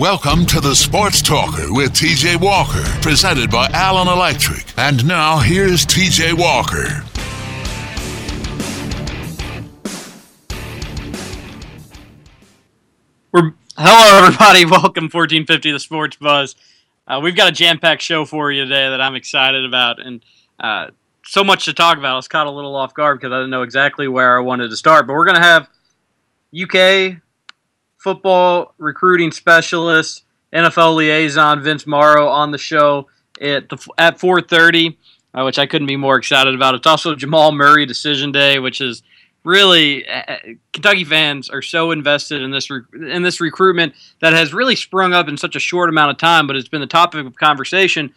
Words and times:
Welcome 0.00 0.44
to 0.46 0.60
the 0.60 0.74
Sports 0.74 1.22
Talker 1.22 1.72
with 1.72 1.92
TJ 1.92 2.40
Walker, 2.40 2.82
presented 3.00 3.48
by 3.48 3.68
Allen 3.72 4.08
Electric. 4.08 4.64
And 4.76 5.06
now 5.06 5.38
here's 5.38 5.86
TJ 5.86 6.32
Walker. 6.32 7.04
We're 13.30 13.54
hello 13.78 14.26
everybody. 14.26 14.64
Welcome 14.68 15.04
1450 15.04 15.70
the 15.70 15.78
Sports 15.78 16.16
Buzz. 16.16 16.56
Uh, 17.06 17.20
we've 17.22 17.36
got 17.36 17.46
a 17.46 17.52
jam-packed 17.52 18.02
show 18.02 18.24
for 18.24 18.50
you 18.50 18.64
today 18.64 18.88
that 18.88 19.00
I'm 19.00 19.14
excited 19.14 19.64
about, 19.64 20.04
and 20.04 20.24
uh, 20.58 20.88
so 21.24 21.44
much 21.44 21.66
to 21.66 21.72
talk 21.72 21.98
about. 21.98 22.14
I 22.14 22.16
was 22.16 22.26
caught 22.26 22.48
a 22.48 22.50
little 22.50 22.74
off 22.74 22.94
guard 22.94 23.20
because 23.20 23.32
I 23.32 23.36
didn't 23.36 23.50
know 23.50 23.62
exactly 23.62 24.08
where 24.08 24.36
I 24.36 24.40
wanted 24.40 24.70
to 24.70 24.76
start. 24.76 25.06
But 25.06 25.12
we're 25.12 25.26
going 25.26 25.40
to 25.40 25.40
have 25.40 25.68
UK 26.52 27.22
football 28.04 28.74
recruiting 28.76 29.32
specialist, 29.32 30.24
NFL 30.52 30.96
liaison 30.96 31.62
Vince 31.62 31.86
Marrow 31.86 32.28
on 32.28 32.50
the 32.50 32.58
show 32.58 33.08
at 33.40 33.70
the, 33.70 33.78
at 33.96 34.18
4:30, 34.18 34.98
uh, 35.32 35.42
which 35.42 35.58
I 35.58 35.64
couldn't 35.64 35.88
be 35.88 35.96
more 35.96 36.16
excited 36.16 36.54
about. 36.54 36.74
It's 36.74 36.86
also 36.86 37.14
Jamal 37.14 37.50
Murray 37.50 37.86
decision 37.86 38.30
day, 38.30 38.58
which 38.58 38.82
is 38.82 39.02
really 39.42 40.06
uh, 40.06 40.36
Kentucky 40.74 41.04
fans 41.04 41.48
are 41.48 41.62
so 41.62 41.90
invested 41.92 42.42
in 42.42 42.50
this 42.50 42.68
in 42.70 43.22
this 43.22 43.40
recruitment 43.40 43.94
that 44.20 44.34
has 44.34 44.52
really 44.52 44.76
sprung 44.76 45.14
up 45.14 45.26
in 45.26 45.38
such 45.38 45.56
a 45.56 45.60
short 45.60 45.88
amount 45.88 46.10
of 46.10 46.18
time, 46.18 46.46
but 46.46 46.56
it's 46.56 46.68
been 46.68 46.82
the 46.82 46.86
topic 46.86 47.26
of 47.26 47.34
conversation 47.36 48.12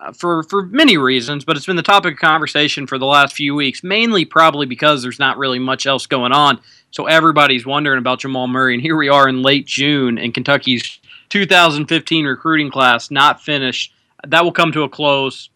uh, 0.00 0.12
for 0.12 0.42
for 0.44 0.64
many 0.66 0.96
reasons, 0.96 1.44
but 1.44 1.58
it's 1.58 1.66
been 1.66 1.76
the 1.76 1.82
topic 1.82 2.14
of 2.14 2.20
conversation 2.20 2.86
for 2.86 2.98
the 2.98 3.06
last 3.06 3.34
few 3.34 3.54
weeks, 3.54 3.84
mainly 3.84 4.24
probably 4.24 4.64
because 4.64 5.02
there's 5.02 5.18
not 5.18 5.36
really 5.36 5.58
much 5.58 5.86
else 5.86 6.06
going 6.06 6.32
on. 6.32 6.58
So 6.94 7.06
everybody's 7.06 7.66
wondering 7.66 7.98
about 7.98 8.20
Jamal 8.20 8.46
Murray, 8.46 8.72
and 8.72 8.80
here 8.80 8.96
we 8.96 9.08
are 9.08 9.28
in 9.28 9.42
late 9.42 9.66
June, 9.66 10.16
and 10.16 10.32
Kentucky's 10.32 11.00
2015 11.30 12.24
recruiting 12.24 12.70
class 12.70 13.10
not 13.10 13.42
finished. 13.42 13.92
That 14.24 14.44
will 14.44 14.52
come 14.52 14.70
to 14.70 14.84
a 14.84 14.88
close 14.88 15.50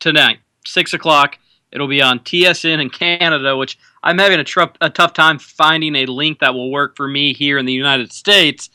tonight, 0.00 0.40
six 0.66 0.92
o'clock. 0.92 1.38
It'll 1.72 1.88
be 1.88 2.02
on 2.02 2.18
TSN 2.18 2.78
in 2.78 2.90
Canada, 2.90 3.56
which 3.56 3.78
I'm 4.02 4.18
having 4.18 4.38
a, 4.38 4.44
tr- 4.44 4.64
a 4.82 4.90
tough 4.90 5.14
time 5.14 5.38
finding 5.38 5.96
a 5.96 6.04
link 6.04 6.40
that 6.40 6.52
will 6.52 6.70
work 6.70 6.94
for 6.94 7.08
me 7.08 7.32
here 7.32 7.56
in 7.56 7.64
the 7.64 7.72
United 7.72 8.12
States. 8.12 8.68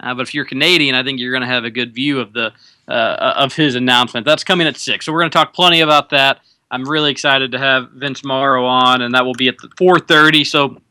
Uh, 0.00 0.12
but 0.12 0.28
if 0.28 0.34
you're 0.34 0.44
Canadian, 0.44 0.94
I 0.94 1.04
think 1.04 1.20
you're 1.20 1.32
going 1.32 1.40
to 1.40 1.46
have 1.46 1.64
a 1.64 1.70
good 1.70 1.94
view 1.94 2.20
of 2.20 2.34
the 2.34 2.52
uh, 2.86 3.32
of 3.38 3.54
his 3.54 3.76
announcement. 3.76 4.26
That's 4.26 4.44
coming 4.44 4.66
at 4.66 4.76
six, 4.76 5.06
so 5.06 5.12
we're 5.14 5.20
going 5.20 5.30
to 5.30 5.38
talk 5.38 5.54
plenty 5.54 5.80
about 5.80 6.10
that. 6.10 6.40
I'm 6.70 6.84
really 6.86 7.10
excited 7.10 7.52
to 7.52 7.58
have 7.58 7.92
Vince 7.92 8.22
Marrow 8.22 8.66
on, 8.66 9.00
and 9.00 9.14
that 9.14 9.24
will 9.24 9.32
be 9.32 9.48
at 9.48 9.56
4:30. 9.56 10.46
So 10.46 10.82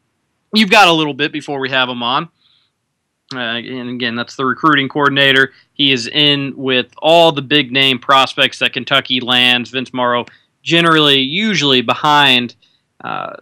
you've 0.54 0.70
got 0.70 0.88
a 0.88 0.94
little 0.94 1.14
bit 1.14 1.32
before 1.32 1.60
we 1.60 1.70
have 1.70 1.90
him 1.90 2.04
on. 2.04 2.30
Uh, 3.34 3.58
and 3.58 3.90
again, 3.90 4.16
that's 4.16 4.36
the 4.36 4.46
recruiting 4.46 4.88
coordinator. 4.88 5.54
He 5.74 5.92
is 5.92 6.08
in 6.08 6.54
with 6.56 6.94
all 7.00 7.32
the 7.32 7.42
big 7.42 7.72
name 7.72 8.00
prospects 8.00 8.60
that 8.60 8.74
Kentucky 8.74 9.20
lands. 9.20 9.72
Vince 9.72 9.94
Marrow, 9.94 10.26
generally, 10.62 11.20
usually 11.20 11.82
behind 11.82 12.56
uh, 13.04 13.36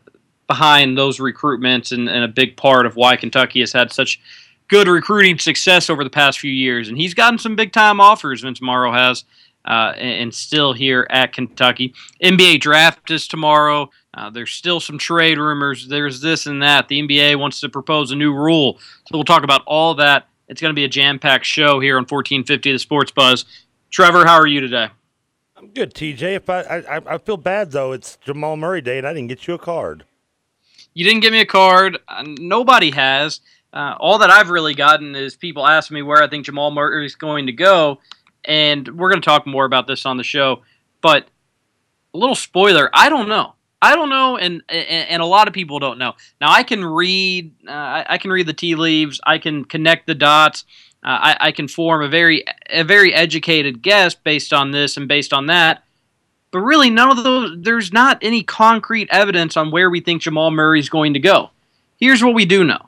behind 0.48 0.98
those 0.98 1.20
recruitments, 1.20 1.92
and, 1.92 2.10
and 2.10 2.24
a 2.24 2.28
big 2.28 2.58
part 2.58 2.86
of 2.86 2.96
why 2.96 3.16
Kentucky 3.16 3.62
has 3.62 3.72
had 3.72 3.92
such 3.92 4.20
good 4.68 4.88
recruiting 4.88 5.38
success 5.38 5.90
over 5.90 6.04
the 6.04 6.10
past 6.10 6.40
few 6.40 6.52
years. 6.52 6.90
And 6.90 6.98
he's 6.98 7.14
gotten 7.14 7.38
some 7.38 7.56
big 7.56 7.72
time 7.72 8.00
offers. 8.00 8.42
Vince 8.42 8.62
Marrow 8.62 8.92
has. 8.92 9.24
Uh, 9.64 9.94
and 9.98 10.34
still 10.34 10.74
here 10.74 11.06
at 11.12 11.34
Kentucky. 11.34 11.94
NBA 12.24 12.62
draft 12.62 13.12
is 13.12 13.28
tomorrow. 13.28 13.92
Uh, 14.14 14.30
there's 14.30 14.52
still 14.52 14.80
some 14.80 14.98
trade 14.98 15.38
rumors. 15.38 15.88
There's 15.88 16.20
this 16.22 16.46
and 16.46 16.62
that. 16.62 16.88
The 16.88 17.02
NBA 17.02 17.40
wants 17.40 17.62
to 17.62 17.70
propose 17.70 18.12
a 18.12 18.16
new 18.16 18.34
rule. 18.34 18.78
So 18.80 19.18
we'll 19.18 19.24
talk 19.24 19.44
about 19.44 19.62
all 19.66 19.96
that. 19.96 20.28
It's 20.48 20.62
going 20.62 20.74
to 20.74 20.80
be 20.80 20.84
a 20.84 20.90
jam 20.90 21.18
packed 21.18 21.46
show 21.46 21.80
here 21.80 21.96
on 21.96 22.02
1450 22.02 22.74
The 22.74 22.80
Sports 22.80 23.12
Buzz. 23.12 23.46
Trevor, 23.90 24.26
how 24.26 24.36
are 24.36 24.48
you 24.48 24.60
today? 24.60 24.90
I'm 25.56 25.68
good, 25.68 25.94
TJ. 25.94 26.36
If 26.36 26.50
I, 26.50 26.62
I 26.62 27.02
I 27.06 27.18
feel 27.20 27.38
bad 27.38 27.72
though, 27.72 27.92
it's 27.92 28.18
Jamal 28.18 28.58
Murray 28.58 28.82
Day, 28.82 28.98
and 28.98 29.06
I 29.06 29.14
didn't 29.14 29.28
get 29.28 29.48
you 29.48 29.54
a 29.54 29.60
card. 29.60 30.06
You 30.94 31.06
didn't 31.06 31.22
get 31.22 31.32
me 31.32 31.40
a 31.40 31.46
card. 31.46 32.00
Uh, 32.08 32.24
nobody 32.26 32.92
has. 32.92 33.42
Uh, 33.72 33.96
all 34.00 34.18
that 34.18 34.30
I've 34.30 34.50
really 34.50 34.74
gotten 34.74 35.16
is 35.16 35.36
people 35.36 35.66
asking 35.66 35.96
me 35.96 36.02
where 36.02 36.22
I 36.22 36.28
think 36.28 36.46
Jamal 36.46 36.72
Murray 36.72 37.06
is 37.06 37.16
going 37.16 37.46
to 37.46 37.54
go, 37.54 38.00
and 38.44 38.88
we're 38.98 39.10
going 39.10 39.22
to 39.22 39.26
talk 39.26 39.46
more 39.46 39.66
about 39.66 39.88
this 39.88 40.06
on 40.06 40.18
the 40.18 40.24
show. 40.24 40.64
But 41.00 41.28
a 42.14 42.18
little 42.18 42.36
spoiler: 42.36 42.90
I 42.92 43.10
don't 43.10 43.30
know. 43.30 43.54
I 43.82 43.96
don't 43.96 44.10
know, 44.10 44.38
and 44.38 44.62
and, 44.70 45.10
and 45.10 45.22
a 45.22 45.26
lot 45.26 45.48
of 45.48 45.54
people 45.54 45.80
don't 45.80 45.98
know. 45.98 46.14
Now 46.40 46.52
I 46.52 46.64
can 46.64 46.86
read. 46.86 47.52
Uh, 47.68 47.72
I, 47.72 48.06
I, 48.10 48.18
can 48.20 48.30
read 48.30 48.46
the 48.46 48.54
tea 48.54 48.76
leaves. 48.76 49.20
I 49.26 49.40
can 49.40 49.66
connect 49.66 50.06
the 50.06 50.14
dots. 50.14 50.66
Uh, 51.04 51.18
I, 51.20 51.38
I 51.40 51.52
can 51.52 51.68
form 51.68 52.04
a 52.04 52.08
very 52.08 52.44
a 52.70 52.84
very 52.84 53.14
educated 53.14 53.82
guess 53.82 54.14
based 54.14 54.54
on 54.54 54.72
this 54.72 54.98
and 54.98 55.08
based 55.08 55.34
on 55.34 55.48
that. 55.48 55.84
But 56.52 56.60
really, 56.60 56.92
none 56.92 57.10
of 57.10 57.24
those. 57.24 57.58
There's 57.60 57.92
not 57.92 58.20
any 58.22 58.44
concrete 58.44 59.08
evidence 59.10 59.58
on 59.58 59.72
where 59.72 59.90
we 59.90 60.00
think 60.00 60.22
Jamal 60.22 60.52
Murray 60.52 60.80
is 60.80 60.90
going 60.90 61.14
to 61.16 61.20
go. 61.20 61.50
Here's 62.00 62.24
what 62.24 62.36
we 62.36 62.46
do 62.46 62.64
know, 62.64 62.86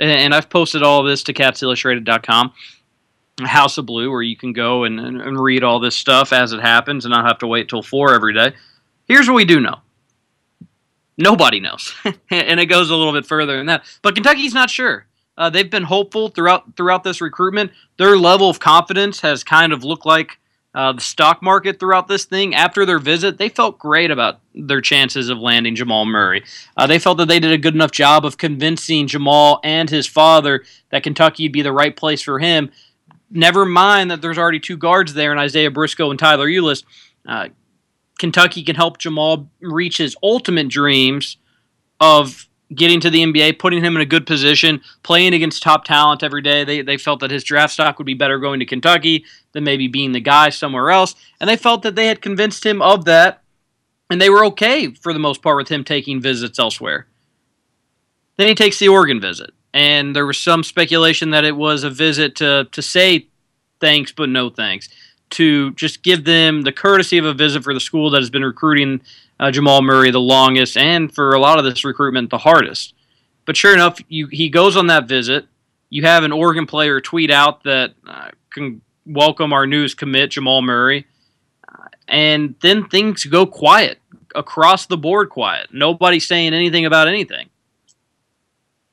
and 0.00 0.34
I've 0.34 0.50
posted 0.50 0.82
all 0.82 1.00
of 1.00 1.06
this 1.06 1.22
to 1.24 1.32
CatsIllustrated.com. 1.32 2.52
House 3.42 3.78
of 3.78 3.86
Blue, 3.86 4.10
where 4.10 4.20
you 4.20 4.36
can 4.36 4.52
go 4.52 4.84
and, 4.84 5.00
and, 5.00 5.18
and 5.18 5.40
read 5.40 5.64
all 5.64 5.80
this 5.80 5.96
stuff 5.96 6.30
as 6.30 6.52
it 6.52 6.60
happens 6.60 7.06
and 7.06 7.12
not 7.12 7.24
have 7.24 7.38
to 7.38 7.46
wait 7.46 7.70
till 7.70 7.82
four 7.82 8.14
every 8.14 8.34
day. 8.34 8.52
Here's 9.08 9.28
what 9.28 9.34
we 9.34 9.46
do 9.46 9.60
know. 9.60 9.80
Nobody 11.20 11.60
knows, 11.60 11.94
and 12.30 12.58
it 12.58 12.66
goes 12.66 12.88
a 12.88 12.96
little 12.96 13.12
bit 13.12 13.26
further 13.26 13.58
than 13.58 13.66
that. 13.66 13.84
But 14.00 14.14
Kentucky's 14.14 14.54
not 14.54 14.70
sure. 14.70 15.06
Uh, 15.36 15.50
they've 15.50 15.70
been 15.70 15.84
hopeful 15.84 16.28
throughout 16.28 16.76
throughout 16.76 17.04
this 17.04 17.20
recruitment. 17.20 17.72
Their 17.98 18.16
level 18.16 18.48
of 18.48 18.58
confidence 18.58 19.20
has 19.20 19.44
kind 19.44 19.74
of 19.74 19.84
looked 19.84 20.06
like 20.06 20.38
uh, 20.74 20.92
the 20.92 21.00
stock 21.00 21.42
market 21.42 21.78
throughout 21.78 22.08
this 22.08 22.24
thing. 22.24 22.54
After 22.54 22.86
their 22.86 22.98
visit, 22.98 23.36
they 23.36 23.50
felt 23.50 23.78
great 23.78 24.10
about 24.10 24.40
their 24.54 24.80
chances 24.80 25.28
of 25.28 25.38
landing 25.38 25.74
Jamal 25.74 26.06
Murray. 26.06 26.42
Uh, 26.74 26.86
they 26.86 26.98
felt 26.98 27.18
that 27.18 27.28
they 27.28 27.38
did 27.38 27.52
a 27.52 27.58
good 27.58 27.74
enough 27.74 27.90
job 27.90 28.24
of 28.24 28.38
convincing 28.38 29.06
Jamal 29.06 29.60
and 29.62 29.90
his 29.90 30.06
father 30.06 30.64
that 30.90 31.02
Kentucky 31.02 31.44
would 31.44 31.52
be 31.52 31.62
the 31.62 31.72
right 31.72 31.94
place 31.94 32.22
for 32.22 32.38
him. 32.38 32.70
Never 33.30 33.66
mind 33.66 34.10
that 34.10 34.22
there's 34.22 34.38
already 34.38 34.60
two 34.60 34.78
guards 34.78 35.12
there 35.12 35.32
in 35.32 35.38
Isaiah 35.38 35.70
Briscoe 35.70 36.10
and 36.10 36.18
Tyler 36.18 36.48
Ulis. 36.48 36.82
Kentucky 38.20 38.62
can 38.62 38.76
help 38.76 38.98
Jamal 38.98 39.48
reach 39.60 39.96
his 39.96 40.14
ultimate 40.22 40.68
dreams 40.68 41.38
of 42.00 42.46
getting 42.74 43.00
to 43.00 43.08
the 43.08 43.24
NBA, 43.24 43.58
putting 43.58 43.82
him 43.82 43.96
in 43.96 44.02
a 44.02 44.06
good 44.06 44.26
position, 44.26 44.82
playing 45.02 45.32
against 45.32 45.62
top 45.62 45.86
talent 45.86 46.22
every 46.22 46.42
day. 46.42 46.62
They, 46.62 46.82
they 46.82 46.98
felt 46.98 47.20
that 47.20 47.30
his 47.30 47.42
draft 47.42 47.72
stock 47.72 47.98
would 47.98 48.04
be 48.04 48.12
better 48.12 48.38
going 48.38 48.60
to 48.60 48.66
Kentucky 48.66 49.24
than 49.52 49.64
maybe 49.64 49.88
being 49.88 50.12
the 50.12 50.20
guy 50.20 50.50
somewhere 50.50 50.90
else. 50.90 51.14
And 51.40 51.48
they 51.48 51.56
felt 51.56 51.80
that 51.82 51.94
they 51.94 52.08
had 52.08 52.20
convinced 52.20 52.64
him 52.64 52.82
of 52.82 53.06
that. 53.06 53.42
And 54.10 54.20
they 54.20 54.28
were 54.28 54.44
okay 54.46 54.92
for 54.92 55.14
the 55.14 55.18
most 55.18 55.40
part 55.40 55.56
with 55.56 55.70
him 55.70 55.82
taking 55.82 56.20
visits 56.20 56.58
elsewhere. 56.58 57.06
Then 58.36 58.48
he 58.48 58.54
takes 58.54 58.78
the 58.78 58.88
Oregon 58.88 59.18
visit. 59.18 59.50
And 59.72 60.14
there 60.14 60.26
was 60.26 60.36
some 60.36 60.62
speculation 60.62 61.30
that 61.30 61.44
it 61.44 61.56
was 61.56 61.84
a 61.84 61.90
visit 61.90 62.36
to, 62.36 62.68
to 62.70 62.82
say 62.82 63.28
thanks, 63.80 64.12
but 64.12 64.28
no 64.28 64.50
thanks. 64.50 64.90
To 65.30 65.70
just 65.74 66.02
give 66.02 66.24
them 66.24 66.62
the 66.62 66.72
courtesy 66.72 67.16
of 67.16 67.24
a 67.24 67.32
visit 67.32 67.62
for 67.62 67.72
the 67.72 67.80
school 67.80 68.10
that 68.10 68.20
has 68.20 68.30
been 68.30 68.44
recruiting 68.44 69.00
uh, 69.38 69.50
Jamal 69.50 69.80
Murray 69.80 70.10
the 70.10 70.20
longest, 70.20 70.76
and 70.76 71.14
for 71.14 71.34
a 71.34 71.38
lot 71.38 71.58
of 71.58 71.64
this 71.64 71.84
recruitment 71.84 72.30
the 72.30 72.38
hardest. 72.38 72.94
But 73.46 73.56
sure 73.56 73.72
enough, 73.72 73.98
you, 74.08 74.26
he 74.26 74.48
goes 74.48 74.76
on 74.76 74.88
that 74.88 75.06
visit. 75.06 75.46
You 75.88 76.02
have 76.02 76.24
an 76.24 76.32
Oregon 76.32 76.66
player 76.66 77.00
tweet 77.00 77.30
out 77.30 77.62
that 77.62 77.94
uh, 78.06 78.30
can 78.52 78.80
welcome 79.06 79.52
our 79.52 79.66
news 79.66 79.94
commit 79.94 80.32
Jamal 80.32 80.62
Murray, 80.62 81.06
uh, 81.68 81.86
and 82.08 82.54
then 82.60 82.88
things 82.88 83.24
go 83.24 83.46
quiet 83.46 83.98
across 84.34 84.86
the 84.86 84.98
board. 84.98 85.30
Quiet. 85.30 85.68
Nobody 85.72 86.20
saying 86.20 86.54
anything 86.54 86.86
about 86.86 87.08
anything. 87.08 87.48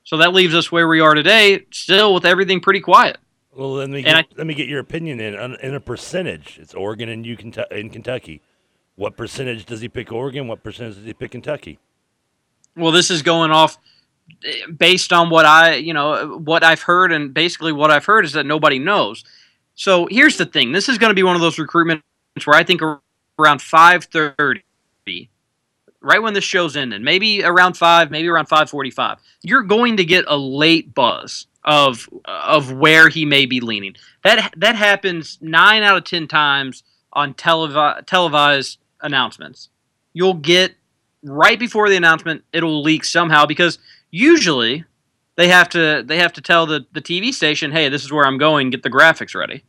So 0.03 0.18
that 0.18 0.34
leaves 0.34 0.56
us 0.56 0.72
where 0.72 0.88
we 0.88 1.02
are 1.02 1.14
today, 1.16 1.66
still 1.72 2.14
with 2.14 2.26
everything 2.26 2.61
pretty 2.61 2.79
quiet. 2.79 3.17
Well, 3.58 3.74
let 3.74 3.90
me 3.90 4.04
get, 4.04 4.16
I, 4.16 4.24
let 4.38 4.46
me 4.46 4.54
get 4.54 4.68
your 4.68 4.80
opinion 4.80 5.20
in 5.20 5.34
in 5.56 5.74
a 5.74 5.80
percentage. 5.80 6.59
It's 6.62 6.76
Oregon 6.76 7.09
and 7.09 7.26
you 7.26 7.36
in 7.72 7.90
Kentucky. 7.90 8.40
What 8.98 9.18
percentage 9.18 9.66
does 9.66 9.82
he 9.82 9.90
pick 9.90 10.12
Oregon? 10.12 10.48
What 10.48 10.62
percentage 10.62 10.98
does 10.98 11.06
he 11.06 11.14
pick 11.14 11.32
Kentucky? 11.32 11.80
Well, 12.76 12.92
this 12.92 13.09
is 13.09 13.24
going 13.24 13.50
off 13.50 13.80
eh, 14.46 14.68
based 14.78 15.12
on 15.12 15.32
what 15.32 15.48
I, 15.48 15.74
you 15.74 15.92
know, 15.92 16.38
what 16.38 16.64
I've 16.64 16.84
heard, 16.84 17.12
and 17.12 17.34
basically 17.34 17.72
what 17.72 17.90
I've 17.90 18.06
heard 18.06 18.26
is 18.26 18.34
that 18.34 18.46
nobody 18.46 18.78
knows. 18.78 19.24
So 19.74 20.08
here's 20.12 20.38
the 20.38 20.46
thing: 20.46 20.72
this 20.72 20.88
is 20.88 21.00
going 21.00 21.09
to 21.09 21.16
be 21.16 21.24
one 21.24 21.36
of 21.36 21.42
those 21.42 21.56
recruitments 21.56 22.04
where 22.44 22.56
I 22.56 22.64
think 22.64 22.84
around 22.84 23.59
5:30, 23.59 24.62
right 26.02 26.22
when 26.22 26.36
the 26.36 26.42
show's 26.42 26.78
ended, 26.78 27.02
maybe 27.02 27.44
around 27.44 27.74
five, 27.74 28.12
maybe 28.12 28.28
around 28.28 28.50
5:45, 28.50 29.18
you're 29.42 29.64
going 29.64 29.98
to 29.98 30.06
get 30.06 30.26
a 30.28 30.38
late 30.38 30.94
buzz 30.94 31.48
of 31.67 32.09
of 32.25 32.72
where 32.72 33.09
he 33.09 33.25
may 33.25 33.46
be 33.46 33.59
leaning. 33.59 33.96
That 34.23 34.53
that 34.58 34.75
happens 34.75 35.37
nine 35.41 35.84
out 35.84 35.97
of 35.97 36.05
ten 36.05 36.28
times 36.28 36.81
on 37.14 37.34
televi- 37.34 38.05
televised 38.08 38.79
announcements. 39.02 39.69
You'll 40.14 40.34
get 40.34 40.73
right 41.23 41.59
before 41.59 41.90
the 41.90 41.97
announcement, 41.97 42.43
it'll 42.53 42.81
leak 42.81 43.03
somehow 43.03 43.46
because 43.46 43.79
usually 44.09 44.85
they 45.35 45.49
have 45.49 45.69
to 45.69 46.03
they 46.05 46.17
have 46.17 46.34
to 46.34 46.41
tell 46.41 46.66
the 46.66 46.85
the 46.93 47.02
TV 47.02 47.34
station, 47.34 47.72
hey, 47.72 47.90
this 47.90 48.03
is 48.03 48.11
where 48.11 48.25
I'm 48.25 48.37
going. 48.37 48.70
Get 48.70 48.81
the 48.81 48.90
graphics 48.90 49.35
ready. 49.35 49.63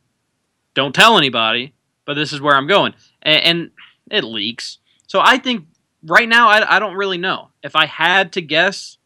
Don't 0.73 0.95
tell 0.95 1.17
anybody, 1.17 1.73
but 2.05 2.13
this 2.13 2.31
is 2.31 2.39
where 2.39 2.55
I'm 2.55 2.67
going, 2.67 2.93
and, 3.21 3.43
and 3.43 3.71
it 4.09 4.23
leaks. 4.23 4.77
So 5.07 5.19
I 5.19 5.37
think 5.37 5.65
right 6.03 6.29
now 6.29 6.47
I, 6.47 6.77
I 6.77 6.79
don't 6.79 6.95
really 6.95 7.17
know. 7.17 7.49
If 7.61 7.75
I 7.75 7.87
had 7.87 8.33
to 8.33 8.41
guess, 8.41 8.97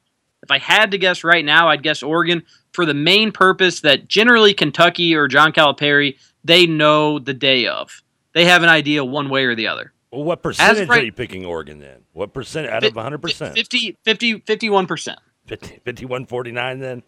if 0.44 0.52
I 0.52 0.60
had 0.60 0.92
to 0.92 0.98
guess 1.00 1.24
right 1.24 1.44
now, 1.44 1.70
I'd 1.70 1.82
guess 1.82 2.04
Oregon 2.04 2.44
for 2.74 2.86
the 2.86 2.94
main 2.94 3.32
purpose 3.32 3.82
that 3.82 4.08
generally 4.08 4.54
Kentucky 4.54 5.16
or 5.16 5.28
John 5.28 5.54
Calipari 5.54 6.18
they 6.44 6.66
know 6.66 7.20
the 7.20 7.34
day 7.34 7.68
of. 7.68 8.04
They 8.34 8.46
have 8.46 8.64
an 8.64 8.70
idea 8.70 9.06
one 9.06 9.30
way 9.30 9.46
or 9.46 9.56
the 9.56 9.68
other. 9.68 9.94
Well, 10.12 10.24
what 10.24 10.44
percentage 10.44 10.90
right, 10.90 11.02
are 11.02 11.06
you 11.06 11.12
picking 11.12 11.46
Oregon 11.46 11.80
then? 11.80 12.02
What 12.12 12.34
percent 12.34 12.68
out 12.68 12.84
of 12.84 12.94
100%? 12.94 13.56
50, 13.56 13.98
50, 14.04 14.40
51%. 14.42 15.16
50, 15.48 15.68
5149 15.68 16.80
then? 16.80 17.04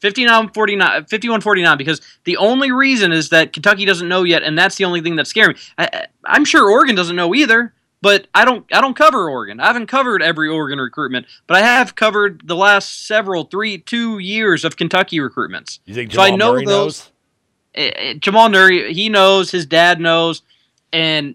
59 0.00 0.50
49 0.54 1.04
51 1.06 1.40
49 1.42 1.76
because 1.76 2.00
the 2.24 2.36
only 2.38 2.72
reason 2.72 3.12
is 3.12 3.28
that 3.28 3.52
Kentucky 3.52 3.84
doesn't 3.84 4.08
know 4.08 4.24
yet 4.24 4.42
and 4.42 4.56
that's 4.56 4.76
the 4.76 4.84
only 4.84 5.02
thing 5.02 5.14
that's 5.14 5.28
scaring 5.28 5.54
me. 5.54 5.60
I, 5.76 6.06
I'm 6.24 6.46
sure 6.46 6.70
Oregon 6.70 6.94
doesn't 6.94 7.16
know 7.16 7.34
either, 7.34 7.74
but 8.02 8.26
I 8.34 8.44
don't 8.44 8.64
I 8.72 8.80
don't 8.80 8.96
cover 8.96 9.28
Oregon. 9.28 9.60
I 9.60 9.66
haven't 9.66 9.86
covered 9.86 10.22
every 10.22 10.48
Oregon 10.48 10.78
recruitment, 10.78 11.26
but 11.46 11.56
I 11.56 11.60
have 11.60 11.94
covered 11.94 12.46
the 12.46 12.56
last 12.56 13.06
several 13.06 13.44
three 13.44 13.78
two 13.78 14.18
years 14.18 14.64
of 14.64 14.76
Kentucky 14.76 15.18
recruitments. 15.18 15.80
You 15.84 15.94
think 15.94 16.10
Jamal 16.10 16.26
so 16.26 16.32
I 16.32 16.36
know 16.36 16.52
Murray 16.52 16.64
those, 16.64 16.76
knows? 16.76 17.12
Eh, 17.74 17.92
eh, 17.94 18.14
Jamal 18.14 18.48
Murray, 18.48 18.92
he 18.94 19.08
knows. 19.08 19.50
His 19.50 19.66
dad 19.66 20.00
knows, 20.00 20.42
and 20.92 21.34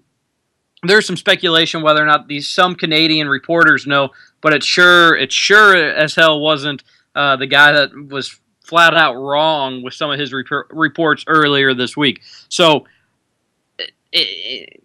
there's 0.83 1.05
some 1.05 1.17
speculation 1.17 1.81
whether 1.81 2.01
or 2.01 2.07
not 2.07 2.27
these 2.27 2.49
some 2.49 2.75
Canadian 2.75 3.29
reporters 3.29 3.85
know, 3.85 4.09
but 4.41 4.53
it 4.53 4.63
sure 4.63 5.15
it 5.15 5.31
sure 5.31 5.75
as 5.75 6.15
hell 6.15 6.39
wasn't 6.39 6.83
uh, 7.13 7.35
the 7.35 7.47
guy 7.47 7.71
that 7.71 7.91
was 8.09 8.39
flat 8.63 8.95
out 8.95 9.13
wrong 9.13 9.83
with 9.83 9.93
some 9.93 10.09
of 10.09 10.19
his 10.19 10.33
rep- 10.33 10.67
reports 10.71 11.23
earlier 11.27 11.73
this 11.73 11.95
week. 11.95 12.21
So. 12.49 12.85
It, 13.77 13.91
it, 14.13 14.84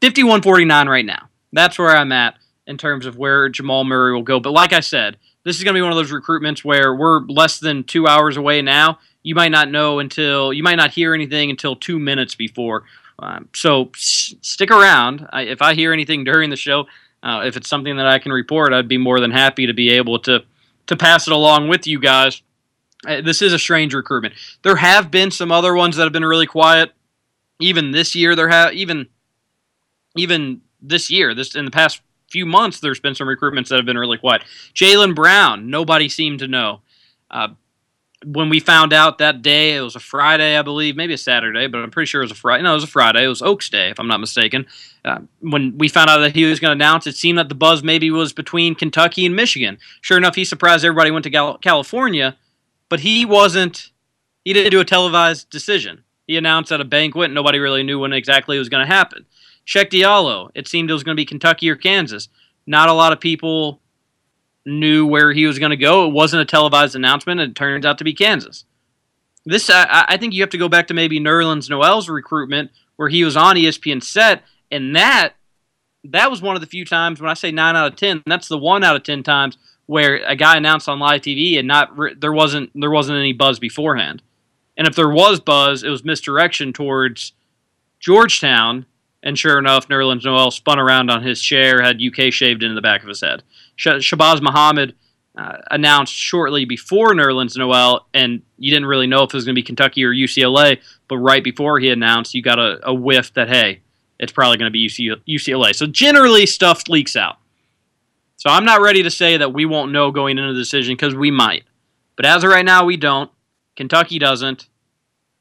51-49 0.00 0.88
right 0.88 1.04
now. 1.04 1.28
That's 1.52 1.78
where 1.78 1.96
I'm 1.96 2.12
at 2.12 2.36
in 2.66 2.76
terms 2.76 3.06
of 3.06 3.16
where 3.16 3.48
Jamal 3.48 3.84
Murray 3.84 4.12
will 4.12 4.22
go. 4.22 4.38
But 4.40 4.52
like 4.52 4.72
I 4.72 4.80
said, 4.80 5.16
this 5.44 5.56
is 5.56 5.64
going 5.64 5.74
to 5.74 5.78
be 5.78 5.82
one 5.82 5.92
of 5.92 5.96
those 5.96 6.12
recruitments 6.12 6.64
where 6.64 6.94
we're 6.94 7.20
less 7.22 7.58
than 7.58 7.84
two 7.84 8.06
hours 8.06 8.36
away 8.36 8.60
now. 8.62 8.98
You 9.22 9.34
might 9.34 9.50
not 9.50 9.70
know 9.70 9.98
until 9.98 10.52
you 10.52 10.62
might 10.62 10.76
not 10.76 10.90
hear 10.90 11.14
anything 11.14 11.50
until 11.50 11.74
two 11.74 11.98
minutes 11.98 12.34
before. 12.34 12.84
Um, 13.18 13.48
so 13.54 13.90
s- 13.94 14.34
stick 14.42 14.70
around. 14.70 15.26
I, 15.32 15.42
if 15.42 15.62
I 15.62 15.74
hear 15.74 15.92
anything 15.92 16.24
during 16.24 16.50
the 16.50 16.56
show, 16.56 16.86
uh, 17.22 17.42
if 17.44 17.56
it's 17.56 17.68
something 17.68 17.96
that 17.96 18.06
I 18.06 18.18
can 18.18 18.32
report, 18.32 18.72
I'd 18.72 18.88
be 18.88 18.98
more 18.98 19.20
than 19.20 19.30
happy 19.30 19.66
to 19.66 19.74
be 19.74 19.90
able 19.90 20.18
to 20.20 20.44
to 20.86 20.96
pass 20.96 21.26
it 21.26 21.32
along 21.32 21.68
with 21.68 21.86
you 21.86 21.98
guys. 21.98 22.40
Uh, 23.06 23.20
this 23.20 23.42
is 23.42 23.52
a 23.52 23.58
strange 23.58 23.92
recruitment. 23.94 24.34
There 24.62 24.76
have 24.76 25.10
been 25.10 25.30
some 25.30 25.52
other 25.52 25.74
ones 25.74 25.96
that 25.96 26.04
have 26.04 26.12
been 26.12 26.24
really 26.24 26.46
quiet. 26.46 26.92
Even 27.60 27.90
this 27.90 28.14
year, 28.14 28.34
there 28.36 28.48
have 28.48 28.72
even 28.72 29.08
even 30.20 30.60
this 30.80 31.10
year, 31.10 31.34
this 31.34 31.54
in 31.54 31.64
the 31.64 31.70
past 31.70 32.00
few 32.30 32.46
months, 32.46 32.80
there's 32.80 33.00
been 33.00 33.14
some 33.14 33.26
recruitments 33.26 33.68
that 33.68 33.76
have 33.76 33.86
been 33.86 33.98
really 33.98 34.18
quiet. 34.18 34.42
Jaylen 34.74 35.14
Brown, 35.14 35.70
nobody 35.70 36.08
seemed 36.08 36.40
to 36.40 36.48
know. 36.48 36.80
Uh, 37.30 37.48
when 38.24 38.48
we 38.48 38.58
found 38.58 38.92
out 38.92 39.18
that 39.18 39.42
day, 39.42 39.76
it 39.76 39.80
was 39.80 39.94
a 39.94 40.00
Friday, 40.00 40.56
I 40.56 40.62
believe, 40.62 40.96
maybe 40.96 41.14
a 41.14 41.18
Saturday, 41.18 41.68
but 41.68 41.78
I'm 41.78 41.90
pretty 41.90 42.06
sure 42.06 42.20
it 42.20 42.24
was 42.24 42.32
a 42.32 42.34
Friday. 42.34 42.64
No, 42.64 42.72
it 42.72 42.74
was 42.74 42.84
a 42.84 42.88
Friday. 42.88 43.24
It 43.24 43.28
was 43.28 43.42
Oaks 43.42 43.70
Day, 43.70 43.90
if 43.90 44.00
I'm 44.00 44.08
not 44.08 44.18
mistaken. 44.18 44.66
Uh, 45.04 45.20
when 45.40 45.78
we 45.78 45.88
found 45.88 46.10
out 46.10 46.18
that 46.18 46.34
he 46.34 46.44
was 46.44 46.58
going 46.58 46.70
to 46.70 46.84
announce, 46.84 47.06
it 47.06 47.14
seemed 47.14 47.38
that 47.38 47.48
the 47.48 47.54
buzz 47.54 47.84
maybe 47.84 48.10
was 48.10 48.32
between 48.32 48.74
Kentucky 48.74 49.24
and 49.24 49.36
Michigan. 49.36 49.78
Sure 50.00 50.16
enough, 50.16 50.34
he 50.34 50.44
surprised 50.44 50.84
everybody. 50.84 51.12
Went 51.12 51.24
to 51.24 51.30
Gal- 51.30 51.58
California, 51.58 52.36
but 52.88 53.00
he 53.00 53.24
wasn't. 53.24 53.90
He 54.44 54.52
didn't 54.52 54.72
do 54.72 54.80
a 54.80 54.84
televised 54.84 55.48
decision. 55.50 56.02
He 56.26 56.36
announced 56.36 56.72
at 56.72 56.80
a 56.80 56.84
banquet. 56.84 57.26
And 57.26 57.34
nobody 57.34 57.58
really 57.58 57.84
knew 57.84 58.00
when 58.00 58.12
exactly 58.12 58.56
it 58.56 58.60
was 58.60 58.68
going 58.68 58.86
to 58.86 58.92
happen. 58.92 59.26
Cheick 59.68 59.90
Diallo. 59.90 60.50
It 60.54 60.66
seemed 60.66 60.88
it 60.88 60.94
was 60.94 61.04
going 61.04 61.14
to 61.14 61.20
be 61.20 61.26
Kentucky 61.26 61.68
or 61.68 61.76
Kansas. 61.76 62.28
Not 62.66 62.88
a 62.88 62.94
lot 62.94 63.12
of 63.12 63.20
people 63.20 63.80
knew 64.64 65.06
where 65.06 65.32
he 65.32 65.46
was 65.46 65.58
going 65.58 65.70
to 65.70 65.76
go. 65.76 66.06
It 66.06 66.12
wasn't 66.12 66.42
a 66.42 66.46
televised 66.46 66.96
announcement. 66.96 67.40
It 67.40 67.54
turns 67.54 67.84
out 67.84 67.98
to 67.98 68.04
be 68.04 68.14
Kansas. 68.14 68.64
This, 69.44 69.68
I, 69.68 70.06
I 70.08 70.16
think 70.16 70.32
you 70.32 70.42
have 70.42 70.50
to 70.50 70.58
go 70.58 70.68
back 70.68 70.86
to 70.88 70.94
maybe 70.94 71.20
Nerlens 71.20 71.68
Noel's 71.68 72.08
recruitment 72.08 72.70
where 72.96 73.08
he 73.08 73.24
was 73.24 73.36
on 73.36 73.56
ESPN 73.56 74.02
set, 74.02 74.42
and 74.70 74.96
that 74.96 75.34
that 76.04 76.30
was 76.30 76.40
one 76.42 76.54
of 76.54 76.60
the 76.60 76.66
few 76.66 76.84
times 76.84 77.20
when 77.20 77.30
I 77.30 77.34
say 77.34 77.50
nine 77.50 77.76
out 77.76 77.92
of 77.92 77.96
ten, 77.96 78.22
that's 78.26 78.48
the 78.48 78.58
one 78.58 78.84
out 78.84 78.96
of 78.96 79.04
ten 79.04 79.22
times 79.22 79.56
where 79.86 80.16
a 80.26 80.36
guy 80.36 80.56
announced 80.56 80.88
on 80.88 80.98
live 80.98 81.20
TV 81.20 81.58
and 81.58 81.68
not 81.68 81.92
there 82.20 82.32
wasn't 82.32 82.70
there 82.74 82.90
wasn't 82.90 83.18
any 83.18 83.32
buzz 83.32 83.58
beforehand, 83.58 84.22
and 84.76 84.86
if 84.86 84.96
there 84.96 85.08
was 85.08 85.40
buzz, 85.40 85.82
it 85.82 85.88
was 85.88 86.04
misdirection 86.04 86.72
towards 86.72 87.32
Georgetown, 88.00 88.84
and 89.22 89.38
sure 89.38 89.58
enough, 89.58 89.88
Nerlens 89.88 90.24
Noel 90.24 90.50
spun 90.50 90.78
around 90.78 91.10
on 91.10 91.22
his 91.22 91.40
chair, 91.42 91.82
had 91.82 92.00
UK 92.00 92.32
shaved 92.32 92.62
into 92.62 92.74
the 92.74 92.82
back 92.82 93.02
of 93.02 93.08
his 93.08 93.20
head. 93.20 93.42
Shabazz 93.76 94.40
Muhammad 94.40 94.94
uh, 95.36 95.58
announced 95.70 96.14
shortly 96.14 96.64
before 96.64 97.14
Nerlens 97.14 97.56
Noel, 97.56 98.06
and 98.14 98.42
you 98.56 98.72
didn't 98.72 98.88
really 98.88 99.06
know 99.06 99.22
if 99.22 99.28
it 99.28 99.34
was 99.34 99.44
going 99.44 99.54
to 99.54 99.58
be 99.58 99.64
Kentucky 99.64 100.04
or 100.04 100.12
UCLA, 100.12 100.80
but 101.08 101.18
right 101.18 101.42
before 101.42 101.78
he 101.78 101.90
announced, 101.90 102.34
you 102.34 102.42
got 102.42 102.58
a, 102.58 102.78
a 102.82 102.94
whiff 102.94 103.32
that, 103.34 103.48
hey, 103.48 103.80
it's 104.18 104.32
probably 104.32 104.56
going 104.56 104.72
to 104.72 104.72
be 104.72 104.88
UCLA. 104.88 105.74
So 105.74 105.86
generally, 105.86 106.46
stuff 106.46 106.88
leaks 106.88 107.16
out. 107.16 107.36
So 108.36 108.50
I'm 108.50 108.64
not 108.64 108.80
ready 108.80 109.02
to 109.02 109.10
say 109.10 109.36
that 109.36 109.52
we 109.52 109.64
won't 109.64 109.92
know 109.92 110.10
going 110.12 110.38
into 110.38 110.52
the 110.52 110.58
decision 110.58 110.94
because 110.94 111.14
we 111.14 111.30
might. 111.30 111.64
But 112.16 112.26
as 112.26 112.44
of 112.44 112.50
right 112.50 112.64
now, 112.64 112.84
we 112.84 112.96
don't. 112.96 113.30
Kentucky 113.76 114.18
doesn't. 114.18 114.68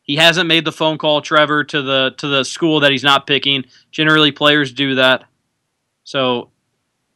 He 0.07 0.15
hasn't 0.15 0.47
made 0.47 0.63
the 0.63 0.71
phone 0.71 0.97
call, 0.97 1.21
Trevor, 1.21 1.65
to 1.65 1.81
the 1.81 2.15
to 2.17 2.27
the 2.27 2.45
school 2.45 2.79
that 2.79 2.91
he's 2.91 3.03
not 3.03 3.27
picking. 3.27 3.65
Generally, 3.91 4.31
players 4.31 4.71
do 4.71 4.95
that. 4.95 5.25
So 6.05 6.49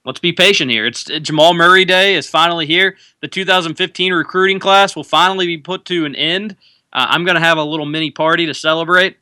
let's 0.04 0.20
be 0.20 0.34
patient 0.34 0.70
here. 0.70 0.86
It's 0.86 1.06
Jamal 1.06 1.54
Murray 1.54 1.86
Day 1.86 2.16
is 2.16 2.30
finally 2.30 2.66
here. 2.66 2.98
The 3.22 3.30
2015 3.30 4.14
recruiting 4.14 4.60
class 4.60 4.96
will 4.96 5.06
finally 5.06 5.48
be 5.48 5.58
put 5.58 5.86
to 5.86 6.06
an 6.06 6.16
end. 6.16 6.58
Uh, 6.92 7.08
I'm 7.10 7.24
going 7.24 7.36
to 7.36 7.42
have 7.42 7.58
a 7.58 7.64
little 7.64 7.86
mini 7.86 8.12
party 8.12 8.46
to 8.48 8.54
celebrate. 8.54 9.18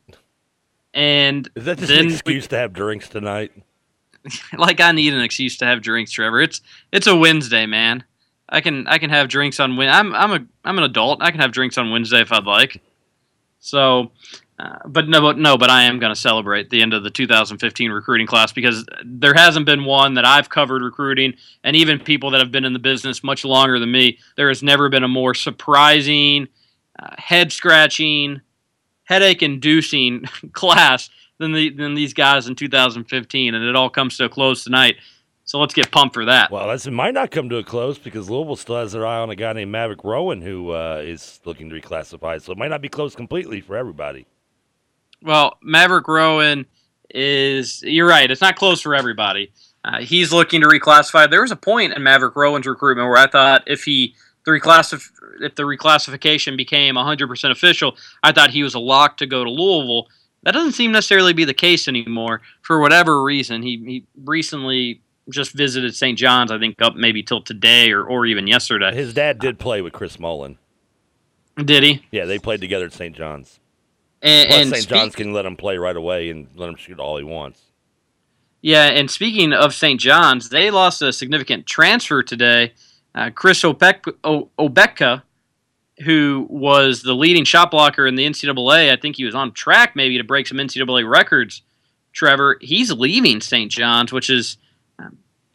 And 0.92 1.48
is 1.54 1.64
that 1.66 1.78
just 1.78 1.92
an 1.92 2.06
excuse 2.06 2.44
we, 2.44 2.48
to 2.48 2.56
have 2.56 2.72
drinks 2.72 3.08
tonight? 3.08 3.52
like 4.58 4.80
I 4.80 4.90
need 4.90 5.14
an 5.14 5.20
excuse 5.20 5.56
to 5.58 5.66
have 5.66 5.80
drinks, 5.80 6.10
Trevor. 6.10 6.40
It's 6.40 6.60
it's 6.90 7.06
a 7.06 7.14
Wednesday, 7.16 7.66
man. 7.66 8.02
I 8.48 8.60
can 8.60 8.88
I 8.88 8.98
can 8.98 9.10
have 9.10 9.28
drinks 9.28 9.60
on 9.60 9.76
Wed. 9.76 9.88
I'm 9.88 10.12
I'm 10.12 10.32
a 10.32 10.46
I'm 10.64 10.78
an 10.78 10.84
adult. 10.84 11.22
I 11.22 11.30
can 11.30 11.38
have 11.38 11.52
drinks 11.52 11.78
on 11.78 11.90
Wednesday 11.90 12.20
if 12.20 12.32
I'd 12.32 12.44
like. 12.44 12.82
So 13.60 14.10
uh, 14.60 14.76
but 14.84 15.08
no, 15.08 15.20
but 15.22 15.38
no, 15.38 15.56
but 15.56 15.70
I 15.70 15.84
am 15.84 15.98
going 15.98 16.12
to 16.12 16.20
celebrate 16.20 16.68
the 16.68 16.82
end 16.82 16.92
of 16.92 17.02
the 17.02 17.08
2015 17.08 17.90
recruiting 17.90 18.26
class 18.26 18.52
because 18.52 18.84
there 19.02 19.32
hasn't 19.32 19.64
been 19.64 19.84
one 19.84 20.14
that 20.14 20.26
I've 20.26 20.50
covered 20.50 20.82
recruiting, 20.82 21.34
and 21.64 21.74
even 21.76 21.98
people 21.98 22.30
that 22.32 22.40
have 22.40 22.50
been 22.50 22.66
in 22.66 22.74
the 22.74 22.78
business 22.78 23.24
much 23.24 23.42
longer 23.42 23.78
than 23.78 23.90
me. 23.90 24.18
There 24.36 24.48
has 24.48 24.62
never 24.62 24.90
been 24.90 25.04
a 25.04 25.08
more 25.08 25.32
surprising, 25.32 26.48
uh, 26.98 27.14
head 27.16 27.52
scratching, 27.52 28.42
headache 29.04 29.42
inducing 29.42 30.24
class 30.52 31.08
than 31.38 31.52
the 31.52 31.70
than 31.70 31.94
these 31.94 32.12
guys 32.12 32.46
in 32.46 32.54
2015, 32.54 33.54
and 33.54 33.64
it 33.64 33.76
all 33.76 33.88
comes 33.88 34.18
to 34.18 34.24
a 34.24 34.28
close 34.28 34.62
tonight. 34.62 34.96
So 35.50 35.58
let's 35.58 35.74
get 35.74 35.90
pumped 35.90 36.14
for 36.14 36.26
that. 36.26 36.52
Well, 36.52 36.70
it 36.70 36.92
might 36.92 37.12
not 37.12 37.32
come 37.32 37.48
to 37.48 37.56
a 37.56 37.64
close 37.64 37.98
because 37.98 38.30
Louisville 38.30 38.54
still 38.54 38.76
has 38.76 38.92
their 38.92 39.04
eye 39.04 39.18
on 39.18 39.30
a 39.30 39.34
guy 39.34 39.52
named 39.52 39.72
Maverick 39.72 40.04
Rowan 40.04 40.40
who 40.42 40.70
uh, 40.70 41.02
is 41.04 41.40
looking 41.44 41.68
to 41.70 41.74
reclassify. 41.74 42.40
So 42.40 42.52
it 42.52 42.58
might 42.58 42.68
not 42.68 42.80
be 42.80 42.88
closed 42.88 43.16
completely 43.16 43.60
for 43.60 43.76
everybody. 43.76 44.28
Well, 45.22 45.58
Maverick 45.60 46.06
Rowan 46.06 46.66
is, 47.12 47.82
you're 47.82 48.06
right, 48.06 48.30
it's 48.30 48.40
not 48.40 48.54
close 48.54 48.80
for 48.80 48.94
everybody. 48.94 49.50
Uh, 49.84 50.02
he's 50.02 50.32
looking 50.32 50.60
to 50.60 50.68
reclassify. 50.68 51.28
There 51.28 51.42
was 51.42 51.50
a 51.50 51.56
point 51.56 51.94
in 51.94 52.02
Maverick 52.04 52.36
Rowan's 52.36 52.68
recruitment 52.68 53.08
where 53.08 53.18
I 53.18 53.26
thought 53.26 53.64
if 53.66 53.82
he 53.82 54.14
the 54.44 54.52
reclassif- 54.52 55.10
if 55.40 55.56
the 55.56 55.64
reclassification 55.64 56.56
became 56.56 56.94
100% 56.94 57.50
official, 57.50 57.96
I 58.22 58.30
thought 58.30 58.50
he 58.50 58.62
was 58.62 58.74
a 58.74 58.78
lock 58.78 59.16
to 59.16 59.26
go 59.26 59.42
to 59.42 59.50
Louisville. 59.50 60.06
That 60.44 60.52
doesn't 60.52 60.74
seem 60.74 60.92
necessarily 60.92 61.32
be 61.32 61.44
the 61.44 61.54
case 61.54 61.88
anymore 61.88 62.40
for 62.62 62.78
whatever 62.78 63.20
reason. 63.24 63.62
He, 63.62 63.78
he 63.78 64.06
recently 64.24 65.00
just 65.28 65.52
visited 65.52 65.94
St. 65.94 66.18
John's, 66.18 66.50
I 66.50 66.58
think, 66.58 66.80
up 66.80 66.96
maybe 66.96 67.22
till 67.22 67.42
today 67.42 67.92
or, 67.92 68.02
or 68.04 68.26
even 68.26 68.46
yesterday. 68.46 68.94
His 68.94 69.14
dad 69.14 69.38
did 69.38 69.58
play 69.58 69.82
with 69.82 69.92
Chris 69.92 70.18
Mullin. 70.18 70.58
Did 71.56 71.82
he? 71.82 72.04
Yeah, 72.10 72.24
they 72.24 72.38
played 72.38 72.60
together 72.60 72.86
at 72.86 72.92
St. 72.92 73.14
John's. 73.14 73.60
And, 74.22 74.48
Plus, 74.48 74.60
and 74.60 74.70
St. 74.70 74.88
John's 74.88 75.14
can 75.14 75.32
let 75.32 75.46
him 75.46 75.56
play 75.56 75.78
right 75.78 75.96
away 75.96 76.30
and 76.30 76.48
let 76.56 76.68
him 76.68 76.76
shoot 76.76 76.98
all 76.98 77.16
he 77.16 77.24
wants. 77.24 77.62
Yeah, 78.62 78.86
and 78.86 79.10
speaking 79.10 79.52
of 79.52 79.74
St. 79.74 79.98
John's, 79.98 80.50
they 80.50 80.70
lost 80.70 81.00
a 81.00 81.12
significant 81.12 81.66
transfer 81.66 82.22
today. 82.22 82.74
Uh, 83.14 83.30
Chris 83.34 83.62
Obekpa, 83.62 85.22
who 86.04 86.46
was 86.50 87.02
the 87.02 87.14
leading 87.14 87.44
shot 87.44 87.70
blocker 87.70 88.06
in 88.06 88.16
the 88.16 88.26
NCAA, 88.26 88.92
I 88.92 88.96
think 88.96 89.16
he 89.16 89.24
was 89.24 89.34
on 89.34 89.52
track 89.52 89.96
maybe 89.96 90.18
to 90.18 90.24
break 90.24 90.46
some 90.46 90.58
NCAA 90.58 91.10
records. 91.10 91.62
Trevor, 92.12 92.58
he's 92.60 92.92
leaving 92.92 93.40
St. 93.40 93.70
John's, 93.70 94.12
which 94.12 94.28
is 94.28 94.58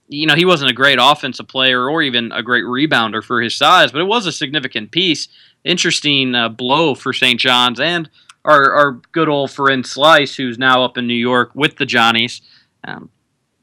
you 0.07 0.27
know, 0.27 0.35
he 0.35 0.45
wasn't 0.45 0.71
a 0.71 0.73
great 0.73 0.99
offensive 1.01 1.47
player 1.47 1.89
or 1.89 2.01
even 2.01 2.31
a 2.31 2.43
great 2.43 2.63
rebounder 2.63 3.23
for 3.23 3.41
his 3.41 3.55
size, 3.55 3.91
but 3.91 4.01
it 4.01 4.05
was 4.05 4.25
a 4.25 4.31
significant 4.31 4.91
piece. 4.91 5.27
Interesting 5.63 6.35
uh, 6.35 6.49
blow 6.49 6.93
for 6.93 7.11
St. 7.11 7.39
John's 7.39 7.79
and 7.79 8.09
our, 8.43 8.71
our 8.71 8.91
good 9.11 9.27
old 9.27 9.51
friend 9.51 9.85
Slice, 9.85 10.35
who's 10.35 10.57
now 10.57 10.83
up 10.83 10.97
in 10.97 11.07
New 11.07 11.15
York 11.15 11.51
with 11.55 11.77
the 11.77 11.85
Johnnies. 11.85 12.41
Um, 12.83 13.09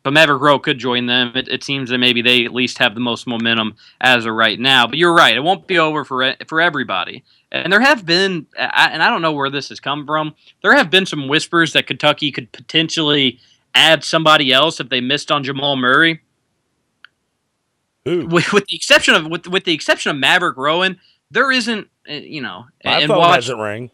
but 0.03 0.13
Maverick 0.13 0.43
Rowe 0.43 0.59
could 0.59 0.79
join 0.79 1.07
them. 1.07 1.31
It, 1.37 1.49
it, 1.49 1.63
seems 1.63 1.91
that 1.91 1.99
maybe 1.99 2.23
they 2.23 2.45
at 2.45 2.53
least 2.53 2.79
have 2.79 2.95
the 2.95 3.01
most 3.01 3.27
momentum 3.27 3.77
as 4.01 4.27
of 4.27 4.35
right 4.35 4.59
now. 4.59 4.89
But 4.89 4.99
you're 4.99 5.15
right; 5.15 5.37
it 5.37 5.45
won't 5.45 5.69
be 5.69 5.79
over 5.79 6.05
for 6.05 6.35
for 6.49 6.61
everybody. 6.61 7.23
And 7.53 7.73
there 7.73 7.81
have 7.81 8.05
been, 8.05 8.47
and 8.57 9.03
I 9.03 9.09
don't 9.09 9.23
know 9.23 9.33
where 9.33 9.51
this 9.51 9.69
has 9.69 9.79
come 9.79 10.05
from. 10.05 10.35
There 10.63 10.75
have 10.75 10.91
been 10.91 11.07
some 11.07 11.29
whispers 11.29 11.73
that 11.75 11.87
Kentucky 11.87 12.33
could 12.33 12.51
potentially 12.51 13.39
add 13.75 14.03
somebody 14.03 14.53
else 14.53 14.81
if 14.81 14.89
they 14.89 15.01
missed 15.01 15.31
on 15.31 15.45
Jamal 15.45 15.77
Murray. 15.77 16.21
With, 18.05 18.53
with, 18.53 18.67
the 18.67 18.75
exception 18.75 19.15
of 19.15 19.27
with 19.27 19.47
with 19.47 19.65
the 19.65 19.73
exception 19.73 20.11
of 20.11 20.17
Maverick 20.17 20.57
Rowan, 20.57 20.99
there 21.31 21.53
isn't 21.53 21.89
uh, 22.09 22.15
you 22.15 22.41
know. 22.41 22.67
My 22.85 23.01
and 23.01 23.09
phone 23.09 23.23
hasn't 23.33 23.61
rang. 23.61 23.91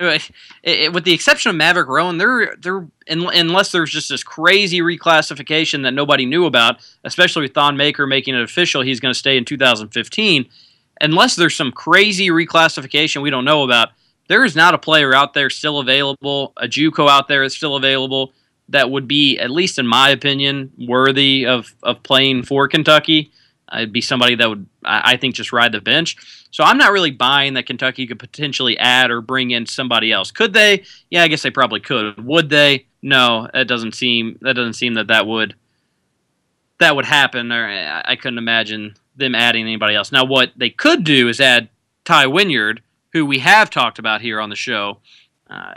It, 0.00 0.30
it, 0.62 0.92
with 0.92 1.04
the 1.04 1.12
exception 1.12 1.50
of 1.50 1.56
Maverick 1.56 1.88
Rowan, 1.88 2.18
there 2.18 2.54
there 2.56 2.86
unless 3.08 3.72
there's 3.72 3.90
just 3.90 4.10
this 4.10 4.22
crazy 4.22 4.80
reclassification 4.80 5.82
that 5.82 5.92
nobody 5.92 6.24
knew 6.24 6.44
about, 6.44 6.76
especially 7.04 7.42
with 7.42 7.54
Thon 7.54 7.76
Maker 7.76 8.06
making 8.06 8.34
it 8.34 8.42
official, 8.42 8.82
he's 8.82 9.00
going 9.00 9.12
to 9.12 9.18
stay 9.18 9.36
in 9.36 9.44
2015. 9.44 10.48
Unless 11.00 11.36
there's 11.36 11.56
some 11.56 11.72
crazy 11.72 12.28
reclassification 12.28 13.22
we 13.22 13.30
don't 13.30 13.44
know 13.44 13.64
about, 13.64 13.90
there 14.28 14.44
is 14.44 14.54
not 14.54 14.74
a 14.74 14.78
player 14.78 15.14
out 15.14 15.32
there 15.34 15.50
still 15.50 15.78
available, 15.78 16.52
a 16.56 16.66
JUCO 16.66 17.08
out 17.08 17.28
there 17.28 17.42
is 17.42 17.56
still 17.56 17.76
available 17.76 18.32
that 18.68 18.90
would 18.90 19.08
be, 19.08 19.38
at 19.38 19.50
least 19.50 19.78
in 19.78 19.86
my 19.86 20.10
opinion, 20.10 20.72
worthy 20.78 21.46
of, 21.46 21.74
of 21.82 22.02
playing 22.02 22.42
for 22.42 22.68
Kentucky. 22.68 23.30
It'd 23.72 23.92
be 23.92 24.00
somebody 24.00 24.34
that 24.36 24.48
would, 24.48 24.66
I 24.84 25.16
think, 25.16 25.34
just 25.34 25.52
ride 25.52 25.72
the 25.72 25.80
bench. 25.80 26.16
So 26.50 26.64
I'm 26.64 26.78
not 26.78 26.92
really 26.92 27.10
buying 27.10 27.54
that 27.54 27.66
Kentucky 27.66 28.06
could 28.06 28.18
potentially 28.18 28.78
add 28.78 29.10
or 29.10 29.20
bring 29.20 29.50
in 29.50 29.66
somebody 29.66 30.10
else. 30.12 30.30
Could 30.30 30.54
they? 30.54 30.84
Yeah, 31.10 31.22
I 31.22 31.28
guess 31.28 31.42
they 31.42 31.50
probably 31.50 31.80
could. 31.80 32.24
Would 32.24 32.48
they? 32.48 32.86
No, 33.02 33.48
that 33.52 33.68
doesn't 33.68 33.94
seem 33.94 34.38
that 34.40 34.54
doesn't 34.54 34.72
seem 34.72 34.94
that 34.94 35.08
that 35.08 35.26
would 35.26 35.54
that 36.78 36.96
would 36.96 37.04
happen. 37.04 37.52
Or 37.52 37.66
I 38.04 38.16
couldn't 38.16 38.38
imagine 38.38 38.94
them 39.16 39.34
adding 39.34 39.62
anybody 39.62 39.94
else. 39.94 40.10
Now, 40.12 40.24
what 40.24 40.52
they 40.56 40.70
could 40.70 41.04
do 41.04 41.28
is 41.28 41.40
add 41.40 41.68
Tai 42.04 42.26
Wynyard, 42.28 42.82
who 43.12 43.26
we 43.26 43.40
have 43.40 43.68
talked 43.68 43.98
about 43.98 44.22
here 44.22 44.40
on 44.40 44.48
the 44.48 44.56
show. 44.56 44.98
Uh, 45.50 45.74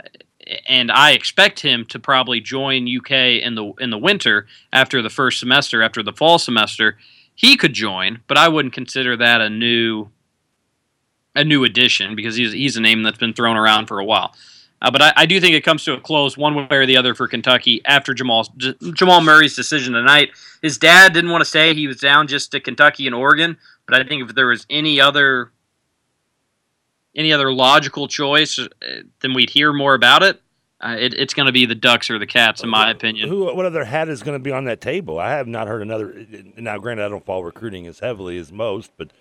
and 0.68 0.90
I 0.90 1.12
expect 1.12 1.60
him 1.60 1.84
to 1.86 1.98
probably 1.98 2.40
join 2.40 2.88
UK 2.88 3.42
in 3.42 3.54
the 3.54 3.72
in 3.78 3.90
the 3.90 3.98
winter 3.98 4.46
after 4.72 5.02
the 5.02 5.10
first 5.10 5.38
semester, 5.40 5.82
after 5.82 6.02
the 6.02 6.12
fall 6.12 6.38
semester. 6.38 6.96
He 7.34 7.56
could 7.56 7.72
join, 7.72 8.20
but 8.26 8.36
I 8.36 8.48
wouldn't 8.48 8.74
consider 8.74 9.16
that 9.16 9.40
a 9.40 9.48
new 9.48 10.08
a 11.34 11.44
new 11.44 11.64
addition 11.64 12.14
because 12.14 12.36
he's 12.36 12.52
he's 12.52 12.76
a 12.76 12.80
name 12.80 13.02
that's 13.02 13.18
been 13.18 13.32
thrown 13.32 13.56
around 13.56 13.86
for 13.86 13.98
a 13.98 14.04
while. 14.04 14.34
Uh, 14.80 14.90
but 14.90 15.00
I, 15.00 15.12
I, 15.18 15.26
do 15.26 15.40
think 15.40 15.54
it 15.54 15.60
comes 15.60 15.84
to 15.84 15.92
a 15.92 16.00
close 16.00 16.36
one 16.36 16.56
way 16.56 16.66
or 16.72 16.86
the 16.86 16.96
other 16.96 17.14
for 17.14 17.28
Kentucky 17.28 17.80
after 17.84 18.12
Jamal 18.12 18.48
J- 18.56 18.74
Jamal 18.92 19.20
Murray's 19.20 19.54
decision 19.54 19.94
tonight. 19.94 20.30
His 20.60 20.76
dad 20.76 21.12
didn't 21.12 21.30
want 21.30 21.42
to 21.42 21.48
say 21.48 21.72
he 21.72 21.86
was 21.86 22.00
down 22.00 22.26
just 22.26 22.50
to 22.50 22.58
Kentucky 22.58 23.06
and 23.06 23.14
Oregon, 23.14 23.56
but 23.86 23.94
I 23.94 24.02
think 24.02 24.28
if 24.28 24.34
there 24.34 24.48
was 24.48 24.66
any 24.68 25.00
other 25.00 25.52
any 27.14 27.32
other 27.32 27.52
logical 27.52 28.08
choice, 28.08 28.58
uh, 28.58 28.68
then 29.20 29.34
we'd 29.34 29.50
hear 29.50 29.72
more 29.72 29.94
about 29.94 30.22
it. 30.22 30.40
Uh, 30.80 30.96
it 30.98 31.14
it's 31.14 31.34
going 31.34 31.46
to 31.46 31.52
be 31.52 31.64
the 31.64 31.74
Ducks 31.74 32.10
or 32.10 32.18
the 32.18 32.26
Cats, 32.26 32.62
in 32.62 32.68
my 32.68 32.90
opinion. 32.90 33.28
Who, 33.28 33.54
what 33.54 33.66
other 33.66 33.84
hat 33.84 34.08
is 34.08 34.22
going 34.22 34.38
to 34.38 34.42
be 34.42 34.50
on 34.50 34.64
that 34.64 34.80
table? 34.80 35.18
I 35.18 35.30
have 35.32 35.46
not 35.46 35.68
heard 35.68 35.82
another. 35.82 36.26
Now, 36.56 36.78
granted, 36.78 37.04
I 37.04 37.08
don't 37.08 37.24
follow 37.24 37.42
recruiting 37.42 37.86
as 37.86 38.00
heavily 38.00 38.36
as 38.36 38.50
most, 38.50 38.90
but 38.96 39.12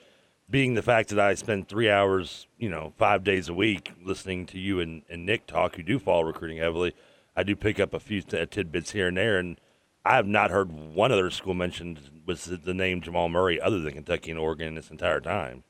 being 0.49 0.73
the 0.73 0.81
fact 0.81 1.09
that 1.09 1.19
I 1.19 1.35
spend 1.35 1.67
three 1.67 1.89
hours, 1.89 2.47
you 2.57 2.69
know, 2.69 2.93
five 2.97 3.23
days 3.23 3.47
a 3.47 3.53
week 3.53 3.91
listening 4.03 4.47
to 4.47 4.57
you 4.57 4.79
and, 4.79 5.03
and 5.07 5.25
Nick 5.25 5.45
talk, 5.45 5.75
who 5.75 5.83
do 5.83 5.99
follow 5.99 6.23
recruiting 6.23 6.57
heavily, 6.57 6.93
I 7.35 7.43
do 7.43 7.55
pick 7.55 7.79
up 7.79 7.93
a 7.93 7.99
few 7.99 8.21
t- 8.21 8.43
tidbits 8.47 8.91
here 8.91 9.07
and 9.07 9.17
there, 9.17 9.37
and 9.37 9.59
I 10.03 10.15
have 10.15 10.27
not 10.27 10.49
heard 10.49 10.71
one 10.71 11.11
other 11.11 11.29
school 11.29 11.53
mentioned 11.53 11.99
was 12.25 12.45
the 12.45 12.73
name 12.73 13.01
Jamal 13.01 13.29
Murray 13.29 13.61
other 13.61 13.79
than 13.79 13.93
Kentucky 13.93 14.31
and 14.31 14.39
Oregon 14.39 14.73
this 14.73 14.89
entire 14.89 15.21
time 15.21 15.63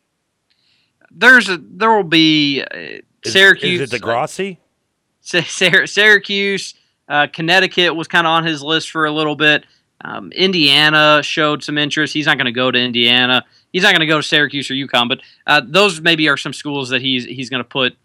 there's 1.15 1.49
a 1.49 1.57
there 1.57 1.95
will 1.95 2.03
be 2.03 2.63
uh, 2.63 3.01
Syracuse. 3.25 3.81
Is, 3.81 3.93
it 3.93 4.01
Degrassi? 4.01 4.57
Syracuse, 5.21 6.73
uh, 7.07 7.27
Connecticut 7.31 7.95
was 7.95 8.07
kind 8.07 8.25
of 8.25 8.31
on 8.31 8.45
his 8.45 8.63
list 8.63 8.89
for 8.89 9.05
a 9.05 9.11
little 9.11 9.35
bit. 9.35 9.65
Um, 10.03 10.31
Indiana 10.31 11.21
showed 11.23 11.63
some 11.63 11.77
interest. 11.77 12.13
He's 12.13 12.25
not 12.25 12.37
going 12.37 12.45
to 12.45 12.51
go 12.51 12.71
to 12.71 12.79
Indiana. 12.79 13.45
He's 13.71 13.83
not 13.83 13.91
going 13.91 14.01
to 14.01 14.07
go 14.07 14.17
to 14.17 14.23
Syracuse 14.23 14.69
or 14.71 14.73
UConn, 14.73 15.07
but 15.07 15.21
uh, 15.45 15.61
those 15.63 16.01
maybe 16.01 16.27
are 16.27 16.37
some 16.37 16.53
schools 16.53 16.89
that 16.89 17.01
he's 17.01 17.25
he's 17.25 17.49
going 17.49 17.63
to 17.63 17.67
put 17.69 17.95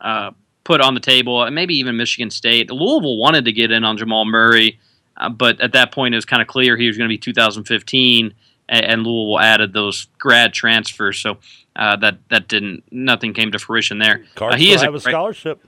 uh, 0.00 0.32
put 0.64 0.80
on 0.80 0.94
the 0.94 1.00
table, 1.00 1.44
and 1.44 1.54
maybe 1.54 1.76
even 1.76 1.96
Michigan 1.96 2.30
State. 2.30 2.70
Louisville 2.70 3.16
wanted 3.16 3.44
to 3.44 3.52
get 3.52 3.70
in 3.70 3.84
on 3.84 3.96
Jamal 3.96 4.24
Murray, 4.24 4.78
uh, 5.16 5.28
but 5.28 5.60
at 5.60 5.72
that 5.72 5.92
point 5.92 6.14
it 6.14 6.16
was 6.16 6.24
kind 6.24 6.42
of 6.42 6.48
clear 6.48 6.76
he 6.76 6.88
was 6.88 6.98
going 6.98 7.08
to 7.08 7.12
be 7.12 7.18
2015, 7.18 8.34
and, 8.68 8.84
and 8.84 9.06
Louisville 9.06 9.40
added 9.40 9.72
those 9.72 10.08
grad 10.18 10.52
transfers. 10.52 11.18
So 11.18 11.38
uh, 11.76 11.96
that 11.96 12.18
that 12.30 12.48
didn't 12.48 12.84
nothing 12.90 13.34
came 13.34 13.52
to 13.52 13.58
fruition 13.58 13.98
there. 13.98 14.24
Uh, 14.40 14.56
he 14.56 14.72
is 14.72 14.82
a, 14.82 14.92
a 14.92 15.00
scholarship. 15.00 15.64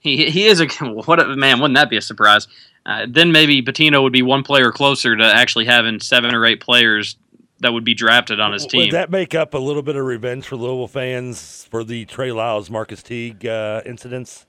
He 0.00 0.30
he 0.30 0.46
is 0.46 0.60
a 0.60 0.66
what 0.80 1.20
a, 1.20 1.36
man. 1.36 1.60
Wouldn't 1.60 1.76
that 1.76 1.90
be 1.90 1.96
a 1.96 2.02
surprise? 2.02 2.48
Uh, 2.84 3.06
then 3.08 3.30
maybe 3.30 3.62
Pitino 3.62 4.02
would 4.02 4.12
be 4.12 4.22
one 4.22 4.42
player 4.42 4.72
closer 4.72 5.14
to 5.14 5.24
actually 5.24 5.66
having 5.66 6.00
seven 6.00 6.34
or 6.34 6.44
eight 6.44 6.60
players 6.60 7.16
that 7.60 7.72
would 7.72 7.84
be 7.84 7.94
drafted 7.94 8.40
on 8.40 8.52
his 8.52 8.66
team. 8.66 8.80
Would 8.80 8.90
that 8.90 9.10
make 9.10 9.36
up 9.36 9.54
a 9.54 9.58
little 9.58 9.82
bit 9.82 9.94
of 9.94 10.04
revenge 10.04 10.46
for 10.46 10.56
Louisville 10.56 10.88
fans 10.88 11.66
for 11.70 11.84
the 11.84 12.04
Trey 12.06 12.32
Lyles, 12.32 12.70
Marquis 12.70 12.96
Teague 12.96 13.46
uh, 13.46 13.82
incidents? 13.86 14.46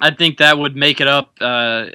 I 0.00 0.10
think 0.10 0.38
that 0.38 0.58
would 0.58 0.76
make 0.76 1.00
it 1.00 1.08
up 1.08 1.32
uh, 1.40 1.86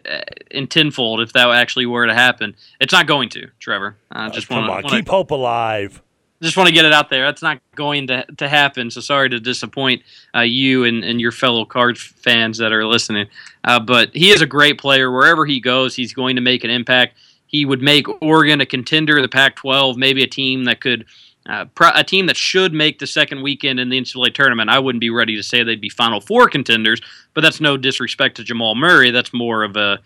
in 0.52 0.68
tenfold 0.68 1.22
if 1.22 1.34
that 1.34 1.50
actually 1.50 1.86
were 1.86 2.06
to 2.06 2.14
happen. 2.14 2.56
It's 2.82 2.92
not 2.92 3.08
going 3.08 3.30
to, 3.30 3.50
Trevor. 3.60 3.98
I 4.12 4.30
just 4.30 4.52
uh, 4.52 4.56
come 4.56 4.68
wanna, 4.68 4.74
on, 4.74 4.84
wanna, 4.84 4.98
keep 4.98 5.08
hope 5.08 5.32
alive 5.32 6.02
just 6.44 6.58
want 6.58 6.68
to 6.68 6.74
get 6.74 6.86
it 6.86 6.94
out 6.94 7.10
there. 7.10 7.26
That's 7.26 7.42
not 7.42 7.60
going 7.76 8.08
to, 8.08 8.26
to 8.38 8.50
happen. 8.50 8.92
So 8.92 9.02
sorry 9.02 9.30
to 9.30 9.40
disappoint 9.40 10.04
uh, 10.36 10.42
you 10.42 10.84
and, 10.84 11.04
and 11.04 11.20
your 11.20 11.32
fellow 11.32 11.66
Cards 11.66 12.02
fans 12.02 12.58
that 12.58 12.72
are 12.72 12.86
listening. 12.86 13.28
Uh, 13.64 13.80
but 13.80 14.12
he 14.14 14.30
is 14.30 14.42
a 14.42 14.46
great 14.46 14.78
player. 14.78 15.12
Wherever 15.12 15.46
he 15.46 15.60
goes, 15.60 15.96
he's 15.96 16.14
going 16.14 16.36
to 16.36 16.42
make 16.42 16.64
an 16.64 16.70
impact. 16.70 17.18
He 17.48 17.66
would 17.66 17.82
make 17.82 18.08
Oregon 18.22 18.62
a 18.62 18.66
contender, 18.66 19.22
the 19.22 19.30
Pac-12, 19.30 19.96
maybe 19.96 20.22
a 20.24 20.28
team 20.28 20.66
that 20.66 20.82
could. 20.82 21.06
Uh, 21.48 21.66
a 21.94 22.04
team 22.04 22.28
that 22.28 22.38
should 22.38 22.74
make 22.74 23.00
the 23.00 23.08
second 23.08 23.42
weekend 23.42 23.80
in 23.80 23.90
the 23.90 24.00
NCAA 24.00 24.34
tournament. 24.34 24.70
I 24.70 24.80
wouldn't 24.80 25.02
be 25.02 25.10
ready 25.10 25.36
to 25.36 25.44
say 25.44 25.62
they'd 25.62 25.82
be 25.82 25.90
Final 25.90 26.22
Four 26.22 26.48
contenders, 26.48 27.02
but 27.34 27.42
that's 27.42 27.60
no 27.60 27.76
disrespect 27.76 28.38
to 28.38 28.44
Jamal 28.46 28.76
Murray. 28.76 29.12
That's 29.12 29.34
more 29.34 29.64
of 29.64 29.76
a 29.76 30.00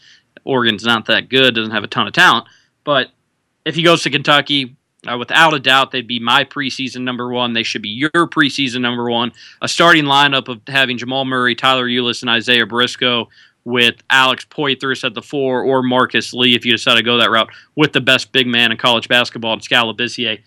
Oregon's 0.46 0.84
not 0.84 1.06
that 1.06 1.30
good, 1.30 1.54
doesn't 1.56 1.74
have 1.74 1.84
a 1.84 1.88
ton 1.88 2.08
of 2.08 2.14
talent. 2.14 2.48
But 2.84 3.10
if 3.66 3.76
he 3.76 3.84
goes 3.84 4.02
to 4.04 4.10
Kentucky, 4.10 4.76
uh, 5.06 5.18
without 5.18 5.54
a 5.54 5.60
doubt, 5.60 5.92
they'd 5.92 6.08
be 6.08 6.20
my 6.20 6.44
preseason 6.44 7.02
number 7.02 7.30
one. 7.30 7.54
They 7.54 7.64
should 7.64 7.82
be 7.82 7.90
your 7.90 8.10
preseason 8.12 8.82
number 8.82 9.10
one. 9.10 9.32
A 9.62 9.68
starting 9.68 10.06
lineup 10.06 10.48
of 10.48 10.62
having 10.68 10.98
Jamal 10.98 11.26
Murray, 11.26 11.54
Tyler 11.54 11.88
Ulis, 11.88 12.22
and 12.22 12.30
Isaiah 12.30 12.66
Briscoe 12.66 13.30
with 13.64 14.02
Alex 14.10 14.46
Poythress 14.50 15.04
at 15.04 15.14
the 15.14 15.22
four 15.22 15.62
or 15.62 15.84
Marcus 15.84 16.34
Lee 16.34 16.56
if 16.56 16.66
you 16.66 16.72
decide 16.72 16.96
to 16.96 17.04
go 17.04 17.18
that 17.18 17.30
route 17.30 17.50
with 17.76 17.92
the 17.92 18.02
best 18.02 18.32
big 18.32 18.48
man 18.48 18.72
in 18.72 18.78
college 18.78 19.08
basketball, 19.10 19.60
Skal 19.60 19.94
Labissiere. 19.94 20.42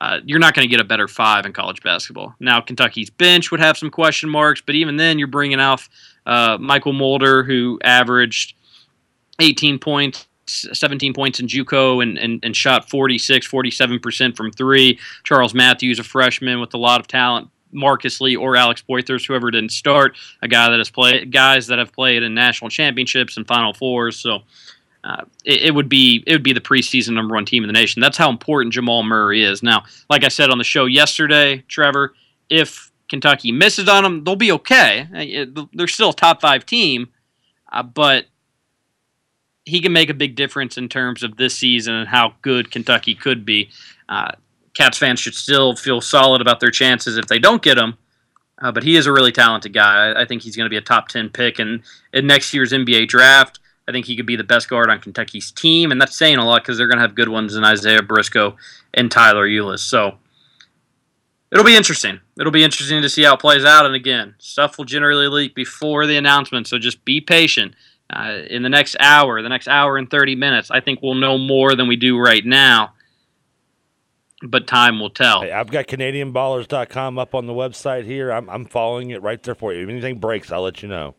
Uh, 0.00 0.20
you're 0.24 0.38
not 0.38 0.54
going 0.54 0.66
to 0.66 0.70
get 0.70 0.80
a 0.80 0.84
better 0.84 1.06
five 1.06 1.44
in 1.44 1.52
college 1.52 1.82
basketball. 1.82 2.34
Now, 2.40 2.60
Kentucky's 2.60 3.10
bench 3.10 3.50
would 3.50 3.60
have 3.60 3.76
some 3.76 3.90
question 3.90 4.30
marks, 4.30 4.60
but 4.60 4.74
even 4.74 4.96
then, 4.96 5.18
you're 5.18 5.28
bringing 5.28 5.60
off 5.60 5.90
uh, 6.26 6.56
Mychal 6.56 6.96
Mulder, 6.96 7.42
who 7.42 7.78
averaged 7.82 8.54
18 9.40 9.78
points 9.78 10.26
17 10.50 11.14
points 11.14 11.40
in 11.40 11.46
JUCO 11.46 12.02
and, 12.02 12.18
and, 12.18 12.44
and 12.44 12.56
shot 12.56 12.88
46, 12.90 13.48
47% 13.48 14.36
from 14.36 14.50
three. 14.52 14.98
Charles 15.22 15.54
Matthews, 15.54 15.98
a 15.98 16.04
freshman 16.04 16.60
with 16.60 16.74
a 16.74 16.78
lot 16.78 17.00
of 17.00 17.06
talent. 17.06 17.48
Marcus 17.72 18.20
Lee 18.20 18.34
or 18.34 18.56
Alex 18.56 18.82
Poythress, 18.88 19.26
whoever 19.26 19.48
didn't 19.50 19.70
start, 19.70 20.16
a 20.42 20.48
guy 20.48 20.68
that 20.70 20.78
has 20.78 20.90
played, 20.90 21.30
guys 21.30 21.68
that 21.68 21.78
have 21.78 21.92
played 21.92 22.24
in 22.24 22.34
national 22.34 22.68
championships 22.68 23.36
and 23.36 23.46
Final 23.46 23.72
Fours. 23.72 24.16
So 24.16 24.40
uh, 25.04 25.24
it, 25.44 25.62
it, 25.62 25.74
would 25.74 25.88
be 25.88 26.22
it 26.26 26.32
would 26.32 26.42
be 26.42 26.52
the 26.52 26.60
preseason 26.60 27.12
number 27.14 27.34
one 27.34 27.46
team 27.46 27.62
in 27.62 27.68
the 27.68 27.72
nation. 27.72 28.00
That's 28.00 28.18
how 28.18 28.28
important 28.28 28.74
Jamal 28.74 29.02
Murray 29.02 29.42
is. 29.42 29.62
Now, 29.62 29.84
like 30.08 30.24
I 30.24 30.28
said 30.28 30.50
on 30.50 30.58
the 30.58 30.64
show 30.64 30.84
yesterday, 30.84 31.64
Trevor, 31.68 32.14
if 32.50 32.90
Kentucky 33.08 33.52
misses 33.52 33.88
on 33.88 34.02
them, 34.02 34.24
they'll 34.24 34.36
be 34.36 34.52
okay. 34.52 35.46
They're 35.72 35.86
still 35.86 36.10
a 36.10 36.14
top 36.14 36.40
five 36.40 36.66
team, 36.66 37.08
uh, 37.72 37.82
but 37.82 38.26
he 39.64 39.80
can 39.80 39.92
make 39.92 40.10
a 40.10 40.14
big 40.14 40.36
difference 40.36 40.76
in 40.76 40.88
terms 40.88 41.22
of 41.22 41.36
this 41.36 41.56
season 41.56 41.94
and 41.94 42.08
how 42.08 42.34
good 42.42 42.70
Kentucky 42.70 43.14
could 43.14 43.44
be. 43.44 43.70
Uh, 44.08 44.32
Cats 44.74 44.98
fans 44.98 45.20
should 45.20 45.34
still 45.34 45.74
feel 45.76 46.00
solid 46.00 46.40
about 46.40 46.60
their 46.60 46.70
chances 46.70 47.16
if 47.16 47.26
they 47.26 47.38
don't 47.38 47.62
get 47.62 47.78
him. 47.78 47.96
Uh, 48.60 48.70
but 48.70 48.82
he 48.82 48.96
is 48.96 49.06
a 49.06 49.12
really 49.12 49.32
talented 49.32 49.72
guy. 49.72 50.08
I, 50.10 50.22
I 50.22 50.24
think 50.26 50.42
he's 50.42 50.56
going 50.56 50.66
to 50.66 50.70
be 50.70 50.76
a 50.76 50.82
top 50.82 51.08
10 51.08 51.30
pick 51.30 51.58
in 51.58 51.82
next 52.12 52.52
year's 52.52 52.72
NBA 52.72 53.08
draft. 53.08 53.59
I 53.90 53.92
think 53.92 54.06
he 54.06 54.14
could 54.14 54.26
be 54.26 54.36
the 54.36 54.44
best 54.44 54.68
guard 54.68 54.88
on 54.88 55.00
Kentucky's 55.00 55.50
team, 55.50 55.90
and 55.90 56.00
that's 56.00 56.16
saying 56.16 56.38
a 56.38 56.44
lot 56.44 56.62
because 56.62 56.78
they're 56.78 56.86
going 56.86 56.98
to 56.98 57.02
have 57.02 57.16
good 57.16 57.28
ones 57.28 57.56
in 57.56 57.64
Isaiah 57.64 58.02
Briscoe 58.02 58.56
and 58.94 59.10
Tyler 59.10 59.48
Ulis. 59.48 59.80
So 59.80 60.16
it'll 61.50 61.64
be 61.64 61.74
interesting. 61.74 62.20
It'll 62.38 62.52
be 62.52 62.62
interesting 62.62 63.02
to 63.02 63.08
see 63.08 63.24
how 63.24 63.34
it 63.34 63.40
plays 63.40 63.64
out. 63.64 63.86
And 63.86 63.96
again, 63.96 64.36
stuff 64.38 64.78
will 64.78 64.84
generally 64.84 65.26
leak 65.26 65.56
before 65.56 66.06
the 66.06 66.16
announcement, 66.16 66.68
so 66.68 66.78
just 66.78 67.04
be 67.04 67.20
patient. 67.20 67.74
Uh, 68.08 68.42
in 68.48 68.62
the 68.62 68.68
next 68.68 68.96
hour, 69.00 69.42
the 69.42 69.48
next 69.48 69.66
hour 69.66 69.96
and 69.96 70.08
30 70.08 70.36
minutes, 70.36 70.70
I 70.70 70.80
think 70.80 71.00
we'll 71.02 71.14
know 71.14 71.36
more 71.36 71.74
than 71.74 71.88
we 71.88 71.96
do 71.96 72.16
right 72.16 72.44
now. 72.46 72.94
But 74.42 74.68
time 74.68 75.00
will 75.00 75.10
tell. 75.10 75.42
Hey, 75.42 75.52
I've 75.52 75.70
got 75.70 75.88
CanadianBallers.com 75.88 77.18
up 77.18 77.34
on 77.34 77.46
the 77.46 77.52
website 77.52 78.04
here. 78.04 78.30
I'm, 78.30 78.48
I'm 78.48 78.66
following 78.66 79.10
it 79.10 79.20
right 79.20 79.42
there 79.42 79.56
for 79.56 79.74
you. 79.74 79.82
If 79.82 79.88
anything 79.88 80.18
breaks, 80.18 80.52
I'll 80.52 80.62
let 80.62 80.80
you 80.80 80.88
know. 80.88 81.16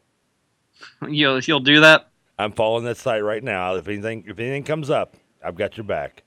You'll, 1.08 1.40
you'll 1.42 1.60
do 1.60 1.82
that? 1.82 2.11
I'm 2.42 2.52
following 2.52 2.86
that 2.86 2.98
site 2.98 3.24
right 3.24 3.44
now. 3.44 3.76
If 3.76 3.88
anything 3.88 4.26
if 4.28 4.40
anything 4.40 4.64
comes 4.64 4.90
up, 4.90 5.16
I've 5.44 5.56
got 5.56 5.78
your 5.78 5.84
back. 5.84 6.24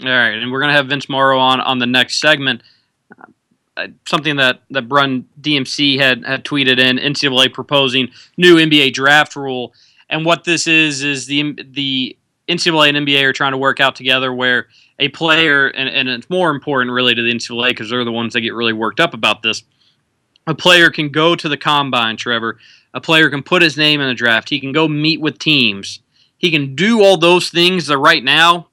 All 0.00 0.08
right, 0.08 0.34
and 0.34 0.50
we're 0.50 0.60
gonna 0.60 0.72
have 0.72 0.86
Vince 0.86 1.08
Marrow 1.08 1.38
on 1.38 1.60
on 1.60 1.78
the 1.78 1.86
next 1.86 2.20
segment. 2.20 2.62
Uh, 3.76 3.88
something 4.06 4.36
that 4.36 4.62
that 4.70 4.88
Brun 4.88 5.26
DMC 5.40 5.98
had 5.98 6.24
had 6.24 6.44
tweeted 6.44 6.78
in 6.78 6.98
NCAA 6.98 7.52
proposing 7.52 8.08
new 8.36 8.56
NBA 8.56 8.92
draft 8.92 9.36
rule, 9.36 9.72
and 10.08 10.24
what 10.24 10.44
this 10.44 10.66
is 10.66 11.02
is 11.02 11.26
the 11.26 11.58
the 11.70 12.16
NCAA 12.48 12.88
and 12.88 13.06
NBA 13.06 13.22
are 13.22 13.32
trying 13.32 13.52
to 13.52 13.58
work 13.58 13.80
out 13.80 13.96
together 13.96 14.32
where 14.32 14.68
a 14.98 15.08
player 15.08 15.68
and, 15.68 15.88
and 15.88 16.08
it's 16.08 16.28
more 16.28 16.50
important 16.50 16.92
really 16.92 17.14
to 17.14 17.22
the 17.22 17.32
NCAA 17.32 17.70
because 17.70 17.90
they're 17.90 18.04
the 18.04 18.12
ones 18.12 18.34
that 18.34 18.40
get 18.40 18.54
really 18.54 18.72
worked 18.72 19.00
up 19.00 19.14
about 19.14 19.42
this. 19.42 19.62
A 20.46 20.54
player 20.54 20.90
can 20.90 21.08
go 21.08 21.34
to 21.36 21.48
the 21.48 21.56
combine, 21.56 22.16
Trevor, 22.16 22.58
a 22.94 23.00
player 23.00 23.30
can 23.30 23.42
put 23.42 23.62
his 23.62 23.76
name 23.76 24.00
in 24.00 24.08
the 24.08 24.14
draft. 24.14 24.48
He 24.48 24.60
can 24.60 24.72
go 24.72 24.88
meet 24.88 25.20
with 25.20 25.38
teams. 25.38 26.00
He 26.38 26.50
can 26.50 26.74
do 26.74 27.02
all 27.02 27.16
those 27.16 27.50
things 27.50 27.86
that 27.86 27.98
right 27.98 28.22
now 28.22 28.68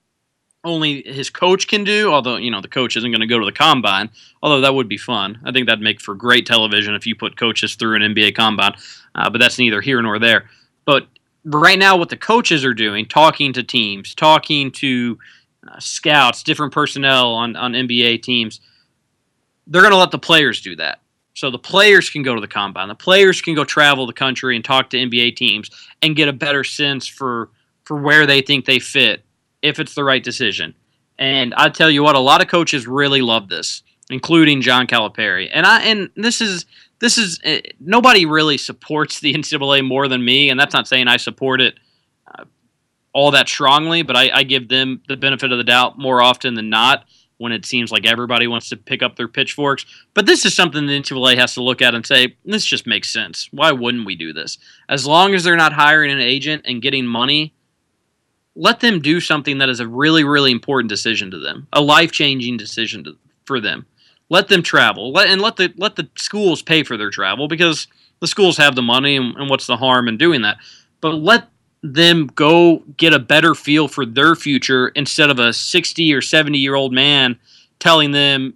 only 0.64 1.04
his 1.04 1.30
coach 1.30 1.68
can 1.68 1.84
do. 1.84 2.12
Although 2.12 2.38
you 2.38 2.52
know 2.52 2.62
the 2.62 2.68
coach 2.68 2.98
isn't 2.98 3.12
going 3.12 3.22
to 3.22 3.28
go 3.28 3.40
to 3.40 3.46
the 3.46 3.52
combine, 3.52 4.10
although 4.42 4.62
that 4.62 4.74
would 4.74 4.90
be 4.90 4.98
fun. 4.98 5.40
I 5.46 5.52
think 5.52 5.68
that'd 5.68 5.84
make 5.84 6.02
for 6.02 6.16
great 6.16 6.46
television 6.46 6.96
if 6.96 7.06
you 7.06 7.16
put 7.16 7.38
coaches 7.38 7.76
through 7.76 7.96
an 7.96 8.14
NBA 8.14 8.36
combine. 8.36 8.76
Uh, 9.16 9.30
but 9.30 9.40
that's 9.40 9.60
neither 9.60 9.82
here 9.82 10.02
nor 10.02 10.20
there. 10.20 10.50
But 10.86 11.08
right 11.46 11.80
now, 11.80 11.96
what 11.98 12.10
the 12.10 12.18
coaches 12.18 12.66
are 12.66 12.74
doing, 12.74 13.06
talking 13.06 13.54
to 13.54 13.64
teams, 13.64 14.14
talking 14.14 14.72
to 14.74 15.18
uh, 15.68 15.80
scouts, 15.80 16.44
different 16.44 16.74
personnel 16.74 17.34
on 17.34 17.56
on 17.56 17.74
NBA 17.74 18.24
teams, 18.24 18.60
they're 19.68 19.82
going 19.82 19.94
to 19.94 19.98
let 19.98 20.12
the 20.12 20.20
players 20.20 20.62
do 20.62 20.76
that. 20.78 21.00
So 21.40 21.50
the 21.50 21.58
players 21.58 22.10
can 22.10 22.22
go 22.22 22.36
to 22.36 22.42
the 22.42 22.50
combine. 22.50 22.90
The 22.90 22.96
players 22.96 23.42
can 23.42 23.56
go 23.56 23.64
travel 23.64 24.06
the 24.06 24.12
country 24.12 24.58
and 24.58 24.66
talk 24.66 24.90
to 24.90 24.98
NBA 24.98 25.38
teams 25.38 25.70
and 26.02 26.14
get 26.14 26.28
a 26.28 26.34
better 26.34 26.66
sense 26.66 27.08
for 27.08 27.50
for 27.86 27.96
where 27.96 28.28
they 28.28 28.42
think 28.42 28.66
they 28.66 28.80
fit 28.80 29.24
if 29.62 29.80
it's 29.80 29.96
the 29.96 30.04
right 30.04 30.22
decision. 30.22 30.76
And 31.18 31.54
I 31.56 31.70
tell 31.70 31.90
you 31.90 32.04
what, 32.04 32.16
a 32.16 32.20
lot 32.20 32.42
of 32.42 32.50
coaches 32.50 32.88
really 32.88 33.22
love 33.22 33.48
this, 33.48 33.84
including 34.10 34.62
John 34.62 34.86
Calipari. 34.86 35.50
And 35.52 35.66
I 35.66 35.82
and 35.84 36.10
this 36.18 36.42
is 36.42 36.66
this 37.00 37.18
is 37.18 37.40
uh, 37.46 37.60
nobody 37.80 38.26
really 38.26 38.58
supports 38.58 39.22
the 39.22 39.34
NCAA 39.38 39.88
more 39.88 40.10
than 40.10 40.26
me, 40.26 40.50
and 40.50 40.60
that's 40.60 40.74
not 40.74 40.90
saying 40.90 41.08
I 41.08 41.16
support 41.16 41.62
it 41.62 41.80
uh, 42.28 42.44
all 43.14 43.32
that 43.32 43.48
strongly, 43.48 44.02
but 44.02 44.18
I, 44.18 44.30
I 44.34 44.44
give 44.44 44.68
them 44.68 45.02
the 45.08 45.16
benefit 45.16 45.54
of 45.54 45.58
the 45.58 45.64
doubt 45.64 45.98
more 45.98 46.22
often 46.22 46.56
than 46.56 46.70
not 46.70 47.06
when 47.40 47.54
it 47.54 47.66
seems 47.66 47.92
like 47.92 48.06
everybody 48.06 48.48
wants 48.48 48.70
to 48.70 48.78
pick 48.78 49.02
up 49.02 49.16
their 49.16 49.28
pitchforks. 49.28 49.86
But 50.14 50.26
this 50.26 50.46
is 50.46 50.54
something 50.54 50.86
the 50.86 51.00
NCAA 51.00 51.38
has 51.38 51.54
to 51.56 51.64
look 51.64 51.82
at 51.82 51.96
and 51.96 52.06
say, 52.06 52.36
this 52.46 52.66
just 52.66 52.86
makes 52.86 53.12
sense. 53.12 53.48
Why 53.52 53.72
wouldn't 53.72 54.06
we 54.06 54.16
do 54.16 54.34
this? 54.34 54.58
As 54.90 55.08
long 55.08 55.34
as 55.34 55.44
they're 55.44 55.56
not 55.56 55.74
hiring 55.74 56.12
an 56.12 56.20
agent 56.20 56.64
and 56.66 56.82
getting 56.82 57.06
money, 57.06 57.54
let 58.56 58.82
them 58.82 59.02
do 59.02 59.22
something 59.22 59.60
that 59.60 59.70
is 59.70 59.80
a 59.80 59.88
really, 59.88 60.26
really 60.26 60.52
important 60.52 60.90
decision 60.90 61.32
to 61.32 61.40
them, 61.40 61.68
a 61.72 61.82
life 61.82 62.12
changing 62.12 62.58
decision 62.58 63.06
to, 63.06 63.18
for 63.46 63.62
them. 63.62 63.86
Let 64.30 64.50
them 64.50 64.62
travel, 64.62 65.12
let, 65.12 65.30
and 65.30 65.42
let 65.42 65.56
the 65.56 65.74
let 65.78 65.96
the 65.96 66.08
schools 66.16 66.62
pay 66.62 66.84
for 66.84 66.98
their 66.98 67.10
travel 67.10 67.48
because 67.48 67.88
the 68.20 68.28
schools 68.28 68.58
have 68.58 68.76
the 68.76 68.84
money, 68.84 69.16
and, 69.16 69.36
and 69.36 69.50
what's 69.50 69.66
the 69.66 69.78
harm 69.78 70.08
in 70.08 70.18
doing 70.18 70.44
that? 70.44 70.58
But 71.02 71.16
let 71.16 71.48
them 71.82 72.28
go 72.28 72.84
get 72.98 73.14
a 73.14 73.20
better 73.20 73.56
feel 73.56 73.88
for 73.88 74.06
their 74.06 74.36
future 74.36 74.90
instead 74.90 75.30
of 75.30 75.40
a 75.40 75.54
60 75.54 76.14
or 76.14 76.22
70 76.22 76.58
year 76.58 76.76
old 76.76 76.94
man 76.94 77.40
telling 77.80 78.12
them, 78.12 78.54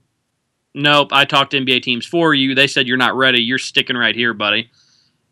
Nope, 0.76 1.10
I 1.12 1.26
talked 1.26 1.52
to 1.52 1.60
NBA 1.60 1.84
teams 1.84 2.06
for 2.06 2.34
you. 2.34 2.56
They 2.56 2.66
said 2.66 2.88
you're 2.88 2.98
not 2.98 3.16
ready. 3.16 3.40
You're 3.40 3.60
sticking 3.60 3.96
right 3.96 4.16
here, 4.16 4.34
buddy. 4.34 4.72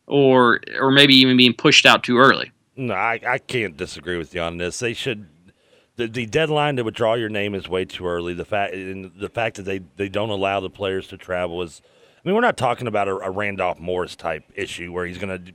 Or 0.06 0.60
or 0.80 0.92
maybe 0.92 1.16
even 1.16 1.36
being 1.36 1.54
pushed 1.54 1.86
out 1.86 2.04
too 2.04 2.18
early. 2.18 2.52
No, 2.76 2.94
I, 2.94 3.20
I 3.28 3.38
can't 3.40 3.76
disagree 3.76 4.18
with 4.18 4.36
you 4.36 4.42
on 4.42 4.58
this. 4.58 4.80
They 4.80 4.94
should 4.94 5.28
the, 5.96 6.08
the 6.08 6.26
deadline 6.26 6.76
to 6.78 6.84
withdraw 6.84 7.16
your 7.16 7.30
name 7.30 7.56
is 7.56 7.68
way 7.68 7.86
too 7.86 8.06
early. 8.06 8.34
The 8.34 8.46
fact 8.46 8.74
and 8.74 9.12
the 9.16 9.30
fact 9.30 9.58
that 9.58 9.64
they, 9.64 9.80
they 9.98 10.10
don't 10.10 10.30
allow 10.30 10.60
the 10.60 10.70
players 10.70 11.08
to 11.08 11.18
travel 11.18 11.62
is 11.62 11.82
I 12.24 12.28
mean, 12.28 12.36
we're 12.36 12.42
not 12.42 12.58
talking 12.58 12.88
about 12.88 13.08
a, 13.08 13.16
a 13.18 13.32
Randolph 13.32 13.80
Morris 13.80 14.16
type 14.16 14.44
issue 14.54 14.92
where 14.92 15.06
he's 15.08 15.18
going 15.18 15.44
to 15.46 15.52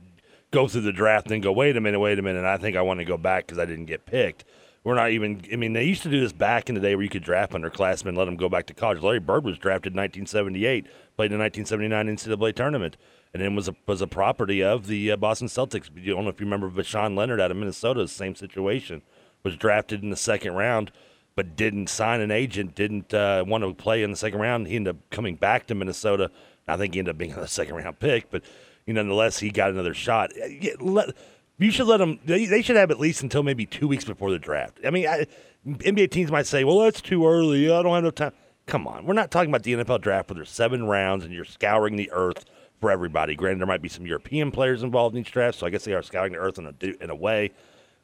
go 0.51 0.67
through 0.67 0.81
the 0.81 0.93
draft 0.93 1.31
and 1.31 1.43
go, 1.43 1.51
wait 1.51 1.77
a 1.77 1.81
minute, 1.81 1.99
wait 1.99 2.19
a 2.19 2.21
minute, 2.21 2.45
I 2.45 2.57
think 2.57 2.75
I 2.75 2.81
want 2.81 2.99
to 2.99 3.05
go 3.05 3.17
back 3.17 3.45
because 3.45 3.59
I 3.59 3.65
didn't 3.65 3.85
get 3.85 4.05
picked. 4.05 4.45
We're 4.83 4.95
not 4.95 5.11
even. 5.11 5.41
I 5.51 5.57
mean, 5.57 5.73
they 5.73 5.83
used 5.83 6.03
to 6.03 6.09
do 6.09 6.21
this 6.21 6.31
back 6.31 6.69
in 6.69 6.75
the 6.75 6.79
day 6.79 6.95
where 6.95 7.03
you 7.03 7.09
could 7.09 7.23
draft 7.23 7.51
underclassmen, 7.51 8.15
let 8.15 8.23
them 8.23 8.37
go 8.37 8.47
back 8.47 8.67
to 8.67 8.73
college. 8.73 9.01
Larry 9.01 9.19
Bird 9.19 9.43
was 9.43 9.57
drafted 9.57 9.91
in 9.91 9.97
1978, 9.97 10.87
played 11.17 11.31
in 11.33 11.37
the 11.37 11.43
1979 11.43 12.07
NCAA 12.15 12.55
tournament, 12.55 12.95
and 13.33 13.43
then 13.43 13.53
was 13.53 13.67
a 13.67 13.75
was 13.85 14.01
a 14.01 14.07
property 14.07 14.63
of 14.63 14.87
the 14.87 15.11
uh, 15.11 15.17
Boston 15.17 15.49
Celtics. 15.49 15.89
I 15.93 16.05
don't 16.05 16.23
know 16.23 16.29
if 16.29 16.39
you 16.39 16.45
remember 16.45 16.69
Voshon 16.69 17.17
Lenard 17.17 17.41
out 17.41 17.51
of 17.51 17.57
Minnesota. 17.57 18.07
Same 18.07 18.33
situation 18.33 19.01
was 19.43 19.57
drafted 19.57 20.03
in 20.03 20.09
the 20.09 20.15
second 20.15 20.53
round, 20.53 20.91
but 21.35 21.57
didn't 21.57 21.87
sign 21.89 22.21
an 22.21 22.31
agent, 22.31 22.73
didn't 22.73 23.13
uh, 23.13 23.43
want 23.45 23.65
to 23.65 23.73
play 23.73 24.03
in 24.03 24.11
the 24.11 24.17
second 24.17 24.39
round. 24.39 24.67
He 24.67 24.77
ended 24.77 24.95
up 24.95 25.09
coming 25.09 25.35
back 25.35 25.67
to 25.67 25.75
Minnesota. 25.75 26.31
I 26.65 26.77
think 26.77 26.93
he 26.93 26.99
ended 26.99 27.15
up 27.15 27.17
being 27.17 27.33
a 27.37 27.47
second 27.47 27.75
round 27.75 27.99
pick, 27.99 28.31
but 28.31 28.41
you 28.87 28.93
know, 28.93 29.01
nonetheless, 29.01 29.37
he 29.37 29.51
got 29.51 29.69
another 29.69 29.93
shot. 29.93 30.31
Uh, 30.41 30.47
let, 30.79 31.09
you 31.59 31.71
should 31.71 31.87
let 31.87 31.97
them. 31.97 32.19
They, 32.25 32.61
should 32.61 32.77
have 32.77 32.89
at 32.89 32.99
least 32.99 33.21
until 33.21 33.43
maybe 33.43 33.65
two 33.65 33.87
weeks 33.87 34.05
before 34.05 34.31
the 34.31 34.39
draft. 34.39 34.79
I 34.85 34.89
mean, 34.89 35.07
I, 35.07 35.27
NBA 35.65 36.09
teams 36.09 36.31
might 36.31 36.47
say, 36.47 36.63
"Well, 36.63 36.79
that's 36.79 37.01
too 37.01 37.27
early. 37.27 37.69
I 37.69 37.83
don't 37.83 37.93
have 37.93 38.03
enough 38.03 38.15
time." 38.15 38.31
Come 38.65 38.87
on, 38.87 39.05
we're 39.05 39.13
not 39.13 39.31
talking 39.31 39.49
about 39.49 39.63
the 39.63 39.73
NFL 39.73 40.01
draft 40.01 40.29
where 40.29 40.35
there's 40.35 40.49
seven 40.49 40.87
rounds 40.87 41.23
and 41.23 41.33
you're 41.33 41.45
scouring 41.45 41.95
the 41.95 42.11
earth 42.11 42.43
for 42.81 42.91
everybody. 42.91 43.33
Granted, 43.33 43.59
there 43.59 43.67
might 43.67 43.81
be 43.81 43.87
some 43.89 44.05
European 44.05 44.51
players 44.51 44.83
involved 44.83 45.15
in 45.15 45.21
each 45.21 45.31
draft, 45.31 45.57
so 45.57 45.65
I 45.65 45.69
guess 45.69 45.85
they 45.85 45.93
are 45.93 46.03
scouring 46.03 46.33
the 46.33 46.39
earth 46.39 46.57
in 46.57 46.67
a 46.67 47.03
in 47.03 47.09
a 47.09 47.15
way. 47.15 47.51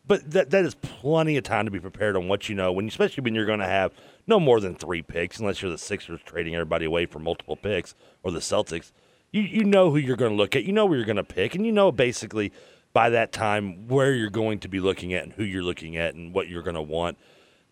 But 0.05 0.31
that 0.31 0.49
that 0.49 0.65
is 0.65 0.75
plenty 0.75 1.37
of 1.37 1.43
time 1.43 1.65
to 1.65 1.71
be 1.71 1.79
prepared 1.79 2.17
on 2.17 2.27
what 2.27 2.49
you 2.49 2.55
know, 2.55 2.71
when 2.71 2.87
especially 2.87 3.23
when 3.23 3.35
you're 3.35 3.45
going 3.45 3.59
to 3.59 3.65
have 3.65 3.93
no 4.25 4.39
more 4.39 4.59
than 4.59 4.75
three 4.75 5.01
picks, 5.01 5.39
unless 5.39 5.61
you're 5.61 5.71
the 5.71 5.77
Sixers 5.77 6.21
trading 6.25 6.55
everybody 6.55 6.85
away 6.85 7.05
for 7.05 7.19
multiple 7.19 7.55
picks 7.55 7.93
or 8.23 8.31
the 8.31 8.39
Celtics 8.39 8.91
you, 9.33 9.41
you 9.41 9.63
know 9.65 9.89
who 9.89 9.97
you're 9.97 10.15
going 10.15 10.31
to 10.31 10.37
look 10.37 10.55
at, 10.55 10.63
you 10.63 10.71
know 10.71 10.85
where 10.85 10.95
you're 10.95 11.05
going 11.05 11.17
to 11.17 11.23
pick, 11.23 11.55
and 11.55 11.65
you 11.65 11.71
know 11.73 11.91
basically 11.91 12.53
by 12.93 13.09
that 13.09 13.33
time 13.33 13.87
where 13.87 14.13
you're 14.13 14.29
going 14.29 14.59
to 14.59 14.69
be 14.69 14.79
looking 14.79 15.13
at 15.13 15.23
and 15.23 15.33
who 15.33 15.43
you're 15.43 15.63
looking 15.63 15.97
at 15.97 16.13
and 16.13 16.33
what 16.33 16.47
you're 16.47 16.61
going 16.61 16.75
to 16.75 16.81
want. 16.81 17.17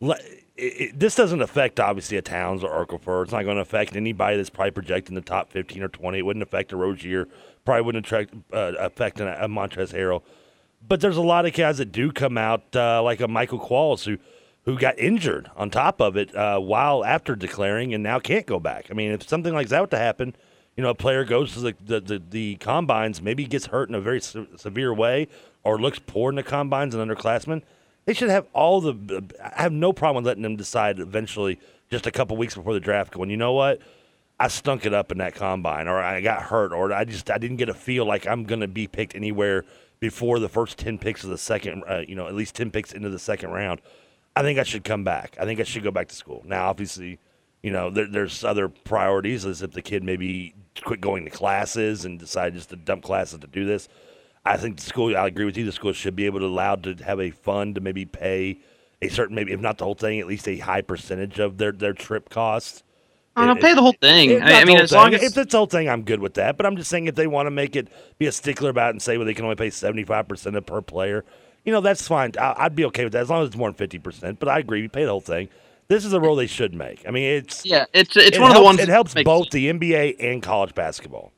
It, 0.01 0.43
it, 0.57 0.99
this 0.99 1.13
doesn't 1.13 1.41
affect 1.41 1.79
obviously 1.79 2.17
a 2.17 2.23
Towns 2.23 2.63
or 2.63 2.85
Okafor. 2.85 3.23
It's 3.23 3.31
not 3.31 3.43
going 3.43 3.57
to 3.57 3.61
affect 3.61 3.95
anybody 3.95 4.35
that's 4.35 4.49
probably 4.49 4.71
projecting 4.71 5.13
the 5.13 5.21
top 5.21 5.51
15 5.51 5.83
or 5.83 5.87
20. 5.87 6.17
It 6.17 6.21
wouldn't 6.23 6.41
affect 6.41 6.73
a 6.73 6.75
Rozier. 6.75 7.27
Probably 7.63 7.83
wouldn't 7.83 8.07
attract, 8.07 8.33
uh, 8.51 8.73
affect 8.79 9.19
a, 9.19 9.45
a 9.45 9.47
Montrezl 9.47 9.93
Harrell. 9.93 10.23
But 10.85 10.99
there's 10.99 11.17
a 11.17 11.21
lot 11.21 11.45
of 11.45 11.53
guys 11.53 11.77
that 11.77 11.91
do 11.91 12.11
come 12.11 12.39
out 12.39 12.75
uh, 12.75 13.03
like 13.03 13.21
a 13.21 13.27
Michael 13.27 13.59
Qualls 13.59 14.03
who 14.03 14.17
who 14.63 14.77
got 14.77 14.97
injured 14.99 15.49
on 15.55 15.71
top 15.71 15.99
of 15.99 16.15
it 16.15 16.35
uh, 16.35 16.59
while 16.59 17.03
after 17.03 17.35
declaring 17.35 17.95
and 17.95 18.03
now 18.03 18.19
can't 18.19 18.45
go 18.45 18.59
back. 18.59 18.87
I 18.91 18.93
mean, 18.93 19.09
if 19.09 19.27
something 19.27 19.55
like 19.55 19.69
that 19.69 19.81
were 19.81 19.87
to 19.87 19.97
happen– 19.97 20.35
you 20.75 20.83
know, 20.83 20.89
a 20.89 20.95
player 20.95 21.23
goes 21.23 21.53
to 21.53 21.59
the, 21.59 21.75
the, 21.83 21.99
the, 21.99 22.21
the 22.29 22.55
combines, 22.55 23.21
maybe 23.21 23.45
gets 23.45 23.67
hurt 23.67 23.89
in 23.89 23.95
a 23.95 24.01
very 24.01 24.21
se- 24.21 24.47
severe 24.55 24.93
way 24.93 25.27
or 25.63 25.79
looks 25.79 25.99
poor 25.99 26.31
in 26.31 26.35
the 26.35 26.43
combines 26.43 26.95
and 26.95 27.09
underclassmen, 27.09 27.61
they 28.05 28.13
should 28.13 28.29
have 28.29 28.47
all 28.53 28.81
the. 28.81 29.23
I 29.43 29.61
have 29.61 29.71
no 29.71 29.93
problem 29.93 30.23
letting 30.23 30.43
them 30.43 30.55
decide 30.55 30.99
eventually, 30.99 31.59
just 31.89 32.07
a 32.07 32.11
couple 32.11 32.35
weeks 32.35 32.55
before 32.55 32.73
the 32.73 32.79
draft, 32.79 33.13
going, 33.13 33.29
you 33.29 33.37
know 33.37 33.53
what? 33.53 33.79
I 34.39 34.47
stunk 34.47 34.87
it 34.87 34.93
up 34.93 35.11
in 35.11 35.19
that 35.19 35.35
combine, 35.35 35.87
or 35.87 36.01
I 36.01 36.19
got 36.21 36.41
hurt, 36.41 36.73
or 36.73 36.91
I 36.91 37.05
just 37.05 37.29
I 37.29 37.37
didn't 37.37 37.57
get 37.57 37.69
a 37.69 37.75
feel 37.75 38.05
like 38.05 38.25
I'm 38.25 38.43
going 38.43 38.61
to 38.61 38.67
be 38.67 38.87
picked 38.87 39.13
anywhere 39.13 39.65
before 39.99 40.39
the 40.39 40.49
first 40.49 40.79
ten 40.79 40.97
picks 40.97 41.23
of 41.23 41.29
the 41.29 41.37
second, 41.37 41.83
uh, 41.87 42.01
you 42.07 42.15
know, 42.15 42.27
at 42.27 42.33
least 42.33 42.55
ten 42.55 42.71
picks 42.71 42.91
into 42.91 43.09
the 43.09 43.19
second 43.19 43.51
round. 43.51 43.81
I 44.35 44.41
think 44.41 44.57
I 44.57 44.63
should 44.63 44.83
come 44.83 45.03
back. 45.03 45.35
I 45.39 45.45
think 45.45 45.59
I 45.59 45.63
should 45.63 45.83
go 45.83 45.91
back 45.91 46.07
to 46.07 46.15
school. 46.15 46.41
Now, 46.43 46.69
obviously, 46.69 47.19
you 47.61 47.69
know, 47.69 47.91
there, 47.91 48.07
there's 48.07 48.43
other 48.43 48.67
priorities 48.67 49.45
as 49.45 49.61
if 49.61 49.71
the 49.71 49.81
kid 49.83 50.03
maybe 50.03 50.55
quit 50.83 51.01
going 51.01 51.25
to 51.25 51.31
classes 51.31 52.05
and 52.05 52.19
decide 52.19 52.53
just 52.53 52.69
to 52.69 52.75
dump 52.75 53.03
classes 53.03 53.39
to 53.39 53.47
do 53.47 53.65
this. 53.65 53.87
I 54.45 54.57
think 54.57 54.77
the 54.77 54.83
school. 54.83 55.15
I 55.15 55.27
agree 55.27 55.45
with 55.45 55.57
you. 55.57 55.65
The 55.65 55.71
school 55.71 55.93
should 55.93 56.15
be 56.15 56.25
able 56.25 56.39
to 56.39 56.45
allow 56.45 56.75
to 56.75 56.95
have 57.03 57.19
a 57.19 57.29
fund 57.29 57.75
to 57.75 57.81
maybe 57.81 58.05
pay 58.05 58.59
a 59.01 59.09
certain, 59.09 59.35
maybe 59.35 59.51
if 59.51 59.59
not 59.59 59.77
the 59.77 59.83
whole 59.83 59.95
thing, 59.95 60.19
at 60.19 60.27
least 60.27 60.47
a 60.47 60.57
high 60.57 60.81
percentage 60.81 61.39
of 61.39 61.57
their 61.57 61.71
their 61.71 61.93
trip 61.93 62.29
costs. 62.29 62.83
I 63.35 63.45
don't 63.45 63.61
pay 63.61 63.73
the 63.73 63.81
whole 63.81 63.95
thing. 64.01 64.41
I, 64.41 64.65
mean, 64.65 64.77
as 64.77 64.91
whole 64.91 65.03
long 65.03 65.13
as 65.13 65.23
if 65.23 65.37
it's 65.37 65.51
the 65.51 65.57
whole 65.57 65.65
thing, 65.65 65.87
I'm 65.87 66.03
good 66.03 66.19
with 66.19 66.33
that. 66.33 66.57
But 66.57 66.65
I'm 66.65 66.75
just 66.75 66.89
saying, 66.89 67.05
if 67.05 67.15
they 67.15 67.27
want 67.27 67.47
to 67.47 67.51
make 67.51 67.77
it 67.77 67.87
be 68.19 68.25
a 68.27 68.31
stickler 68.31 68.69
about 68.69 68.89
it 68.89 68.95
and 68.95 69.01
say, 69.01 69.17
well, 69.17 69.25
they 69.25 69.33
can 69.33 69.45
only 69.45 69.55
pay 69.55 69.69
75 69.69 70.27
percent 70.27 70.55
of 70.55 70.65
per 70.65 70.81
player, 70.81 71.23
you 71.63 71.71
know, 71.71 71.81
that's 71.81 72.07
fine. 72.07 72.33
I, 72.39 72.55
I'd 72.57 72.75
be 72.75 72.85
okay 72.85 73.03
with 73.03 73.13
that 73.13 73.21
as 73.21 73.29
long 73.29 73.43
as 73.43 73.47
it's 73.47 73.57
more 73.57 73.69
than 73.69 73.75
50 73.75 73.99
percent. 73.99 74.39
But 74.39 74.49
I 74.49 74.59
agree, 74.59 74.81
you 74.81 74.89
pay 74.89 75.05
the 75.05 75.11
whole 75.11 75.21
thing. 75.21 75.49
This 75.91 76.05
is 76.05 76.13
a 76.13 76.21
rule 76.21 76.37
they 76.37 76.47
should 76.47 76.73
make. 76.73 77.03
I 77.05 77.11
mean, 77.11 77.25
it's 77.25 77.65
yeah, 77.65 77.83
it's 77.91 78.15
it's 78.15 78.37
it 78.37 78.39
one 78.39 78.49
of 78.49 78.55
the 78.55 78.63
ones 78.63 78.79
It 78.79 78.87
helps 78.87 79.13
both 79.13 79.49
the 79.49 79.69
NBA 79.69 80.15
and 80.21 80.41
college 80.41 80.73
basketball. 80.73 81.33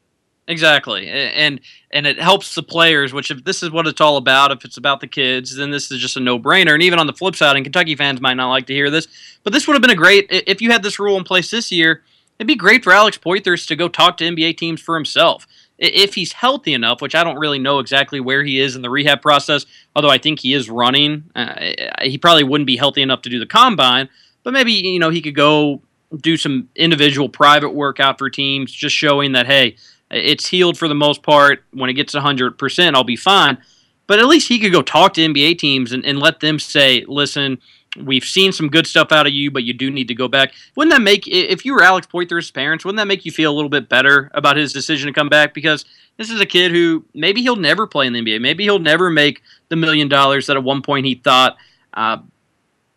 Exactly, 0.47 1.09
and 1.09 1.59
and 1.89 2.05
it 2.05 2.19
helps 2.19 2.53
the 2.53 2.61
players. 2.61 3.13
Which, 3.13 3.31
if 3.31 3.43
this 3.45 3.63
is 3.63 3.71
what 3.71 3.87
it's 3.87 3.99
all 3.99 4.15
about, 4.15 4.51
if 4.51 4.63
it's 4.63 4.77
about 4.77 4.99
the 4.99 5.07
kids, 5.07 5.55
then 5.55 5.71
this 5.71 5.89
is 5.91 5.99
just 5.99 6.17
a 6.17 6.19
no-brainer. 6.19 6.75
And 6.75 6.83
even 6.83 6.99
on 6.99 7.07
the 7.07 7.13
flip 7.13 7.35
side, 7.35 7.55
and 7.55 7.65
Kentucky 7.65 7.95
fans 7.95 8.21
might 8.21 8.35
not 8.35 8.51
like 8.51 8.67
to 8.67 8.73
hear 8.73 8.91
this, 8.91 9.07
but 9.41 9.53
this 9.53 9.65
would 9.65 9.73
have 9.73 9.81
been 9.81 9.89
a 9.89 9.95
great 9.95 10.27
if 10.29 10.61
you 10.61 10.69
had 10.69 10.83
this 10.83 10.99
rule 10.99 11.17
in 11.17 11.23
place 11.23 11.49
this 11.49 11.71
year. 11.71 12.03
It'd 12.37 12.47
be 12.47 12.55
great 12.55 12.83
for 12.83 12.93
Alex 12.93 13.17
Poythress 13.17 13.65
to 13.69 13.75
go 13.75 13.87
talk 13.87 14.17
to 14.17 14.23
NBA 14.23 14.57
teams 14.57 14.79
for 14.79 14.93
himself 14.93 15.47
if 15.79 16.13
he's 16.13 16.31
healthy 16.31 16.75
enough. 16.75 17.01
Which 17.01 17.15
I 17.15 17.23
don't 17.23 17.39
really 17.39 17.57
know 17.57 17.79
exactly 17.79 18.19
where 18.19 18.43
he 18.43 18.59
is 18.59 18.75
in 18.75 18.83
the 18.83 18.91
rehab 18.91 19.23
process. 19.23 19.65
Although 19.95 20.11
I 20.11 20.19
think 20.19 20.41
he 20.41 20.53
is 20.53 20.69
running, 20.69 21.23
uh, 21.35 21.55
he 22.03 22.19
probably 22.19 22.43
wouldn't 22.43 22.67
be 22.67 22.77
healthy 22.77 23.01
enough 23.01 23.23
to 23.23 23.29
do 23.29 23.39
the 23.39 23.47
combine. 23.47 24.09
But 24.43 24.53
maybe 24.53 24.73
you 24.73 24.99
know 24.99 25.09
he 25.09 25.21
could 25.21 25.35
go 25.35 25.81
do 26.21 26.37
some 26.37 26.69
individual 26.75 27.29
private 27.29 27.71
workout 27.71 28.17
for 28.17 28.29
teams, 28.29 28.71
just 28.71 28.95
showing 28.95 29.31
that 29.33 29.47
hey, 29.47 29.75
it's 30.11 30.47
healed 30.47 30.77
for 30.77 30.87
the 30.87 30.95
most 30.95 31.23
part. 31.23 31.63
When 31.71 31.89
it 31.89 31.93
gets 31.93 32.13
100%, 32.13 32.93
I'll 32.93 33.03
be 33.03 33.15
fine. 33.15 33.57
But 34.05 34.19
at 34.19 34.27
least 34.27 34.47
he 34.47 34.59
could 34.59 34.71
go 34.71 34.81
talk 34.81 35.13
to 35.13 35.21
NBA 35.21 35.57
teams 35.57 35.91
and, 35.91 36.05
and 36.05 36.19
let 36.19 36.39
them 36.39 36.59
say, 36.59 37.05
listen, 37.07 37.57
we've 37.97 38.23
seen 38.23 38.51
some 38.51 38.69
good 38.69 38.85
stuff 38.85 39.11
out 39.11 39.27
of 39.27 39.33
you, 39.33 39.49
but 39.49 39.63
you 39.63 39.73
do 39.73 39.89
need 39.89 40.07
to 40.09 40.15
go 40.15 40.27
back. 40.27 40.53
Wouldn't 40.75 40.93
that 40.93 41.01
make, 41.01 41.27
if 41.27 41.65
you 41.65 41.73
were 41.73 41.83
Alex 41.83 42.07
Poythress's 42.07 42.51
parents, 42.51 42.83
wouldn't 42.83 42.97
that 42.97 43.07
make 43.07 43.25
you 43.25 43.31
feel 43.31 43.51
a 43.51 43.55
little 43.55 43.69
bit 43.69 43.87
better 43.87 44.29
about 44.33 44.57
his 44.57 44.73
decision 44.73 45.07
to 45.07 45.13
come 45.13 45.29
back? 45.29 45.53
Because 45.53 45.85
this 46.17 46.29
is 46.29 46.41
a 46.41 46.45
kid 46.45 46.71
who 46.71 47.05
maybe 47.13 47.41
he'll 47.41 47.55
never 47.55 47.87
play 47.87 48.05
in 48.07 48.13
the 48.13 48.21
NBA. 48.21 48.41
Maybe 48.41 48.63
he'll 48.63 48.79
never 48.79 49.09
make 49.09 49.41
the 49.69 49.75
million 49.75 50.09
dollars 50.09 50.47
that 50.47 50.57
at 50.57 50.63
one 50.63 50.81
point 50.81 51.05
he 51.05 51.15
thought. 51.15 51.57
Uh, 51.93 52.17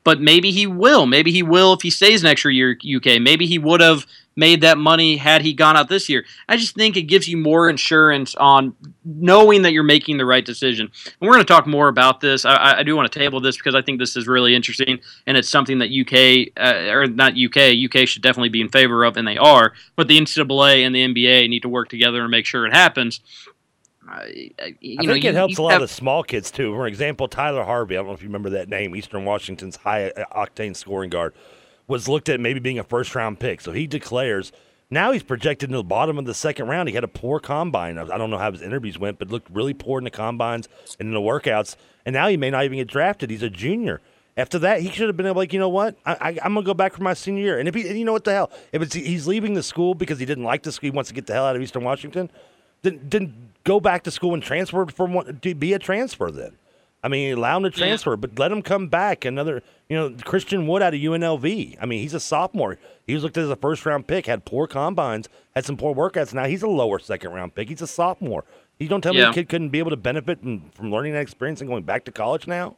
but 0.06 0.20
maybe 0.20 0.52
he 0.52 0.68
will. 0.68 1.04
Maybe 1.04 1.32
he 1.32 1.42
will 1.42 1.72
if 1.72 1.82
he 1.82 1.90
stays 1.90 2.22
an 2.22 2.28
extra 2.28 2.54
year 2.54 2.78
UK. 2.96 3.20
Maybe 3.20 3.44
he 3.44 3.58
would 3.58 3.80
have 3.80 4.06
made 4.36 4.60
that 4.60 4.78
money 4.78 5.16
had 5.16 5.42
he 5.42 5.52
gone 5.52 5.76
out 5.76 5.88
this 5.88 6.08
year. 6.08 6.24
I 6.48 6.56
just 6.56 6.76
think 6.76 6.96
it 6.96 7.02
gives 7.02 7.26
you 7.26 7.36
more 7.36 7.68
insurance 7.68 8.36
on 8.36 8.76
knowing 9.04 9.62
that 9.62 9.72
you're 9.72 9.82
making 9.82 10.18
the 10.18 10.24
right 10.24 10.44
decision. 10.44 10.92
And 11.04 11.14
we're 11.28 11.32
going 11.32 11.44
to 11.44 11.52
talk 11.52 11.66
more 11.66 11.88
about 11.88 12.20
this. 12.20 12.44
I- 12.44 12.78
I, 12.78 12.82
do 12.84 12.94
want 12.94 13.10
to 13.10 13.18
table 13.18 13.40
this 13.40 13.56
because 13.56 13.74
I 13.74 13.82
think 13.82 13.98
this 13.98 14.14
is 14.14 14.28
really 14.28 14.54
interesting 14.54 15.00
and 15.26 15.36
it's 15.36 15.48
something 15.48 15.80
that 15.80 15.90
UK 15.90 16.52
uh, 16.56 16.92
or 16.92 17.08
not 17.08 17.32
UK, 17.32 17.74
UK 17.74 18.06
should 18.06 18.22
definitely 18.22 18.50
be 18.50 18.60
in 18.60 18.68
favor 18.68 19.02
of, 19.02 19.16
and 19.16 19.26
they 19.26 19.38
are. 19.38 19.72
But 19.96 20.06
the 20.06 20.20
NCAA 20.20 20.86
and 20.86 20.94
the 20.94 21.04
NBA 21.04 21.48
need 21.48 21.62
to 21.62 21.68
work 21.68 21.88
together 21.88 22.20
and 22.22 22.30
make 22.30 22.46
sure 22.46 22.64
it 22.64 22.72
happens. 22.72 23.18
You 24.80 24.98
I 25.00 25.02
know, 25.04 25.12
think 25.12 25.24
you- 25.24 25.30
it 25.30 25.34
helps 25.34 25.58
a 25.58 25.62
lot 25.62 25.72
have- 25.72 25.82
of 25.82 25.88
the 25.88 25.94
small 25.94 26.22
kids 26.22 26.50
too. 26.50 26.72
For 26.74 26.86
example, 26.86 27.28
Tyler 27.28 27.64
Harvey, 27.64 27.96
I 27.96 27.98
don't 27.98 28.06
know 28.08 28.12
if 28.12 28.22
you 28.22 28.28
remember 28.28 28.50
that 28.50 28.68
name, 28.68 28.94
Eastern 28.94 29.24
Washington's 29.24 29.76
high 29.76 30.10
uh, 30.10 30.24
octane 30.34 30.76
scoring 30.76 31.10
guard, 31.10 31.34
was 31.88 32.08
looked 32.08 32.28
at 32.28 32.40
maybe 32.40 32.60
being 32.60 32.78
a 32.78 32.84
first 32.84 33.14
round 33.14 33.40
pick. 33.40 33.60
So 33.60 33.72
he 33.72 33.86
declares 33.86 34.52
now 34.90 35.10
he's 35.10 35.24
projected 35.24 35.70
to 35.70 35.76
the 35.76 35.82
bottom 35.82 36.18
of 36.18 36.24
the 36.26 36.34
second 36.34 36.68
round. 36.68 36.88
He 36.88 36.94
had 36.94 37.02
a 37.04 37.08
poor 37.08 37.40
combine. 37.40 37.98
I 37.98 38.16
don't 38.18 38.30
know 38.30 38.38
how 38.38 38.52
his 38.52 38.62
interviews 38.62 38.98
went, 38.98 39.18
but 39.18 39.28
looked 39.30 39.50
really 39.50 39.74
poor 39.74 39.98
in 39.98 40.04
the 40.04 40.10
combines 40.10 40.68
and 41.00 41.08
in 41.08 41.14
the 41.14 41.20
workouts. 41.20 41.74
And 42.04 42.12
now 42.12 42.28
he 42.28 42.36
may 42.36 42.50
not 42.50 42.64
even 42.64 42.78
get 42.78 42.86
drafted. 42.86 43.30
He's 43.30 43.42
a 43.42 43.50
junior. 43.50 44.00
After 44.36 44.58
that, 44.60 44.82
he 44.82 44.90
should 44.90 45.08
have 45.08 45.16
been 45.16 45.26
able, 45.26 45.38
like, 45.40 45.52
you 45.54 45.58
know 45.58 45.68
what? 45.70 45.96
I, 46.04 46.12
I, 46.12 46.28
I'm 46.44 46.54
gonna 46.54 46.62
go 46.62 46.74
back 46.74 46.92
for 46.92 47.02
my 47.02 47.14
senior 47.14 47.42
year. 47.42 47.58
And 47.58 47.68
if 47.68 47.74
he, 47.74 47.88
and 47.88 47.98
you 47.98 48.04
know 48.04 48.12
what 48.12 48.22
the 48.24 48.32
hell? 48.32 48.50
If 48.70 48.82
it's 48.82 48.94
he's 48.94 49.26
leaving 49.26 49.54
the 49.54 49.62
school 49.62 49.94
because 49.94 50.18
he 50.20 50.26
didn't 50.26 50.44
like 50.44 50.62
the 50.62 50.70
school, 50.70 50.86
he 50.88 50.94
wants 50.94 51.08
to 51.08 51.14
get 51.14 51.26
the 51.26 51.32
hell 51.32 51.46
out 51.46 51.56
of 51.56 51.62
Eastern 51.62 51.82
Washington 51.82 52.30
then 52.82 53.00
then 53.02 53.45
go 53.66 53.80
back 53.80 54.04
to 54.04 54.10
school 54.10 54.32
and 54.32 54.42
transfer 54.42 54.86
from 54.86 55.12
one 55.12 55.40
to 55.42 55.54
be 55.54 55.74
a 55.74 55.78
transfer 55.78 56.30
then. 56.30 56.52
I 57.04 57.08
mean, 57.08 57.36
allow 57.36 57.58
him 57.58 57.64
to 57.64 57.68
Yeah. 57.68 57.86
transfer, 57.86 58.16
but 58.16 58.38
let 58.38 58.50
him 58.50 58.62
come 58.62 58.88
back. 58.88 59.24
Another, 59.24 59.62
you 59.88 59.96
know, 59.96 60.14
Christian 60.24 60.66
Wood 60.66 60.82
out 60.82 60.94
of 60.94 61.00
UNLV. 61.00 61.76
I 61.80 61.84
mean, 61.86 62.00
he's 62.00 62.14
a 62.14 62.20
sophomore. 62.20 62.78
He 63.06 63.12
was 63.14 63.22
looked 63.22 63.36
at 63.36 63.44
as 63.44 63.50
a 63.50 63.56
first 63.56 63.84
round 63.84 64.06
pick, 64.06 64.26
had 64.26 64.44
poor 64.44 64.66
combines, 64.66 65.28
had 65.54 65.64
some 65.66 65.76
poor 65.76 65.94
workouts. 65.94 66.32
Now 66.32 66.46
he's 66.46 66.62
a 66.62 66.68
lower 66.68 66.98
second 66.98 67.32
round 67.32 67.54
pick. 67.54 67.68
He's 67.68 67.82
a 67.82 67.86
sophomore. 67.86 68.44
You 68.78 68.88
don't 68.88 69.00
tell 69.02 69.12
me 69.12 69.20
Yeah. 69.20 69.28
the 69.28 69.34
kid 69.34 69.48
couldn't 69.48 69.68
be 69.70 69.78
able 69.78 69.90
to 69.90 69.96
benefit 69.96 70.40
from, 70.40 70.70
from 70.70 70.90
learning 70.90 71.12
that 71.12 71.20
experience 71.22 71.60
and 71.60 71.68
going 71.68 71.82
back 71.84 72.04
to 72.06 72.12
college 72.12 72.46
now. 72.46 72.76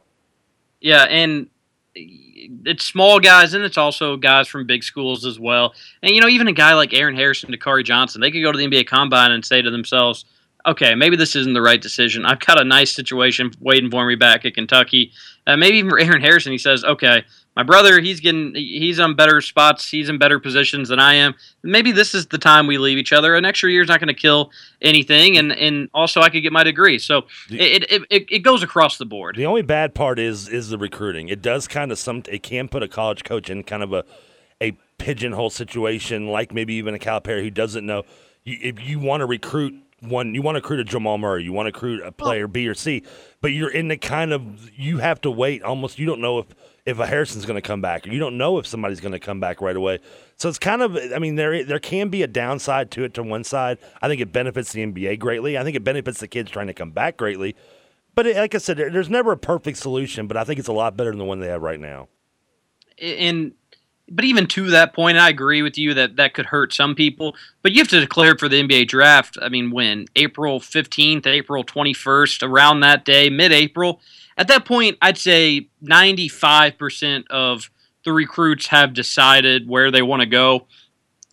Yeah, 0.81 1.03
and 1.03 1.47
it's 1.95 2.85
small 2.85 3.19
guys, 3.19 3.53
and 3.53 3.63
it's 3.63 3.77
also 3.77 4.15
guys 4.15 4.47
from 4.47 4.65
big 4.65 4.83
schools 4.83 5.25
as 5.25 5.39
well. 5.39 5.73
And 6.03 6.15
you 6.15 6.21
know, 6.21 6.27
even 6.29 6.47
a 6.47 6.53
guy 6.53 6.73
like 6.73 6.93
Aaron 6.93 7.15
Harrison, 7.15 7.51
Dakari 7.51 7.83
Johnson, 7.83 8.21
they 8.21 8.31
could 8.31 8.43
go 8.43 8.51
to 8.51 8.57
the 8.57 8.63
NBA 8.65 8.85
Combine 8.85 9.31
and 9.31 9.43
say 9.43 9.61
to 9.61 9.71
themselves, 9.71 10.23
"Okay, 10.65 10.95
maybe 10.95 11.15
this 11.15 11.35
isn't 11.35 11.53
the 11.53 11.61
right 11.61 11.81
decision. 11.81 12.25
I've 12.25 12.39
got 12.39 12.59
a 12.59 12.63
nice 12.63 12.91
situation 12.91 13.51
waiting 13.59 13.89
for 13.89 14.05
me 14.05 14.15
back 14.15 14.45
at 14.45 14.53
Kentucky." 14.53 15.11
Uh, 15.47 15.57
maybe 15.57 15.77
even 15.77 15.89
for 15.89 15.99
Aaron 15.99 16.21
Harrison, 16.21 16.51
he 16.51 16.57
says, 16.57 16.83
"Okay, 16.83 17.23
my 17.59 17.63
brother, 17.63 17.99
he's 17.99 18.21
getting, 18.21 18.55
he's 18.55 19.01
on 19.01 19.15
better 19.15 19.41
spots, 19.41 19.89
he's 19.89 20.07
in 20.07 20.17
better 20.17 20.39
positions 20.39 20.87
than 20.87 20.99
I 20.99 21.15
am. 21.15 21.35
Maybe 21.61 21.91
this 21.91 22.15
is 22.15 22.27
the 22.27 22.37
time 22.37 22.67
we 22.67 22.77
leave 22.77 22.97
each 22.97 23.11
other. 23.11 23.35
An 23.35 23.43
extra 23.43 23.69
year's 23.69 23.89
not 23.89 23.99
going 23.99 24.07
to 24.07 24.13
kill 24.13 24.51
anything, 24.81 25.37
and 25.37 25.51
and 25.51 25.89
also 25.93 26.21
I 26.21 26.29
could 26.29 26.41
get 26.41 26.53
my 26.53 26.63
degree. 26.63 26.99
So 26.99 27.23
it 27.49 27.91
it, 27.91 28.01
it, 28.09 28.25
it 28.31 28.39
goes 28.39 28.63
across 28.63 28.97
the 28.97 29.05
board. 29.05 29.35
The 29.35 29.45
only 29.45 29.61
bad 29.61 29.93
part 29.93 30.19
is 30.19 30.47
is 30.47 30.69
the 30.69 30.77
recruiting. 30.77 31.27
It 31.27 31.41
does 31.41 31.67
kind 31.67 31.91
of 31.91 31.99
some. 31.99 32.23
It 32.29 32.43
can 32.43 32.69
put 32.69 32.81
a 32.81 32.87
college 32.87 33.25
coach 33.25 33.49
in 33.49 33.63
kind 33.63 33.83
of 33.83 33.91
a 33.91 34.05
a 34.61 34.77
pigeonhole 34.97 35.49
situation, 35.49 36.27
like 36.27 36.53
maybe 36.53 36.75
even 36.75 36.95
a 36.95 36.99
Calipari 36.99 37.41
who 37.41 37.49
doesn't 37.49 37.85
know. 37.85 38.03
You, 38.45 38.57
if 38.61 38.81
you 38.81 38.99
want 38.99 39.19
to 39.19 39.25
recruit 39.25 39.75
one, 40.01 40.33
you 40.33 40.41
want 40.41 40.55
to 40.55 40.61
recruit 40.61 40.79
a 40.79 40.83
Jamal 40.83 41.17
Murray, 41.17 41.43
you 41.43 41.53
want 41.53 41.65
to 41.67 41.71
recruit 41.71 42.01
a 42.03 42.11
player 42.11 42.47
B 42.47 42.67
or 42.67 42.73
C, 42.73 43.03
but 43.41 43.49
you're 43.49 43.71
in 43.71 43.87
the 43.87 43.97
kind 43.97 44.33
of 44.33 44.69
you 44.77 44.97
have 44.99 45.21
to 45.21 45.31
wait. 45.31 45.63
Almost, 45.63 45.99
you 45.99 46.05
don't 46.05 46.21
know 46.21 46.39
if 46.39 46.47
if 46.85 46.99
a 46.99 47.05
Harrison's 47.05 47.45
going 47.45 47.61
to 47.61 47.67
come 47.67 47.81
back, 47.81 48.07
or 48.07 48.11
you 48.11 48.19
don't 48.19 48.37
know 48.37 48.57
if 48.57 48.65
somebody's 48.65 48.99
going 48.99 49.11
to 49.11 49.19
come 49.19 49.39
back 49.39 49.61
right 49.61 49.75
away. 49.75 49.99
So 50.37 50.49
it's 50.49 50.59
kind 50.59 50.81
of. 50.81 50.97
I 51.13 51.19
mean, 51.19 51.35
there 51.35 51.63
there 51.63 51.79
can 51.79 52.09
be 52.09 52.23
a 52.23 52.27
downside 52.27 52.91
to 52.91 53.03
it. 53.03 53.13
To 53.15 53.23
one 53.23 53.43
side, 53.43 53.77
I 54.01 54.07
think 54.07 54.21
it 54.21 54.31
benefits 54.31 54.71
the 54.73 54.85
NBA 54.85 55.19
greatly. 55.19 55.57
I 55.57 55.63
think 55.63 55.75
it 55.75 55.83
benefits 55.83 56.19
the 56.19 56.27
kids 56.27 56.51
trying 56.51 56.67
to 56.67 56.73
come 56.73 56.91
back 56.91 57.17
greatly. 57.17 57.55
But 58.15 58.25
it, 58.27 58.37
like 58.37 58.55
I 58.55 58.57
said, 58.57 58.77
there, 58.77 58.89
there's 58.89 59.09
never 59.09 59.31
a 59.31 59.37
perfect 59.37 59.77
solution. 59.77 60.27
But 60.27 60.37
I 60.37 60.43
think 60.43 60.59
it's 60.59 60.67
a 60.67 60.73
lot 60.73 60.97
better 60.97 61.11
than 61.11 61.19
the 61.19 61.25
one 61.25 61.39
they 61.39 61.47
have 61.47 61.61
right 61.61 61.79
now. 61.79 62.07
and 63.01 63.53
but 64.11 64.25
even 64.25 64.47
to 64.47 64.69
that 64.71 64.93
point, 64.93 65.17
I 65.17 65.29
agree 65.29 65.61
with 65.61 65.77
you 65.77 65.93
that 65.93 66.15
that 66.17 66.33
could 66.33 66.47
hurt 66.47 66.73
some 66.73 66.95
people. 66.95 67.35
But 67.61 67.71
you 67.71 67.79
have 67.79 67.87
to 67.89 67.99
declare 67.99 68.37
for 68.37 68.49
the 68.49 68.61
NBA 68.61 68.87
draft. 68.87 69.37
I 69.41 69.49
mean, 69.49 69.71
when 69.71 70.05
April 70.15 70.59
fifteenth, 70.59 71.27
April 71.27 71.63
twenty 71.63 71.93
first, 71.93 72.43
around 72.43 72.81
that 72.81 73.05
day, 73.05 73.29
mid 73.29 73.51
April. 73.51 74.01
At 74.37 74.47
that 74.47 74.65
point, 74.65 74.97
I'd 75.01 75.17
say 75.17 75.67
ninety 75.81 76.27
five 76.27 76.77
percent 76.77 77.29
of 77.29 77.69
the 78.05 78.13
recruits 78.13 78.67
have 78.67 78.93
decided 78.93 79.67
where 79.67 79.91
they 79.91 80.01
want 80.01 80.21
to 80.21 80.25
go. 80.25 80.67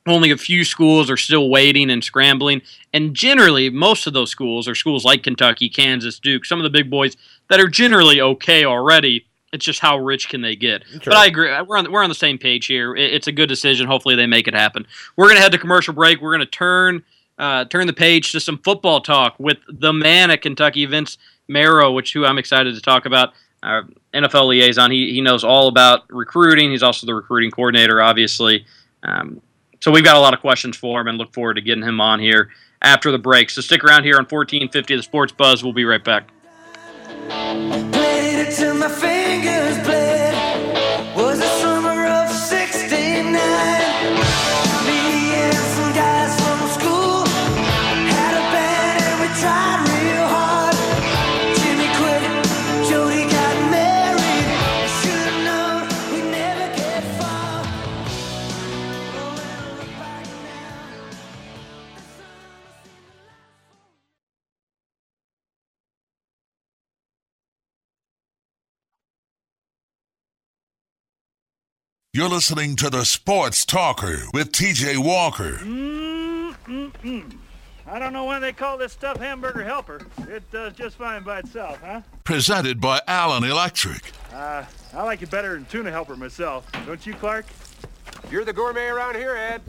Only 0.07 0.31
a 0.31 0.37
few 0.37 0.65
schools 0.65 1.11
are 1.11 1.17
still 1.17 1.51
waiting 1.51 1.91
and 1.91 2.03
scrambling. 2.03 2.63
And 2.93 3.15
generally, 3.15 3.71
most 3.71 4.07
of 4.07 4.13
those 4.13 4.31
schools 4.31 4.69
are 4.69 4.75
schools 4.75 5.05
like 5.05 5.25
Kentucky, 5.25 5.69
Kansas, 5.69 6.21
Duke, 6.21 6.45
some 6.45 6.61
of 6.61 6.63
the 6.63 6.71
big 6.71 6.89
boys 6.89 7.17
that 7.51 7.61
are 7.61 7.69
generally 7.69 8.21
okay 8.21 8.65
already. 8.65 9.27
It's 9.57 9.65
just 9.65 9.81
how 9.81 9.99
rich 9.99 10.29
can 10.29 10.41
they 10.43 10.55
get? 10.55 10.85
Sure. 10.89 11.01
But 11.07 11.17
I 11.17 11.27
agree. 11.27 11.49
We're 11.63 11.77
on 11.79 11.91
we're 11.91 12.03
on 12.05 12.09
the 12.09 12.15
same 12.15 12.39
page 12.39 12.67
here. 12.67 12.95
It- 12.95 13.13
It's 13.15 13.27
a 13.27 13.33
good 13.33 13.49
decision. 13.49 13.87
Hopefully, 13.89 14.15
they 14.15 14.27
make 14.27 14.47
it 14.47 14.55
happen. 14.55 14.87
We're 15.17 15.29
gonna 15.29 15.41
head 15.41 15.53
to 15.53 15.59
commercial 15.59 15.95
break. 15.95 16.21
We're 16.21 16.33
gonna 16.33 16.47
turn 16.47 17.03
uh, 17.39 17.65
turn 17.67 17.87
the 17.87 17.93
page 17.93 18.33
to 18.33 18.41
some 18.41 18.59
football 18.59 19.01
talk 19.01 19.35
with 19.39 19.59
the 19.69 19.93
man 19.93 20.31
at 20.31 20.41
Kentucky, 20.43 20.87
Vince 20.87 21.19
Marrow, 21.49 21.93
which 21.93 22.13
who 22.13 22.25
I'm 22.25 22.39
excited 22.39 22.75
to 22.75 22.81
talk 22.81 23.05
about. 23.07 23.33
Our 23.63 23.87
NFL 24.15 24.49
liaison. 24.49 24.91
He 24.91 25.13
he 25.13 25.21
knows 25.21 25.43
all 25.43 25.69
about 25.69 26.03
recruiting. 26.11 26.71
He's 26.71 26.83
also 26.83 27.07
the 27.07 27.15
recruiting 27.15 27.51
coordinator, 27.51 28.01
obviously. 28.03 28.65
Um, 29.03 29.41
so 29.81 29.91
we've 29.91 30.05
got 30.05 30.17
a 30.17 30.21
lot 30.21 30.35
of 30.35 30.41
questions 30.41 30.77
for 30.77 31.01
him, 31.01 31.09
and 31.09 31.19
look 31.19 31.33
forward 31.33 31.55
to 31.55 31.61
getting 31.63 31.83
him 31.85 32.01
on 32.01 32.21
here 32.21 32.51
after 32.83 33.11
the 33.11 33.19
break. 33.19 33.51
So 33.51 33.61
stick 33.63 33.83
around 33.85 34.05
here 34.05 34.15
on 34.17 34.25
1450 34.27 34.97
The 34.97 35.03
Sports 35.03 35.33
Buzz. 35.33 35.63
We'll 35.65 35.73
be 35.73 35.85
right 35.85 36.05
back. 36.05 36.29
You're 72.17 72.31
listening 72.31 72.77
to 72.77 72.89
the 72.89 73.05
Sports 73.05 73.67
Talker 73.67 74.21
with 74.33 74.51
TJ 74.51 74.97
Walker. 74.97 75.59
I 77.87 77.99
don't 77.99 78.15
know 78.15 78.25
why 78.25 78.39
they 78.39 78.55
call 78.55 78.79
this 78.79 78.95
stuff 78.95 79.19
hamburger 79.19 79.63
helper. 79.63 80.01
It 80.27 80.51
does 80.51 80.73
just 80.73 80.97
fine 80.97 81.25
by 81.25 81.41
itself, 81.41 81.79
huh? 81.85 82.01
Presented 82.25 82.81
by 82.81 83.03
Allen 83.07 83.45
Electric. 83.45 84.13
Uh, 84.33 84.65
I 84.95 85.03
like 85.03 85.21
it 85.21 85.31
better 85.31 85.53
than 85.53 85.67
tuna 85.67 85.91
helper 85.91 86.17
myself. 86.17 86.67
Don't 86.87 87.05
you, 87.05 87.13
Clark? 87.13 87.45
You're 88.31 88.47
the 88.47 88.53
gourmet 88.55 88.87
around 88.87 89.17
here, 89.17 89.37
Ed. 89.37 89.61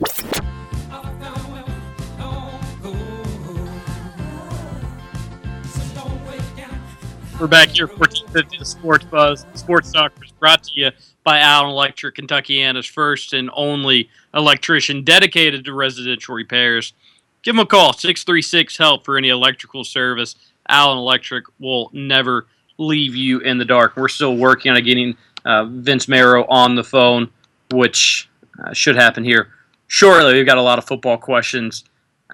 We're 7.38 7.46
back 7.46 7.68
here, 7.68 7.86
1450 7.86 8.58
The 8.58 8.64
Sports 8.64 9.04
Buzz. 9.04 9.44
Sports 9.52 9.92
Talk 9.92 10.12
is 10.24 10.32
brought 10.32 10.64
to 10.64 10.70
you 10.74 10.90
by 11.28 11.40
Allen 11.40 11.68
Electric, 11.68 12.14
Kentuckiana's 12.14 12.86
first 12.86 13.34
and 13.34 13.50
only 13.52 14.08
electrician 14.32 15.04
dedicated 15.04 15.62
to 15.66 15.74
residential 15.74 16.34
repairs. 16.34 16.94
Give 17.42 17.54
them 17.54 17.62
a 17.62 17.66
call, 17.66 17.92
636 17.92 18.78
HELP 18.78 19.04
for 19.04 19.18
any 19.18 19.28
electrical 19.28 19.84
service. 19.84 20.36
Allen 20.70 20.96
Electric 20.96 21.44
will 21.58 21.90
never 21.92 22.46
leave 22.78 23.14
you 23.14 23.40
in 23.40 23.58
the 23.58 23.66
dark. 23.66 23.94
We're 23.94 24.08
still 24.08 24.38
working 24.38 24.72
on 24.72 24.82
getting 24.82 25.18
uh, 25.44 25.66
Vince 25.66 26.08
Marrow 26.08 26.46
on 26.48 26.74
the 26.74 26.82
phone, 26.82 27.28
which 27.72 28.30
uh, 28.64 28.72
should 28.72 28.96
happen 28.96 29.22
here 29.22 29.48
shortly. 29.86 30.32
We've 30.32 30.46
got 30.46 30.56
a 30.56 30.62
lot 30.62 30.78
of 30.78 30.86
football 30.86 31.18
questions 31.18 31.84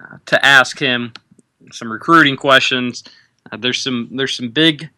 uh, 0.01 0.19
to 0.27 0.47
ask 0.47 0.79
him, 0.79 1.13
some 1.73 1.91
recruiting 1.91 2.37
questions. 2.37 3.03
Uh, 3.51 3.57
there's 3.57 3.83
some 3.83 4.11
there's 4.13 4.37
some 4.37 4.51
big 4.51 4.89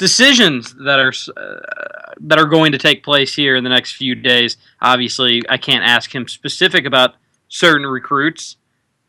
decisions 0.00 0.74
that 0.76 0.98
are 0.98 1.12
uh, 1.36 2.14
that 2.20 2.38
are 2.38 2.46
going 2.46 2.72
to 2.72 2.78
take 2.78 3.04
place 3.04 3.34
here 3.34 3.54
in 3.54 3.64
the 3.64 3.70
next 3.70 3.92
few 3.92 4.14
days. 4.14 4.56
Obviously, 4.80 5.42
I 5.48 5.58
can't 5.58 5.84
ask 5.84 6.12
him 6.12 6.26
specific 6.26 6.86
about 6.86 7.16
certain 7.48 7.86
recruits, 7.86 8.56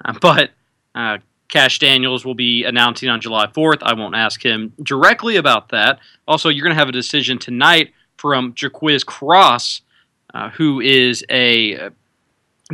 uh, 0.04 0.13
but 0.21 0.51
uh, 0.93 1.19
Kash 1.47 1.80
Daniels 1.80 2.25
will 2.25 2.36
be 2.36 2.65
announcing 2.65 3.08
on 3.08 3.21
July 3.21 3.47
4th. 3.47 3.77
I 3.82 3.93
won't 3.93 4.15
ask 4.15 4.43
him 4.43 4.73
directly 4.84 5.38
about 5.38 5.69
that. 5.69 5.99
Also, 6.27 6.49
you're 6.49 6.65
going 6.65 6.75
to 6.75 6.80
have 6.80 6.89
a 6.89 6.93
decision 6.93 7.39
tonight 7.39 7.93
from 8.17 8.54
Jaquiz 8.54 9.06
Cross, 9.06 9.82
uh, 10.34 10.49
who 10.49 10.82
is 10.82 11.23
a 11.30 11.80
uh, 11.80 11.89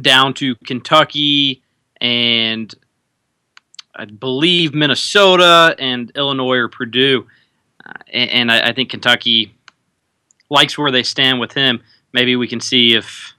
down 0.02 0.34
to 0.36 0.56
Kentucky 0.66 1.62
and 2.02 2.74
I 3.96 4.06
believe 4.06 4.74
Minnesota 4.74 5.76
and 5.78 6.12
Illinois 6.16 6.58
or 6.58 6.68
Purdue, 6.68 7.28
and, 8.12 8.30
and 8.30 8.52
I, 8.52 8.70
I, 8.70 8.74
think 8.74 8.90
Kentucky 8.90 9.54
likes 10.50 10.78
where 10.78 10.92
they 10.92 11.04
stand 11.04 11.40
with 11.40 11.54
him. 11.54 11.82
Maybe 12.14 12.36
we 12.36 12.48
can 12.48 12.60
see 12.60 12.96
if 12.96 13.34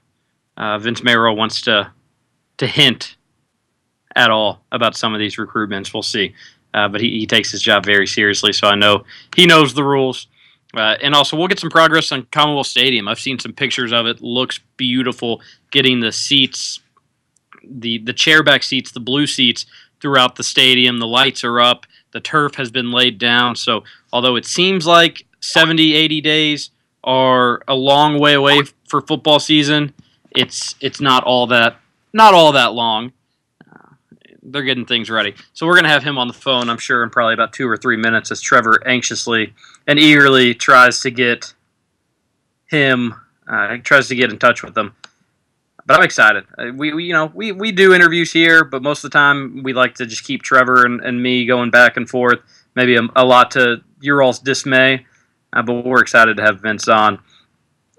uh, 0.57 0.77
Vince 0.79 1.03
Marrow 1.03 1.33
wants 1.33 1.61
to 1.61 1.91
to 2.57 2.67
hint 2.67 3.15
at 4.15 4.29
all 4.29 4.61
about 4.71 4.95
some 4.95 5.13
of 5.13 5.19
these 5.19 5.37
recruitments. 5.37 5.93
We'll 5.93 6.03
see. 6.03 6.35
Uh, 6.73 6.87
but 6.87 7.01
he, 7.01 7.19
he, 7.19 7.25
takes 7.25 7.51
his 7.51 7.63
job 7.63 7.83
very 7.83 8.05
seriously, 8.05 8.53
so 8.53 8.67
I 8.67 8.75
know 8.75 9.03
he 9.35 9.47
knows 9.47 9.73
the 9.73 9.83
rules. 9.83 10.27
Uh, 10.75 10.95
and 11.01 11.15
also, 11.15 11.35
we'll 11.35 11.47
get 11.47 11.59
some 11.59 11.69
progress 11.71 12.11
on 12.11 12.27
Commonwealth 12.31 12.67
Stadium. 12.67 13.07
I've 13.07 13.19
seen 13.19 13.39
some 13.39 13.53
pictures 13.53 13.91
of 13.91 14.05
it. 14.05 14.21
Looks 14.21 14.59
beautiful. 14.77 15.41
Getting 15.71 15.99
the 15.99 16.11
seats, 16.11 16.79
the 17.63 17.97
the 17.97 18.13
chairback 18.13 18.63
seats, 18.63 18.91
the 18.91 18.99
blue 18.99 19.25
seats 19.25 19.65
throughout 19.99 20.35
the 20.35 20.43
stadium. 20.43 20.99
The 20.99 21.07
lights 21.07 21.43
are 21.43 21.59
up. 21.59 21.87
The 22.11 22.19
turf 22.19 22.55
has 22.55 22.71
been 22.71 22.91
laid 22.91 23.19
down. 23.19 23.55
So, 23.55 23.83
although 24.11 24.35
it 24.35 24.45
seems 24.45 24.85
like 24.87 25.25
70, 25.41 25.93
80 25.93 26.21
days 26.21 26.71
are 27.03 27.61
a 27.67 27.75
long 27.75 28.19
way 28.19 28.33
away 28.33 28.61
for 28.87 29.01
football 29.01 29.39
season, 29.39 29.93
it's 30.31 30.75
it's 30.81 31.01
not 31.01 31.23
all 31.23 31.47
that 31.47 31.77
not 32.13 32.33
all 32.33 32.51
that 32.51 32.73
long. 32.73 33.11
Uh, 33.71 33.93
they're 34.43 34.63
getting 34.63 34.85
things 34.85 35.09
ready. 35.09 35.35
So 35.53 35.65
we're 35.65 35.75
gonna 35.75 35.89
have 35.89 36.03
him 36.03 36.17
on 36.17 36.27
the 36.27 36.33
phone, 36.33 36.69
I'm 36.69 36.77
sure, 36.77 37.03
in 37.03 37.09
probably 37.09 37.33
about 37.33 37.53
two 37.53 37.67
or 37.67 37.77
three 37.77 37.97
minutes, 37.97 38.31
as 38.31 38.41
Trevor 38.41 38.85
anxiously 38.87 39.53
and 39.87 39.99
eagerly 39.99 40.53
tries 40.53 40.99
to 41.01 41.11
get 41.11 41.53
him 42.65 43.15
uh, 43.47 43.77
tries 43.83 44.07
to 44.07 44.15
get 44.15 44.31
in 44.31 44.37
touch 44.37 44.63
with 44.63 44.75
them 44.75 44.95
but 45.89 45.97
I'm 45.97 46.03
excited. 46.03 46.45
Uh, 46.55 46.67
we, 46.75 46.93
we, 46.93 47.05
you 47.05 47.13
know 47.13 47.31
we, 47.33 47.51
we 47.51 47.71
do 47.71 47.95
interviews 47.95 48.31
here, 48.31 48.63
but 48.63 48.83
most 48.83 49.03
of 49.03 49.09
the 49.09 49.17
time 49.17 49.63
we 49.63 49.73
like 49.73 49.95
to 49.95 50.05
just 50.05 50.23
keep 50.23 50.43
Trevor 50.43 50.85
and, 50.85 51.01
and 51.01 51.23
me 51.23 51.47
going 51.47 51.71
back 51.71 51.97
and 51.97 52.07
forth. 52.07 52.37
Maybe 52.75 52.95
a, 52.95 53.01
a 53.15 53.25
lot 53.25 53.49
to 53.51 53.81
your 53.99 54.21
all's 54.21 54.37
dismay, 54.37 55.07
uh, 55.51 55.63
but 55.63 55.83
we're 55.83 56.01
excited 56.01 56.37
to 56.37 56.43
have 56.43 56.61
Vince 56.61 56.87
on. 56.87 57.17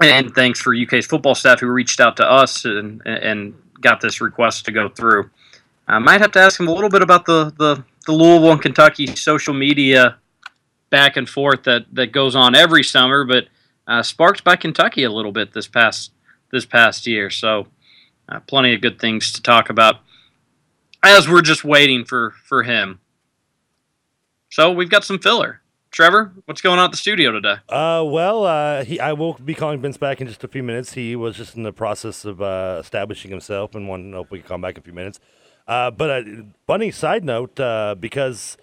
And 0.01 0.33
thanks 0.33 0.61
for 0.61 0.73
UK's 0.73 1.07
football 1.07 1.35
staff 1.35 1.59
who 1.59 1.67
reached 1.67 1.99
out 1.99 2.17
to 2.19 2.25
us 2.25 2.65
and 2.65 3.03
and 3.05 3.55
got 3.81 4.01
this 4.01 4.21
request 4.21 4.67
to 4.67 4.71
go 4.71 4.89
through. 4.89 5.29
I 5.89 5.99
might 5.99 6.21
have 6.21 6.31
to 6.33 6.39
ask 6.39 6.61
him 6.61 6.69
a 6.69 6.73
little 6.73 6.91
bit 6.91 7.03
about 7.03 7.27
the, 7.27 7.53
the, 7.59 7.83
the 8.07 8.13
Louisville 8.13 8.53
and 8.53 8.63
Kentucky 8.63 9.07
social 9.17 9.53
media 9.53 10.19
back 10.91 11.17
and 11.17 11.29
forth 11.29 11.65
that, 11.65 11.87
that 11.93 12.13
goes 12.13 12.37
on 12.37 12.55
every 12.55 12.85
summer, 12.85 13.25
but 13.25 13.49
uh, 13.89 14.05
sparked 14.05 14.45
by 14.45 14.55
Kentucky 14.55 15.03
a 15.03 15.11
little 15.11 15.33
bit 15.33 15.55
this 15.55 15.67
past 15.67 16.13
this 16.53 16.65
past 16.65 17.09
year. 17.09 17.31
So 17.31 17.67
uh, 18.31 18.41
plenty 18.41 18.75
of 18.75 18.81
good 18.81 19.01
things 19.01 19.33
to 19.33 19.43
talk 19.43 19.71
about 19.71 19.97
as 21.03 21.29
we're 21.29 21.43
just 21.43 21.65
waiting 21.65 22.05
for 22.05 22.35
for 22.45 22.63
him. 22.63 23.01
So 24.51 24.73
we've 24.73 24.91
got 24.91 25.05
some 25.05 25.19
filler. 25.19 25.61
Trevor, 25.91 26.33
what's 26.45 26.61
going 26.61 26.79
on 26.79 26.85
at 26.85 26.91
the 26.93 26.97
studio 26.97 27.33
today? 27.33 27.57
Uh, 27.69 28.05
well, 28.07 28.45
uh, 28.45 28.85
he, 28.85 29.01
I 29.01 29.13
will 29.13 29.33
be 29.35 29.55
calling 29.55 29.81
Vince 29.81 29.97
back 29.97 30.21
in 30.21 30.29
just 30.29 30.45
a 30.45 30.49
few 30.49 30.63
minutes. 30.63 30.93
He 30.93 31.17
was 31.17 31.37
just 31.37 31.57
in 31.57 31.65
the 31.65 31.73
process 31.73 32.25
of 32.25 32.41
uh, 32.41 32.79
establishing 32.81 33.33
himself 33.33 33.75
and 33.75 33.89
wanted 33.89 34.05
to 34.05 34.09
know 34.11 34.21
if 34.21 34.31
we 34.31 34.41
could 34.41 34.53
him 34.53 34.61
back 34.61 34.77
in 34.77 34.83
a 34.83 34.85
few 34.85 34.93
minutes. 34.93 35.19
Uh, 35.67 35.91
but 35.91 36.11
uh, 36.11 36.23
funny 36.67 36.93
side 36.93 37.25
note, 37.25 37.59
uh, 37.59 37.97
because 37.99 38.57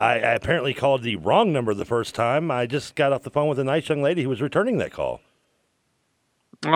I, 0.00 0.14
I 0.14 0.32
apparently 0.32 0.72
called 0.72 1.02
the 1.02 1.16
wrong 1.16 1.52
number 1.52 1.74
the 1.74 1.84
first 1.84 2.14
time, 2.14 2.50
I 2.50 2.64
just 2.66 2.94
got 2.94 3.12
off 3.12 3.22
the 3.22 3.30
phone 3.30 3.48
with 3.48 3.58
a 3.58 3.64
nice 3.64 3.86
young 3.88 4.00
lady 4.00 4.22
who 4.22 4.30
was 4.30 4.40
returning 4.40 4.78
that 4.78 4.92
call. 4.92 5.20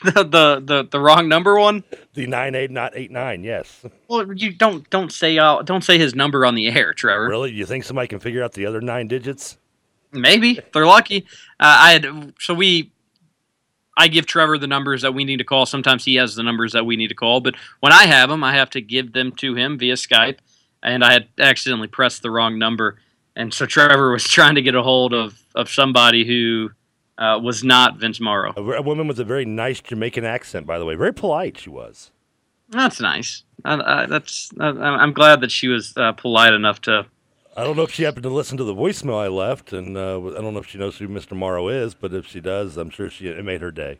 the, 0.04 0.24
the 0.24 0.62
the 0.64 0.88
the 0.90 0.98
wrong 0.98 1.28
number 1.28 1.58
one? 1.58 1.84
The 2.14 2.26
nine 2.26 2.54
eight 2.54 2.70
not 2.70 2.92
eight 2.96 3.10
nine. 3.10 3.44
Yes. 3.44 3.84
Well, 4.08 4.32
you 4.32 4.52
don't 4.52 4.88
don't 4.88 5.12
say 5.12 5.36
uh, 5.36 5.60
don't 5.60 5.84
say 5.84 5.98
his 5.98 6.14
number 6.14 6.46
on 6.46 6.54
the 6.54 6.68
air, 6.68 6.94
Trevor. 6.94 7.28
Really? 7.28 7.52
You 7.52 7.66
think 7.66 7.84
somebody 7.84 8.08
can 8.08 8.18
figure 8.18 8.42
out 8.42 8.52
the 8.52 8.64
other 8.64 8.80
nine 8.80 9.08
digits? 9.08 9.58
Maybe 10.10 10.58
they're 10.72 10.86
lucky. 10.86 11.26
Uh, 11.58 11.76
I 11.80 11.92
had 11.92 12.32
so 12.38 12.54
we. 12.54 12.92
I 13.96 14.08
give 14.08 14.24
Trevor 14.24 14.56
the 14.56 14.66
numbers 14.66 15.02
that 15.02 15.12
we 15.12 15.24
need 15.24 15.36
to 15.36 15.44
call. 15.44 15.66
Sometimes 15.66 16.06
he 16.06 16.14
has 16.14 16.34
the 16.34 16.42
numbers 16.42 16.72
that 16.72 16.86
we 16.86 16.96
need 16.96 17.08
to 17.08 17.14
call, 17.14 17.40
but 17.42 17.54
when 17.80 17.92
I 17.92 18.04
have 18.04 18.30
them, 18.30 18.42
I 18.42 18.54
have 18.54 18.70
to 18.70 18.80
give 18.80 19.12
them 19.12 19.32
to 19.32 19.54
him 19.54 19.78
via 19.78 19.94
Skype. 19.94 20.38
And 20.82 21.04
I 21.04 21.12
had 21.12 21.28
accidentally 21.38 21.88
pressed 21.88 22.22
the 22.22 22.30
wrong 22.30 22.58
number, 22.58 22.96
and 23.36 23.52
so 23.52 23.66
Trevor 23.66 24.12
was 24.12 24.24
trying 24.28 24.54
to 24.54 24.62
get 24.62 24.74
a 24.74 24.82
hold 24.82 25.12
of 25.12 25.38
of 25.54 25.68
somebody 25.68 26.24
who 26.24 26.70
uh, 27.20 27.38
was 27.38 27.62
not 27.62 27.98
Vince 27.98 28.20
Marrow. 28.20 28.52
A, 28.56 28.62
a, 28.62 28.82
woman 28.82 29.06
with 29.06 29.20
a 29.20 29.24
very 29.24 29.44
nice 29.44 29.80
Jamaican 29.80 30.24
accent, 30.24 30.66
by 30.66 30.78
the 30.78 30.84
way. 30.84 30.94
Very 30.94 31.12
polite, 31.12 31.58
she 31.58 31.70
was. 31.70 32.10
That's 32.70 33.00
nice. 33.00 33.44
that's. 33.64 34.50
I'm 34.58 35.12
glad 35.12 35.40
that 35.42 35.50
she 35.50 35.68
was 35.68 35.92
uh, 35.96 36.12
polite 36.12 36.54
enough 36.54 36.80
to. 36.82 37.06
I 37.56 37.64
don't 37.64 37.76
know 37.76 37.82
if 37.82 37.92
she 37.92 38.04
happened 38.04 38.22
to 38.22 38.30
listen 38.30 38.56
to 38.58 38.64
the 38.64 38.74
voicemail 38.74 39.18
I 39.18 39.28
left, 39.28 39.72
and 39.72 39.96
uh, 39.96 40.18
I 40.20 40.40
don't 40.40 40.54
know 40.54 40.60
if 40.60 40.68
she 40.68 40.78
knows 40.78 40.96
who 40.96 41.08
Mr. 41.08 41.36
Marrow 41.36 41.68
is, 41.68 41.94
but 41.94 42.14
if 42.14 42.26
she 42.26 42.40
does, 42.40 42.76
I'm 42.76 42.90
sure 42.90 43.10
she 43.10 43.26
it 43.26 43.44
made 43.44 43.60
her 43.60 43.72
day. 43.72 43.98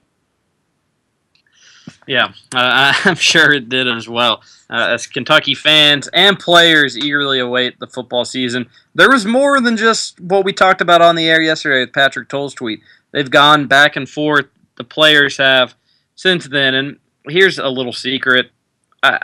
Yeah, 2.07 2.33
uh, 2.55 2.93
I'm 3.05 3.17
sure 3.17 3.53
it 3.53 3.69
did 3.69 3.89
as 3.89 4.09
well. 4.09 4.43
Uh, 4.71 4.89
as 4.91 5.07
Kentucky 5.07 5.55
fans 5.55 6.09
and 6.13 6.39
players 6.39 6.97
eagerly 6.97 7.41
await 7.41 7.79
the 7.81 7.87
football 7.87 8.25
season, 8.25 8.69
there 8.95 9.11
was 9.11 9.27
more 9.27 9.61
than 9.61 9.77
just 9.77 10.21
what 10.21 10.45
we 10.45 10.53
talked 10.53 10.81
about 10.81 11.03
on 11.03 11.17
the 11.17 11.29
air 11.29 11.41
yesterday 11.41 11.81
with 11.81 11.93
Patrick 11.93 12.29
Towles' 12.29 12.55
tweet. 12.55 12.81
They've 13.13 13.31
gone 13.31 13.67
back 13.67 13.97
and 13.97 14.09
forth. 14.09 14.47
The 14.77 14.85
players 14.85 15.37
have 15.37 15.75
since 16.15 16.49
then. 16.49 16.75
And 16.75 16.99
here's 17.29 17.59
a 17.59 17.69
little 17.69 17.93
secret. 17.93 18.51
I, 19.03 19.19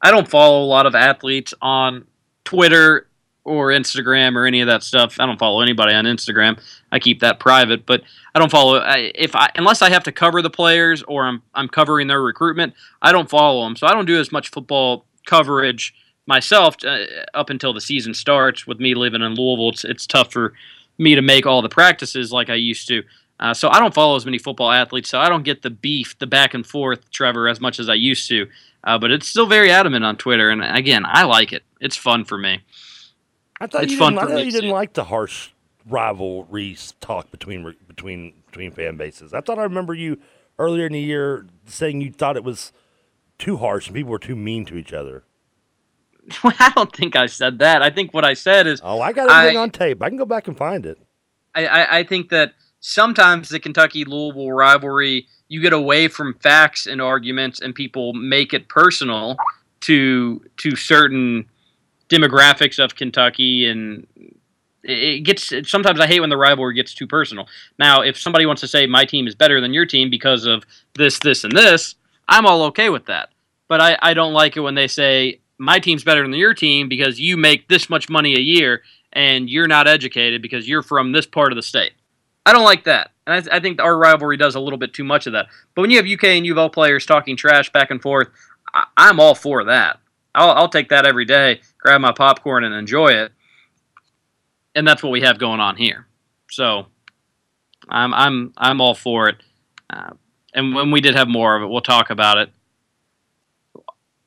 I 0.00 0.10
don't 0.10 0.28
follow 0.28 0.62
a 0.62 0.66
lot 0.66 0.86
of 0.86 0.94
athletes 0.94 1.52
on 1.60 2.06
Twitter 2.44 3.08
or 3.44 3.68
Instagram 3.68 4.36
or 4.36 4.46
any 4.46 4.60
of 4.60 4.68
that 4.68 4.82
stuff. 4.82 5.16
I 5.18 5.26
don't 5.26 5.38
follow 5.38 5.60
anybody 5.60 5.94
on 5.94 6.04
Instagram. 6.04 6.60
I 6.92 6.98
keep 6.98 7.20
that 7.20 7.40
private, 7.40 7.86
but 7.86 8.02
I 8.34 8.38
don't 8.38 8.50
follow 8.50 8.82
if 8.86 9.34
I 9.34 9.48
unless 9.56 9.82
I 9.82 9.90
have 9.90 10.04
to 10.04 10.12
cover 10.12 10.42
the 10.42 10.50
players 10.50 11.02
or 11.04 11.24
I'm 11.26 11.42
I'm 11.54 11.68
covering 11.68 12.06
their 12.06 12.22
recruitment. 12.22 12.74
I 13.02 13.10
don't 13.10 13.28
follow 13.28 13.64
them, 13.64 13.74
so 13.74 13.86
I 13.86 13.92
don't 13.92 14.06
do 14.06 14.20
as 14.20 14.30
much 14.30 14.50
football 14.50 15.06
coverage 15.26 15.94
myself 16.26 16.76
uh, 16.84 17.04
up 17.34 17.50
until 17.50 17.72
the 17.72 17.80
season 17.80 18.14
starts. 18.14 18.66
With 18.66 18.80
me 18.80 18.94
living 18.94 19.22
in 19.22 19.34
Louisville, 19.34 19.70
it's 19.70 19.84
it's 19.84 20.06
tough 20.06 20.32
for 20.32 20.52
me 20.98 21.14
to 21.14 21.22
make 21.22 21.46
all 21.46 21.62
the 21.62 21.68
practices 21.68 22.32
like 22.32 22.50
I 22.50 22.54
used 22.54 22.88
to. 22.88 23.02
Uh, 23.40 23.54
so 23.54 23.68
I 23.68 23.78
don't 23.78 23.94
follow 23.94 24.16
as 24.16 24.24
many 24.24 24.38
football 24.38 24.70
athletes, 24.72 25.08
so 25.08 25.20
I 25.20 25.28
don't 25.28 25.44
get 25.44 25.62
the 25.62 25.70
beef, 25.70 26.18
the 26.18 26.26
back 26.26 26.54
and 26.54 26.66
forth, 26.66 27.08
Trevor, 27.10 27.48
as 27.48 27.60
much 27.60 27.78
as 27.78 27.88
I 27.88 27.94
used 27.94 28.28
to. 28.28 28.48
Uh, 28.82 28.98
but 28.98 29.10
it's 29.12 29.28
still 29.28 29.46
very 29.46 29.70
adamant 29.70 30.04
on 30.04 30.16
Twitter, 30.16 30.50
and 30.50 30.62
again, 30.62 31.04
I 31.06 31.24
like 31.24 31.52
it. 31.52 31.62
It's 31.80 31.96
fun 31.96 32.24
for 32.24 32.36
me. 32.36 32.60
I 33.60 33.66
thought 33.66 33.84
it's 33.84 33.92
you 33.92 33.98
fun 33.98 34.14
didn't, 34.14 34.28
I 34.28 34.32
thought 34.32 34.44
you 34.44 34.52
didn't 34.52 34.70
like 34.70 34.92
the 34.92 35.04
harsh 35.04 35.50
rivalry 35.86 36.76
talk 37.00 37.30
between 37.30 37.74
between 37.86 38.34
between 38.46 38.72
fan 38.72 38.96
bases. 38.96 39.34
I 39.34 39.40
thought 39.40 39.58
I 39.58 39.64
remember 39.64 39.94
you 39.94 40.18
earlier 40.58 40.86
in 40.86 40.92
the 40.92 41.00
year 41.00 41.46
saying 41.66 42.00
you 42.00 42.12
thought 42.12 42.36
it 42.36 42.44
was 42.44 42.72
too 43.38 43.56
harsh 43.56 43.86
and 43.86 43.96
people 43.96 44.10
were 44.10 44.18
too 44.18 44.36
mean 44.36 44.64
to 44.66 44.76
each 44.76 44.92
other. 44.92 45.24
I 46.44 46.72
don't 46.74 46.94
think 46.94 47.16
I 47.16 47.26
said 47.26 47.58
that. 47.60 47.82
I 47.82 47.90
think 47.90 48.12
what 48.12 48.24
I 48.24 48.34
said 48.34 48.66
is 48.66 48.80
Oh, 48.82 49.00
I 49.00 49.12
got 49.12 49.30
everything 49.30 49.58
on 49.58 49.70
tape. 49.70 50.02
I 50.02 50.08
can 50.08 50.18
go 50.18 50.24
back 50.24 50.48
and 50.48 50.56
find 50.56 50.84
it. 50.86 50.98
I, 51.54 51.66
I, 51.66 51.98
I 51.98 52.04
think 52.04 52.28
that 52.30 52.52
sometimes 52.80 53.48
the 53.48 53.60
Kentucky 53.60 54.04
Louisville 54.04 54.52
rivalry, 54.52 55.26
you 55.48 55.60
get 55.60 55.72
away 55.72 56.08
from 56.08 56.34
facts 56.34 56.86
and 56.86 57.00
arguments, 57.00 57.60
and 57.60 57.74
people 57.74 58.12
make 58.12 58.52
it 58.52 58.68
personal 58.68 59.36
to 59.80 60.42
to 60.58 60.76
certain 60.76 61.46
demographics 62.08 62.82
of 62.82 62.96
Kentucky, 62.96 63.66
and 63.66 64.06
it 64.82 64.92
it 64.92 65.20
gets. 65.20 65.52
Sometimes 65.70 66.00
I 66.00 66.06
hate 66.06 66.20
when 66.20 66.30
the 66.30 66.36
rivalry 66.36 66.74
gets 66.74 66.94
too 66.94 67.06
personal. 67.06 67.46
Now, 67.78 68.02
if 68.02 68.18
somebody 68.18 68.46
wants 68.46 68.60
to 68.60 68.68
say 68.68 68.86
my 68.86 69.04
team 69.04 69.26
is 69.26 69.34
better 69.34 69.60
than 69.60 69.72
your 69.72 69.86
team 69.86 70.10
because 70.10 70.46
of 70.46 70.64
this, 70.94 71.18
this, 71.18 71.44
and 71.44 71.56
this, 71.56 71.94
I'm 72.28 72.46
all 72.46 72.62
okay 72.64 72.90
with 72.90 73.06
that. 73.06 73.30
But 73.68 73.80
I, 73.80 73.98
I 74.00 74.14
don't 74.14 74.32
like 74.32 74.56
it 74.56 74.60
when 74.60 74.74
they 74.74 74.88
say 74.88 75.40
my 75.58 75.78
team's 75.78 76.04
better 76.04 76.22
than 76.22 76.32
your 76.34 76.54
team 76.54 76.88
because 76.88 77.18
you 77.20 77.36
make 77.36 77.68
this 77.68 77.90
much 77.90 78.08
money 78.08 78.34
a 78.36 78.40
year 78.40 78.82
and 79.12 79.48
you're 79.50 79.66
not 79.66 79.88
educated 79.88 80.42
because 80.42 80.68
you're 80.68 80.82
from 80.82 81.12
this 81.12 81.26
part 81.26 81.52
of 81.52 81.56
the 81.56 81.62
state. 81.62 81.92
I 82.46 82.52
don't 82.52 82.64
like 82.64 82.84
that. 82.84 83.10
And 83.26 83.48
I, 83.50 83.56
I 83.56 83.60
think 83.60 83.80
our 83.80 83.96
rivalry 83.98 84.36
does 84.36 84.54
a 84.54 84.60
little 84.60 84.78
bit 84.78 84.94
too 84.94 85.04
much 85.04 85.26
of 85.26 85.32
that. 85.34 85.46
But 85.74 85.82
when 85.82 85.90
you 85.90 85.96
have 85.98 86.06
UK 86.06 86.24
and 86.24 86.46
U 86.46 86.52
of 86.52 86.58
L 86.58 86.70
players 86.70 87.04
talking 87.04 87.36
trash 87.36 87.70
back 87.72 87.90
and 87.90 88.00
forth, 88.00 88.28
I- 88.72 88.86
I'm 88.96 89.20
all 89.20 89.34
for 89.34 89.64
that. 89.64 90.00
I'll, 90.34 90.50
I'll 90.52 90.68
take 90.68 90.90
that 90.90 91.06
every 91.06 91.24
day, 91.24 91.60
grab 91.78 92.00
my 92.00 92.12
popcorn 92.12 92.64
and 92.64 92.74
enjoy 92.74 93.08
it. 93.08 93.32
And 94.74 94.86
that's 94.86 95.02
what 95.02 95.10
we 95.10 95.22
have 95.22 95.38
going 95.38 95.60
on 95.60 95.76
here. 95.76 96.06
So 96.50 96.86
I'm 97.88 98.14
I'm 98.14 98.52
I'm 98.56 98.80
all 98.80 98.94
for 98.94 99.28
it. 99.28 99.36
Uh, 99.90 100.10
and 100.54 100.74
when 100.74 100.90
we 100.90 101.00
did 101.00 101.16
have 101.16 101.28
more 101.28 101.56
of 101.56 101.62
it, 101.62 101.66
we'll 101.66 101.80
talk 101.80 102.10
about 102.10 102.38
it. 102.38 102.50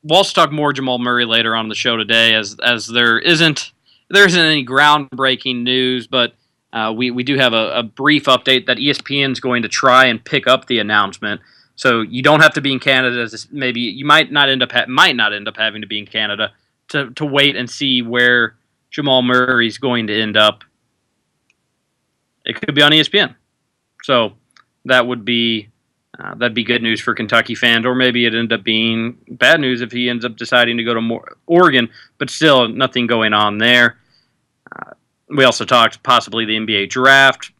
We'll 0.03 0.23
talk 0.23 0.51
more 0.51 0.73
Jamal 0.73 0.99
Murray 0.99 1.25
later 1.25 1.55
on 1.55 1.69
the 1.69 1.75
show 1.75 1.95
today, 1.97 2.33
as 2.33 2.55
as 2.63 2.87
there 2.87 3.19
isn't 3.19 3.71
there 4.09 4.25
isn't 4.25 4.39
any 4.39 4.65
groundbreaking 4.65 5.63
news, 5.63 6.07
but 6.07 6.33
uh, 6.73 6.93
we 6.95 7.11
we 7.11 7.23
do 7.23 7.37
have 7.37 7.53
a, 7.53 7.71
a 7.79 7.83
brief 7.83 8.25
update 8.25 8.65
that 8.65 8.77
ESPN 8.77 9.31
is 9.31 9.39
going 9.39 9.61
to 9.61 9.69
try 9.69 10.05
and 10.05 10.23
pick 10.23 10.47
up 10.47 10.67
the 10.67 10.79
announcement. 10.79 11.41
So 11.75 12.01
you 12.01 12.21
don't 12.21 12.41
have 12.41 12.53
to 12.53 12.61
be 12.61 12.71
in 12.71 12.79
Canada. 12.79 13.27
Maybe 13.51 13.81
you 13.81 14.05
might 14.05 14.31
not 14.31 14.49
end 14.49 14.63
up 14.63 14.71
ha- 14.71 14.85
might 14.87 15.15
not 15.15 15.33
end 15.33 15.47
up 15.47 15.57
having 15.57 15.81
to 15.81 15.87
be 15.87 15.99
in 15.99 16.05
Canada 16.05 16.51
to 16.89 17.11
to 17.11 17.25
wait 17.25 17.55
and 17.55 17.69
see 17.69 18.01
where 18.01 18.55
Jamal 18.89 19.21
Murray's 19.21 19.77
going 19.77 20.07
to 20.07 20.21
end 20.21 20.37
up. 20.37 20.63
It 22.45 22.59
could 22.59 22.75
be 22.75 22.81
on 22.81 22.91
ESPN. 22.91 23.35
So 24.03 24.33
that 24.85 25.07
would 25.07 25.25
be 25.25 25.69
uh, 26.21 26.35
that'd 26.35 26.53
be 26.53 26.63
good 26.63 26.83
news 26.83 27.01
for 27.01 27.15
Kentucky 27.15 27.55
fans, 27.55 27.85
or 27.85 27.95
maybe 27.95 28.25
it 28.25 28.35
end 28.35 28.53
up 28.53 28.63
being 28.63 29.17
bad 29.27 29.59
news 29.59 29.81
if 29.81 29.91
he 29.91 30.09
ends 30.09 30.23
up 30.23 30.35
deciding 30.35 30.77
to 30.77 30.83
go 30.83 30.93
to 30.93 31.01
more, 31.01 31.37
Oregon. 31.47 31.89
But 32.19 32.29
still, 32.29 32.67
nothing 32.67 33.07
going 33.07 33.33
on 33.33 33.57
there. 33.57 33.97
Uh, 34.71 34.91
we 35.29 35.43
also 35.43 35.65
talked 35.65 36.03
possibly 36.03 36.45
the 36.45 36.57
NBA 36.57 36.89
draft, 36.89 37.51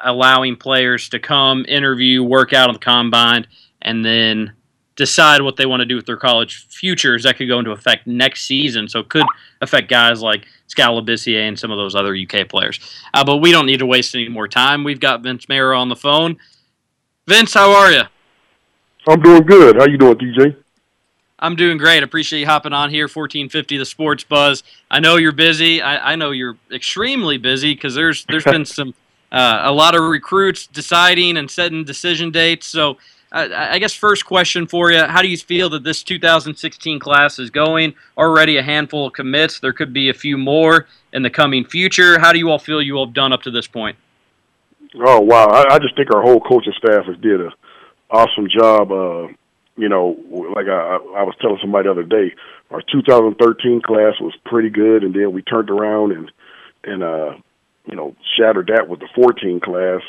allowing 0.00 0.56
players 0.56 1.08
to 1.10 1.18
come 1.18 1.64
interview, 1.66 2.22
work 2.22 2.52
out 2.52 2.68
on 2.68 2.74
the 2.74 2.80
combine, 2.80 3.46
and 3.80 4.04
then 4.04 4.52
decide 4.96 5.40
what 5.40 5.56
they 5.56 5.64
want 5.64 5.80
to 5.80 5.86
do 5.86 5.96
with 5.96 6.04
their 6.04 6.18
college 6.18 6.66
futures. 6.68 7.22
That 7.22 7.38
could 7.38 7.48
go 7.48 7.60
into 7.60 7.70
effect 7.70 8.06
next 8.06 8.42
season, 8.42 8.88
so 8.88 8.98
it 9.00 9.08
could 9.08 9.24
affect 9.62 9.88
guys 9.88 10.20
like 10.20 10.46
Skal 10.66 11.00
Labissière 11.00 11.48
and 11.48 11.58
some 11.58 11.70
of 11.70 11.78
those 11.78 11.94
other 11.94 12.14
UK 12.14 12.46
players. 12.46 12.78
Uh, 13.14 13.24
but 13.24 13.38
we 13.38 13.52
don't 13.52 13.64
need 13.64 13.78
to 13.78 13.86
waste 13.86 14.14
any 14.14 14.28
more 14.28 14.48
time. 14.48 14.84
We've 14.84 15.00
got 15.00 15.22
Vince 15.22 15.48
Marrow 15.48 15.78
on 15.78 15.88
the 15.88 15.96
phone. 15.96 16.36
Vince, 17.26 17.54
how 17.54 17.70
are 17.70 17.92
you? 17.92 18.02
I'm 19.06 19.20
doing 19.20 19.42
good. 19.42 19.76
How 19.76 19.86
you 19.86 19.96
doing, 19.96 20.16
TJ? 20.16 20.56
I'm 21.38 21.54
doing 21.54 21.78
great. 21.78 22.02
Appreciate 22.02 22.40
you 22.40 22.46
hopping 22.46 22.72
on 22.72 22.90
here. 22.90 23.04
1450 23.04 23.78
The 23.78 23.84
Sports 23.84 24.24
Buzz. 24.24 24.64
I 24.90 24.98
know 24.98 25.16
you're 25.16 25.32
busy. 25.32 25.80
I, 25.80 26.12
I 26.12 26.16
know 26.16 26.32
you're 26.32 26.56
extremely 26.72 27.38
busy 27.38 27.74
because 27.74 27.94
there's 27.94 28.24
there's 28.24 28.44
been 28.44 28.64
some 28.66 28.94
uh, 29.30 29.60
a 29.64 29.72
lot 29.72 29.94
of 29.94 30.02
recruits 30.02 30.66
deciding 30.66 31.36
and 31.36 31.48
setting 31.48 31.84
decision 31.84 32.32
dates. 32.32 32.66
So 32.66 32.98
uh, 33.30 33.48
I 33.52 33.78
guess 33.78 33.92
first 33.92 34.24
question 34.24 34.66
for 34.66 34.90
you: 34.90 35.04
How 35.04 35.22
do 35.22 35.28
you 35.28 35.38
feel 35.38 35.70
that 35.70 35.84
this 35.84 36.02
2016 36.02 36.98
class 36.98 37.38
is 37.38 37.50
going? 37.50 37.94
Already 38.18 38.56
a 38.56 38.62
handful 38.62 39.06
of 39.06 39.12
commits. 39.12 39.60
There 39.60 39.72
could 39.72 39.92
be 39.92 40.10
a 40.10 40.14
few 40.14 40.36
more 40.36 40.86
in 41.12 41.22
the 41.22 41.30
coming 41.30 41.64
future. 41.64 42.18
How 42.18 42.32
do 42.32 42.38
you 42.38 42.50
all 42.50 42.58
feel 42.58 42.82
you 42.82 42.96
all 42.96 43.06
have 43.06 43.14
done 43.14 43.32
up 43.32 43.42
to 43.42 43.50
this 43.52 43.68
point? 43.68 43.96
Oh 45.00 45.20
wow, 45.20 45.46
I, 45.46 45.74
I 45.74 45.78
just 45.78 45.96
think 45.96 46.14
our 46.14 46.22
whole 46.22 46.40
coaching 46.40 46.74
staff 46.76 47.06
has 47.06 47.16
did 47.18 47.40
a 47.40 47.50
awesome 48.10 48.48
job. 48.48 48.92
Uh, 48.92 49.28
you 49.76 49.88
know, 49.88 50.16
like 50.54 50.66
I, 50.66 50.96
I 51.16 51.22
was 51.24 51.34
telling 51.40 51.58
somebody 51.60 51.88
the 51.88 51.92
other 51.92 52.02
day, 52.02 52.34
our 52.70 52.82
2013 52.82 53.80
class 53.80 54.14
was 54.20 54.34
pretty 54.44 54.68
good, 54.68 55.02
and 55.02 55.14
then 55.14 55.32
we 55.32 55.42
turned 55.42 55.70
around 55.70 56.12
and 56.12 56.30
and 56.84 57.02
uh, 57.02 57.34
you 57.86 57.96
know 57.96 58.14
shattered 58.36 58.70
that 58.74 58.88
with 58.88 59.00
the 59.00 59.08
14 59.14 59.60
class. 59.60 60.02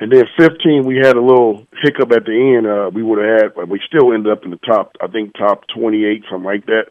And 0.00 0.12
then 0.12 0.26
15, 0.38 0.86
we 0.86 0.96
had 0.96 1.16
a 1.16 1.20
little 1.20 1.66
hiccup 1.82 2.12
at 2.12 2.24
the 2.24 2.54
end. 2.56 2.68
Uh, 2.68 2.88
we 2.94 3.02
would 3.02 3.18
have 3.18 3.42
had, 3.42 3.54
but 3.56 3.68
we 3.68 3.80
still 3.84 4.12
ended 4.12 4.30
up 4.32 4.44
in 4.44 4.52
the 4.52 4.58
top, 4.58 4.92
I 5.02 5.08
think 5.08 5.34
top 5.36 5.64
28, 5.74 6.22
something 6.30 6.44
like 6.44 6.66
that. 6.66 6.84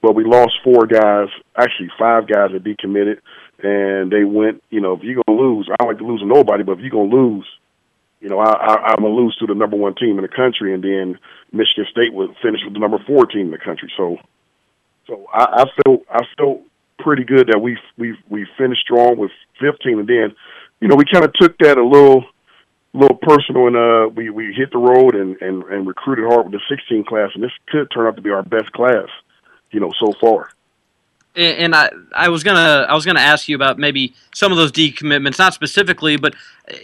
But 0.00 0.14
we 0.14 0.22
lost 0.24 0.52
four 0.62 0.86
guys, 0.86 1.26
actually 1.56 1.90
five 1.98 2.28
guys 2.28 2.50
that 2.52 2.62
decommitted, 2.62 3.18
and 3.62 4.10
they 4.10 4.24
went. 4.24 4.62
You 4.70 4.80
know, 4.80 4.94
if 4.94 5.02
you're 5.02 5.22
gonna 5.26 5.40
lose, 5.40 5.68
I 5.70 5.76
don't 5.78 5.88
like 5.88 5.98
to 5.98 6.06
lose 6.06 6.20
to 6.20 6.26
nobody, 6.26 6.62
but 6.62 6.72
if 6.72 6.80
you're 6.80 6.90
gonna 6.90 7.14
lose, 7.14 7.46
you 8.20 8.28
know, 8.28 8.38
I, 8.38 8.50
I, 8.50 8.74
I'm 8.92 9.02
gonna 9.02 9.14
lose 9.14 9.36
to 9.40 9.46
the 9.46 9.54
number 9.54 9.76
one 9.76 9.94
team 9.94 10.18
in 10.18 10.22
the 10.22 10.28
country, 10.28 10.74
and 10.74 10.82
then 10.82 11.18
Michigan 11.52 11.86
State 11.90 12.12
would 12.12 12.34
finish 12.42 12.60
with 12.64 12.74
the 12.74 12.80
number 12.80 12.98
four 13.06 13.26
team 13.26 13.46
in 13.46 13.50
the 13.50 13.58
country. 13.58 13.90
So, 13.96 14.18
so 15.06 15.26
I, 15.32 15.62
I 15.62 15.64
feel 15.82 16.02
I 16.10 16.20
feel 16.36 16.62
pretty 16.98 17.24
good 17.24 17.48
that 17.48 17.60
we 17.60 17.78
we 17.98 18.16
we 18.28 18.46
finished 18.56 18.82
strong 18.82 19.18
with 19.18 19.30
15, 19.60 19.98
and 19.98 20.08
then, 20.08 20.34
you 20.80 20.88
know, 20.88 20.96
we 20.96 21.04
kind 21.04 21.24
of 21.24 21.32
took 21.34 21.58
that 21.58 21.78
a 21.78 21.84
little 21.84 22.24
little 22.94 23.16
personal, 23.16 23.66
and 23.66 23.76
uh, 23.76 24.08
we 24.14 24.30
we 24.30 24.52
hit 24.52 24.70
the 24.70 24.78
road 24.78 25.14
and 25.14 25.40
and 25.40 25.64
and 25.64 25.86
recruited 25.86 26.26
hard 26.26 26.46
with 26.46 26.52
the 26.52 26.60
16 26.68 27.04
class, 27.04 27.30
and 27.34 27.42
this 27.42 27.52
could 27.68 27.90
turn 27.90 28.06
out 28.06 28.16
to 28.16 28.22
be 28.22 28.30
our 28.30 28.42
best 28.42 28.72
class, 28.72 29.08
you 29.70 29.80
know, 29.80 29.90
so 29.98 30.12
far. 30.20 30.50
And 31.34 31.74
I, 31.74 31.90
I 32.14 32.28
was 32.28 32.42
gonna, 32.44 32.86
I 32.88 32.94
was 32.94 33.06
gonna 33.06 33.20
ask 33.20 33.48
you 33.48 33.56
about 33.56 33.78
maybe 33.78 34.14
some 34.34 34.52
of 34.52 34.58
those 34.58 34.72
decommitments, 34.72 35.38
not 35.38 35.54
specifically, 35.54 36.16
but 36.16 36.34
uh, 36.70 36.74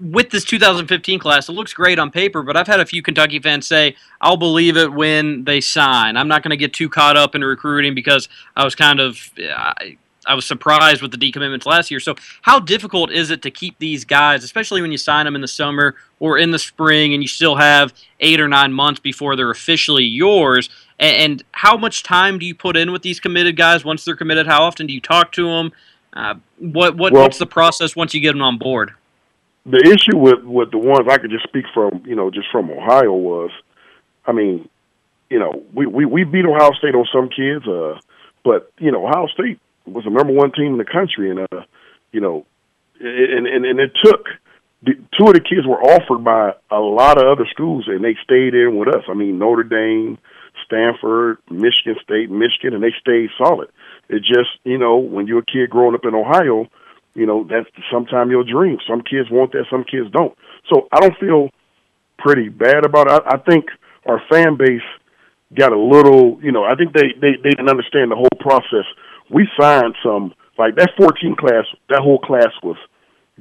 with 0.00 0.30
this 0.30 0.44
2015 0.44 1.18
class, 1.18 1.48
it 1.48 1.52
looks 1.52 1.74
great 1.74 1.98
on 1.98 2.10
paper. 2.10 2.42
But 2.42 2.56
I've 2.56 2.66
had 2.66 2.80
a 2.80 2.86
few 2.86 3.02
Kentucky 3.02 3.38
fans 3.38 3.66
say, 3.66 3.96
"I'll 4.20 4.36
believe 4.36 4.76
it 4.76 4.92
when 4.92 5.44
they 5.44 5.60
sign." 5.60 6.16
I'm 6.16 6.28
not 6.28 6.42
to 6.42 6.56
get 6.56 6.72
too 6.72 6.88
caught 6.88 7.16
up 7.16 7.34
in 7.34 7.42
recruiting 7.42 7.94
because 7.94 8.28
I 8.56 8.64
was 8.64 8.74
kind 8.74 9.00
of, 9.00 9.30
I, 9.38 9.96
I 10.26 10.34
was 10.34 10.46
surprised 10.46 11.02
with 11.02 11.10
the 11.10 11.16
decommitments 11.16 11.66
last 11.66 11.90
year. 11.90 12.00
So, 12.00 12.14
how 12.42 12.60
difficult 12.60 13.10
is 13.10 13.30
it 13.30 13.42
to 13.42 13.50
keep 13.50 13.78
these 13.78 14.04
guys, 14.04 14.44
especially 14.44 14.82
when 14.82 14.92
you 14.92 14.98
sign 14.98 15.24
them 15.24 15.34
in 15.34 15.40
the 15.40 15.48
summer 15.48 15.96
or 16.20 16.38
in 16.38 16.50
the 16.50 16.58
spring, 16.58 17.14
and 17.14 17.22
you 17.22 17.28
still 17.28 17.56
have 17.56 17.92
eight 18.20 18.40
or 18.40 18.48
nine 18.48 18.72
months 18.72 19.00
before 19.00 19.36
they're 19.36 19.50
officially 19.50 20.04
yours? 20.04 20.70
And, 20.98 21.16
and 21.16 21.44
how 21.52 21.76
much 21.76 22.02
time 22.02 22.38
do 22.38 22.46
you 22.46 22.54
put 22.54 22.76
in 22.76 22.92
with 22.92 23.02
these 23.02 23.20
committed 23.20 23.56
guys 23.56 23.84
once 23.84 24.04
they're 24.04 24.16
committed? 24.16 24.46
How 24.46 24.62
often 24.64 24.86
do 24.86 24.92
you 24.92 25.00
talk 25.00 25.32
to 25.32 25.46
them? 25.46 25.72
Uh, 26.12 26.34
what 26.58 26.96
what 26.96 27.12
Well- 27.12 27.22
what's 27.22 27.38
the 27.38 27.46
process 27.46 27.94
once 27.94 28.14
you 28.14 28.20
get 28.20 28.32
them 28.32 28.42
on 28.42 28.58
board? 28.58 28.92
the 29.66 29.82
issue 29.84 30.16
with 30.16 30.42
with 30.44 30.70
the 30.70 30.78
ones 30.78 31.06
I 31.10 31.18
could 31.18 31.30
just 31.30 31.44
speak 31.44 31.66
from, 31.74 32.02
you 32.06 32.14
know, 32.14 32.30
just 32.30 32.48
from 32.50 32.70
Ohio 32.70 33.12
was, 33.12 33.50
I 34.26 34.32
mean, 34.32 34.66
you 35.28 35.38
know, 35.38 35.62
we 35.74 35.86
we 35.86 36.06
we 36.06 36.24
beat 36.24 36.46
Ohio 36.46 36.72
State 36.72 36.94
on 36.94 37.06
some 37.12 37.28
kids, 37.28 37.66
uh, 37.68 37.98
but 38.44 38.72
you 38.78 38.90
know, 38.90 39.06
Ohio 39.06 39.26
State 39.26 39.60
was 39.84 40.04
the 40.04 40.10
number 40.10 40.32
one 40.32 40.52
team 40.52 40.72
in 40.72 40.78
the 40.78 40.84
country, 40.86 41.30
and 41.30 41.40
uh, 41.40 41.64
you 42.12 42.20
know, 42.20 42.46
and 42.98 43.46
and 43.46 43.66
and 43.66 43.78
it 43.78 43.92
took 44.02 44.26
the, 44.82 44.94
two 45.18 45.26
of 45.26 45.34
the 45.34 45.40
kids 45.40 45.66
were 45.66 45.82
offered 45.82 46.24
by 46.24 46.54
a 46.70 46.80
lot 46.80 47.18
of 47.18 47.26
other 47.26 47.46
schools, 47.50 47.84
and 47.88 48.02
they 48.02 48.16
stayed 48.24 48.54
in 48.54 48.76
with 48.78 48.88
us. 48.88 49.04
I 49.08 49.14
mean, 49.14 49.38
Notre 49.38 49.64
Dame, 49.64 50.16
Stanford, 50.64 51.38
Michigan 51.50 51.96
State, 52.02 52.30
Michigan, 52.30 52.74
and 52.74 52.82
they 52.82 52.92
stayed 53.00 53.30
solid. 53.38 53.68
It 54.08 54.20
just, 54.20 54.50
you 54.64 54.78
know, 54.78 54.96
when 54.98 55.26
you're 55.26 55.40
a 55.40 55.44
kid 55.44 55.70
growing 55.70 55.94
up 55.94 56.04
in 56.04 56.14
Ohio, 56.14 56.66
you 57.14 57.26
know, 57.26 57.44
that's 57.44 57.68
sometimes 57.90 58.30
your 58.30 58.44
dream. 58.44 58.78
Some 58.88 59.02
kids 59.02 59.30
want 59.30 59.52
that, 59.52 59.66
some 59.70 59.84
kids 59.84 60.10
don't. 60.12 60.36
So 60.72 60.88
I 60.92 61.00
don't 61.00 61.18
feel 61.18 61.50
pretty 62.18 62.48
bad 62.48 62.84
about 62.84 63.06
it. 63.06 63.22
I, 63.26 63.34
I 63.34 63.38
think 63.38 63.66
our 64.06 64.22
fan 64.30 64.56
base 64.56 64.82
got 65.54 65.72
a 65.72 65.78
little, 65.78 66.38
you 66.42 66.52
know, 66.52 66.64
I 66.64 66.74
think 66.74 66.92
they, 66.92 67.14
they, 67.20 67.32
they 67.42 67.50
didn't 67.50 67.70
understand 67.70 68.10
the 68.10 68.16
whole 68.16 68.28
process. 68.40 68.84
We 69.30 69.48
signed 69.58 69.94
some, 70.02 70.34
like 70.58 70.76
that 70.76 70.90
14 70.96 71.36
class, 71.36 71.64
that 71.88 72.00
whole 72.00 72.18
class 72.18 72.52
was 72.62 72.76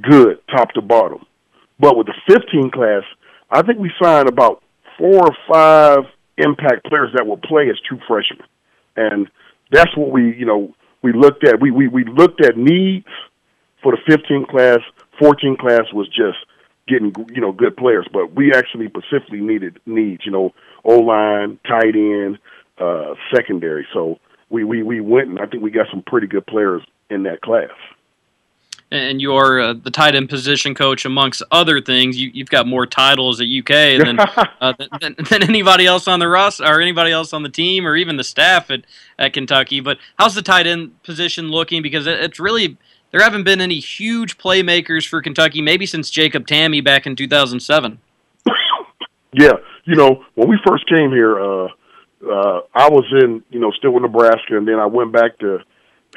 good, 0.01 0.39
top 0.49 0.71
to 0.71 0.81
bottom. 0.81 1.25
But 1.79 1.97
with 1.97 2.07
the 2.07 2.13
15 2.27 2.71
class, 2.71 3.03
I 3.49 3.61
think 3.61 3.79
we 3.79 3.91
signed 4.01 4.27
about 4.27 4.63
four 4.97 5.27
or 5.27 5.35
five 5.51 5.99
impact 6.37 6.85
players 6.85 7.09
that 7.15 7.25
will 7.25 7.37
play 7.37 7.69
as 7.69 7.77
true 7.87 7.99
freshmen. 8.07 8.47
And 8.95 9.27
that's 9.71 9.95
what 9.95 10.11
we, 10.11 10.35
you 10.35 10.45
know, 10.45 10.73
we 11.01 11.13
looked 11.13 11.45
at. 11.45 11.59
We, 11.59 11.71
we, 11.71 11.87
we 11.87 12.03
looked 12.05 12.43
at 12.43 12.57
needs 12.57 13.07
for 13.81 13.91
the 13.91 13.99
15 14.07 14.45
class. 14.49 14.79
14 15.19 15.57
class 15.57 15.83
was 15.93 16.07
just 16.07 16.37
getting 16.87 17.13
you 17.33 17.41
know 17.41 17.51
good 17.51 17.75
players. 17.77 18.07
But 18.11 18.33
we 18.33 18.53
actually 18.53 18.87
specifically 18.87 19.41
needed 19.41 19.79
needs, 19.85 20.25
you 20.25 20.31
know, 20.31 20.53
O 20.83 20.99
line, 20.99 21.59
tight 21.67 21.95
end, 21.95 22.39
uh, 22.77 23.13
secondary. 23.33 23.87
So 23.93 24.19
we 24.49 24.63
we 24.63 24.83
we 24.83 25.01
went 25.01 25.29
and 25.29 25.39
I 25.39 25.45
think 25.45 25.63
we 25.63 25.71
got 25.71 25.87
some 25.91 26.03
pretty 26.05 26.27
good 26.27 26.45
players 26.47 26.83
in 27.09 27.23
that 27.23 27.41
class. 27.41 27.69
And 28.89 29.21
you're 29.21 29.59
uh, 29.59 29.73
the 29.73 29.91
tight 29.91 30.15
end 30.15 30.29
position 30.29 30.73
coach 30.73 31.03
amongst 31.03 31.43
other 31.51 31.81
things. 31.81 32.17
You, 32.17 32.31
you've 32.33 32.49
got 32.49 32.67
more 32.67 32.85
titles 32.85 33.41
at 33.41 33.47
UK 33.47 33.67
than, 34.05 34.19
uh, 34.19 34.73
than, 35.01 35.15
than 35.29 35.43
anybody 35.43 35.85
else 35.85 36.07
on 36.07 36.19
the 36.19 36.27
roster 36.27 36.63
or 36.63 36.79
anybody 36.79 37.11
else 37.11 37.33
on 37.33 37.43
the 37.43 37.49
team 37.49 37.85
or 37.85 37.97
even 37.97 38.15
the 38.15 38.23
staff 38.23 38.71
at, 38.71 38.85
at 39.19 39.33
Kentucky. 39.33 39.81
But 39.81 39.97
how's 40.17 40.35
the 40.35 40.41
tight 40.41 40.67
end 40.67 41.03
position 41.03 41.49
looking? 41.49 41.81
Because 41.81 42.07
it, 42.07 42.19
it's 42.19 42.39
really 42.39 42.77
there 43.11 43.21
haven't 43.21 43.43
been 43.43 43.61
any 43.61 43.79
huge 43.79 44.37
playmakers 44.37 45.07
for 45.07 45.21
Kentucky 45.21 45.61
maybe 45.61 45.85
since 45.85 46.09
Jacob 46.09 46.47
Tamme 46.47 46.83
back 46.83 47.05
in 47.05 47.15
2007. 47.15 47.99
Yeah, 49.33 49.53
you 49.85 49.95
know, 49.95 50.23
when 50.35 50.49
we 50.49 50.57
first 50.65 50.87
came 50.87 51.11
here, 51.11 51.39
uh, 51.39 51.67
uh, 52.25 52.61
I 52.73 52.89
was 52.89 53.05
in, 53.21 53.43
you 53.49 53.59
know, 53.59 53.71
still 53.71 53.95
in 53.95 54.01
Nebraska, 54.01 54.57
and 54.57 54.67
then 54.67 54.79
I 54.79 54.85
went 54.85 55.11
back 55.11 55.37
to 55.39 55.59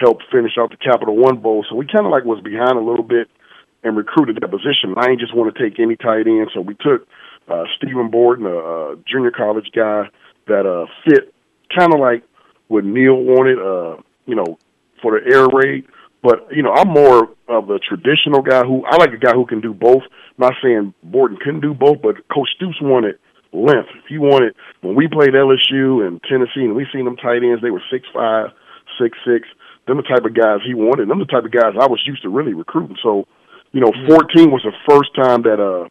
help 0.00 0.18
finish 0.32 0.52
out 0.58 0.70
the 0.70 0.76
Capital 0.76 1.16
One 1.16 1.38
Bowl. 1.38 1.64
So 1.68 1.76
we 1.76 1.86
kind 1.86 2.06
of 2.06 2.10
like 2.10 2.24
was 2.24 2.42
behind 2.42 2.72
a 2.72 2.82
little 2.82 3.04
bit 3.04 3.28
and 3.84 3.96
recruited 3.96 4.36
that 4.40 4.50
position. 4.50 4.94
I 4.96 5.10
ain't 5.10 5.20
just 5.20 5.34
want 5.34 5.54
to 5.54 5.62
take 5.62 5.78
any 5.78 5.96
tight 5.96 6.26
end, 6.26 6.50
so 6.54 6.60
we 6.60 6.74
took 6.74 7.06
uh, 7.48 7.64
Stephen 7.76 8.10
Borden, 8.10 8.46
a, 8.46 8.56
a 8.56 8.96
junior 9.06 9.30
college 9.30 9.70
guy 9.74 10.08
that 10.48 10.66
uh, 10.66 10.86
fit 11.04 11.32
kind 11.76 11.92
of 11.92 12.00
like 12.00 12.24
what 12.68 12.84
Neal 12.84 13.14
wanted, 13.14 13.58
uh, 13.58 14.00
you 14.26 14.34
know, 14.34 14.58
for 15.02 15.18
the 15.18 15.32
air 15.32 15.46
raid. 15.48 15.86
But 16.22 16.48
you 16.54 16.62
know, 16.62 16.72
I'm 16.72 16.88
more 16.88 17.30
of 17.48 17.70
a 17.70 17.78
traditional 17.78 18.42
guy 18.42 18.62
who 18.62 18.84
I 18.84 18.96
like 18.96 19.12
a 19.12 19.18
guy 19.18 19.32
who 19.32 19.46
can 19.46 19.60
do 19.60 19.72
both. 19.72 20.02
I'm 20.04 20.48
not 20.48 20.54
saying 20.62 20.94
Borden 21.02 21.38
couldn't 21.38 21.60
do 21.60 21.74
both, 21.74 22.02
but 22.02 22.16
Coach 22.28 22.50
Stoops 22.56 22.76
wanted 22.80 23.18
length. 23.52 23.88
He 24.08 24.18
wanted 24.18 24.54
when 24.82 24.94
we 24.94 25.08
played 25.08 25.30
LSU 25.30 26.06
and 26.06 26.22
Tennessee, 26.22 26.62
and 26.62 26.74
we 26.74 26.86
seen 26.92 27.04
them 27.04 27.16
tight 27.16 27.42
ends. 27.42 27.62
They 27.62 27.70
were 27.70 27.82
six 27.90 28.06
five, 28.12 28.50
six 29.00 29.16
six. 29.24 29.48
Them 29.90 29.96
the 29.96 30.06
type 30.06 30.24
of 30.24 30.38
guys 30.38 30.62
he 30.64 30.72
wanted. 30.72 31.08
Them 31.08 31.18
the 31.18 31.24
type 31.26 31.42
of 31.42 31.50
guys 31.50 31.74
I 31.74 31.90
was 31.90 31.98
used 32.06 32.22
to 32.22 32.28
really 32.28 32.54
recruiting. 32.54 32.96
So, 33.02 33.26
you 33.72 33.80
know, 33.80 33.90
14 34.06 34.48
was 34.48 34.62
the 34.62 34.70
first 34.86 35.10
time 35.18 35.42
that 35.42 35.58
uh 35.58 35.88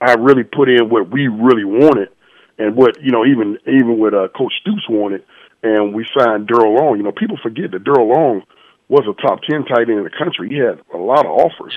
I 0.00 0.14
really 0.14 0.44
put 0.44 0.70
in 0.70 0.88
what 0.88 1.10
we 1.10 1.28
really 1.28 1.64
wanted, 1.64 2.08
and 2.56 2.74
what 2.76 2.96
you 3.02 3.12
know, 3.12 3.26
even 3.26 3.58
even 3.66 3.98
what 3.98 4.14
uh, 4.14 4.28
Coach 4.28 4.54
Stoops 4.62 4.88
wanted, 4.88 5.22
and 5.62 5.92
we 5.92 6.06
signed 6.16 6.48
Daryl 6.48 6.80
Long. 6.80 6.96
You 6.96 7.02
know, 7.02 7.12
people 7.12 7.36
forget 7.42 7.72
that 7.72 7.84
Daryl 7.84 8.08
Long 8.08 8.42
was 8.88 9.04
a 9.04 9.12
top 9.20 9.40
10 9.42 9.66
tight 9.66 9.90
end 9.90 9.98
in 9.98 10.04
the 10.04 10.16
country. 10.16 10.48
He 10.48 10.56
had 10.56 10.80
a 10.94 10.96
lot 10.96 11.26
of 11.26 11.32
offers, 11.32 11.76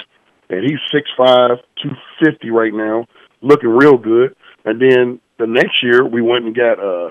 and 0.50 0.64
he's 0.64 0.80
six 0.96 1.10
five, 1.18 1.60
two 1.84 1.92
fifty 2.24 2.52
right 2.52 2.74
now, 2.74 3.06
looking 3.42 3.70
real 3.70 3.98
good. 3.98 4.34
And 4.64 4.80
then 4.80 5.20
the 5.40 5.48
next 5.48 5.84
year, 5.84 6.08
we 6.08 6.22
went 6.22 6.46
and 6.46 6.56
got 6.56 6.80
uh, 6.80 7.10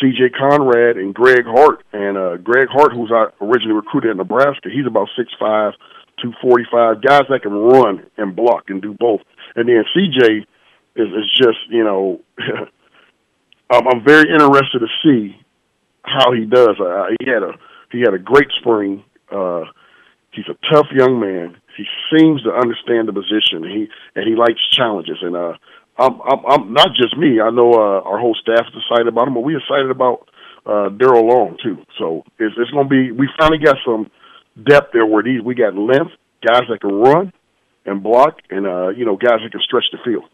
C.J. 0.00 0.30
Conrad 0.38 0.96
and 0.96 1.14
Greg 1.14 1.44
Hart. 1.44 1.82
And 1.92 2.16
uh, 2.16 2.36
Greg 2.36 2.68
Hart, 2.70 2.92
who's 2.92 3.10
I 3.12 3.26
originally 3.40 3.74
recruited 3.74 4.10
in 4.10 4.16
Nebraska, 4.18 4.68
he's 4.72 4.86
about 4.86 5.08
six 5.16 5.32
five, 5.38 5.72
two 6.22 6.32
forty 6.42 6.64
five. 6.70 7.02
Guys 7.02 7.22
that 7.30 7.42
can 7.42 7.52
run 7.52 8.06
and 8.16 8.36
block 8.36 8.64
and 8.68 8.82
do 8.82 8.94
both. 8.98 9.20
And 9.54 9.68
then 9.68 9.84
C.J. 9.94 10.46
is 10.96 11.08
is 11.08 11.30
just 11.36 11.58
you 11.70 11.84
know, 11.84 12.20
I'm, 13.70 13.86
I'm 13.88 14.04
very 14.04 14.30
interested 14.30 14.80
to 14.80 14.88
see 15.02 15.36
how 16.02 16.32
he 16.32 16.44
does. 16.44 16.76
Uh, 16.80 17.06
he 17.20 17.30
had 17.30 17.42
a 17.42 17.52
he 17.90 18.00
had 18.00 18.14
a 18.14 18.18
great 18.18 18.48
spring. 18.60 19.02
Uh, 19.30 19.64
he's 20.32 20.46
a 20.48 20.74
tough 20.74 20.86
young 20.92 21.20
man. 21.20 21.56
He 21.76 21.84
seems 22.10 22.42
to 22.44 22.52
understand 22.52 23.08
the 23.08 23.12
position. 23.12 23.62
He 23.64 23.88
and 24.14 24.26
he 24.26 24.34
likes 24.34 24.60
challenges. 24.70 25.18
And 25.20 25.36
uh, 25.36 25.54
I'm, 25.98 26.20
I'm, 26.20 26.46
I'm 26.46 26.72
not 26.72 26.88
just 26.94 27.16
me. 27.16 27.40
I 27.40 27.50
know 27.50 27.72
uh, 27.72 28.00
our 28.02 28.18
whole 28.18 28.34
staff 28.34 28.66
is 28.68 28.82
excited 28.82 29.08
about 29.08 29.28
him, 29.28 29.34
but 29.34 29.40
we're 29.40 29.58
excited 29.58 29.90
about 29.90 30.28
uh, 30.66 30.90
Daryl 30.90 31.28
Long 31.28 31.56
too. 31.62 31.78
So 31.98 32.24
it's, 32.38 32.54
it's 32.58 32.70
going 32.70 32.88
to 32.88 32.90
be. 32.90 33.12
We 33.12 33.28
finally 33.38 33.58
got 33.58 33.76
some 33.84 34.10
depth 34.62 34.92
there 34.92 35.06
where 35.06 35.22
these 35.22 35.42
we 35.42 35.54
got 35.54 35.74
length, 35.74 36.12
guys 36.46 36.62
that 36.68 36.80
can 36.80 36.92
run 36.92 37.32
and 37.86 38.02
block, 38.02 38.40
and 38.50 38.66
uh, 38.66 38.88
you 38.88 39.04
know 39.04 39.16
guys 39.16 39.40
that 39.42 39.52
can 39.52 39.60
stretch 39.60 39.84
the 39.92 39.98
field. 40.04 40.24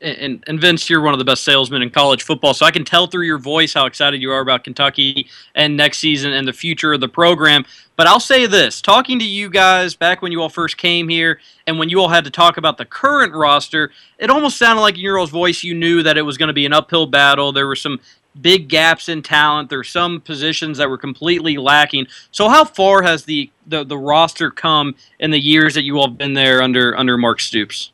And, 0.00 0.42
and 0.48 0.60
Vince, 0.60 0.90
you're 0.90 1.00
one 1.00 1.14
of 1.14 1.20
the 1.20 1.24
best 1.24 1.44
salesmen 1.44 1.80
in 1.80 1.90
college 1.90 2.24
football, 2.24 2.54
so 2.54 2.66
I 2.66 2.72
can 2.72 2.84
tell 2.84 3.06
through 3.06 3.24
your 3.24 3.38
voice 3.38 3.72
how 3.72 3.86
excited 3.86 4.20
you 4.20 4.32
are 4.32 4.40
about 4.40 4.64
Kentucky 4.64 5.28
and 5.54 5.76
next 5.76 5.98
season 5.98 6.32
and 6.32 6.48
the 6.48 6.52
future 6.52 6.92
of 6.92 7.00
the 7.00 7.08
program. 7.08 7.64
But 8.02 8.08
I'll 8.08 8.18
say 8.18 8.46
this 8.46 8.80
talking 8.80 9.20
to 9.20 9.24
you 9.24 9.48
guys 9.48 9.94
back 9.94 10.22
when 10.22 10.32
you 10.32 10.42
all 10.42 10.48
first 10.48 10.76
came 10.76 11.08
here 11.08 11.38
and 11.68 11.78
when 11.78 11.88
you 11.88 12.00
all 12.00 12.08
had 12.08 12.24
to 12.24 12.32
talk 12.32 12.56
about 12.56 12.76
the 12.76 12.84
current 12.84 13.32
roster, 13.32 13.92
it 14.18 14.28
almost 14.28 14.56
sounded 14.56 14.82
like 14.82 14.96
in 14.96 15.02
your 15.02 15.20
all's 15.20 15.30
voice 15.30 15.62
you 15.62 15.72
knew 15.72 16.02
that 16.02 16.18
it 16.18 16.22
was 16.22 16.36
going 16.36 16.48
to 16.48 16.52
be 16.52 16.66
an 16.66 16.72
uphill 16.72 17.06
battle. 17.06 17.52
There 17.52 17.68
were 17.68 17.76
some 17.76 18.00
big 18.40 18.66
gaps 18.66 19.08
in 19.08 19.22
talent. 19.22 19.70
There's 19.70 19.88
some 19.88 20.20
positions 20.20 20.78
that 20.78 20.90
were 20.90 20.98
completely 20.98 21.58
lacking. 21.58 22.08
So 22.32 22.48
how 22.48 22.64
far 22.64 23.02
has 23.02 23.24
the, 23.24 23.52
the, 23.68 23.84
the 23.84 23.96
roster 23.96 24.50
come 24.50 24.96
in 25.20 25.30
the 25.30 25.38
years 25.38 25.74
that 25.74 25.84
you 25.84 25.96
all 25.98 26.08
have 26.08 26.18
been 26.18 26.34
there 26.34 26.60
under 26.60 26.98
under 26.98 27.16
Mark 27.16 27.38
Stoops? 27.38 27.92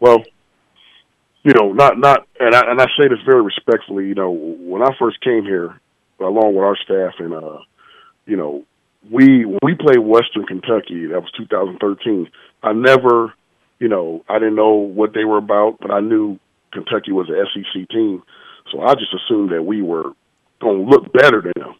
Well, 0.00 0.24
you 1.44 1.52
know, 1.52 1.72
not 1.72 1.98
not, 1.98 2.26
and 2.40 2.52
I 2.52 2.68
and 2.68 2.80
I 2.80 2.86
say 2.98 3.06
this 3.06 3.20
very 3.24 3.42
respectfully. 3.42 4.08
You 4.08 4.16
know, 4.16 4.32
when 4.32 4.82
I 4.82 4.90
first 4.98 5.20
came 5.20 5.44
here, 5.44 5.80
along 6.18 6.56
with 6.56 6.64
our 6.64 6.76
staff, 6.78 7.14
and 7.20 7.32
uh, 7.32 7.58
you 8.26 8.36
know, 8.36 8.64
we 9.08 9.44
when 9.44 9.58
we 9.62 9.74
played 9.74 9.98
Western 9.98 10.44
Kentucky, 10.46 11.06
that 11.06 11.20
was 11.20 11.30
2013. 11.36 12.28
I 12.62 12.72
never, 12.72 13.32
you 13.78 13.88
know, 13.88 14.24
I 14.28 14.38
didn't 14.38 14.56
know 14.56 14.74
what 14.74 15.14
they 15.14 15.24
were 15.24 15.38
about, 15.38 15.78
but 15.80 15.90
I 15.90 16.00
knew 16.00 16.38
Kentucky 16.72 17.12
was 17.12 17.28
an 17.28 17.46
SEC 17.54 17.88
team, 17.88 18.22
so 18.70 18.80
I 18.82 18.94
just 18.94 19.14
assumed 19.14 19.52
that 19.52 19.62
we 19.62 19.82
were 19.82 20.12
going 20.60 20.84
to 20.84 20.90
look 20.90 21.12
better 21.12 21.40
than 21.42 21.52
them. 21.56 21.74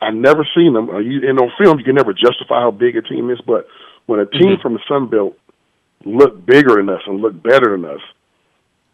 I 0.00 0.10
never 0.10 0.46
seen 0.56 0.74
them. 0.74 0.90
Uh, 0.90 0.98
you, 0.98 1.28
and 1.28 1.38
on 1.38 1.52
film, 1.62 1.78
you 1.78 1.84
can 1.84 1.94
never 1.94 2.12
justify 2.12 2.60
how 2.60 2.72
big 2.72 2.96
a 2.96 3.02
team 3.02 3.30
is, 3.30 3.40
but 3.46 3.68
when 4.06 4.18
a 4.18 4.26
team 4.26 4.56
from 4.60 4.74
the 4.74 4.80
Sun 4.88 5.08
Belt 5.08 5.38
looked 6.04 6.44
bigger 6.44 6.76
than 6.76 6.88
us 6.88 7.02
and 7.06 7.20
looked 7.20 7.40
better 7.40 7.70
than 7.70 7.84
us, 7.84 8.00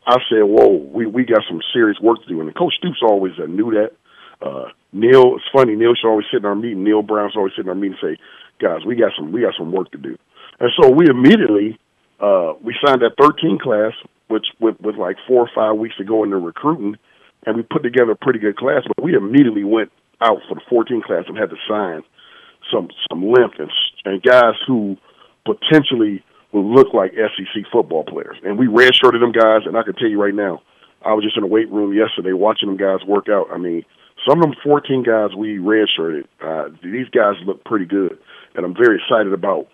I 0.07 0.17
said, 0.29 0.43
"Whoa, 0.45 0.69
we 0.69 1.07
we 1.07 1.25
got 1.25 1.43
some 1.49 1.61
serious 1.73 1.99
work 2.01 2.23
to 2.23 2.29
do." 2.29 2.41
And 2.41 2.55
Coach 2.55 2.75
Stoops 2.79 3.01
always 3.03 3.33
uh, 3.39 3.47
knew 3.47 3.73
that. 3.73 3.93
Uh, 4.41 4.69
Neal, 4.93 5.37
it's 5.37 5.45
funny. 5.53 5.77
Neal 5.77 5.95
should 5.95 6.09
always 6.09 6.27
sit 6.33 6.39
in 6.39 6.47
our 6.47 6.55
meeting. 6.55 6.85
Neal 6.85 7.03
Brown's 7.03 7.37
always 7.37 7.53
sit 7.57 7.65
in 7.65 7.69
our 7.69 7.75
meeting 7.75 7.97
and 8.01 8.17
say, 8.17 8.23
"Guys, 8.61 8.85
we 8.87 8.97
got 8.97 9.13
some 9.17 9.33
we 9.33 9.43
got 9.43 9.55
some 9.59 9.73
work 9.73 9.91
to 9.93 9.99
do." 9.99 10.17
And 10.61 10.71
so 10.81 10.91
we 10.91 11.07
immediately 11.09 11.79
uh, 12.21 12.55
we 12.63 12.75
signed 12.85 13.03
that 13.03 13.15
13 13.21 13.59
class, 13.63 13.93
which 14.29 14.47
with, 14.61 14.81
with 14.81 14.97
like 14.97 15.17
four 15.27 15.43
or 15.43 15.51
five 15.55 15.79
weeks 15.79 15.97
to 15.97 16.05
go 16.05 16.25
into 16.25 16.37
recruiting, 16.37 16.97
and 17.47 17.57
we 17.57 17.63
put 17.63 17.83
together 17.83 18.13
a 18.13 18.17
pretty 18.17 18.39
good 18.39 18.57
class. 18.57 18.83
But 18.87 19.05
we 19.05 19.15
immediately 19.15 19.65
went 19.65 19.93
out 20.21 20.39
for 20.49 20.55
the 20.55 20.63
14 20.69 21.03
class 21.07 21.25
and 21.29 21.37
had 21.37 21.51
to 21.51 21.57
sign 21.69 22.03
some 22.73 22.89
some 23.09 23.23
length 23.23 23.57
and, 23.59 23.71
and 24.05 24.23
guys 24.23 24.55
who 24.67 24.97
potentially 25.45 26.23
would 26.53 26.65
look 26.65 26.93
like 26.95 27.13
SEC 27.13 27.63
football 27.71 28.05
players. 28.05 28.37
And 28.43 28.59
we 28.59 28.67
redshirted 28.67 29.21
them 29.21 29.33
guys, 29.33 29.63
and 29.67 29.77
I 29.77 29.83
can 29.83 29.95
tell 29.95 30.09
you 30.09 30.21
right 30.21 30.35
now, 30.35 30.63
I 31.05 31.13
was 31.15 31.25
just 31.25 31.37
in 31.37 31.43
the 31.43 31.49
weight 31.49 31.71
room 31.71 31.93
yesterday 31.93 32.33
watching 32.33 32.69
them 32.69 32.77
guys 32.77 33.07
work 33.07 33.29
out. 33.29 33.49
I 33.53 33.59
mean, 33.59 33.85
some 34.27 34.39
of 34.39 34.51
them 34.51 34.55
14 34.63 35.03
guys 35.03 35.35
we 35.37 35.59
redshirted, 35.59 36.25
uh, 36.41 36.69
these 36.83 37.09
guys 37.11 37.35
look 37.45 37.65
pretty 37.65 37.87
good, 37.87 38.19
and 38.55 38.65
I'm 38.65 38.75
very 38.75 38.99
excited 38.99 39.33
about, 39.33 39.69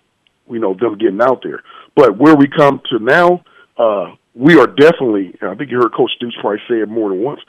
you 0.51 0.59
know, 0.59 0.75
them 0.75 0.99
getting 0.99 1.21
out 1.23 1.43
there. 1.43 1.63
But 1.95 2.19
where 2.19 2.35
we 2.35 2.47
come 2.49 2.81
to 2.91 2.99
now, 2.99 3.45
uh, 3.79 4.15
we 4.35 4.59
are 4.59 4.67
definitely, 4.67 5.37
I 5.43 5.55
think 5.55 5.71
you 5.71 5.79
heard 5.79 5.95
Coach 5.95 6.13
Stoops 6.17 6.35
probably 6.41 6.61
say 6.69 6.81
it 6.81 6.89
more 6.89 7.11
than 7.11 7.23
once, 7.23 7.41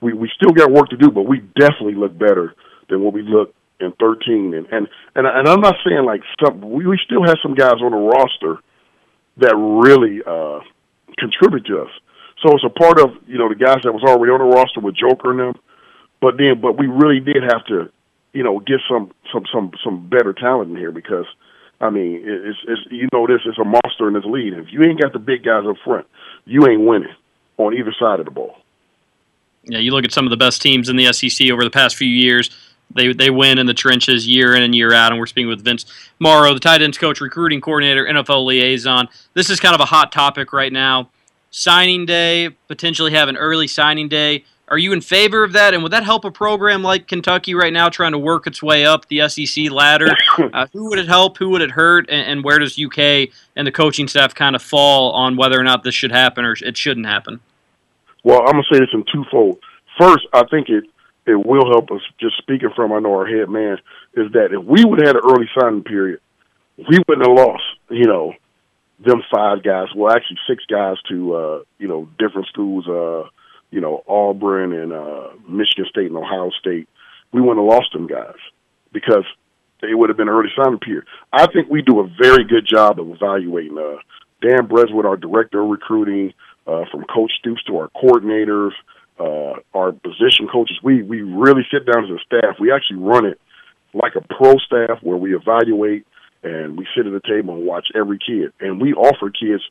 we, 0.00 0.12
we 0.12 0.30
still 0.34 0.52
got 0.52 0.70
work 0.70 0.88
to 0.90 0.96
do, 0.96 1.10
but 1.10 1.22
we 1.22 1.40
definitely 1.58 1.94
look 1.94 2.16
better 2.16 2.54
than 2.88 3.02
what 3.02 3.12
we 3.12 3.22
looked 3.22 3.56
in 3.80 3.92
13 3.98 4.54
and 4.54 4.66
and 4.70 4.86
and, 5.16 5.26
and 5.26 5.48
I'm 5.48 5.60
not 5.60 5.74
saying 5.84 6.04
like 6.04 6.20
some 6.38 6.60
we, 6.60 6.86
we 6.86 7.00
still 7.04 7.24
have 7.24 7.34
some 7.42 7.54
guys 7.54 7.82
on 7.82 7.90
the 7.90 7.96
roster 7.96 8.62
that 9.38 9.56
really 9.56 10.20
uh 10.24 10.60
contribute 11.18 11.66
to 11.66 11.82
us. 11.82 11.90
So 12.42 12.54
it's 12.54 12.64
a 12.64 12.70
part 12.70 13.00
of, 13.00 13.10
you 13.26 13.38
know, 13.38 13.48
the 13.48 13.54
guys 13.54 13.78
that 13.84 13.92
was 13.92 14.02
already 14.02 14.32
on 14.32 14.40
the 14.40 14.50
roster 14.56 14.80
with 14.80 14.96
Joker 14.96 15.30
and 15.30 15.40
them. 15.40 15.54
But 16.22 16.36
then 16.38 16.60
but 16.60 16.78
we 16.78 16.86
really 16.86 17.18
did 17.18 17.42
have 17.42 17.66
to, 17.66 17.90
you 18.32 18.44
know, 18.44 18.60
get 18.60 18.78
some 18.88 19.10
some 19.32 19.44
some 19.52 19.72
some 19.82 20.08
better 20.08 20.32
talent 20.32 20.70
in 20.70 20.76
here 20.76 20.92
because 20.92 21.26
I 21.80 21.90
mean, 21.90 22.22
it's 22.24 22.58
it's 22.68 22.80
you 22.92 23.08
know 23.12 23.26
this 23.26 23.40
is 23.44 23.58
a 23.58 23.64
monster 23.64 24.06
in 24.06 24.14
this 24.14 24.24
league. 24.24 24.54
If 24.54 24.72
you 24.72 24.84
ain't 24.84 25.00
got 25.00 25.12
the 25.12 25.18
big 25.18 25.42
guys 25.42 25.64
up 25.68 25.76
front, 25.84 26.06
you 26.44 26.66
ain't 26.68 26.82
winning 26.82 27.12
on 27.58 27.74
either 27.74 27.92
side 27.98 28.20
of 28.20 28.26
the 28.26 28.30
ball. 28.30 28.56
Yeah, 29.64 29.80
you 29.80 29.90
look 29.90 30.04
at 30.04 30.12
some 30.12 30.24
of 30.24 30.30
the 30.30 30.36
best 30.36 30.62
teams 30.62 30.88
in 30.88 30.94
the 30.94 31.12
SEC 31.12 31.50
over 31.50 31.64
the 31.64 31.70
past 31.70 31.96
few 31.96 32.08
years. 32.08 32.50
They 32.94 33.12
they 33.12 33.30
win 33.30 33.58
in 33.58 33.66
the 33.66 33.74
trenches 33.74 34.28
year 34.28 34.54
in 34.54 34.62
and 34.62 34.76
year 34.76 34.92
out. 34.92 35.10
And 35.10 35.18
we're 35.18 35.26
speaking 35.26 35.48
with 35.48 35.64
Vince 35.64 35.86
Marrow, 36.20 36.54
the 36.54 36.60
tight 36.60 36.82
ends 36.82 36.98
coach, 36.98 37.20
recruiting 37.20 37.60
coordinator, 37.60 38.06
NFL 38.06 38.46
liaison. 38.46 39.08
This 39.34 39.50
is 39.50 39.58
kind 39.58 39.74
of 39.74 39.80
a 39.80 39.86
hot 39.86 40.12
topic 40.12 40.52
right 40.52 40.72
now. 40.72 41.10
Signing 41.50 42.06
day, 42.06 42.50
potentially 42.68 43.10
have 43.10 43.28
an 43.28 43.36
early 43.36 43.66
signing 43.66 44.08
day 44.08 44.44
Are 44.72 44.78
you 44.78 44.94
in 44.94 45.02
favor 45.02 45.44
of 45.44 45.52
that? 45.52 45.74
And 45.74 45.82
would 45.82 45.92
that 45.92 46.02
help 46.02 46.24
a 46.24 46.30
program 46.30 46.82
like 46.82 47.06
Kentucky 47.06 47.52
right 47.54 47.74
now 47.74 47.90
trying 47.90 48.12
to 48.12 48.18
work 48.18 48.46
its 48.46 48.62
way 48.62 48.86
up 48.86 49.06
the 49.08 49.28
SEC 49.28 49.70
ladder? 49.70 50.08
Uh, 50.54 50.66
who 50.72 50.88
would 50.88 50.98
it 50.98 51.06
help? 51.06 51.36
Who 51.36 51.50
would 51.50 51.60
it 51.60 51.70
hurt? 51.70 52.08
And, 52.08 52.26
and 52.26 52.44
where 52.44 52.58
does 52.58 52.78
UK 52.78 53.28
and 53.54 53.66
the 53.66 53.70
coaching 53.70 54.08
staff 54.08 54.34
kind 54.34 54.56
of 54.56 54.62
fall 54.62 55.12
on 55.12 55.36
whether 55.36 55.60
or 55.60 55.62
not 55.62 55.82
this 55.82 55.94
should 55.94 56.10
happen 56.10 56.44
or 56.44 56.56
it 56.62 56.76
shouldn't 56.76 57.06
happen? 57.06 57.40
Well, 58.24 58.40
I'm 58.40 58.52
gonna 58.52 58.62
say 58.72 58.80
this 58.80 58.88
in 58.94 59.04
twofold. 59.12 59.58
First, 59.98 60.26
I 60.32 60.44
think 60.46 60.68
it 60.70 60.84
it 61.26 61.34
will 61.34 61.70
help 61.70 61.90
us. 61.90 62.00
Just 62.18 62.38
speaking 62.38 62.70
from 62.74 62.92
I 62.92 62.98
know 63.00 63.12
our 63.12 63.26
head 63.26 63.50
man 63.50 63.78
is 64.14 64.32
that 64.32 64.52
if 64.52 64.64
we 64.64 64.84
would 64.84 65.00
have 65.00 65.08
had 65.08 65.16
an 65.16 65.22
early 65.24 65.48
signing 65.58 65.84
period, 65.84 66.20
we 66.78 66.98
wouldn't 67.06 67.26
have 67.26 67.36
lost. 67.36 67.64
You 67.90 68.06
know, 68.06 68.32
them 69.04 69.22
five 69.30 69.62
guys. 69.62 69.88
Well, 69.94 70.14
actually 70.14 70.38
six 70.48 70.64
guys 70.64 70.96
to 71.08 71.34
uh, 71.34 71.62
you 71.78 71.88
know 71.88 72.08
different 72.18 72.48
schools. 72.48 72.88
Uh, 72.88 73.28
you 73.72 73.80
know, 73.80 74.04
Auburn 74.06 74.72
and 74.72 74.92
uh, 74.92 75.28
Michigan 75.48 75.86
State 75.90 76.06
and 76.06 76.16
Ohio 76.16 76.50
State. 76.60 76.88
We 77.32 77.40
wouldn't 77.40 77.58
have 77.58 77.78
lost 77.78 77.92
them 77.92 78.06
guys 78.06 78.38
because 78.92 79.24
they 79.80 79.94
would 79.94 80.10
have 80.10 80.16
been 80.16 80.28
early 80.28 80.50
signing 80.54 80.78
period. 80.78 81.04
I 81.32 81.46
think 81.46 81.68
we 81.68 81.82
do 81.82 82.00
a 82.00 82.06
very 82.20 82.44
good 82.44 82.66
job 82.66 83.00
of 83.00 83.08
evaluating. 83.08 83.76
Uh, 83.76 83.96
Dan 84.40 84.68
Berezowitz, 84.68 85.04
our 85.04 85.16
director 85.16 85.62
of 85.62 85.70
recruiting, 85.70 86.34
uh, 86.66 86.84
from 86.92 87.04
Coach 87.04 87.32
Stoops 87.38 87.62
to 87.64 87.78
our 87.78 87.88
coordinators, 87.90 88.70
uh, 89.18 89.58
our 89.74 89.92
position 89.92 90.46
coaches. 90.52 90.78
We 90.82 91.02
we 91.02 91.22
really 91.22 91.62
sit 91.72 91.86
down 91.86 92.04
as 92.04 92.10
a 92.10 92.18
staff. 92.26 92.56
We 92.60 92.72
actually 92.72 92.98
run 92.98 93.26
it 93.26 93.40
like 93.94 94.14
a 94.16 94.20
pro 94.20 94.54
staff 94.66 94.98
where 95.02 95.16
we 95.16 95.34
evaluate 95.34 96.06
and 96.42 96.76
we 96.76 96.86
sit 96.96 97.06
at 97.06 97.12
the 97.12 97.20
table 97.28 97.54
and 97.54 97.66
watch 97.66 97.88
every 97.94 98.18
kid. 98.18 98.52
And 98.60 98.80
we 98.80 98.94
offer 98.94 99.30
kids 99.30 99.62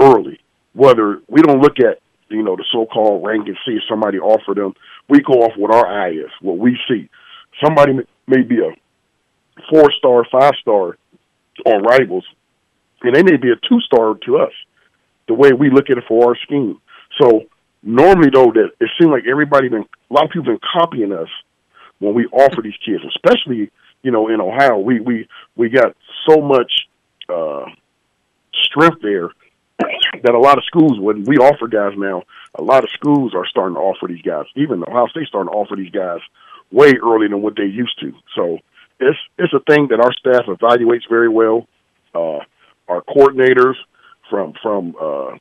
early, 0.00 0.40
whether 0.74 1.20
we 1.28 1.42
don't 1.42 1.60
look 1.60 1.78
at 1.80 1.98
you 2.30 2.42
know 2.42 2.56
the 2.56 2.64
so-called 2.72 3.24
rank 3.26 3.46
and 3.46 3.56
see 3.66 3.72
if 3.72 3.82
somebody 3.88 4.18
offered 4.18 4.56
them. 4.56 4.74
We 5.08 5.20
go 5.20 5.42
off 5.42 5.52
what 5.56 5.74
our 5.74 5.86
eye 5.86 6.12
is, 6.12 6.30
what 6.40 6.58
we 6.58 6.78
see. 6.88 7.08
Somebody 7.62 7.92
may 8.26 8.42
be 8.42 8.60
a 8.60 8.70
four-star, 9.70 10.24
five-star 10.30 10.96
on 11.66 11.82
rivals, 11.82 12.24
and 13.02 13.14
they 13.14 13.22
may 13.22 13.36
be 13.36 13.50
a 13.50 13.56
two-star 13.68 14.14
to 14.24 14.38
us. 14.38 14.52
The 15.28 15.34
way 15.34 15.52
we 15.52 15.70
look 15.70 15.90
at 15.90 15.98
it 15.98 16.04
for 16.08 16.28
our 16.28 16.36
scheme. 16.36 16.80
So 17.20 17.42
normally 17.82 18.30
though, 18.32 18.52
that 18.52 18.70
it 18.80 18.90
seems 18.98 19.10
like 19.10 19.24
everybody 19.30 19.68
been 19.68 19.86
a 20.10 20.14
lot 20.14 20.24
of 20.24 20.30
people 20.30 20.44
been 20.44 20.60
copying 20.72 21.12
us 21.12 21.28
when 21.98 22.14
we 22.14 22.26
offer 22.26 22.62
these 22.62 22.78
kids, 22.84 23.02
especially 23.14 23.70
you 24.02 24.10
know 24.10 24.28
in 24.28 24.40
Ohio. 24.40 24.78
We 24.78 25.00
we 25.00 25.28
we 25.56 25.68
got 25.68 25.96
so 26.28 26.40
much 26.40 26.72
uh, 27.28 27.66
strength 28.54 29.02
there 29.02 29.30
that 30.22 30.34
a 30.34 30.38
lot 30.38 30.58
of 30.58 30.64
schools 30.64 30.98
when 30.98 31.24
we 31.24 31.36
offer 31.36 31.68
guys 31.68 31.92
now, 31.96 32.22
a 32.58 32.62
lot 32.62 32.84
of 32.84 32.90
schools 32.90 33.34
are 33.34 33.46
starting 33.46 33.74
to 33.74 33.80
offer 33.80 34.06
these 34.08 34.22
guys. 34.22 34.44
Even 34.56 34.82
Ohio 34.82 35.06
State's 35.08 35.28
starting 35.28 35.50
to 35.50 35.56
offer 35.56 35.76
these 35.76 35.90
guys 35.90 36.20
way 36.70 36.94
earlier 37.02 37.28
than 37.28 37.42
what 37.42 37.56
they 37.56 37.64
used 37.64 37.98
to. 38.00 38.12
So 38.34 38.58
it's 38.98 39.18
it's 39.38 39.52
a 39.54 39.60
thing 39.60 39.88
that 39.90 40.00
our 40.00 40.12
staff 40.12 40.46
evaluates 40.46 41.08
very 41.08 41.28
well. 41.28 41.66
Uh, 42.14 42.40
our 42.88 43.02
coordinators 43.02 43.74
from 44.28 44.54
from 44.62 44.94
uh, 45.00 45.36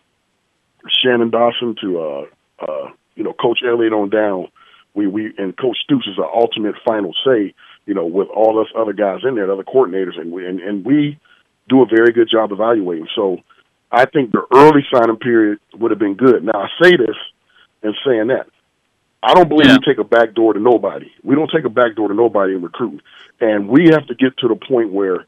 Shannon 0.88 1.30
Dawson 1.30 1.76
to 1.82 2.00
uh, 2.00 2.26
uh, 2.60 2.92
you 3.16 3.24
know 3.24 3.34
Coach 3.34 3.60
Elliott 3.66 3.94
on 3.94 4.10
down. 4.10 4.48
We 4.94 5.08
we 5.08 5.34
and 5.38 5.56
Coach 5.58 5.78
Stoops 5.84 6.08
is 6.08 6.18
our 6.18 6.34
ultimate 6.36 6.76
final 6.86 7.14
say. 7.26 7.54
You 7.86 7.96
know, 7.96 8.06
with 8.06 8.28
all 8.30 8.60
us 8.60 8.68
other 8.78 8.94
guys 8.94 9.22
in 9.28 9.36
there, 9.36 9.48
the 9.48 9.54
other 9.54 9.64
coordinators, 9.64 10.20
and 10.20 10.32
we 10.32 10.46
and, 10.46 10.60
and 10.60 10.86
we 10.86 11.20
do 11.68 11.82
a 11.82 11.86
very 11.86 12.12
good 12.12 12.30
job 12.30 12.52
evaluating. 12.52 13.08
So 13.16 13.38
I 13.92 14.06
think 14.06 14.32
the 14.32 14.46
early 14.54 14.86
signing 14.94 15.18
period 15.18 15.60
would 15.76 15.92
have 15.92 16.00
been 16.00 16.16
good. 16.16 16.44
Now 16.44 16.62
I 16.62 16.68
say 16.82 16.96
this 16.96 17.16
and 17.84 17.96
saying 18.06 18.28
that 18.28 18.48
I 19.22 19.34
don't 19.34 19.50
believe 19.50 19.68
Yeah. 19.68 19.78
we 19.86 19.94
take 19.94 19.98
a 19.98 20.04
back 20.08 20.34
door 20.34 20.54
to 20.54 20.60
nobody. 20.60 21.12
We 21.24 21.36
don't 21.36 21.50
take 21.52 21.66
a 21.66 21.70
back 21.70 21.96
door 21.96 22.08
to 22.08 22.14
nobody 22.14 22.54
in 22.54 22.62
recruiting, 22.62 23.02
and 23.42 23.68
we 23.68 23.90
have 23.90 24.08
to 24.08 24.16
get 24.16 24.38
to 24.38 24.48
the 24.48 24.56
point 24.56 24.92
where 24.94 25.26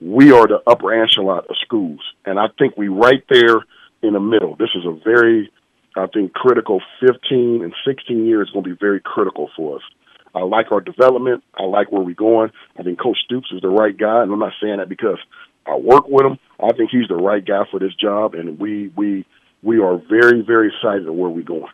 we 0.00 0.32
are 0.32 0.46
the 0.46 0.62
upper 0.66 0.92
echelon 0.92 1.44
of 1.48 1.56
schools, 1.62 2.00
and 2.24 2.38
I 2.38 2.48
think 2.58 2.76
we 2.76 2.88
right 2.88 3.22
there 3.30 3.56
in 4.02 4.14
the 4.14 4.20
middle. 4.20 4.56
This 4.56 4.70
is 4.74 4.84
a 4.84 4.92
very, 5.04 5.50
I 5.96 6.06
think, 6.06 6.32
critical 6.32 6.82
15 7.00 7.62
and 7.62 7.74
16 7.86 8.26
years 8.26 8.48
is 8.48 8.52
going 8.52 8.64
to 8.64 8.70
be 8.70 8.76
very 8.78 9.00
critical 9.00 9.50
for 9.56 9.76
us. 9.76 9.82
I 10.34 10.40
like 10.40 10.70
our 10.70 10.80
development. 10.80 11.42
I 11.58 11.64
like 11.64 11.90
where 11.90 12.02
we're 12.02 12.14
going. 12.14 12.50
I 12.78 12.82
think 12.82 12.98
Coach 13.00 13.18
Stoops 13.24 13.50
is 13.52 13.60
the 13.62 13.68
right 13.68 13.96
guy, 13.96 14.22
and 14.22 14.32
I'm 14.32 14.38
not 14.38 14.52
saying 14.62 14.78
that 14.78 14.88
because 14.88 15.18
I 15.66 15.76
work 15.76 16.08
with 16.08 16.26
him. 16.26 16.38
I 16.58 16.72
think 16.72 16.90
he's 16.90 17.08
the 17.08 17.16
right 17.16 17.44
guy 17.44 17.62
for 17.70 17.78
this 17.80 17.94
job, 17.94 18.34
and 18.34 18.58
we 18.58 18.92
we 18.96 19.26
we 19.62 19.80
are 19.80 19.98
very 19.98 20.42
very 20.42 20.68
excited 20.68 21.06
at 21.06 21.14
where 21.14 21.30
we're 21.30 21.42
going. 21.42 21.66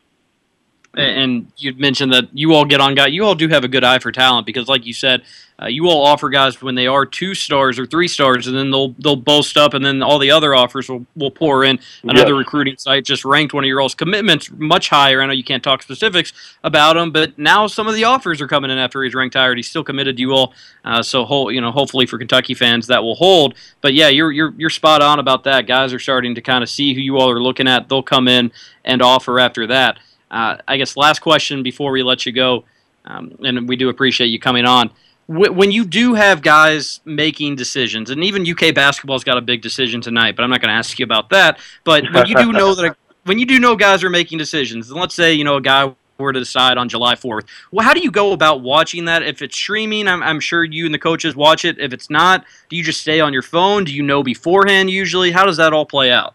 And 0.97 1.53
you'd 1.59 1.78
mentioned 1.78 2.12
that 2.12 2.28
you 2.32 2.55
all 2.55 2.64
get 2.64 2.80
on 2.80 2.94
guys. 2.94 3.12
you 3.12 3.24
all 3.24 3.34
do 3.34 3.49
have 3.49 3.64
a 3.64 3.68
good 3.68 3.84
eye 3.84 3.99
for 3.99 4.11
talent 4.11 4.47
because 4.47 4.68
like 4.68 4.86
you 4.86 4.94
said 4.94 5.22
uh, 5.61 5.66
you 5.66 5.88
all 5.88 6.05
offer 6.05 6.28
guys 6.28 6.61
when 6.61 6.74
they 6.74 6.86
are 6.86 7.07
two 7.07 7.34
stars 7.34 7.78
or 7.78 7.86
three 7.86 8.09
stars 8.09 8.47
and 8.47 8.57
then 8.57 8.70
they'll 8.70 8.94
they'll 8.99 9.16
boast 9.16 9.57
up 9.57 9.74
and 9.74 9.84
then 9.84 10.03
all 10.03 10.18
the 10.18 10.30
other 10.30 10.55
offers 10.55 10.88
will, 10.88 11.05
will 11.16 11.30
pour 11.30 11.64
in. 11.64 11.78
Another 12.05 12.34
recruiting 12.34 12.76
site 12.76 13.05
just 13.05 13.24
ranked 13.24 13.55
one 13.55 13.64
of 13.64 13.68
your 13.68 13.80
all's 13.80 13.94
commitments 13.94 14.51
much 14.51 14.88
higher. 14.88 15.22
I 15.22 15.26
know 15.26 15.32
you 15.32 15.44
can't 15.44 15.62
talk 15.62 15.82
specifics 15.82 16.32
about 16.64 16.97
him 16.97 17.11
but 17.11 17.38
now 17.38 17.66
some 17.66 17.86
of 17.86 17.94
the 17.94 18.05
offers 18.05 18.40
are 18.40 18.49
coming 18.49 18.70
in 18.70 18.78
after 18.78 19.03
he's 19.03 19.14
ranked 19.14 19.34
higher 19.34 19.55
he's 19.55 19.68
still 19.68 19.84
committed 19.84 20.16
to 20.16 20.20
you 20.20 20.32
all. 20.32 20.55
Uh, 20.84 21.03
so 21.03 21.49
you 21.51 21.61
know 21.61 21.70
hopefully 21.70 22.07
for 22.07 22.18
kentucky 22.18 22.55
fans 22.55 22.86
that 22.86 23.03
will 23.03 23.16
hold. 23.16 23.55
But 23.80 23.94
yeah 23.94 24.09
you're 24.09 24.32
you're, 24.32 24.55
you're 24.57 24.70
spot 24.70 25.03
on 25.03 25.18
about 25.18 25.44
that. 25.44 25.66
Guys 25.66 25.92
are 25.92 25.99
starting 25.99 26.34
to 26.34 26.40
kind 26.40 26.62
of 26.62 26.70
see 26.70 26.94
who 26.94 27.01
you 27.01 27.18
all 27.18 27.30
are 27.30 27.42
looking 27.42 27.68
at. 27.68 27.88
They'll 27.88 28.03
come 28.03 28.28
in 28.28 28.51
and 28.84 29.03
offer 29.03 29.40
after 29.40 29.66
that 29.66 29.99
uh, 30.31 30.57
I 30.66 30.77
guess 30.77 30.97
last 30.97 31.20
question 31.20 31.62
before 31.62 31.93
we 31.93 32.03
let 32.03 32.27
you 32.27 32.33
go, 32.33 32.64
um, 33.05 33.37
and 33.43 33.68
we 33.68 33.77
do 33.77 33.89
appreciate 33.89 34.29
you 34.29 34.39
coming 34.39 34.64
on. 34.64 34.91
Wh- 35.27 35.55
When 35.55 35.70
you 35.70 35.85
do 35.85 36.14
have 36.14 36.43
guys 36.43 37.01
making 37.05 37.57
decisions, 37.57 38.11
and 38.11 38.22
even 38.24 38.49
UK 38.49 38.74
basketball's 38.74 39.24
got 39.24 39.39
a 39.39 39.43
big 39.43 39.62
decision 39.62 40.01
tonight, 40.01 40.37
but 40.37 40.43
I'm 40.43 40.51
not 40.51 40.61
going 40.61 40.70
to 40.70 40.74
ask 40.77 40.99
you 40.99 41.05
about 41.05 41.31
that. 41.31 41.59
But 41.85 42.05
when 42.12 42.27
you 42.27 42.35
do 42.35 42.53
know 42.53 42.74
that, 42.74 42.97
when 43.24 43.39
you 43.39 43.47
do 43.47 43.59
know 43.61 43.77
guys 43.77 44.03
are 44.03 44.11
making 44.11 44.39
decisions, 44.39 44.91
and 44.91 45.01
let's 45.01 45.14
say 45.14 45.33
you 45.33 45.45
know 45.45 45.57
a 45.57 45.61
guy 45.61 45.93
were 46.18 46.33
to 46.33 46.41
decide 46.41 46.79
on 46.79 46.89
July 46.89 47.14
4th, 47.14 47.47
well, 47.70 47.85
how 47.85 47.93
do 47.93 48.01
you 48.01 48.11
go 48.11 48.33
about 48.33 48.62
watching 48.62 49.05
that? 49.05 49.22
If 49.22 49.43
it's 49.43 49.55
streaming, 49.55 50.09
I'm, 50.09 50.22
I'm 50.22 50.41
sure 50.41 50.64
you 50.64 50.87
and 50.87 50.95
the 50.95 50.99
coaches 50.99 51.37
watch 51.37 51.64
it. 51.64 51.79
If 51.79 51.93
it's 51.93 52.09
not, 52.09 52.45
do 52.70 52.77
you 52.77 52.83
just 52.83 53.03
stay 53.03 53.20
on 53.20 53.33
your 53.35 53.43
phone? 53.43 53.85
Do 53.85 53.93
you 53.95 54.03
know 54.03 54.22
beforehand 54.22 54.91
usually? 54.91 55.31
How 55.31 55.45
does 55.45 55.59
that 55.59 55.72
all 55.72 55.85
play 55.87 56.11
out? 56.11 56.35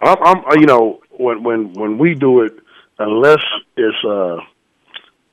I'm, 0.00 0.44
I'm 0.44 0.60
you 0.60 0.66
know 0.66 1.00
when 1.10 1.42
when 1.42 1.72
when 1.72 1.98
we 1.98 2.14
do 2.14 2.42
it, 2.42 2.58
unless 2.98 3.42
it's 3.76 4.04
uh 4.04 4.36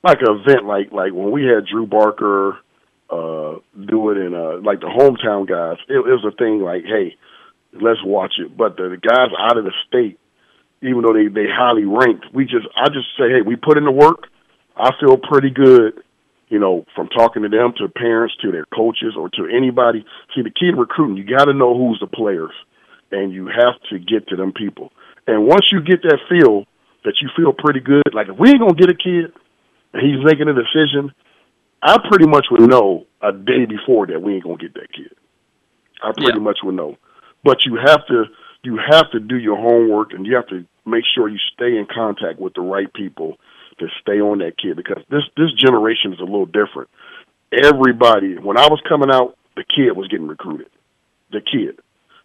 like 0.03 0.19
an 0.21 0.41
event 0.41 0.65
like 0.65 0.91
like 0.91 1.13
when 1.13 1.31
we 1.31 1.43
had 1.45 1.65
Drew 1.65 1.85
Barker 1.85 2.59
uh 3.09 3.59
do 3.79 4.09
it 4.11 4.17
in 4.17 4.33
uh 4.33 4.59
like 4.61 4.79
the 4.79 4.87
hometown 4.87 5.47
guys, 5.47 5.77
it, 5.87 5.95
it 5.95 6.01
was 6.01 6.25
a 6.25 6.35
thing 6.35 6.59
like 6.59 6.83
hey, 6.83 7.15
let's 7.73 8.03
watch 8.03 8.33
it. 8.39 8.55
But 8.55 8.77
the, 8.77 8.89
the 8.89 8.97
guys 8.97 9.29
out 9.39 9.57
of 9.57 9.65
the 9.65 9.73
state, 9.87 10.19
even 10.81 11.01
though 11.01 11.13
they 11.13 11.27
they 11.27 11.47
highly 11.49 11.85
ranked, 11.85 12.27
we 12.33 12.45
just 12.45 12.67
I 12.75 12.87
just 12.89 13.07
say 13.17 13.29
hey, 13.29 13.41
we 13.45 13.55
put 13.55 13.77
in 13.77 13.85
the 13.85 13.91
work. 13.91 14.27
I 14.75 14.91
feel 14.99 15.17
pretty 15.17 15.49
good. 15.49 16.01
You 16.49 16.59
know, 16.59 16.85
from 16.95 17.07
talking 17.07 17.41
to 17.41 17.49
them, 17.49 17.73
to 17.77 17.87
parents, 17.87 18.35
to 18.43 18.51
their 18.51 18.65
coaches, 18.65 19.15
or 19.17 19.27
to 19.29 19.47
anybody. 19.47 20.05
See, 20.35 20.43
the 20.43 20.51
key 20.51 20.69
to 20.69 20.77
recruiting, 20.77 21.17
you 21.17 21.23
got 21.23 21.45
to 21.45 21.53
know 21.53 21.75
who's 21.75 21.97
the 21.99 22.05
players, 22.05 22.53
and 23.11 23.33
you 23.33 23.47
have 23.47 23.81
to 23.89 23.97
get 23.97 24.27
to 24.27 24.35
them 24.35 24.53
people. 24.53 24.91
And 25.25 25.47
once 25.47 25.71
you 25.71 25.81
get 25.81 26.03
that 26.03 26.19
feel 26.29 26.67
that 27.05 27.15
you 27.21 27.29
feel 27.35 27.53
pretty 27.53 27.79
good, 27.79 28.03
like 28.13 28.27
if 28.29 28.37
we 28.37 28.49
ain't 28.49 28.59
gonna 28.59 28.73
get 28.73 28.89
a 28.89 28.95
kid 28.95 29.31
and 29.93 30.01
he's 30.01 30.23
making 30.23 30.47
a 30.47 30.53
decision, 30.53 31.11
I 31.81 31.97
pretty 32.09 32.27
much 32.27 32.47
would 32.51 32.69
know 32.69 33.05
a 33.21 33.31
day 33.31 33.65
before 33.65 34.07
that 34.07 34.21
we 34.21 34.35
ain't 34.35 34.43
gonna 34.43 34.57
get 34.57 34.73
that 34.75 34.91
kid. 34.93 35.11
I 36.01 36.11
pretty 36.11 36.33
Yeah. 36.37 36.43
much 36.43 36.59
would 36.63 36.75
know. 36.75 36.97
But 37.43 37.65
you 37.65 37.75
have 37.75 38.05
to 38.07 38.25
you 38.63 38.77
have 38.77 39.11
to 39.11 39.19
do 39.19 39.37
your 39.37 39.57
homework 39.57 40.13
and 40.13 40.25
you 40.25 40.35
have 40.35 40.47
to 40.47 40.63
make 40.85 41.03
sure 41.13 41.27
you 41.27 41.37
stay 41.53 41.77
in 41.77 41.85
contact 41.85 42.39
with 42.39 42.53
the 42.53 42.61
right 42.61 42.91
people 42.93 43.37
to 43.79 43.89
stay 44.01 44.21
on 44.21 44.37
that 44.39 44.57
kid 44.57 44.77
because 44.77 45.03
this 45.09 45.23
this 45.35 45.51
generation 45.53 46.13
is 46.13 46.19
a 46.19 46.23
little 46.23 46.45
different. 46.45 46.89
Everybody 47.51 48.35
when 48.37 48.57
I 48.57 48.67
was 48.67 48.81
coming 48.87 49.11
out, 49.11 49.35
the 49.55 49.63
kid 49.63 49.91
was 49.95 50.07
getting 50.07 50.27
recruited. 50.27 50.67
The 51.31 51.41
kid. 51.41 51.79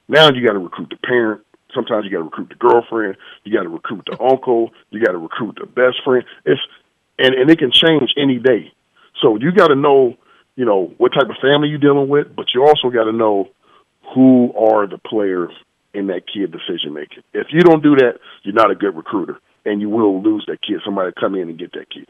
Now 0.08 0.30
you 0.30 0.46
gotta 0.46 0.58
recruit 0.58 0.90
the 0.90 0.96
parent, 0.96 1.42
Sometimes 1.74 2.04
you 2.04 2.10
got 2.10 2.18
to 2.18 2.24
recruit 2.24 2.48
the 2.48 2.54
girlfriend, 2.54 3.16
you 3.44 3.52
got 3.52 3.62
to 3.62 3.68
recruit 3.68 4.04
the 4.06 4.20
uncle, 4.22 4.70
you 4.90 5.04
got 5.04 5.12
to 5.12 5.18
recruit 5.18 5.58
the 5.60 5.66
best 5.66 6.02
friend. 6.04 6.24
It's 6.44 6.60
and 7.18 7.34
and 7.34 7.50
it 7.50 7.58
can 7.58 7.70
change 7.70 8.14
any 8.16 8.38
day. 8.38 8.72
So 9.20 9.36
you 9.36 9.52
got 9.52 9.68
to 9.68 9.74
know, 9.74 10.16
you 10.56 10.64
know, 10.64 10.92
what 10.98 11.12
type 11.12 11.28
of 11.28 11.36
family 11.42 11.68
you're 11.68 11.78
dealing 11.78 12.08
with, 12.08 12.34
but 12.34 12.46
you 12.54 12.64
also 12.64 12.90
got 12.90 13.04
to 13.04 13.12
know 13.12 13.48
who 14.14 14.52
are 14.54 14.86
the 14.86 14.98
players 14.98 15.52
in 15.92 16.06
that 16.08 16.22
kid 16.32 16.52
decision 16.52 16.94
making. 16.94 17.22
If 17.32 17.48
you 17.50 17.60
don't 17.60 17.82
do 17.82 17.96
that, 17.96 18.18
you're 18.42 18.54
not 18.54 18.70
a 18.70 18.74
good 18.74 18.96
recruiter, 18.96 19.38
and 19.64 19.80
you 19.80 19.88
will 19.88 20.22
lose 20.22 20.44
that 20.48 20.62
kid. 20.62 20.80
Somebody 20.84 21.12
come 21.18 21.34
in 21.34 21.48
and 21.48 21.58
get 21.58 21.72
that 21.72 21.90
kid. 21.90 22.08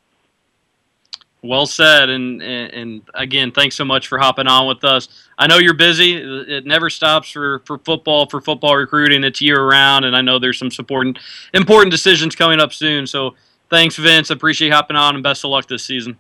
Well 1.43 1.67
said, 1.67 2.09
and, 2.11 2.43
and 2.43 2.73
and 2.73 3.03
again, 3.15 3.53
thanks 3.53 3.77
so 3.77 3.85
much 3.85 4.09
for 4.09 4.19
hopping 4.19 4.49
on 4.49 4.67
with 4.67 4.83
us. 4.83 5.09
I 5.39 5.47
know 5.47 5.59
you're 5.59 5.75
busy; 5.75 6.15
it 6.15 6.67
never 6.67 6.91
stops 6.91 7.31
for, 7.31 7.61
for 7.61 7.79
football, 7.79 8.27
for 8.27 8.41
football 8.41 8.77
recruiting. 8.77 9.23
It's 9.23 9.41
year 9.41 9.65
round, 9.65 10.05
and 10.05 10.17
I 10.17 10.21
know 10.21 10.41
there's 10.41 10.59
some 10.59 10.71
important 10.77 11.19
important 11.55 11.93
decisions 11.93 12.35
coming 12.35 12.59
up 12.59 12.73
soon. 12.73 13.07
So 13.07 13.37
Thanks, 13.71 13.97
Vince. 13.97 14.31
Appreciate 14.31 14.73
hopping 14.73 14.97
on, 14.97 15.15
and 15.15 15.23
best 15.23 15.45
of 15.45 15.51
luck 15.51 15.69
this 15.69 15.85
season. 15.85 16.17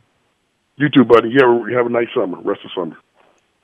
You 0.76 0.88
too, 0.88 1.04
buddy. 1.04 1.30
You 1.30 1.40
have, 1.40 1.78
have 1.78 1.86
a 1.86 1.88
nice 1.88 2.08
summer. 2.14 2.38
Rest 2.40 2.60
of 2.64 2.70
summer. 2.74 2.96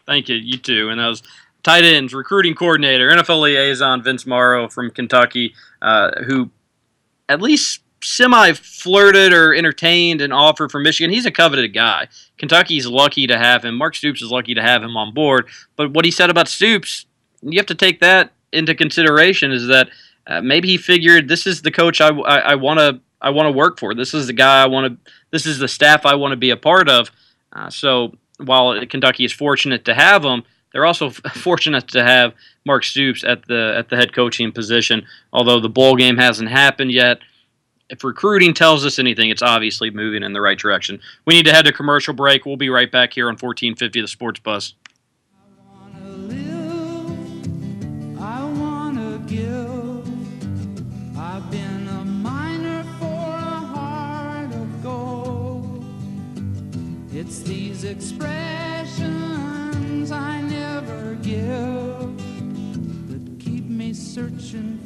Thank 0.07 0.29
you. 0.29 0.37
You 0.37 0.59
too. 0.59 0.89
And 0.91 1.01
that 1.01 1.09
was 1.09 1.23
tight 1.63 1.85
ends, 1.85 2.15
recruiting 2.15 2.55
coordinator, 2.55 3.11
NFL 3.11 3.43
liaison 3.43 4.03
Vince 4.03 4.27
Marrow 4.27 4.69
from 4.69 4.91
Kentucky, 4.91 5.55
uh, 5.83 6.23
who 6.27 6.51
at 7.29 7.41
least 7.41 7.81
semi 8.05 8.53
flirted 8.53 9.33
or 9.33 9.55
entertained 9.55 10.21
an 10.21 10.33
offer 10.33 10.69
from 10.69 10.83
Michigan. 10.83 11.11
He's 11.11 11.27
a 11.27 11.31
coveted 11.31 11.73
guy. 11.73 12.09
Kentucky's 12.39 12.87
lucky 12.87 13.27
to 13.27 13.39
have 13.39 13.65
him. 13.65 13.77
Mark 13.77 13.95
Stoops 13.95 14.23
is 14.23 14.31
lucky 14.31 14.55
to 14.55 14.63
have 14.63 14.83
him 14.83 14.97
on 14.97 15.15
board. 15.15 15.49
But 15.77 15.93
what 15.93 16.05
he 16.05 16.11
said 16.11 16.31
about 16.31 16.49
Stoops, 16.49 17.07
you 17.43 17.59
have 17.59 17.67
to 17.67 17.75
take 17.75 18.01
that 18.01 18.33
into 18.53 18.75
consideration. 18.75 19.53
Is 19.53 19.67
that 19.67 19.89
uh, 20.27 20.41
maybe 20.41 20.69
he 20.69 20.77
figured 20.77 21.29
this 21.29 21.47
is 21.47 21.63
the 21.63 21.71
coach 21.71 22.01
I 22.01 22.11
want 22.11 22.79
to 22.79 23.01
I 23.21 23.31
want 23.31 23.47
to 23.47 23.53
work 23.53 23.79
for. 23.79 23.95
This 23.95 24.13
is 24.13 24.27
the 24.27 24.33
guy 24.33 24.63
I 24.63 24.67
want 24.67 25.05
to. 25.05 25.13
This 25.31 25.47
is 25.47 25.59
the 25.59 25.69
staff 25.69 26.05
I 26.05 26.15
want 26.15 26.33
to 26.33 26.37
be 26.37 26.51
a 26.51 26.57
part 26.57 26.89
of. 26.89 27.11
Uh, 27.53 27.71
so 27.71 28.15
while 28.39 28.85
Kentucky 28.87 29.25
is 29.25 29.33
fortunate 29.33 29.85
to 29.87 29.95
have 29.95 30.25
him, 30.25 30.43
they're 30.73 30.85
also 30.85 31.11
fortunate 31.35 31.89
to 31.89 32.05
have 32.05 32.35
Mark 32.67 32.85
Stoops 32.85 33.25
at 33.25 33.47
the 33.47 33.75
at 33.79 33.89
the 33.89 33.97
head 33.97 34.13
coaching 34.13 34.53
position. 34.53 35.07
Although 35.33 35.61
the 35.61 35.69
bowl 35.69 35.97
game 35.97 36.19
hasn't 36.19 36.51
happened 36.51 36.93
yet, 36.93 37.21
if 37.95 38.03
recruiting 38.03 38.53
tells 38.53 38.85
us 38.85 38.99
anything, 38.99 39.31
it's 39.31 39.41
obviously 39.41 39.89
moving 39.89 40.25
in 40.25 40.33
the 40.33 40.41
right 40.41 40.59
direction. 40.59 41.01
We 41.27 41.35
need 41.35 41.47
to 41.47 41.53
head 41.53 41.65
to 41.67 41.73
commercial 41.73 42.13
break. 42.13 42.45
We'll 42.45 42.57
be 42.57 42.69
right 42.69 42.91
back 42.91 43.13
here 43.13 43.27
on 43.27 43.35
1450 43.35 44.01
The 44.01 44.09
Sports 44.09 44.41
Buzz. 44.41 44.75
It's 57.17 57.43
these 57.43 57.85
expressions 57.85 58.33
I 60.11 60.41
never 60.43 61.15
give 61.23 62.19
that 63.09 63.39
keep 63.39 63.65
me 63.67 63.95
searching 63.95 64.81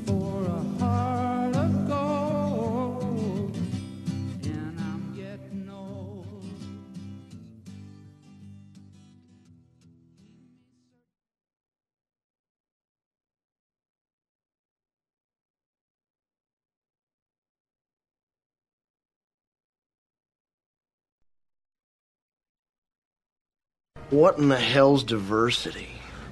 What 24.11 24.39
in 24.39 24.49
the 24.49 24.59
hell's 24.59 25.05
diversity? 25.05 25.89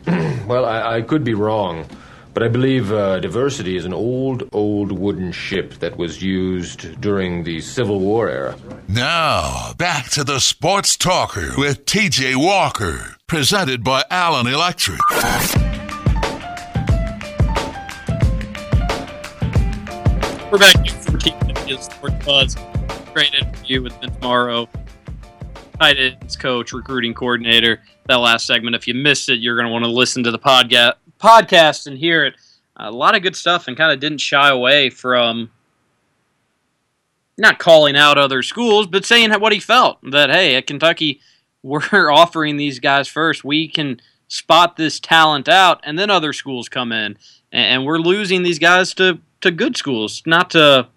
Well, 0.47 0.65
I, 0.65 0.99
I 0.99 1.03
could 1.03 1.25
be 1.25 1.35
wrong, 1.35 1.87
but 2.33 2.45
I 2.45 2.49
believe 2.49 2.93
uh, 2.93 3.19
diversity 3.19 3.77
is 3.77 3.85
an 3.85 3.93
old, 3.93 4.49
old 4.53 4.93
wooden 4.93 5.33
ship 5.33 5.75
that 5.81 5.97
was 5.97 6.23
used 6.23 7.01
during 7.01 7.43
the 7.43 7.61
Civil 7.61 7.99
War 7.99 8.29
era. 8.29 8.57
Now, 8.87 9.73
back 9.77 10.09
to 10.11 10.23
the 10.23 10.39
Sports 10.39 10.97
Talker 10.97 11.51
with 11.59 11.85
TJ 11.85 12.37
Walker, 12.37 13.17
presented 13.27 13.83
by 13.83 14.05
Allen 14.09 14.47
Electric. 14.47 15.01
We're 20.53 20.59
back 20.59 20.87
here 20.87 20.95
for 21.01 21.11
the 21.11 21.79
Sports 21.81 22.25
Buzz. 22.25 22.57
Great 23.13 23.35
interview 23.35 23.83
with 23.83 23.93
Vince 24.01 24.17
Marrow, 24.21 24.69
tight 25.79 25.99
ends 25.99 26.37
coach, 26.37 26.73
recruiting 26.73 27.15
coordinator. 27.15 27.81
That 28.07 28.17
last 28.17 28.47
segment, 28.47 28.77
if 28.77 28.87
you 28.87 28.95
missed 28.95 29.29
it, 29.29 29.41
you're 29.41 29.57
going 29.57 29.67
to 29.67 29.73
want 29.73 29.85
to 29.85 29.91
listen 29.91 30.23
to 30.25 30.31
the 30.31 30.39
podcast 30.39 30.95
podcast 31.21 31.87
and 31.87 31.99
hear 31.99 32.25
it. 32.25 32.35
A 32.77 32.91
lot 32.91 33.17
of 33.17 33.23
good 33.23 33.37
stuff, 33.37 33.69
and 33.69 33.77
kind 33.77 33.93
of 33.93 34.01
didn't 34.01 34.19
shy 34.19 34.49
away 34.51 34.91
from 34.91 35.51
not 37.39 37.59
calling 37.59 37.97
out 37.97 38.19
other 38.19 38.43
schools, 38.43 38.87
but 38.87 39.05
saying 39.05 39.33
what 39.33 39.53
he 39.53 39.61
felt 39.61 39.99
that 40.11 40.31
hey, 40.31 40.57
at 40.57 40.67
Kentucky, 40.67 41.21
we're 41.63 42.11
offering 42.11 42.57
these 42.57 42.79
guys 42.79 43.09
first. 43.09 43.45
We 43.45 43.69
can 43.69 44.01
spot 44.29 44.77
this 44.77 45.01
talent 45.01 45.49
out, 45.49 45.81
and 45.85 45.99
then 45.99 46.11
other 46.11 46.33
schools 46.33 46.69
come 46.69 46.93
in, 46.93 47.17
and 47.51 47.85
we're 47.85 47.99
losing 47.99 48.43
these 48.43 48.59
guys 48.59 48.95
to 48.95 49.21
to 49.41 49.51
good 49.51 49.77
schools, 49.77 50.23
not 50.27 50.51
to 50.51 50.89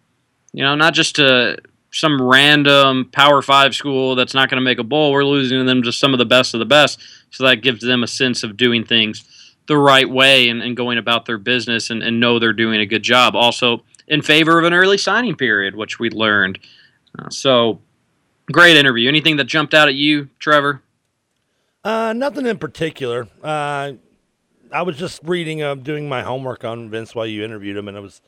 you 0.53 0.63
know, 0.63 0.75
not 0.75 0.93
just 0.93 1.15
to 1.17 1.57
some 1.91 2.21
random 2.21 3.09
Power 3.11 3.41
Five 3.41 3.73
school 3.73 4.15
that's 4.15 4.33
not 4.33 4.49
going 4.49 4.61
to 4.61 4.65
make 4.65 4.79
a 4.79 4.83
bowl. 4.83 5.11
We're 5.11 5.23
losing 5.23 5.65
them 5.65 5.83
to 5.83 5.91
some 5.91 6.13
of 6.13 6.19
the 6.19 6.25
best 6.25 6.53
of 6.53 6.59
the 6.59 6.65
best, 6.65 6.99
so 7.31 7.43
that 7.45 7.57
gives 7.57 7.81
them 7.81 8.03
a 8.03 8.07
sense 8.07 8.43
of 8.43 8.57
doing 8.57 8.83
things 8.85 9.23
the 9.67 9.77
right 9.77 10.09
way 10.09 10.49
and, 10.49 10.61
and 10.61 10.75
going 10.75 10.97
about 10.97 11.25
their 11.25 11.37
business 11.37 11.89
and, 11.89 12.01
and 12.01 12.19
know 12.19 12.39
they're 12.39 12.53
doing 12.53 12.79
a 12.79 12.85
good 12.85 13.03
job. 13.03 13.35
Also, 13.35 13.83
in 14.07 14.21
favor 14.21 14.57
of 14.57 14.65
an 14.65 14.73
early 14.73 14.97
signing 14.97 15.35
period, 15.35 15.75
which 15.75 15.99
we 15.99 16.09
learned. 16.09 16.59
Uh, 17.17 17.29
so, 17.29 17.79
great 18.51 18.75
interview. 18.75 19.07
Anything 19.07 19.37
that 19.37 19.45
jumped 19.45 19.73
out 19.73 19.87
at 19.87 19.95
you, 19.95 20.29
Trevor? 20.39 20.81
Uh, 21.83 22.13
nothing 22.13 22.45
in 22.45 22.57
particular. 22.57 23.27
Uh, 23.43 23.93
I 24.71 24.81
was 24.81 24.97
just 24.97 25.21
reading, 25.23 25.61
uh, 25.61 25.75
doing 25.75 26.09
my 26.09 26.23
homework 26.23 26.65
on 26.65 26.89
Vince 26.89 27.15
while 27.15 27.25
you 27.25 27.43
interviewed 27.43 27.77
him, 27.77 27.87
and 27.87 27.95
I 27.95 27.99
was 27.99 28.21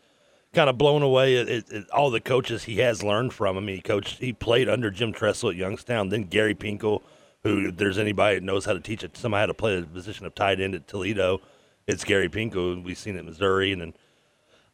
kind 0.54 0.70
of 0.70 0.78
blown 0.78 1.02
away 1.02 1.38
at, 1.38 1.47
at, 1.47 1.72
at, 1.72 1.89
all 1.91 2.12
the 2.12 2.20
coaches 2.20 2.64
he 2.64 2.78
has 2.78 3.04
learned 3.04 3.34
from. 3.34 3.58
I 3.58 3.62
mean, 3.62 3.76
he 3.76 3.82
coached, 3.82 4.20
he 4.20 4.34
played 4.34 4.68
under 4.68 4.91
Jim 4.91 5.14
Tressel 5.14 5.49
at 5.49 5.56
Youngstown, 5.56 6.10
then 6.10 6.24
Gary 6.24 6.56
Pinkel, 6.56 7.02
who 7.43 7.70
if 7.70 7.78
there's 7.78 7.97
anybody 7.97 8.36
that 8.36 8.43
knows 8.43 8.66
how 8.66 8.74
to 8.74 8.80
teach 8.80 9.04
it, 9.04 9.16
somebody 9.18 9.41
how 9.41 9.45
to 9.47 9.54
play 9.54 9.80
the 9.80 9.88
position 9.88 10.26
of 10.26 10.36
tight 10.36 10.60
end 10.60 10.76
at 10.76 10.88
Toledo, 10.88 11.41
it's 11.88 12.04
Gary 12.04 12.30
Pinkel. 12.30 12.84
We've 12.84 12.97
seen 12.97 13.16
it 13.16 13.20
at 13.20 13.26
Missouri, 13.26 13.72
and 13.72 13.82
then 13.82 13.93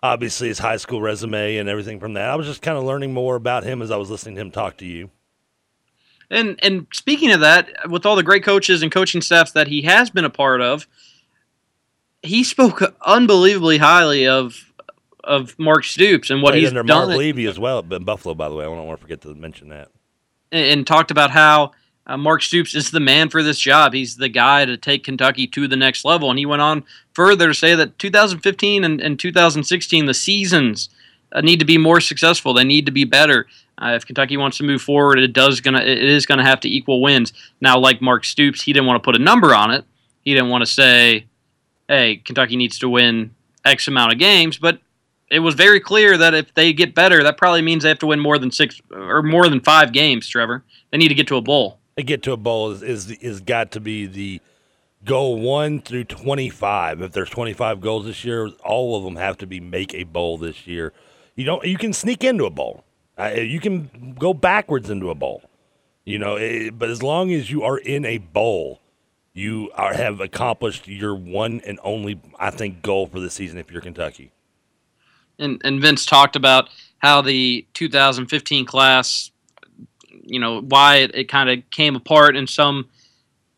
obviously 0.01 0.47
his 0.47 0.59
high 0.59 0.77
school 0.77 1.01
resume 1.01 1.57
and 1.57 1.69
everything 1.69 1.99
from 1.99 2.13
that. 2.13 2.29
I 2.29 2.35
was 2.35 2.47
just 2.47 2.61
kind 2.61 2.77
of 2.77 2.83
learning 2.83 3.13
more 3.13 3.35
about 3.35 3.63
him 3.63 3.81
as 3.81 3.91
I 3.91 3.97
was 3.97 4.09
listening 4.09 4.35
to 4.35 4.41
him 4.41 4.51
talk 4.51 4.77
to 4.77 4.85
you. 4.85 5.09
And 6.29 6.59
and 6.61 6.87
speaking 6.91 7.31
of 7.31 7.39
that, 7.39 7.69
with 7.89 8.05
all 8.05 8.17
the 8.17 8.23
great 8.23 8.43
coaches 8.43 8.81
and 8.81 8.91
coaching 8.91 9.21
staffs 9.21 9.51
that 9.53 9.67
he 9.67 9.83
has 9.83 10.09
been 10.09 10.25
a 10.25 10.29
part 10.29 10.59
of, 10.59 10.85
he 12.21 12.43
spoke 12.43 12.81
unbelievably 13.01 13.77
highly 13.77 14.27
of 14.27 14.66
of 15.27 15.57
Mark 15.59 15.83
Stoops 15.83 16.29
and 16.29 16.41
what 16.41 16.51
Played 16.51 16.61
he's 16.61 16.69
under 16.69 16.83
done. 16.83 17.09
Mark 17.09 17.19
Levy 17.19 17.45
as 17.45 17.59
well 17.59 17.79
in 17.79 18.03
Buffalo, 18.03 18.33
by 18.33 18.49
the 18.49 18.55
way. 18.55 18.63
I 18.63 18.67
don't 18.67 18.87
want 18.87 18.99
to 18.99 19.01
forget 19.01 19.21
to 19.21 19.35
mention 19.35 19.69
that. 19.69 19.89
and, 20.51 20.65
and 20.65 20.87
talked 20.87 21.11
about 21.11 21.31
how 21.31 21.71
uh, 22.07 22.17
Mark 22.17 22.41
Stoops 22.41 22.73
is 22.73 22.91
the 22.91 23.01
man 23.01 23.29
for 23.29 23.43
this 23.43 23.59
job. 23.59 23.93
He's 23.93 24.15
the 24.15 24.29
guy 24.29 24.65
to 24.65 24.77
take 24.77 25.03
Kentucky 25.03 25.45
to 25.47 25.67
the 25.67 25.75
next 25.75 26.05
level. 26.05 26.29
And 26.29 26.39
he 26.39 26.45
went 26.45 26.61
on 26.61 26.85
further 27.13 27.49
to 27.49 27.53
say 27.53 27.75
that 27.75 27.99
2015 27.99 28.83
and, 28.83 29.01
and 29.01 29.19
2016, 29.19 30.05
the 30.05 30.13
seasons 30.13 30.89
uh, 31.33 31.41
need 31.41 31.59
to 31.59 31.65
be 31.65 31.77
more 31.77 31.99
successful. 31.99 32.53
They 32.53 32.63
need 32.63 32.85
to 32.85 32.91
be 32.91 33.03
better. 33.03 33.47
Uh, 33.79 33.91
if 33.95 34.05
Kentucky 34.05 34.37
wants 34.37 34.57
to 34.57 34.63
move 34.63 34.81
forward, 34.81 35.19
it 35.19 35.33
does 35.33 35.61
gonna 35.61 35.81
it 35.81 36.03
is 36.03 36.25
gonna 36.25 36.45
have 36.45 36.59
to 36.61 36.69
equal 36.69 36.99
wins. 37.01 37.31
Now, 37.61 37.77
like 37.77 38.01
Mark 38.01 38.25
Stoops, 38.25 38.63
he 38.63 38.73
didn't 38.73 38.87
want 38.87 39.03
to 39.03 39.05
put 39.05 39.15
a 39.15 39.23
number 39.23 39.53
on 39.53 39.69
it. 39.69 39.85
He 40.23 40.33
didn't 40.33 40.49
want 40.49 40.63
to 40.63 40.71
say, 40.71 41.25
"Hey, 41.87 42.15
Kentucky 42.25 42.55
needs 42.55 42.79
to 42.79 42.89
win 42.89 43.35
X 43.63 43.87
amount 43.87 44.13
of 44.13 44.17
games," 44.17 44.57
but 44.57 44.79
it 45.29 45.39
was 45.39 45.55
very 45.55 45.79
clear 45.79 46.17
that 46.17 46.33
if 46.33 46.53
they 46.53 46.73
get 46.73 46.95
better, 46.95 47.23
that 47.23 47.37
probably 47.37 47.61
means 47.61 47.83
they 47.83 47.89
have 47.89 47.99
to 47.99 48.07
win 48.07 48.19
more 48.19 48.37
than 48.37 48.51
six 48.51 48.81
or 48.91 49.21
more 49.21 49.49
than 49.49 49.59
five 49.59 49.91
games. 49.91 50.27
Trevor, 50.27 50.63
they 50.91 50.97
need 50.97 51.09
to 51.09 51.15
get 51.15 51.27
to 51.27 51.35
a 51.35 51.41
bowl. 51.41 51.79
To 51.97 52.03
get 52.03 52.23
to 52.23 52.31
a 52.31 52.37
bowl 52.37 52.71
is 52.71 52.83
is, 52.83 53.11
is 53.11 53.41
got 53.41 53.71
to 53.71 53.79
be 53.79 54.05
the 54.05 54.41
goal 55.03 55.39
one 55.39 55.81
through 55.81 56.05
twenty 56.05 56.49
five. 56.49 57.01
If 57.01 57.11
there's 57.11 57.29
twenty 57.29 57.53
five 57.53 57.81
goals 57.81 58.05
this 58.05 58.23
year, 58.23 58.49
all 58.63 58.97
of 58.97 59.03
them 59.03 59.15
have 59.15 59.37
to 59.39 59.47
be 59.47 59.59
make 59.59 59.93
a 59.93 60.03
bowl 60.03 60.37
this 60.37 60.67
year. 60.67 60.93
You 61.35 61.45
don't. 61.45 61.63
You 61.65 61.77
can 61.77 61.93
sneak 61.93 62.23
into 62.23 62.45
a 62.45 62.49
bowl. 62.49 62.83
Uh, 63.17 63.31
you 63.35 63.59
can 63.59 64.15
go 64.17 64.33
backwards 64.33 64.89
into 64.89 65.09
a 65.09 65.15
bowl. 65.15 65.41
You 66.05 66.19
know, 66.19 66.35
it, 66.35 66.77
but 66.77 66.89
as 66.89 67.03
long 67.03 67.33
as 67.33 67.51
you 67.51 67.63
are 67.63 67.77
in 67.77 68.05
a 68.05 68.19
bowl, 68.19 68.79
you 69.33 69.71
are 69.73 69.93
have 69.93 70.21
accomplished 70.21 70.87
your 70.87 71.15
one 71.15 71.61
and 71.65 71.79
only, 71.83 72.21
I 72.39 72.51
think, 72.51 72.81
goal 72.81 73.07
for 73.07 73.19
the 73.19 73.29
season. 73.29 73.57
If 73.57 73.71
you're 73.71 73.81
Kentucky. 73.81 74.31
And 75.39 75.61
and 75.63 75.81
Vince 75.81 76.05
talked 76.05 76.35
about 76.35 76.69
how 76.99 77.21
the 77.21 77.65
2015 77.73 78.65
class, 78.65 79.31
you 80.23 80.39
know, 80.39 80.61
why 80.61 80.97
it, 80.97 81.15
it 81.15 81.23
kind 81.25 81.49
of 81.49 81.69
came 81.69 81.95
apart 81.95 82.35
in 82.35 82.47
some 82.47 82.89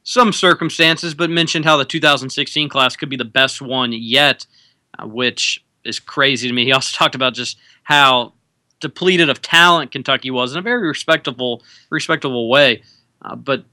some 0.04 0.34
circumstances, 0.34 1.14
but 1.14 1.30
mentioned 1.30 1.66
how 1.66 1.78
the 1.78 1.86
2016 1.86 2.68
class 2.70 2.96
could 2.96 3.10
be 3.10 3.16
the 3.16 3.26
best 3.26 3.62
one 3.62 3.92
yet, 3.94 4.46
uh, 4.98 5.06
which 5.06 5.64
is 5.84 6.00
crazy 6.00 6.48
to 6.48 6.54
me. 6.54 6.66
He 6.66 6.72
also 6.72 6.96
talked 6.98 7.16
about 7.16 7.34
just 7.34 7.58
how 7.84 8.34
depleted 8.80 9.30
of 9.30 9.42
talent 9.42 9.92
Kentucky 9.92 10.32
was 10.32 10.54
in 10.54 10.60
a 10.60 10.62
very 10.62 10.88
respectable 10.88 11.64
respectable 11.90 12.50
way, 12.50 12.84
uh, 13.22 13.36
but. 13.36 13.66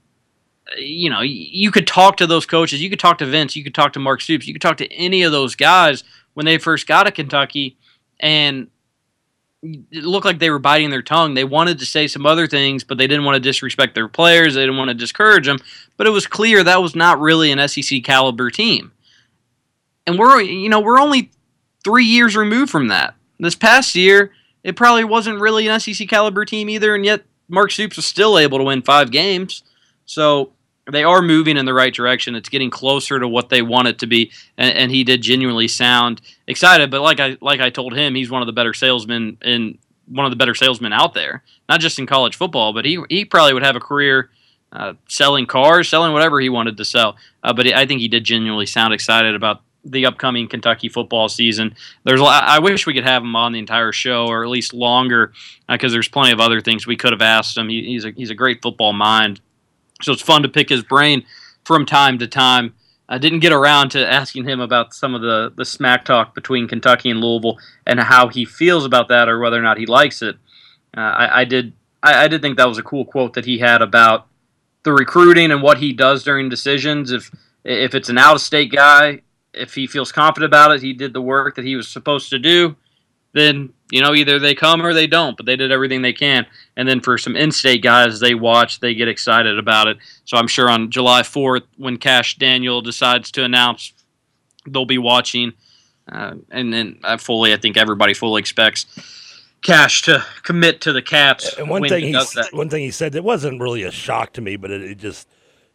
You 0.77 1.09
know, 1.09 1.21
you 1.21 1.71
could 1.71 1.87
talk 1.87 2.17
to 2.17 2.27
those 2.27 2.45
coaches. 2.45 2.81
You 2.81 2.89
could 2.89 2.99
talk 2.99 3.19
to 3.19 3.25
Vince. 3.25 3.55
You 3.55 3.63
could 3.63 3.73
talk 3.73 3.93
to 3.93 3.99
Mark 3.99 4.19
Stoops. 4.19 4.45
You 4.45 4.53
could 4.53 4.61
talk 4.61 4.75
to 4.79 4.91
any 4.91 5.23
of 5.23 5.31
those 5.31 5.55
guys 5.55 6.03
when 6.33 6.45
they 6.45 6.57
first 6.57 6.85
got 6.85 7.03
to 7.03 7.11
Kentucky, 7.11 7.77
and 8.19 8.67
it 9.63 10.03
looked 10.03 10.25
like 10.25 10.39
they 10.39 10.49
were 10.49 10.59
biting 10.59 10.89
their 10.89 11.01
tongue. 11.01 11.33
They 11.33 11.43
wanted 11.43 11.79
to 11.79 11.85
say 11.85 12.07
some 12.07 12.25
other 12.25 12.47
things, 12.47 12.83
but 12.83 12.97
they 12.97 13.07
didn't 13.07 13.25
want 13.25 13.35
to 13.35 13.39
disrespect 13.39 13.95
their 13.95 14.07
players. 14.07 14.53
They 14.53 14.61
didn't 14.61 14.77
want 14.77 14.89
to 14.89 14.93
discourage 14.93 15.45
them. 15.45 15.59
But 15.97 16.07
it 16.07 16.11
was 16.11 16.27
clear 16.27 16.63
that 16.63 16.81
was 16.81 16.95
not 16.95 17.19
really 17.19 17.51
an 17.51 17.67
SEC 17.67 18.03
caliber 18.03 18.49
team. 18.49 18.91
And 20.05 20.17
we're 20.17 20.41
you 20.41 20.69
know 20.69 20.79
we're 20.79 20.99
only 20.99 21.31
three 21.83 22.05
years 22.05 22.35
removed 22.35 22.71
from 22.71 22.87
that. 22.89 23.15
This 23.39 23.55
past 23.55 23.95
year, 23.95 24.31
it 24.63 24.75
probably 24.75 25.03
wasn't 25.03 25.39
really 25.39 25.67
an 25.67 25.79
SEC 25.79 26.07
caliber 26.07 26.45
team 26.45 26.69
either, 26.69 26.95
and 26.95 27.05
yet 27.05 27.23
Mark 27.49 27.71
Stoops 27.71 27.97
was 27.97 28.05
still 28.05 28.37
able 28.37 28.57
to 28.57 28.63
win 28.63 28.81
five 28.81 29.11
games. 29.11 29.63
So 30.05 30.53
they 30.91 31.03
are 31.03 31.21
moving 31.21 31.57
in 31.57 31.65
the 31.65 31.73
right 31.73 31.93
direction. 31.93 32.35
It's 32.35 32.49
getting 32.49 32.69
closer 32.69 33.19
to 33.19 33.27
what 33.27 33.49
they 33.49 33.61
want 33.61 33.87
it 33.87 33.99
to 33.99 34.07
be, 34.07 34.31
and, 34.57 34.75
and, 34.77 34.91
he 34.91 35.03
did 35.03 35.21
genuinely 35.21 35.67
sound 35.67 36.21
excited. 36.47 36.91
But 36.91 37.01
like 37.01 37.19
I 37.19 37.37
like 37.41 37.59
I 37.59 37.69
told 37.69 37.95
him, 37.95 38.15
he's 38.15 38.31
one 38.31 38.41
of 38.41 38.45
the 38.45 38.53
better 38.53 38.73
salesmen 38.73 39.37
in 39.41 39.77
one 40.07 40.25
of 40.25 40.31
the 40.31 40.37
better 40.37 40.55
salesmen 40.55 40.93
out 40.93 41.13
there, 41.13 41.43
not 41.67 41.79
just 41.79 41.99
in 41.99 42.05
college 42.05 42.35
football, 42.35 42.73
but 42.73 42.85
he 42.85 42.99
he 43.09 43.25
probably 43.25 43.53
would 43.53 43.63
have 43.63 43.75
a 43.75 43.81
career 43.81 44.29
uh, 44.71 44.93
selling 45.07 45.45
cars, 45.45 45.89
selling 45.89 46.13
whatever 46.13 46.39
he 46.39 46.49
wanted 46.49 46.77
to 46.77 46.85
sell. 46.85 47.15
Uh, 47.43 47.53
but 47.53 47.67
I 47.67 47.85
think 47.85 48.01
he 48.01 48.07
did 48.07 48.23
genuinely 48.23 48.65
sound 48.65 48.93
excited 48.93 49.35
about 49.35 49.61
the 49.91 50.05
upcoming 50.05 50.47
Kentucky 50.47 50.89
football 50.89 51.29
season. 51.29 51.75
There's 52.03 52.21
I 52.21 52.59
wish 52.59 52.85
we 52.85 52.93
could 52.93 53.05
have 53.05 53.23
him 53.23 53.35
on 53.35 53.53
the 53.53 53.59
entire 53.59 53.91
show 53.91 54.27
or 54.27 54.43
at 54.43 54.49
least 54.49 54.73
longer 54.73 55.33
because 55.69 55.91
uh, 55.91 55.93
there's 55.93 56.09
plenty 56.09 56.33
of 56.33 56.39
other 56.39 56.61
things 56.61 56.85
we 56.85 56.97
could 56.97 57.13
have 57.13 57.21
asked 57.21 57.57
him. 57.57 57.69
He, 57.69 57.83
he's 57.83 58.05
a 58.05 58.11
he's 58.11 58.29
a 58.29 58.35
great 58.35 58.61
football 58.61 58.93
mind. 58.93 59.39
So 60.01 60.11
it's 60.11 60.21
fun 60.21 60.43
to 60.43 60.49
pick 60.49 60.69
his 60.69 60.83
brain 60.83 61.23
from 61.65 61.85
time 61.85 62.17
to 62.19 62.27
time. 62.27 62.73
I 63.09 63.17
didn't 63.17 63.39
get 63.39 63.53
around 63.53 63.89
to 63.89 64.05
asking 64.05 64.45
him 64.45 64.59
about 64.59 64.93
some 64.93 65.15
of 65.15 65.21
the, 65.21 65.53
the 65.55 65.65
smack 65.65 66.03
talk 66.03 66.35
between 66.35 66.67
Kentucky 66.67 67.09
and 67.09 67.21
Louisville 67.21 67.57
and 67.85 67.99
how 67.99 68.27
he 68.27 68.43
feels 68.43 68.85
about 68.85 69.07
that 69.07 69.29
or 69.29 69.39
whether 69.39 69.57
or 69.57 69.61
not 69.61 69.77
he 69.77 69.85
likes 69.85 70.21
it. 70.21 70.35
Uh, 70.95 71.01
I, 71.01 71.41
I, 71.41 71.45
did 71.45 71.73
I, 72.03 72.25
I, 72.25 72.27
did 72.27 72.41
think 72.41 72.57
that 72.57 72.67
was 72.67 72.77
a 72.77 72.83
cool 72.83 73.05
quote 73.05 73.33
that 73.33 73.45
he 73.45 73.59
had 73.59 73.81
about 73.81 74.27
the 74.83 74.91
recruiting 74.91 75.51
and 75.51 75.61
what 75.61 75.77
he 75.77 75.93
does 75.93 76.23
during 76.23 76.49
decisions. 76.49 77.11
If 77.11 77.31
if 77.63 77.93
it's 77.93 78.09
an 78.09 78.17
out 78.17 78.35
of 78.35 78.41
state 78.41 78.71
guy, 78.71 79.21
if 79.53 79.75
he 79.75 79.87
feels 79.87 80.11
confident 80.11 80.49
about 80.49 80.71
it, 80.71 80.81
he 80.81 80.93
did 80.93 81.13
the 81.13 81.21
work 81.21 81.55
that 81.55 81.65
he 81.65 81.75
was 81.75 81.87
supposed 81.87 82.29
to 82.29 82.39
do 82.39 82.75
then 83.37 83.73
you 83.91 84.01
know 84.01 84.13
either 84.13 84.39
they 84.39 84.55
come 84.55 84.85
or 84.85 84.93
they 84.93 85.07
don't 85.07 85.37
but 85.37 85.45
they 85.45 85.55
did 85.55 85.71
everything 85.71 86.01
they 86.01 86.13
can. 86.13 86.45
And 86.75 86.87
then 86.87 87.01
for 87.01 87.17
some 87.17 87.35
in-state 87.35 87.81
guys 87.81 88.19
they 88.19 88.35
watch 88.35 88.79
they 88.79 88.93
get 88.93 89.07
excited 89.07 89.57
about 89.57 89.87
it. 89.87 89.97
So 90.25 90.37
i'm 90.37 90.47
sure 90.47 90.69
on 90.69 90.91
july 90.91 91.21
4th 91.21 91.63
when 91.77 91.97
Kash 91.97 92.37
Daniel 92.37 92.81
decides 92.81 93.31
to 93.31 93.43
announce 93.43 93.93
they'll 94.67 94.85
be 94.85 94.97
watching 94.97 95.53
uh, 96.11 96.35
and 96.51 96.73
then 96.73 96.99
I 97.03 97.17
fully 97.17 97.53
i 97.53 97.57
think 97.57 97.77
everybody 97.77 98.13
fully 98.13 98.39
expects 98.39 98.85
Kash 99.63 100.03
to 100.03 100.23
commit 100.43 100.81
to 100.81 100.93
the 100.93 101.01
caps 101.01 101.53
and 101.57 101.69
one 101.69 101.87
thing 101.87 102.03
he, 102.05 102.19
one 102.51 102.69
thing 102.69 102.83
he 102.83 102.91
said 102.91 103.13
that 103.13 103.23
wasn't 103.23 103.59
really 103.59 103.83
a 103.83 103.91
shock 103.91 104.33
to 104.33 104.41
me 104.41 104.55
but 104.55 104.71
it, 104.71 104.81
it 104.81 104.97
just 104.97 105.27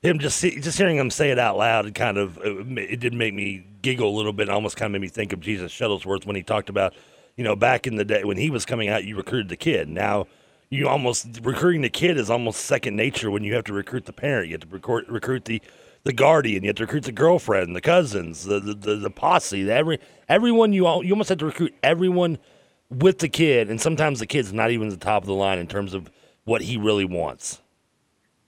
him 0.03 0.19
just 0.19 0.39
see, 0.39 0.61
just 0.61 0.79
hearing 0.79 0.97
him 0.97 1.11
say 1.11 1.31
it 1.31 1.39
out 1.39 1.57
loud 1.57 1.87
it 1.87 1.95
kind 1.95 2.19
of 2.19 2.39
it, 2.39 2.79
it 2.79 3.01
did 3.01 3.15
make 3.15 3.35
me 3.35 3.67
giggle 3.83 4.09
a 4.09 4.17
little 4.17 4.33
bit 4.33 4.49
almost 4.49 4.77
kind 4.77 4.87
of 4.87 4.93
made 4.93 5.03
me 5.03 5.09
think 5.09 5.33
of 5.33 5.41
jesus 5.41 5.73
shuttlesworth 5.73 6.27
when 6.27 6.37
he 6.37 6.43
talked 6.43 6.69
about 6.69 6.95
you 7.37 7.45
know, 7.45 7.57
back 7.57 7.87
in 7.87 7.97
the 7.97 8.05
day 8.05 8.25
when 8.25 8.37
he 8.37 8.51
was 8.51 8.65
coming 8.65 8.89
out, 8.89 9.05
you 9.05 9.17
recruited 9.17 9.49
the 9.49 9.57
kid. 9.57 9.89
Now, 9.89 10.27
you 10.71 10.89
almost 10.89 11.41
recruiting 11.43 11.83
the 11.83 11.91
kid 11.91 12.17
is 12.17 12.31
almost 12.31 12.61
second 12.61 12.97
nature 12.97 13.31
when 13.31 13.45
you 13.45 13.55
have 13.55 13.65
to 13.65 13.73
recruit 13.73 14.07
the 14.07 14.13
parent. 14.13 14.49
You 14.49 14.55
have 14.55 14.63
to 14.63 14.69
recruit, 14.69 15.09
recruit 15.09 15.45
the 15.45 15.61
the 16.05 16.13
guardian. 16.13 16.65
You 16.65 16.69
have 16.69 16.77
to 16.77 16.85
recruit 16.85 17.05
the 17.05 17.13
girlfriend, 17.13 17.77
the 17.77 17.81
cousins, 17.81 18.45
the 18.45 18.59
the, 18.59 18.75
the, 18.75 18.97
the 18.97 19.11
posse. 19.11 19.63
The 19.63 19.73
every 19.73 19.99
everyone 20.29 20.73
you 20.73 20.87
all 20.87 21.05
you 21.05 21.13
almost 21.13 21.29
have 21.29 21.39
to 21.39 21.47
recruit 21.47 21.75
everyone 21.83 22.39
with 22.91 23.19
the 23.19 23.29
kid, 23.29 23.71
and 23.71 23.81
sometimes 23.81 24.19
the 24.19 24.27
kid's 24.27 24.53
not 24.53 24.71
even 24.71 24.89
the 24.89 24.97
top 24.97 25.23
of 25.23 25.27
the 25.27 25.35
line 25.35 25.59
in 25.59 25.67
terms 25.67 25.95
of 25.95 26.11
what 26.45 26.63
he 26.63 26.77
really 26.77 27.05
wants. 27.05 27.61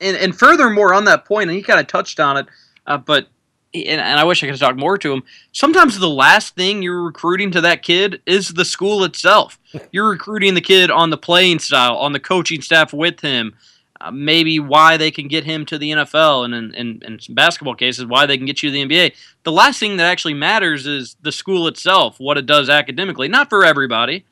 And 0.00 0.16
and 0.16 0.36
furthermore, 0.36 0.94
on 0.94 1.04
that 1.04 1.24
point, 1.24 1.50
and 1.50 1.56
he 1.56 1.62
kind 1.62 1.80
of 1.80 1.86
touched 1.86 2.20
on 2.20 2.36
it, 2.36 2.46
uh, 2.86 2.98
but 2.98 3.28
and, 3.74 4.00
and 4.00 4.20
I 4.20 4.24
wish 4.24 4.42
I 4.42 4.48
could 4.48 4.58
talk 4.58 4.76
more 4.76 4.96
to 4.98 5.12
him. 5.12 5.22
Sometimes 5.52 5.98
the 5.98 6.08
last 6.08 6.54
thing 6.54 6.82
you're 6.82 7.02
recruiting 7.02 7.50
to 7.52 7.60
that 7.62 7.82
kid 7.82 8.22
is 8.26 8.50
the 8.50 8.64
school 8.64 9.04
itself. 9.04 9.58
You're 9.92 10.08
recruiting 10.08 10.54
the 10.54 10.60
kid 10.60 10.90
on 10.90 11.10
the 11.10 11.16
playing 11.16 11.58
style, 11.58 11.96
on 11.96 12.12
the 12.12 12.20
coaching 12.20 12.62
staff 12.62 12.92
with 12.92 13.20
him, 13.20 13.56
uh, 14.00 14.12
maybe 14.12 14.60
why 14.60 14.96
they 14.96 15.10
can 15.10 15.26
get 15.26 15.44
him 15.44 15.66
to 15.66 15.78
the 15.78 15.90
NFL, 15.90 16.44
and 16.44 16.54
in, 16.54 16.74
in, 16.74 17.02
in 17.04 17.18
basketball 17.30 17.74
cases, 17.74 18.06
why 18.06 18.26
they 18.26 18.36
can 18.36 18.46
get 18.46 18.62
you 18.62 18.70
to 18.70 18.72
the 18.72 18.84
NBA. 18.84 19.14
The 19.42 19.52
last 19.52 19.80
thing 19.80 19.96
that 19.96 20.04
actually 20.04 20.34
matters 20.34 20.86
is 20.86 21.16
the 21.22 21.32
school 21.32 21.66
itself, 21.66 22.20
what 22.20 22.38
it 22.38 22.46
does 22.46 22.68
academically. 22.68 23.26
Not 23.26 23.48
for 23.50 23.64
everybody, 23.64 24.24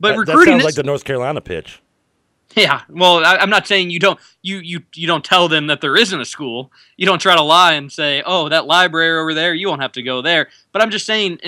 but 0.00 0.12
that, 0.12 0.18
recruiting. 0.18 0.44
That 0.44 0.50
sounds 0.50 0.60
is, 0.60 0.64
like 0.64 0.74
the 0.74 0.82
North 0.82 1.04
Carolina 1.04 1.40
pitch. 1.40 1.80
Yeah, 2.56 2.82
well, 2.88 3.24
I, 3.24 3.42
am 3.42 3.50
not 3.50 3.66
saying 3.66 3.90
you 3.90 3.98
don't 3.98 4.18
you 4.42 4.58
you 4.58 4.82
you 4.94 5.08
don't 5.08 5.24
tell 5.24 5.48
them 5.48 5.66
that 5.66 5.80
there 5.80 5.96
isn't 5.96 6.20
a 6.20 6.24
school. 6.24 6.70
You 6.96 7.04
don't 7.04 7.18
try 7.18 7.34
to 7.34 7.42
lie 7.42 7.72
and 7.72 7.90
say, 7.90 8.22
"Oh, 8.24 8.48
that 8.48 8.66
library 8.66 9.18
over 9.18 9.34
there, 9.34 9.54
you 9.54 9.68
won't 9.68 9.82
have 9.82 9.92
to 9.92 10.02
go 10.02 10.22
there." 10.22 10.48
But 10.70 10.80
I'm 10.80 10.90
just 10.90 11.04
saying, 11.04 11.40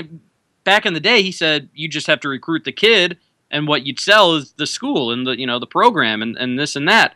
back 0.65 0.85
in 0.85 0.95
the 0.95 1.01
day, 1.01 1.23
he 1.23 1.31
said 1.31 1.69
you 1.75 1.89
just 1.89 2.09
have 2.09 2.19
to 2.21 2.29
recruit 2.29 2.65
the 2.65 2.73
kid, 2.73 3.19
and 3.53 3.69
what 3.69 3.87
you'd 3.87 4.01
sell 4.01 4.35
is 4.35 4.53
the 4.53 4.67
school 4.67 5.13
and 5.13 5.25
the 5.25 5.39
you 5.39 5.47
know 5.47 5.61
the 5.61 5.67
program 5.67 6.23
and 6.23 6.37
and 6.37 6.59
this 6.59 6.75
and 6.75 6.89
that. 6.89 7.15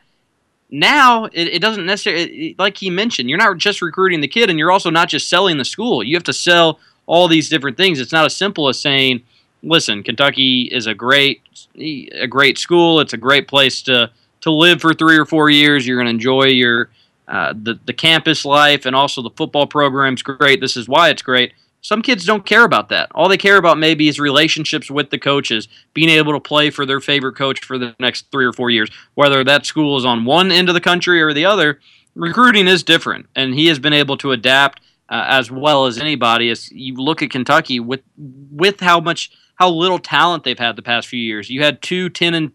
Now 0.70 1.24
it, 1.24 1.48
it 1.48 1.60
doesn't 1.60 1.84
necessarily 1.84 2.54
like 2.58 2.76
he 2.76 2.90
mentioned. 2.90 3.28
You're 3.28 3.38
not 3.38 3.58
just 3.58 3.82
recruiting 3.82 4.20
the 4.20 4.28
kid, 4.28 4.50
and 4.50 4.58
you're 4.58 4.70
also 4.70 4.90
not 4.90 5.08
just 5.08 5.28
selling 5.28 5.58
the 5.58 5.64
school. 5.64 6.04
You 6.04 6.14
have 6.14 6.24
to 6.24 6.32
sell 6.32 6.78
all 7.06 7.26
these 7.26 7.48
different 7.48 7.76
things. 7.76 7.98
It's 7.98 8.12
not 8.12 8.24
as 8.24 8.36
simple 8.36 8.68
as 8.68 8.80
saying 8.80 9.24
listen, 9.62 10.02
Kentucky 10.02 10.62
is 10.62 10.86
a 10.86 10.94
great 10.94 11.42
a 11.78 12.26
great 12.26 12.58
school. 12.58 13.00
It's 13.00 13.12
a 13.12 13.18
great 13.18 13.48
place 13.48 13.82
to 13.82 14.10
to 14.42 14.50
live 14.50 14.80
for 14.80 14.94
three 14.94 15.16
or 15.16 15.26
four 15.26 15.50
years. 15.50 15.86
You're 15.86 15.96
going 15.96 16.06
to 16.06 16.10
enjoy 16.10 16.44
your 16.44 16.90
uh, 17.28 17.54
the 17.60 17.78
the 17.86 17.92
campus 17.92 18.44
life 18.44 18.86
and 18.86 18.96
also 18.96 19.22
the 19.22 19.30
football 19.30 19.66
program's 19.66 20.22
great. 20.22 20.60
This 20.60 20.76
is 20.76 20.88
why 20.88 21.10
it's 21.10 21.22
great. 21.22 21.52
Some 21.82 22.02
kids 22.02 22.26
don't 22.26 22.44
care 22.44 22.64
about 22.64 22.90
that. 22.90 23.10
All 23.14 23.28
they 23.28 23.38
care 23.38 23.56
about 23.56 23.78
maybe 23.78 24.08
is 24.08 24.20
relationships 24.20 24.90
with 24.90 25.08
the 25.08 25.18
coaches, 25.18 25.66
being 25.94 26.10
able 26.10 26.34
to 26.34 26.40
play 26.40 26.68
for 26.68 26.84
their 26.84 27.00
favorite 27.00 27.36
coach 27.36 27.64
for 27.64 27.78
the 27.78 27.94
next 27.98 28.30
three 28.30 28.44
or 28.44 28.52
four 28.52 28.68
years. 28.68 28.90
Whether 29.14 29.42
that 29.44 29.64
school 29.64 29.96
is 29.96 30.04
on 30.04 30.26
one 30.26 30.52
end 30.52 30.68
of 30.68 30.74
the 30.74 30.80
country 30.80 31.22
or 31.22 31.32
the 31.32 31.46
other, 31.46 31.80
recruiting 32.14 32.68
is 32.68 32.82
different, 32.82 33.26
and 33.34 33.54
he 33.54 33.66
has 33.68 33.78
been 33.78 33.94
able 33.94 34.18
to 34.18 34.32
adapt 34.32 34.82
uh, 35.08 35.24
as 35.26 35.50
well 35.50 35.86
as 35.86 35.98
anybody. 35.98 36.50
As 36.50 36.70
you 36.70 36.94
look 36.94 37.22
at 37.22 37.30
Kentucky 37.30 37.80
with 37.80 38.02
with 38.16 38.80
how 38.80 39.00
much 39.00 39.30
how 39.60 39.68
little 39.68 39.98
talent 39.98 40.42
they've 40.42 40.58
had 40.58 40.74
the 40.74 40.82
past 40.82 41.06
few 41.06 41.20
years. 41.20 41.50
You 41.50 41.62
had 41.62 41.82
two 41.82 42.08
ten 42.08 42.34
and 42.34 42.50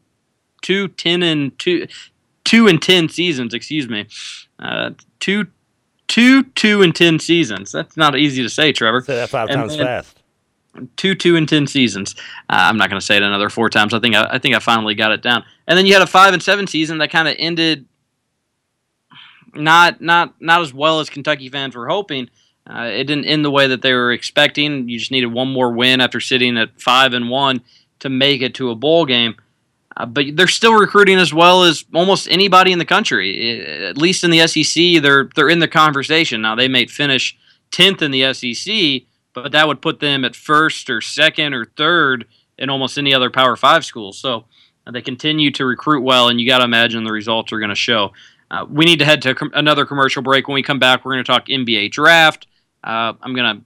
two 0.64 0.88
ten 0.90 1.22
and 1.22 1.58
two 1.60 1.88
two 2.44 2.68
and 2.68 2.82
ten 2.82 3.08
seasons. 3.08 3.54
Excuse 3.54 3.88
me, 3.88 4.08
uh, 4.58 4.92
two 5.20 5.48
two 6.08 6.44
two 6.44 6.82
and 6.82 6.96
ten 6.96 7.20
seasons. 7.20 7.72
That's 7.72 7.96
not 7.96 8.18
easy 8.18 8.42
to 8.42 8.50
say, 8.50 8.72
Trevor. 8.72 9.02
Say 9.02 9.16
that 9.16 9.30
five 9.30 9.50
and 9.50 9.62
times 9.62 9.76
fast. 9.76 10.20
Two 10.98 11.14
two 11.14 11.38
and 11.38 11.48
ten 11.48 11.68
seasons. 11.68 12.16
Uh, 12.50 12.58
I'm 12.68 12.78
not 12.78 12.90
going 12.90 13.00
to 13.00 13.06
say 13.06 13.18
it 13.18 13.24
another 13.24 13.50
four 13.50 13.70
times. 13.70 13.94
I 13.94 14.00
think 14.00 14.16
I, 14.16 14.26
I 14.32 14.40
think 14.40 14.56
I 14.56 14.60
finally 14.60 14.96
got 14.96 15.12
it 15.12 15.22
down. 15.22 15.46
And 15.68 15.78
then 15.78 15.86
you 15.86 15.94
had 15.94 16.02
a 16.02 16.08
five 16.08 16.34
and 16.34 16.42
seven 16.42 16.66
season 16.66 16.98
that 16.98 17.12
kind 17.12 17.28
of 17.28 17.36
ended 17.38 17.86
not 19.54 20.02
not 20.02 20.34
not 20.42 20.62
as 20.62 20.74
well 20.74 21.00
as 21.00 21.10
Kentucky 21.12 21.50
fans 21.50 21.76
were 21.76 21.88
hoping. 21.88 22.32
Uh, 22.68 22.90
it 22.92 23.04
didn't 23.04 23.26
end 23.26 23.46
the 23.46 23.52
way 23.52 23.68
that 23.68 23.82
they 23.82 23.94
were 23.94 24.12
expecting. 24.12 24.90
You 24.90 24.98
just 24.98 25.12
needed 25.12 25.28
one 25.28 25.50
more 25.50 25.72
win 25.72 26.02
after 26.02 26.20
sitting 26.20 26.58
at 26.58 26.82
five 26.82 27.14
and 27.14 27.30
one 27.30 27.62
to 28.00 28.10
make 28.10 28.42
it 28.42 28.56
to 28.56 28.72
a 28.72 28.76
bowl 28.76 29.06
game. 29.06 29.36
Uh, 29.98 30.06
but 30.06 30.26
they're 30.34 30.48
still 30.48 30.74
recruiting 30.74 31.18
as 31.18 31.34
well 31.34 31.64
as 31.64 31.86
almost 31.94 32.28
anybody 32.30 32.72
in 32.72 32.80
the 32.80 32.86
country. 32.86 33.86
At 33.86 33.98
least 33.98 34.24
in 34.24 34.32
the 34.32 34.46
SEC, 34.48 35.02
they're 35.02 35.30
they're 35.36 35.50
in 35.50 35.60
the 35.60 35.68
conversation. 35.68 36.42
Now 36.42 36.56
they 36.56 36.68
may 36.68 36.86
finish 36.88 37.38
tenth 37.72 38.02
in 38.02 38.12
the 38.12 38.34
SEC, 38.34 39.08
but 39.34 39.52
that 39.52 39.68
would 39.68 39.82
put 39.82 40.00
them 40.00 40.26
at 40.26 40.36
first 40.36 40.90
or 40.90 41.02
second 41.02 41.54
or 41.54 41.66
third 41.66 42.26
in 42.58 42.70
almost 42.70 42.98
any 42.98 43.14
other 43.14 43.30
Power 43.30 43.56
Five 43.56 43.86
school. 43.86 44.12
So 44.12 44.46
uh, 44.86 44.92
they 44.92 45.02
continue 45.02 45.52
to 45.52 45.66
recruit 45.66 46.02
well, 46.02 46.28
and 46.30 46.42
you 46.42 46.48
got 46.48 46.60
to 46.60 46.66
imagine 46.66 47.04
the 47.04 47.12
results 47.12 47.54
are 47.54 47.60
going 47.60 47.70
to 47.70 47.76
show. 47.76 48.12
Uh, 48.52 48.66
we 48.70 48.86
need 48.86 49.00
to 49.00 49.06
head 49.06 49.22
to 49.24 49.34
com- 49.34 49.52
another 49.54 49.86
commercial 49.86 50.22
break. 50.22 50.48
When 50.48 50.56
we 50.56 50.64
come 50.64 50.80
back, 50.80 51.06
we're 51.06 51.14
going 51.14 51.24
to 51.24 51.32
talk 51.32 51.48
NBA 51.48 51.92
draft. 51.92 52.48
Uh, 52.86 53.14
I'm 53.22 53.36
gonna 53.36 53.62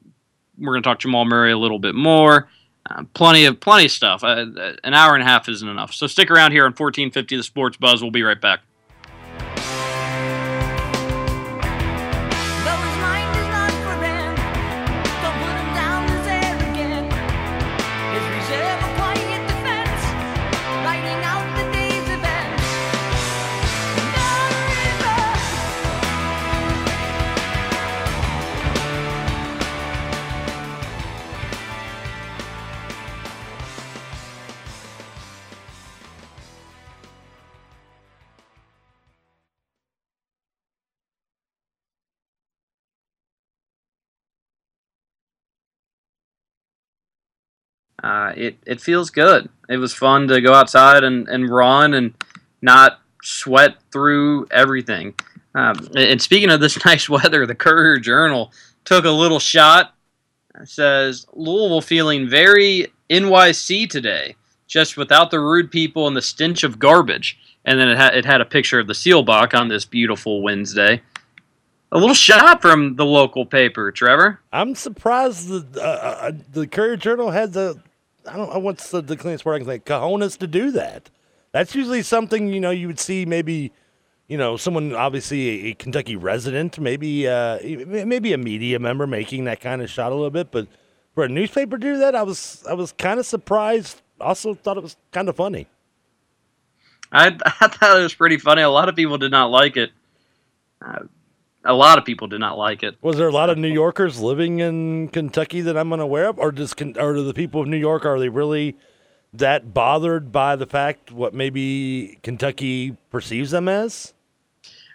we're 0.58 0.74
gonna 0.74 0.84
talk 0.84 1.00
Jamal 1.00 1.26
Murray 1.26 1.52
a 1.52 1.58
little 1.58 1.80
bit 1.80 1.94
more. 1.94 2.50
Uh, 2.90 3.04
plenty 3.14 3.46
of 3.46 3.60
plenty 3.60 3.86
of 3.86 3.92
stuff. 3.92 4.24
Uh, 4.24 4.46
an 4.84 4.94
hour 4.94 5.14
and 5.14 5.22
a 5.22 5.26
half 5.26 5.50
isn't 5.50 5.68
enough. 5.68 5.94
So 5.94 6.08
stick 6.08 6.32
around 6.32 6.52
here 6.54 6.64
on 6.64 6.72
1450 6.72 7.38
The 7.38 7.44
Sports 7.44 7.78
Buzz. 7.78 8.02
We'll 8.02 8.12
be 8.12 8.24
right 8.24 8.40
back. 8.40 8.62
Uh, 48.04 48.34
it 48.36 48.58
it 48.66 48.82
feels 48.82 49.10
good. 49.10 49.50
It 49.68 49.78
was 49.78 49.93
fun 49.93 50.28
to 50.30 50.41
go 50.41 50.54
outside 50.54 51.04
and, 51.04 51.28
and 51.28 51.50
run 51.50 51.93
and 51.93 52.14
not 52.62 53.00
sweat 53.22 53.76
through 53.91 54.47
everything. 54.52 55.14
Um, 55.56 55.76
and 55.95 56.22
speaking 56.22 56.50
of 56.50 56.60
this 56.60 56.84
nice 56.86 57.10
weather, 57.10 57.45
the 57.45 57.56
Courier 57.56 57.97
Journal 57.97 58.52
took 58.86 59.06
a 59.06 59.12
little 59.12 59.39
shot. 59.39 59.93
It 60.60 60.70
says 60.70 61.26
Louisville 61.34 61.82
feeling 61.82 62.28
very 62.28 62.88
NYC 63.10 63.89
today, 63.89 64.36
just 64.68 64.97
without 64.97 65.32
the 65.32 65.39
rude 65.39 65.72
people 65.72 66.08
and 66.08 66.16
the 66.16 66.22
stench 66.22 66.64
of 66.64 66.80
garbage. 66.80 67.38
And 67.66 67.80
then 67.80 67.89
it 67.89 67.97
had 67.97 68.16
it 68.16 68.26
had 68.26 68.41
a 68.41 68.45
picture 68.45 68.80
of 68.80 68.88
the 68.88 68.93
Seelbach 68.93 69.54
on 69.54 69.68
this 69.68 69.86
beautiful 69.86 70.41
Wednesday. 70.41 71.02
A 71.91 71.97
little 71.97 72.16
shot 72.16 72.62
from 72.62 72.95
the 72.95 73.06
local 73.06 73.45
paper, 73.45 73.91
Trevor. 73.91 74.39
I'm 74.52 74.76
surprised 74.76 75.50
the 75.50 75.82
uh, 75.82 75.86
uh, 75.86 76.32
the 76.52 76.68
Courier 76.68 76.97
Journal 76.97 77.32
had 77.32 77.54
the 77.54 77.82
I 78.30 78.38
don't 78.38 78.54
know 78.54 78.60
what's 78.60 78.92
the, 78.92 79.02
the 79.02 79.18
cleanest 79.18 79.46
word 79.46 79.56
I 79.56 79.58
can 79.60 79.68
say 79.68 79.80
cojones 79.80 80.38
to 80.38 80.48
do 80.48 80.72
that. 80.72 81.10
That's 81.52 81.74
usually 81.74 82.04
something 82.04 82.48
you 82.54 82.60
know 82.60 82.70
you 82.72 82.88
would 82.88 83.00
see 83.00 83.26
maybe 83.26 83.72
you 84.28 84.38
know 84.38 84.56
someone 84.56 84.94
obviously 84.94 85.50
a, 85.50 85.72
a 85.72 85.74
Kentucky 85.74 86.16
resident, 86.16 86.80
maybe 86.80 87.28
uh, 87.28 87.60
maybe 87.64 88.34
a 88.34 88.38
media 88.38 88.80
member 88.80 89.08
making 89.08 89.46
that 89.46 89.60
kind 89.60 89.82
of 89.82 89.90
shot 89.90 90.12
a 90.12 90.16
little 90.16 90.30
bit, 90.30 90.52
but 90.52 90.68
for 91.16 91.24
a 91.24 91.30
newspaper 91.30 91.78
to 91.78 91.82
do 91.82 91.98
that, 91.98 92.16
I 92.16 92.24
was 92.24 92.64
I 92.70 92.74
was 92.74 92.92
kind 92.92 93.20
of 93.20 93.26
surprised. 93.26 94.02
Also 94.22 94.54
thought 94.54 94.78
it 94.78 94.84
was 94.84 94.98
kind 95.12 95.30
of 95.30 95.36
funny. 95.36 95.68
I, 97.12 97.28
I 97.62 97.68
thought 97.68 98.00
it 98.00 98.04
was 98.04 98.14
pretty 98.14 98.38
funny. 98.38 98.62
A 98.62 98.70
lot 98.70 98.90
of 98.90 98.96
people 98.96 99.18
did 99.18 99.32
not 99.32 99.50
like 99.50 99.78
it. 99.78 99.92
Uh, 100.86 101.04
a 101.66 101.74
lot 101.74 101.97
of 101.97 102.05
people 102.05 102.28
did 102.28 102.39
not 102.39 102.57
like 102.57 102.84
it. 102.84 102.95
Was 103.01 103.18
there 103.18 103.28
a 103.28 103.34
lot 103.34 103.49
of 103.49 103.57
New 103.57 103.72
Yorkers 103.72 104.20
living 104.20 104.60
in 104.60 105.10
Kentucky 105.10 105.62
that 105.62 105.78
I'm 105.78 105.91
unaware 105.91 106.30
of, 106.30 106.39
or 106.39 106.51
just 106.51 106.82
or 106.82 107.14
do 107.14 107.24
the 107.24 107.34
people 107.34 107.62
of 107.62 107.68
New 107.68 107.78
York 107.78 108.05
are 108.05 108.20
they 108.20 108.30
really 108.30 108.78
that 109.34 109.74
bothered 109.74 110.32
by 110.32 110.55
the 110.55 110.66
fact 110.66 111.12
what 111.12 111.34
maybe 111.34 112.18
Kentucky 112.24 112.97
perceives 113.12 113.51
them 113.51 113.68
as? 113.68 114.14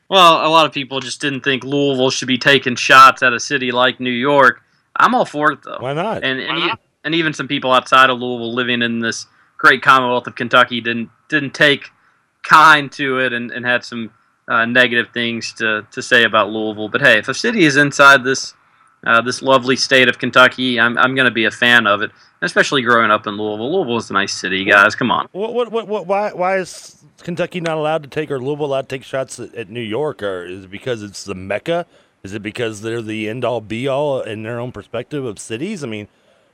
Well, 0.08 0.46
a 0.46 0.50
lot 0.50 0.66
of 0.66 0.72
people 0.72 1.00
just 1.00 1.20
didn't 1.20 1.42
think 1.42 1.64
Louisville 1.64 2.10
should 2.10 2.28
be 2.28 2.38
taking 2.38 2.76
shots 2.76 3.22
at 3.22 3.32
a 3.32 3.40
city 3.40 3.72
like 3.72 4.00
New 4.00 4.10
York. 4.10 4.62
I'm 4.96 5.14
all 5.14 5.24
for 5.24 5.52
it 5.52 5.62
though. 5.62 5.78
Why 5.80 5.92
not? 5.92 6.24
And 6.24 6.40
and, 6.40 6.58
e- 6.58 6.72
and 7.04 7.14
even 7.14 7.32
some 7.32 7.48
people 7.48 7.72
outside 7.72 8.10
of 8.10 8.18
Louisville 8.18 8.54
living 8.54 8.82
in 8.82 9.00
this 9.00 9.26
great 9.58 9.82
Commonwealth 9.82 10.26
of 10.26 10.34
Kentucky 10.34 10.80
didn't 10.80 11.10
didn't 11.28 11.54
take 11.54 11.90
kind 12.42 12.92
to 12.92 13.18
it 13.18 13.32
and, 13.32 13.50
and 13.50 13.64
had 13.64 13.84
some 13.84 14.10
uh, 14.48 14.64
negative 14.66 15.08
things 15.12 15.52
to, 15.54 15.86
to 15.90 16.02
say 16.02 16.24
about 16.24 16.50
Louisville. 16.50 16.88
But 16.88 17.00
hey, 17.02 17.18
if 17.18 17.28
a 17.28 17.34
city 17.34 17.64
is 17.64 17.76
inside 17.76 18.24
this 18.24 18.54
uh, 19.06 19.20
this 19.20 19.42
lovely 19.42 19.76
state 19.76 20.08
of 20.08 20.18
Kentucky, 20.18 20.80
I'm 20.80 20.96
I'm 20.98 21.14
going 21.14 21.26
to 21.26 21.34
be 21.34 21.44
a 21.44 21.50
fan 21.50 21.86
of 21.86 22.02
it. 22.02 22.10
Especially 22.42 22.82
growing 22.82 23.10
up 23.10 23.26
in 23.26 23.38
Louisville. 23.38 23.72
Louisville 23.72 23.96
is 23.96 24.10
a 24.10 24.12
nice 24.12 24.34
city, 24.34 24.64
guys. 24.64 24.94
Come 24.94 25.10
on. 25.10 25.28
What, 25.32 25.54
what, 25.54 25.72
what, 25.72 25.88
what, 25.88 26.06
why, 26.06 26.30
why 26.32 26.58
is 26.58 27.02
Kentucky 27.22 27.58
not 27.58 27.78
allowed 27.78 28.02
to 28.02 28.08
take, 28.08 28.30
or 28.30 28.38
Louisville 28.38 28.66
allowed 28.66 28.88
to 28.88 28.96
take 28.96 29.02
shots 29.02 29.40
at, 29.40 29.54
at 29.54 29.70
New 29.70 29.80
York? 29.80 30.22
Or 30.22 30.44
is 30.44 30.64
it 30.64 30.70
because 30.70 31.02
it's 31.02 31.24
the 31.24 31.34
mecca? 31.34 31.86
Is 32.22 32.34
it 32.34 32.42
because 32.42 32.82
they're 32.82 33.00
the 33.00 33.30
end 33.30 33.46
all 33.46 33.62
be 33.62 33.88
all 33.88 34.20
in 34.20 34.42
their 34.42 34.60
own 34.60 34.72
perspective 34.72 35.24
of 35.24 35.38
cities? 35.38 35.82
I 35.82 35.86
mean, 35.86 36.08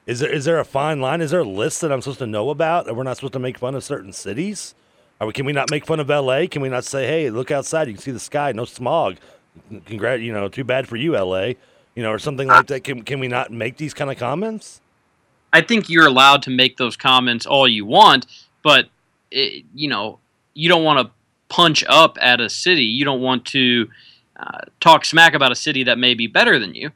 is 0.06 0.20
there 0.20 0.30
is 0.30 0.44
there 0.44 0.60
a 0.60 0.64
fine 0.64 1.00
line? 1.00 1.20
Is 1.20 1.32
there 1.32 1.40
a 1.40 1.44
list 1.44 1.80
that 1.80 1.90
I'm 1.90 2.02
supposed 2.02 2.20
to 2.20 2.26
know 2.26 2.50
about? 2.50 2.86
That 2.86 2.94
we're 2.94 3.02
not 3.02 3.16
supposed 3.16 3.32
to 3.32 3.38
make 3.40 3.58
fun 3.58 3.74
of 3.74 3.82
certain 3.82 4.12
cities? 4.12 4.74
We, 5.20 5.32
can 5.32 5.44
we 5.44 5.52
not 5.52 5.70
make 5.70 5.86
fun 5.86 6.00
of 6.00 6.10
L.A.? 6.10 6.48
Can 6.48 6.62
we 6.62 6.68
not 6.68 6.84
say, 6.84 7.06
hey, 7.06 7.30
look 7.30 7.50
outside, 7.50 7.88
you 7.88 7.94
can 7.94 8.02
see 8.02 8.10
the 8.10 8.20
sky, 8.20 8.52
no 8.52 8.64
smog. 8.64 9.16
Congrat, 9.86 10.20
you 10.20 10.32
know, 10.32 10.48
too 10.48 10.64
bad 10.64 10.88
for 10.88 10.96
you, 10.96 11.16
L.A. 11.16 11.56
You 11.94 12.02
know, 12.02 12.10
or 12.10 12.18
something 12.18 12.48
like 12.48 12.66
that. 12.68 12.84
Can 12.84 13.02
can 13.02 13.20
we 13.20 13.28
not 13.28 13.50
make 13.50 13.76
these 13.76 13.92
kind 13.92 14.10
of 14.10 14.16
comments? 14.16 14.80
I 15.52 15.60
think 15.60 15.90
you're 15.90 16.06
allowed 16.06 16.42
to 16.42 16.50
make 16.50 16.76
those 16.76 16.96
comments 16.96 17.46
all 17.46 17.66
you 17.66 17.84
want, 17.84 18.26
but 18.62 18.88
it, 19.30 19.64
you 19.74 19.88
know 19.88 20.18
you 20.54 20.68
don't 20.68 20.84
want 20.84 21.06
to 21.06 21.12
punch 21.48 21.84
up 21.88 22.16
at 22.20 22.40
a 22.40 22.48
city. 22.48 22.84
You 22.84 23.04
don't 23.04 23.20
want 23.20 23.44
to 23.46 23.88
uh, 24.38 24.60
talk 24.80 25.04
smack 25.04 25.34
about 25.34 25.52
a 25.52 25.56
city 25.56 25.84
that 25.84 25.98
may 25.98 26.14
be 26.14 26.26
better 26.26 26.58
than 26.58 26.74
you. 26.74 26.90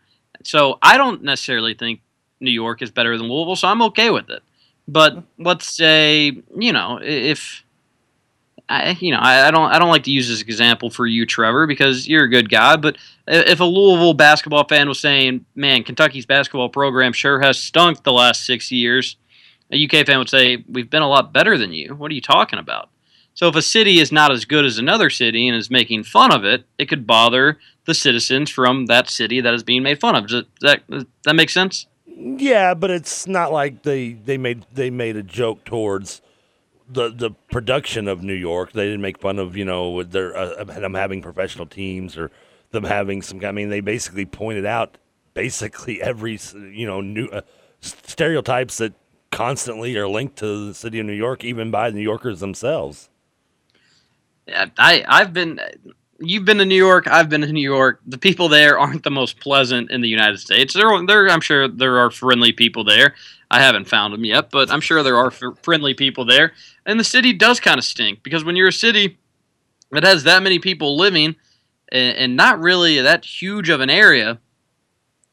So 0.45 0.79
I 0.81 0.97
don't 0.97 1.22
necessarily 1.22 1.75
think 1.75 2.01
New 2.41 2.53
York 2.53 2.81
is 2.81 2.91
better 2.91 3.18
than 3.18 3.29
Louisville, 3.29 3.57
so 3.57 3.68
I'm 3.68 3.83
okay 3.83 4.11
with 4.11 4.31
it. 4.31 4.43
But 4.87 5.22
let's 5.39 5.66
say 5.66 6.41
you 6.57 6.72
know 6.72 7.01
if. 7.03 7.62
I, 8.68 8.96
you 9.00 9.10
know, 9.10 9.18
I, 9.18 9.48
I 9.48 9.50
don't. 9.50 9.70
I 9.70 9.78
don't 9.78 9.90
like 9.90 10.04
to 10.04 10.10
use 10.10 10.28
this 10.28 10.40
example 10.40 10.88
for 10.88 11.06
you, 11.06 11.26
Trevor, 11.26 11.66
because 11.66 12.08
you're 12.08 12.24
a 12.24 12.30
good 12.30 12.48
guy. 12.48 12.76
But 12.76 12.96
if 13.26 13.60
a 13.60 13.64
Louisville 13.64 14.14
basketball 14.14 14.64
fan 14.66 14.88
was 14.88 15.00
saying, 15.00 15.44
"Man, 15.54 15.84
Kentucky's 15.84 16.24
basketball 16.24 16.70
program 16.70 17.12
sure 17.12 17.40
has 17.40 17.58
stunk 17.58 18.04
the 18.04 18.12
last 18.12 18.46
six 18.46 18.72
years," 18.72 19.16
a 19.70 19.84
UK 19.84 20.06
fan 20.06 20.18
would 20.18 20.30
say, 20.30 20.64
"We've 20.66 20.88
been 20.88 21.02
a 21.02 21.08
lot 21.08 21.32
better 21.32 21.58
than 21.58 21.74
you. 21.74 21.94
What 21.94 22.10
are 22.10 22.14
you 22.14 22.22
talking 22.22 22.58
about?" 22.58 22.88
So 23.34 23.48
if 23.48 23.56
a 23.56 23.62
city 23.62 23.98
is 23.98 24.12
not 24.12 24.30
as 24.30 24.44
good 24.44 24.64
as 24.64 24.78
another 24.78 25.10
city 25.10 25.46
and 25.48 25.56
is 25.56 25.70
making 25.70 26.04
fun 26.04 26.32
of 26.32 26.44
it, 26.44 26.64
it 26.78 26.88
could 26.88 27.06
bother 27.06 27.58
the 27.84 27.92
citizens 27.94 28.48
from 28.48 28.86
that 28.86 29.10
city 29.10 29.40
that 29.40 29.52
is 29.52 29.62
being 29.62 29.82
made 29.82 30.00
fun 30.00 30.14
of. 30.14 30.28
Does 30.28 30.44
that 30.60 30.88
does 30.88 31.04
that 31.24 31.34
make 31.34 31.50
sense? 31.50 31.86
Yeah, 32.06 32.74
but 32.74 32.90
it's 32.90 33.26
not 33.26 33.52
like 33.52 33.82
they 33.82 34.12
they 34.12 34.38
made 34.38 34.64
they 34.72 34.88
made 34.88 35.16
a 35.16 35.22
joke 35.22 35.64
towards 35.64 36.22
the 36.89 37.11
the 37.11 37.30
production 37.51 38.09
of 38.09 38.22
New 38.22 38.35
York. 38.35 38.72
They 38.72 38.85
didn't 38.85 39.01
make 39.01 39.18
fun 39.18 39.39
of 39.39 39.57
you 39.57 39.64
know 39.64 40.03
their 40.03 40.37
uh, 40.37 40.64
them 40.64 40.95
having 40.95 41.22
professional 41.22 41.66
teams 41.66 42.16
or 42.16 42.30
them 42.70 42.85
having 42.85 43.22
some. 43.22 43.45
I 43.45 43.53
mean, 43.53 43.70
they 43.70 43.80
basically 43.80 44.26
pointed 44.26 44.66
out 44.66 44.99
basically 45.32 46.03
every 46.03 46.39
you 46.55 46.87
know 46.87 47.01
new 47.01 47.26
uh, 47.28 47.43
stereotypes 47.80 48.78
that 48.78 48.95
constantly 49.30 49.97
are 49.97 50.09
linked 50.09 50.37
to 50.39 50.68
the 50.68 50.74
city 50.74 51.01
of 51.01 51.07
New 51.07 51.12
York, 51.12 51.45
even 51.45 51.70
by 51.70 51.91
New 51.91 52.01
Yorkers 52.01 52.41
themselves. 52.41 53.09
Yeah, 54.47 54.66
I 54.78 55.05
I've 55.07 55.32
been. 55.32 55.61
You've 56.20 56.45
been 56.45 56.59
to 56.59 56.64
New 56.64 56.76
York. 56.76 57.09
I've 57.09 57.28
been 57.28 57.41
to 57.41 57.53
New 57.53 57.61
York. 57.61 58.01
The 58.07 58.18
people 58.18 58.49
there 58.49 58.78
aren't 58.78 59.03
the 59.03 59.11
most 59.11 59.41
pleasant 59.41 59.91
in 59.91 60.01
the 60.01 60.09
United 60.09 60.39
States. 60.39 60.72
There, 60.72 60.89
there. 61.07 61.28
I'm 61.28 61.41
sure 61.41 61.66
there 61.66 61.99
are 61.99 62.11
friendly 62.11 62.53
people 62.53 62.85
there. 62.85 63.14
I 63.55 63.61
haven't 63.61 63.84
found 63.84 64.12
them 64.12 64.24
yet, 64.24 64.50
but 64.50 64.68
I'm 64.68 64.80
sure 64.80 65.05
there 65.05 65.16
are 65.16 65.30
friendly 65.30 65.94
people 65.94 66.24
there. 66.24 66.55
And 66.84 66.98
the 66.98 67.05
city 67.05 67.32
does 67.32 67.61
kind 67.61 67.78
of 67.78 67.84
stink 67.84 68.24
because 68.24 68.42
when 68.42 68.57
you're 68.57 68.66
a 68.66 68.72
city 68.72 69.16
that 69.92 70.02
has 70.02 70.24
that 70.24 70.42
many 70.42 70.59
people 70.59 70.96
living 70.96 71.36
and, 71.92 72.16
and 72.16 72.36
not 72.36 72.59
really 72.59 73.00
that 73.00 73.24
huge 73.24 73.68
of 73.68 73.80
an 73.80 73.90
area, 73.90 74.40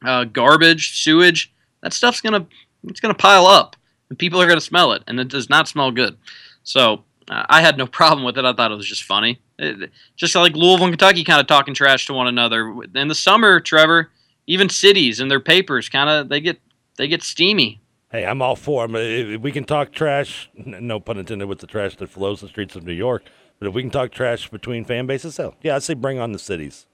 uh, 0.05 0.26
garbage, 0.26 1.01
sewage, 1.01 1.51
that 1.82 1.93
stuff's 1.93 2.22
gonna 2.22 2.45
it's 2.84 2.99
gonna 2.99 3.15
pile 3.15 3.47
up, 3.47 3.76
and 4.09 4.19
people 4.19 4.39
are 4.39 4.47
gonna 4.47 4.61
smell 4.61 4.91
it, 4.91 5.01
and 5.07 5.19
it 5.19 5.28
does 5.28 5.49
not 5.49 5.67
smell 5.67 5.89
good. 5.89 6.15
So 6.61 7.03
uh, 7.28 7.47
I 7.49 7.61
had 7.61 7.76
no 7.76 7.88
problem 7.99 8.24
with 8.24 8.38
it. 8.38 8.45
I 8.45 8.53
thought 8.53 8.72
it 8.72 8.78
was 8.78 8.88
just 8.88 9.03
funny, 9.03 9.41
it, 9.57 9.89
just 10.15 10.36
like 10.36 10.55
Louisville 10.55 10.86
and 10.86 10.93
Kentucky 10.93 11.24
kind 11.24 11.41
of 11.41 11.47
talking 11.47 11.74
trash 11.74 12.05
to 12.05 12.13
one 12.13 12.28
another 12.28 12.72
in 12.93 13.07
the 13.07 13.15
summer. 13.15 13.59
Trevor, 13.59 14.11
even 14.45 14.69
cities 14.69 15.19
and 15.19 15.32
their 15.32 15.39
papers 15.39 15.89
kind 15.89 16.07
of 16.07 16.30
they 16.30 16.39
get 16.39 16.61
they 16.97 17.07
get 17.07 17.24
steamy. 17.24 17.80
Hey, 18.12 18.26
I'm 18.26 18.41
all 18.41 18.55
for 18.57 18.86
them. 18.86 18.95
If 18.97 19.41
we 19.41 19.51
can 19.51 19.64
talk 19.64 19.91
trash, 19.93 20.49
no 20.55 20.99
pun 20.99 21.18
intended 21.18 21.47
with 21.47 21.59
the 21.59 21.68
trash 21.68 21.95
that 21.97 22.09
flows 22.09 22.41
the 22.41 22.47
streets 22.49 22.76
of 22.76 22.84
New 22.84 22.91
York, 22.93 23.24
but 23.59 23.68
if 23.70 23.74
we 23.74 23.82
can 23.82 23.91
talk 23.91 24.12
trash 24.12 24.49
between 24.49 24.84
fan 24.84 25.05
bases, 25.07 25.38
hell, 25.38 25.55
yeah, 25.62 25.76
I'd 25.76 25.84
say 25.84 25.93
bring 25.93 26.20
on 26.20 26.32
the 26.34 26.39
cities. 26.39 26.88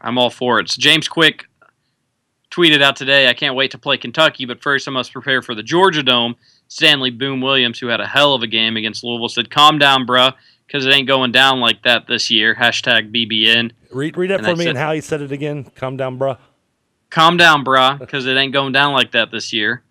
I'm 0.00 0.18
all 0.18 0.28
for 0.30 0.60
it. 0.60 0.68
So 0.68 0.80
James 0.80 1.08
Quick 1.08 1.46
tweeted 2.50 2.82
out 2.82 2.94
today, 2.96 3.28
I 3.28 3.32
can't 3.34 3.56
wait 3.56 3.70
to 3.70 3.78
play 3.78 3.96
Kentucky, 3.96 4.44
but 4.44 4.60
first 4.62 4.86
I 4.86 4.90
must 4.90 5.12
prepare 5.12 5.40
for 5.40 5.54
the 5.54 5.62
Georgia 5.62 6.02
Dome. 6.02 6.36
Stanley 6.68 7.10
Boom 7.10 7.40
Williams, 7.40 7.78
who 7.78 7.86
had 7.86 8.00
a 8.00 8.06
hell 8.06 8.34
of 8.34 8.42
a 8.42 8.46
game 8.46 8.76
against 8.76 9.02
Louisville, 9.02 9.28
said, 9.28 9.50
calm 9.50 9.78
down, 9.78 10.06
bruh, 10.06 10.34
because 10.66 10.84
it 10.84 10.90
ain't 10.94 11.08
going 11.08 11.30
down 11.32 11.60
like 11.60 11.82
that 11.84 12.06
this 12.06 12.30
year. 12.30 12.54
Hashtag 12.54 13.14
BBN. 13.14 13.72
Read, 13.92 14.16
read 14.16 14.30
that 14.30 14.40
And 14.40 14.44
for 14.46 14.50
I 14.52 14.54
me 14.54 14.64
said- 14.64 14.70
and 14.70 14.78
how 14.78 14.92
he 14.92 15.00
said 15.00 15.20
it 15.22 15.32
again. 15.32 15.64
Calm 15.76 15.96
down, 15.96 16.18
bruh. 16.18 16.36
Calm 17.14 17.36
down, 17.36 17.64
bruh, 17.64 17.98
because 17.98 18.26
it 18.26 18.36
ain't 18.36 18.52
going 18.52 18.72
down 18.72 18.92
like 18.92 19.12
that 19.12 19.30
this 19.30 19.52
year. 19.52 19.84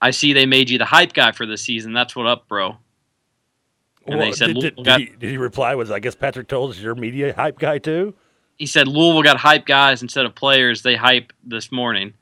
I 0.00 0.12
see 0.12 0.32
they 0.32 0.46
made 0.46 0.70
you 0.70 0.78
the 0.78 0.84
hype 0.84 1.12
guy 1.12 1.32
for 1.32 1.44
this 1.44 1.62
season. 1.62 1.92
That's 1.92 2.14
what 2.14 2.26
up, 2.26 2.46
bro. 2.46 2.76
And 4.06 4.18
Well, 4.18 4.18
they 4.18 4.32
said 4.32 4.54
did, 4.54 4.76
did 4.76 4.84
got, 4.84 5.00
he, 5.00 5.06
did 5.06 5.30
he 5.30 5.36
reply? 5.36 5.74
Was 5.74 5.90
I 5.90 5.98
guess 5.98 6.14
Patrick 6.14 6.48
told 6.48 6.70
us 6.70 6.78
your 6.78 6.94
media 6.94 7.34
hype 7.34 7.58
guy 7.58 7.78
too? 7.78 8.14
he 8.60 8.66
said 8.66 8.86
Louisville 8.86 9.22
got 9.22 9.38
hype 9.38 9.64
guys 9.64 10.02
instead 10.02 10.26
of 10.26 10.34
players. 10.34 10.82
They 10.82 10.94
hype 10.94 11.32
this 11.42 11.72
morning. 11.72 12.12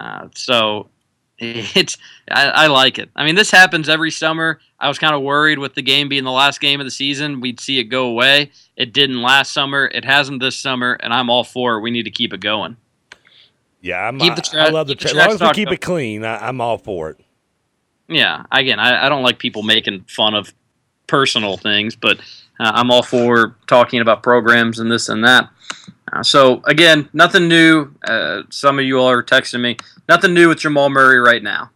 Uh, 0.00 0.28
so 0.34 0.88
it's 1.38 1.98
I, 2.30 2.46
I 2.46 2.66
like 2.68 2.98
it. 2.98 3.10
I 3.14 3.26
mean, 3.26 3.34
this 3.34 3.50
happens 3.50 3.90
every 3.90 4.10
summer. 4.10 4.60
I 4.80 4.88
was 4.88 4.98
kind 4.98 5.14
of 5.14 5.20
worried 5.20 5.58
with 5.58 5.74
the 5.74 5.82
game 5.82 6.08
being 6.08 6.24
the 6.24 6.30
last 6.32 6.58
game 6.58 6.80
of 6.80 6.86
the 6.86 6.90
season. 6.90 7.42
We'd 7.42 7.60
see 7.60 7.78
it 7.80 7.84
go 7.84 8.06
away. 8.06 8.50
It 8.76 8.94
didn't 8.94 9.20
last 9.20 9.52
summer. 9.52 9.90
It 9.92 10.06
hasn't 10.06 10.40
this 10.40 10.58
summer, 10.58 10.94
and 10.94 11.12
I'm 11.12 11.28
all 11.28 11.44
for 11.44 11.76
it. 11.76 11.82
We 11.82 11.90
need 11.90 12.04
to 12.04 12.10
keep 12.10 12.32
it 12.32 12.40
going. 12.40 12.78
Yeah, 13.84 14.08
I'm, 14.08 14.18
Keep 14.18 14.36
the 14.36 14.42
I- 14.46 14.50
tra- 14.50 14.62
I 14.62 14.68
love 14.70 14.86
the 14.86 14.94
trash. 14.94 15.12
As 15.12 15.18
long 15.18 15.30
as 15.32 15.42
we 15.42 15.50
keep 15.50 15.70
it 15.70 15.82
clean, 15.82 16.24
I, 16.24 16.48
I'm 16.48 16.58
all 16.62 16.78
for 16.78 17.10
it. 17.10 17.20
Yeah, 18.08 18.44
again, 18.50 18.78
I, 18.78 19.04
I 19.04 19.08
don't 19.10 19.22
like 19.22 19.38
people 19.38 19.62
making 19.62 20.06
fun 20.08 20.34
of 20.34 20.54
personal 21.06 21.58
things, 21.58 21.94
but 21.94 22.18
uh, 22.58 22.72
I'm 22.74 22.90
all 22.90 23.02
for 23.02 23.56
talking 23.66 24.00
about 24.00 24.22
programs 24.22 24.78
and 24.78 24.90
this 24.90 25.10
and 25.10 25.22
that. 25.24 25.50
Uh, 26.10 26.22
so 26.22 26.62
again, 26.64 27.10
nothing 27.12 27.46
new. 27.46 27.94
Uh, 28.08 28.44
some 28.48 28.78
of 28.78 28.86
you 28.86 28.98
all 28.98 29.10
are 29.10 29.22
texting 29.22 29.60
me. 29.60 29.76
Nothing 30.08 30.32
new 30.32 30.48
with 30.48 30.60
Jamal 30.60 30.88
Murray 30.88 31.18
right 31.18 31.42
now. 31.42 31.70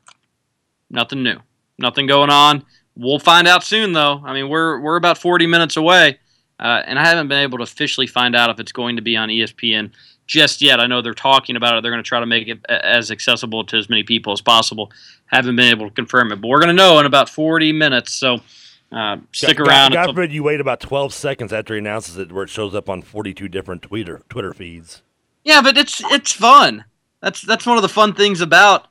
Nothing 0.90 1.22
new. 1.22 1.36
Nothing 1.78 2.06
going 2.06 2.30
on. 2.30 2.64
We'll 2.96 3.18
find 3.18 3.46
out 3.46 3.64
soon, 3.64 3.92
though. 3.92 4.22
I 4.24 4.32
mean, 4.32 4.48
we're 4.48 4.80
we're 4.80 4.96
about 4.96 5.18
40 5.18 5.46
minutes 5.46 5.76
away, 5.76 6.18
uh, 6.58 6.82
and 6.86 6.98
I 6.98 7.06
haven't 7.06 7.28
been 7.28 7.42
able 7.42 7.58
to 7.58 7.64
officially 7.64 8.06
find 8.06 8.34
out 8.34 8.48
if 8.48 8.58
it's 8.60 8.72
going 8.72 8.96
to 8.96 9.02
be 9.02 9.14
on 9.14 9.28
ESPN 9.28 9.92
just 10.28 10.62
yet. 10.62 10.78
I 10.78 10.86
know 10.86 11.02
they're 11.02 11.14
talking 11.14 11.56
about 11.56 11.76
it. 11.76 11.82
They're 11.82 11.90
going 11.90 12.04
to 12.04 12.08
try 12.08 12.20
to 12.20 12.26
make 12.26 12.46
it 12.46 12.64
as 12.68 13.10
accessible 13.10 13.64
to 13.64 13.76
as 13.76 13.88
many 13.88 14.04
people 14.04 14.32
as 14.32 14.40
possible. 14.40 14.92
Haven't 15.26 15.56
been 15.56 15.70
able 15.70 15.88
to 15.88 15.94
confirm 15.94 16.30
it, 16.30 16.40
but 16.40 16.46
we're 16.46 16.60
going 16.60 16.68
to 16.68 16.74
know 16.74 17.00
in 17.00 17.06
about 17.06 17.28
40 17.28 17.72
minutes. 17.72 18.12
So 18.12 18.38
uh, 18.92 19.16
stick 19.32 19.56
God- 19.56 19.66
around. 19.66 19.92
God, 19.92 20.00
until- 20.00 20.14
forbid 20.14 20.32
you 20.32 20.44
wait 20.44 20.60
about 20.60 20.78
12 20.80 21.12
seconds 21.12 21.52
after 21.52 21.74
he 21.74 21.78
announces 21.78 22.16
it, 22.16 22.30
where 22.30 22.44
it 22.44 22.50
shows 22.50 22.74
up 22.74 22.88
on 22.88 23.02
42 23.02 23.48
different 23.48 23.82
Twitter 23.82 24.22
Twitter 24.28 24.54
feeds. 24.54 25.02
Yeah, 25.42 25.62
but 25.62 25.76
it's 25.76 26.00
it's 26.12 26.32
fun. 26.32 26.84
That's 27.20 27.42
that's 27.42 27.66
one 27.66 27.76
of 27.76 27.82
the 27.82 27.88
fun 27.88 28.14
things 28.14 28.40
about 28.40 28.86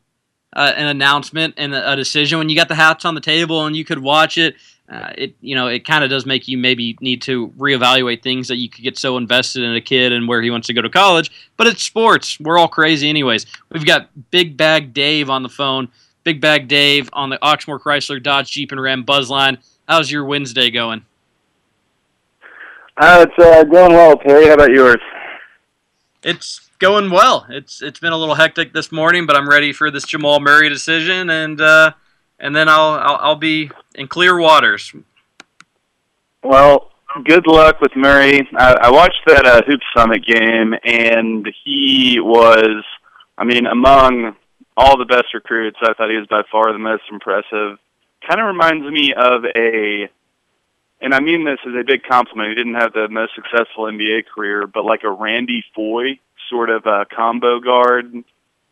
uh, 0.54 0.74
an 0.76 0.88
announcement 0.88 1.54
and 1.58 1.74
a, 1.74 1.94
a 1.94 1.96
decision 1.96 2.40
when 2.40 2.50
you 2.50 2.56
got 2.56 2.68
the 2.68 2.76
hats 2.76 3.06
on 3.06 3.16
the 3.16 3.22
table 3.22 3.66
and 3.66 3.76
you 3.76 3.86
could 3.86 4.00
watch 4.00 4.38
it. 4.38 4.56
Uh, 4.90 5.12
it 5.18 5.36
you 5.42 5.54
know 5.54 5.68
it 5.68 5.86
kind 5.86 6.04
of 6.04 6.10
does 6.10 6.26
make 6.26 6.48
you 6.48 6.58
maybe 6.58 6.98
need 7.02 7.22
to 7.22 7.50
reevaluate 7.58 8.24
things 8.24 8.48
that 8.48 8.56
you 8.56 8.70
could 8.70 8.84
get 8.84 8.98
so 8.98 9.18
invested 9.18 9.62
in 9.64 9.76
a 9.76 9.82
kid 9.82 10.14
and 10.14 10.30
where 10.30 10.42
he 10.42 10.50
wants 10.50 10.68
to 10.68 10.74
go 10.74 10.82
to 10.82 10.90
college. 10.90 11.30
But 11.58 11.68
it's 11.68 11.84
sports. 11.84 12.40
We're 12.40 12.58
all 12.58 12.70
crazy 12.70 13.10
anyways. 13.10 13.46
We've 13.70 13.86
got 13.86 14.10
Big 14.32 14.56
Bag 14.56 14.94
Dave 14.94 15.30
on 15.30 15.44
the 15.44 15.50
phone. 15.50 15.90
Big 16.24 16.40
Bag 16.40 16.68
Dave 16.68 17.10
on 17.14 17.30
the 17.30 17.38
Oxmoor 17.38 17.80
Chrysler 17.80 18.22
Dodge 18.22 18.52
Jeep 18.52 18.72
and 18.72 18.82
Ram 18.82 19.04
Buzzline. 19.04 19.58
How's 19.88 20.10
your 20.10 20.24
Wednesday 20.26 20.70
going? 20.70 21.06
Uh, 22.98 23.26
it's 23.28 23.46
uh, 23.46 23.64
going 23.64 23.94
well, 23.94 24.18
Terry. 24.18 24.48
How 24.48 24.54
about 24.54 24.72
yours? 24.72 25.02
It's 26.24 26.70
going 26.80 27.12
well. 27.12 27.46
It's 27.50 27.82
it's 27.82 28.00
been 28.00 28.12
a 28.12 28.18
little 28.18 28.36
hectic 28.36 28.74
this 28.74 28.92
morning, 28.92 29.26
but 29.26 29.36
I'm 29.36 29.48
ready 29.48 29.72
for 29.72 29.92
this 29.92 30.06
Jamal 30.06 30.40
Murray 30.40 30.70
decision, 30.70 31.30
and 31.30 31.62
uh, 31.62 31.92
and 32.40 32.56
then 32.56 32.70
I'll, 32.70 32.94
I'll 32.94 33.18
I'll 33.22 33.36
be 33.36 33.70
in 33.98 34.08
clear 34.08 34.40
waters. 34.40 34.94
Well, 36.44 36.92
good 37.26 37.48
luck 37.48 37.82
with 37.82 37.96
Murray. 37.96 38.48
I, 38.56 38.74
I 38.84 38.92
watched 38.92 39.22
that 39.26 39.46
uh, 39.46 39.62
Hoop 39.66 39.82
Summit 39.96 40.26
game, 40.26 40.74
and 40.86 41.48
he 41.66 42.20
was, 42.22 42.86
I 43.38 43.44
mean, 43.44 43.66
among 43.66 44.36
all 44.78 44.98
the 44.98 45.06
best 45.06 45.34
recruits, 45.34 45.78
I 45.82 45.94
thought 45.94 46.10
he 46.10 46.18
was 46.18 46.28
by 46.28 46.44
far 46.52 46.72
the 46.72 46.80
most 46.80 47.04
impressive. 47.12 47.80
Kind 48.28 48.40
of 48.40 48.48
reminds 48.48 48.90
me 48.90 49.14
of 49.14 49.44
a, 49.56 50.10
and 51.02 51.14
I 51.14 51.20
mean 51.20 51.44
this 51.44 51.60
as 51.68 51.74
a 51.80 51.84
big 51.84 52.04
compliment. 52.04 52.50
He 52.50 52.56
didn't 52.56 52.76
have 52.76 52.94
the 52.94 53.08
most 53.10 53.34
successful 53.36 53.86
NBA 53.86 54.28
career, 54.34 54.68
but 54.68 54.86
like 54.86 55.04
a 55.04 55.10
Randy 55.10 55.64
Foye 55.76 56.20
sort 56.50 56.70
of 56.70 56.86
a 56.86 57.06
combo 57.14 57.60
guard. 57.60 58.24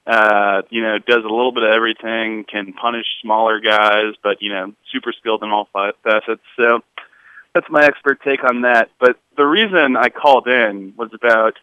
Uh, 0.05 0.61
you 0.69 0.83
know, 0.83 0.99
does 0.99 1.23
a 1.23 1.33
little 1.33 1.51
bit 1.51 1.63
of 1.63 1.71
everything, 1.71 2.43
can 2.43 2.73
punish 2.73 3.05
smaller 3.21 3.59
guys, 3.59 4.13
but 4.21 4.41
you 4.41 4.49
know, 4.49 4.73
super 4.91 5.11
skilled 5.11 5.43
in 5.43 5.49
all 5.49 5.67
facets. 5.73 6.43
So 6.55 6.81
that's 7.53 7.67
my 7.69 7.85
expert 7.85 8.21
take 8.21 8.43
on 8.43 8.61
that. 8.61 8.89
But 8.99 9.17
the 9.35 9.45
reason 9.45 9.97
I 9.97 10.09
called 10.09 10.47
in 10.47 10.93
was 10.95 11.09
about 11.13 11.55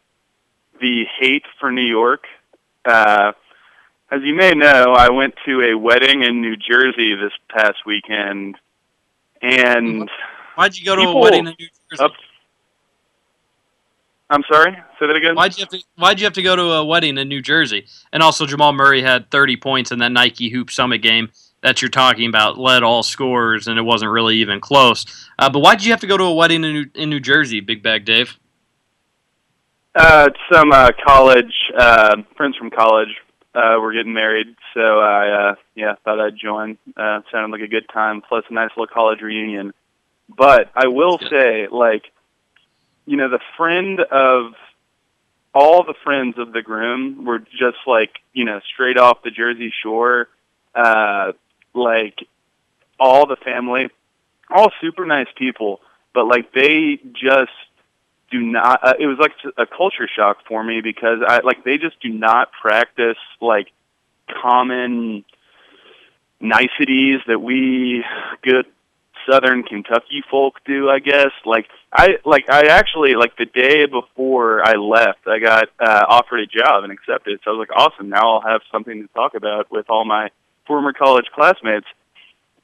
the 0.80 1.04
hate 1.20 1.44
for 1.60 1.70
New 1.70 1.86
York. 1.86 2.24
Uh, 2.84 3.32
as 4.10 4.22
you 4.22 4.34
may 4.34 4.52
know, 4.52 4.92
I 4.96 5.10
went 5.10 5.34
to 5.46 5.62
a 5.62 5.78
wedding 5.78 6.22
in 6.22 6.40
New 6.40 6.56
Jersey 6.56 7.14
this 7.14 7.32
past 7.48 7.86
weekend, 7.86 8.56
and 9.40 10.10
Why'd 10.56 10.76
you 10.76 10.84
go 10.84 10.96
to 10.96 11.02
a 11.02 11.16
wedding 11.16 11.46
in 11.46 11.54
New 11.58 11.68
Jersey? 11.90 12.02
Up- 12.04 12.12
I'm 14.32 14.42
sorry. 14.50 14.72
Say 14.98 15.06
that 15.06 15.14
again. 15.14 15.34
Why'd 15.34 15.58
you 15.58 15.62
have 15.62 15.68
to 15.68 15.78
Why'd 15.96 16.18
you 16.18 16.24
have 16.24 16.32
to 16.32 16.42
go 16.42 16.56
to 16.56 16.62
a 16.62 16.84
wedding 16.84 17.18
in 17.18 17.28
New 17.28 17.42
Jersey? 17.42 17.86
And 18.14 18.22
also, 18.22 18.46
Jamal 18.46 18.72
Murray 18.72 19.02
had 19.02 19.30
30 19.30 19.58
points 19.58 19.92
in 19.92 19.98
that 19.98 20.10
Nike 20.10 20.48
Hoop 20.48 20.70
Summit 20.70 21.02
game 21.02 21.30
that 21.62 21.82
you're 21.82 21.90
talking 21.90 22.28
about, 22.28 22.58
led 22.58 22.82
all 22.82 23.02
scorers, 23.02 23.68
and 23.68 23.78
it 23.78 23.82
wasn't 23.82 24.10
really 24.10 24.36
even 24.36 24.58
close. 24.58 25.28
Uh, 25.38 25.50
but 25.50 25.60
why'd 25.60 25.84
you 25.84 25.90
have 25.90 26.00
to 26.00 26.06
go 26.06 26.16
to 26.16 26.24
a 26.24 26.34
wedding 26.34 26.64
in 26.64 26.72
New, 26.72 26.86
in 26.94 27.10
New 27.10 27.20
Jersey, 27.20 27.60
Big 27.60 27.82
Bag 27.82 28.06
Dave? 28.06 28.38
Uh, 29.94 30.30
some 30.50 30.72
uh, 30.72 30.88
college 31.06 31.52
uh, 31.78 32.16
friends 32.34 32.56
from 32.56 32.70
college 32.70 33.14
uh, 33.54 33.76
were 33.80 33.92
getting 33.92 34.14
married, 34.14 34.56
so 34.72 34.80
I 35.00 35.50
uh, 35.50 35.54
yeah 35.74 35.96
thought 36.04 36.20
I'd 36.20 36.38
join. 36.42 36.78
Uh, 36.96 37.20
sounded 37.30 37.52
like 37.52 37.60
a 37.60 37.70
good 37.70 37.86
time, 37.92 38.22
plus 38.26 38.44
a 38.48 38.54
nice 38.54 38.70
little 38.70 38.86
college 38.86 39.20
reunion. 39.20 39.74
But 40.34 40.70
I 40.74 40.88
will 40.88 41.18
say, 41.18 41.68
like, 41.70 42.04
you 43.06 43.16
know, 43.16 43.28
the 43.28 43.40
friend 43.56 44.00
of 44.00 44.52
all 45.54 45.84
the 45.84 45.94
friends 46.02 46.38
of 46.38 46.52
the 46.52 46.62
groom 46.62 47.24
were 47.24 47.38
just 47.38 47.78
like 47.86 48.10
you 48.32 48.44
know 48.44 48.60
straight 48.72 48.98
off 48.98 49.22
the 49.22 49.30
Jersey 49.30 49.72
Shore, 49.82 50.28
uh, 50.74 51.32
like 51.74 52.18
all 52.98 53.26
the 53.26 53.36
family, 53.36 53.88
all 54.50 54.70
super 54.80 55.04
nice 55.04 55.28
people, 55.36 55.80
but 56.14 56.26
like 56.26 56.52
they 56.52 56.98
just 57.12 57.50
do 58.30 58.40
not 58.40 58.80
uh, 58.82 58.94
it 58.98 59.06
was 59.06 59.18
like 59.18 59.32
a 59.58 59.66
culture 59.66 60.08
shock 60.08 60.38
for 60.48 60.62
me 60.64 60.80
because 60.80 61.18
I 61.26 61.40
like 61.40 61.64
they 61.64 61.78
just 61.78 62.00
do 62.00 62.08
not 62.08 62.50
practice 62.52 63.18
like 63.40 63.68
common 64.42 65.24
niceties 66.40 67.20
that 67.26 67.40
we 67.40 68.04
good 68.42 68.66
southern 69.30 69.62
Kentucky 69.62 70.22
folk 70.30 70.54
do, 70.64 70.88
I 70.88 70.98
guess. 70.98 71.30
Like 71.44 71.68
I 71.92 72.18
like 72.24 72.48
I 72.48 72.66
actually 72.66 73.14
like 73.14 73.36
the 73.36 73.46
day 73.46 73.86
before 73.86 74.66
I 74.66 74.74
left, 74.74 75.26
I 75.26 75.38
got 75.38 75.68
uh 75.80 76.04
offered 76.08 76.40
a 76.40 76.46
job 76.46 76.84
and 76.84 76.92
accepted. 76.92 77.40
So 77.44 77.50
I 77.50 77.54
was 77.54 77.68
like, 77.68 77.76
awesome, 77.76 78.08
now 78.08 78.34
I'll 78.34 78.50
have 78.50 78.62
something 78.70 79.02
to 79.02 79.08
talk 79.14 79.34
about 79.34 79.70
with 79.70 79.88
all 79.88 80.04
my 80.04 80.30
former 80.66 80.92
college 80.92 81.26
classmates. 81.34 81.86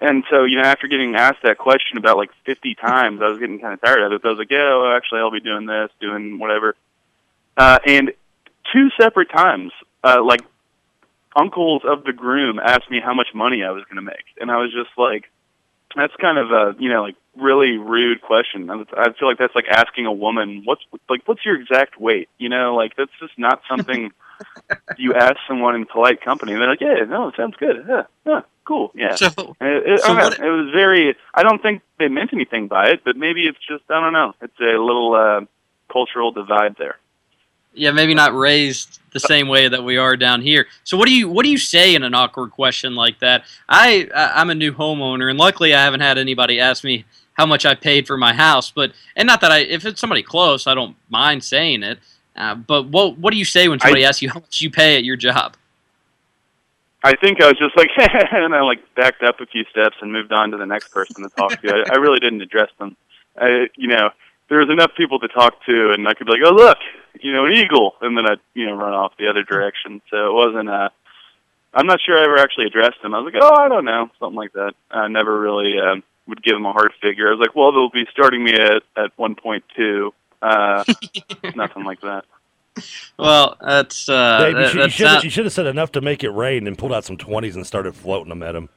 And 0.01 0.23
so, 0.31 0.45
you 0.45 0.57
know, 0.57 0.63
after 0.63 0.87
getting 0.87 1.17
asked 1.17 1.43
that 1.43 1.59
question 1.59 1.99
about 1.99 2.17
like 2.17 2.31
50 2.47 2.77
times, 2.77 3.21
I 3.21 3.29
was 3.29 3.41
getting 3.41 3.59
kind 3.59 3.75
of 3.75 3.81
tired 3.81 4.03
of 4.03 4.13
it. 4.13 4.23
But 4.23 4.29
I 4.29 4.31
was 4.31 4.39
like, 4.39 4.51
yeah, 4.51 4.77
well, 4.77 4.97
actually, 4.97 5.21
I'll 5.21 5.33
be 5.33 5.41
doing 5.41 5.67
this, 5.67 5.91
doing 6.01 6.39
whatever. 6.39 6.77
Uh, 7.57 7.81
and 7.85 8.13
two 8.73 8.91
separate 9.01 9.31
times, 9.31 9.73
uh, 10.05 10.23
like 10.23 10.43
uncles 11.35 11.83
of 11.85 12.05
the 12.05 12.13
groom 12.13 12.61
asked 12.61 12.91
me 12.91 13.01
how 13.05 13.15
much 13.15 13.29
money 13.35 13.65
I 13.65 13.71
was 13.71 13.85
going 13.85 13.97
to 13.97 14.03
make, 14.03 14.25
and 14.41 14.51
I 14.51 14.59
was 14.59 14.73
just 14.73 14.91
like, 14.97 15.31
that's 15.97 16.15
kind 16.17 16.39
of 16.39 16.51
a 16.51 16.75
you 16.79 16.89
know 16.89 17.03
like 17.03 17.17
really 17.37 17.77
rude 17.77 18.21
question. 18.21 18.69
I 18.71 19.13
feel 19.13 19.29
like 19.29 19.39
that's 19.39 19.55
like 19.55 19.69
asking 19.69 20.07
a 20.07 20.13
woman 20.13 20.63
what's 20.65 20.83
like 21.09 21.23
what's 21.27 21.45
your 21.45 21.61
exact 21.61 22.01
weight. 22.01 22.29
You 22.39 22.49
know, 22.49 22.75
like 22.75 22.97
that's 22.97 23.11
just 23.21 23.39
not 23.39 23.63
something 23.69 24.11
you 24.99 25.15
ask 25.15 25.37
someone 25.47 25.75
in 25.75 25.85
polite 25.87 26.21
company. 26.21 26.53
And 26.53 26.61
they're 26.61 26.69
like, 26.69 26.81
yeah, 26.81 27.05
no, 27.09 27.29
it 27.29 27.35
sounds 27.37 27.57
good. 27.59 27.85
Yeah, 27.89 28.03
yeah, 28.27 28.41
cool. 28.65 28.91
Yeah. 28.95 29.15
So, 29.17 29.27
It, 29.27 29.37
it, 29.61 30.01
so 30.01 30.13
I 30.13 30.15
don't 30.15 30.17
what- 30.31 30.41
know. 30.41 30.47
it 30.47 30.65
was 30.65 30.73
very. 30.75 31.17
I 31.35 31.43
don't 31.43 31.61
think 31.63 31.83
they 31.99 32.09
meant 32.09 32.33
anything 32.33 32.69
by 32.69 32.89
it, 32.89 33.03
but 33.05 33.17
maybe 33.17 33.43
it's 33.47 33.59
just 33.67 33.85
I 33.91 34.01
don't 34.01 34.13
know. 34.13 34.35
It's 34.43 34.59
a 34.61 34.79
little 34.79 35.15
uh, 35.15 35.41
cultural 35.93 36.33
divide 36.33 36.77
there. 36.79 36.97
Yeah, 37.75 37.91
maybe 37.91 38.15
not 38.15 38.35
raised 38.37 39.01
the 39.13 39.21
same 39.21 39.49
way 39.49 39.69
that 39.69 39.83
we 39.83 39.97
are 39.97 40.17
down 40.17 40.43
here. 40.43 40.67
So 40.85 40.97
what 40.97 41.07
do 41.07 41.15
you 41.15 41.29
what 41.29 41.45
do 41.45 41.51
you 41.51 41.59
say 41.59 41.95
in 41.95 42.03
an 42.03 42.15
awkward 42.15 42.51
question 42.51 42.95
like 42.95 43.19
that? 43.21 43.45
I 43.69 44.09
I- 44.15 44.33
I'm 44.41 44.51
a 44.51 44.55
new 44.55 44.73
homeowner, 44.73 45.31
and 45.31 45.39
luckily 45.39 45.75
I 45.75 45.83
haven't 45.83 46.01
had 46.01 46.19
anybody 46.19 46.61
ask 46.61 46.85
me 46.85 47.05
how 47.35 47.47
much 47.47 47.65
I 47.65 47.75
paid 47.75 48.07
for 48.07 48.17
my 48.17 48.35
house. 48.35 48.71
But 48.71 48.93
and 49.17 49.27
not 49.27 49.41
that 49.41 49.51
I 49.53 49.59
if 49.61 49.85
it's 49.87 50.01
somebody 50.01 50.23
close, 50.23 50.67
I 50.67 50.75
don't 50.75 50.97
mind 51.09 51.45
saying 51.45 51.83
it. 51.83 51.99
Uh, 52.37 52.55
but 52.55 52.89
what 52.89 53.19
what 53.19 53.33
do 53.33 53.39
you 53.39 53.45
say 53.45 53.69
when 53.69 53.81
somebody 53.81 54.05
asks 54.05 54.23
you 54.23 54.31
how 54.31 54.41
much 54.41 54.61
you 54.61 54.71
pay 54.71 54.97
at 54.97 55.05
your 55.05 55.17
job? 55.17 55.57
I 57.05 57.15
think 57.15 57.41
I 57.41 57.47
was 57.47 57.59
just 57.59 57.77
like, 57.77 57.91
and 58.33 58.55
I 58.55 58.61
like 58.63 58.81
backed 58.97 59.23
up 59.23 59.41
a 59.41 59.47
few 59.47 59.65
steps 59.71 59.97
and 60.01 60.13
moved 60.13 60.33
on 60.33 60.51
to 60.51 60.57
the 60.57 60.67
next 60.67 60.89
person 60.91 61.23
to 61.23 61.29
talk 61.37 61.61
to. 61.63 61.69
I, 61.69 61.95
I 61.95 61.97
really 61.97 62.19
didn't 62.19 62.43
address 62.43 62.71
them. 62.79 62.97
I, 63.41 63.69
you 63.77 63.87
know, 63.87 64.11
there 64.49 64.59
was 64.59 64.69
enough 64.69 64.91
people 64.97 65.21
to 65.21 65.29
talk 65.29 65.65
to, 65.67 65.93
and 65.93 66.09
I 66.09 66.15
could 66.15 66.27
be 66.27 66.33
like, 66.33 66.43
oh 66.45 66.55
look, 66.55 66.79
you 67.23 67.33
know, 67.33 67.47
an 67.47 67.53
eagle, 67.53 67.95
and 68.01 68.17
then 68.17 68.27
I'd 68.27 68.41
you 68.55 68.67
know 68.67 68.75
run 68.75 68.93
off 68.95 69.13
the 69.19 69.29
other 69.29 69.43
direction. 69.43 70.01
So 70.11 70.31
it 70.31 70.35
wasn't. 70.35 70.69
Uh, 70.69 70.89
I'm 71.75 71.87
not 71.87 72.01
sure 72.05 72.19
I 72.19 72.25
ever 72.25 72.39
actually 72.39 72.67
addressed 72.67 72.99
him. 73.03 73.15
I 73.15 73.21
was 73.21 73.33
like, 73.33 73.43
oh, 73.43 73.55
I 73.55 73.69
don't 73.69 73.85
know, 73.85 74.11
something 74.19 74.37
like 74.37 74.53
that. 74.55 74.73
I 74.91 75.07
never 75.09 75.39
really 75.39 75.79
um, 75.79 76.03
would 76.27 76.43
give 76.43 76.57
him 76.57 76.65
a 76.67 76.73
hard 76.73 76.93
figure. 77.01 77.29
I 77.29 77.33
was 77.33 77.41
like, 77.41 77.55
well, 77.55 77.73
they'll 77.73 77.91
be 77.91 78.07
starting 78.11 78.43
me 78.43 78.55
at 78.55 78.83
at 78.97 79.17
1.2. 79.19 80.11
Uh, 80.41 80.85
nothing 81.57 81.85
like 81.85 82.01
that. 82.01 82.25
Well, 83.19 83.57
that's 83.61 84.09
uh, 84.09 84.39
Dave, 84.39 84.55
that, 84.55 84.75
you, 84.75 84.81
that's 84.81 84.93
should, 84.95 85.05
not- 85.05 85.25
you 85.25 85.31
should 85.31 85.45
have 85.45 85.53
said 85.53 85.67
enough 85.67 85.93
to 85.93 86.01
make 86.01 86.23
it 86.25 86.31
rain 86.31 86.67
and 86.67 86.79
pulled 86.79 86.93
out 86.93 87.05
some 87.05 87.17
20s 87.17 87.55
and 87.55 87.67
started 87.67 87.95
floating 87.95 88.29
them 88.29 88.43
at 88.43 88.55
him. 88.55 88.69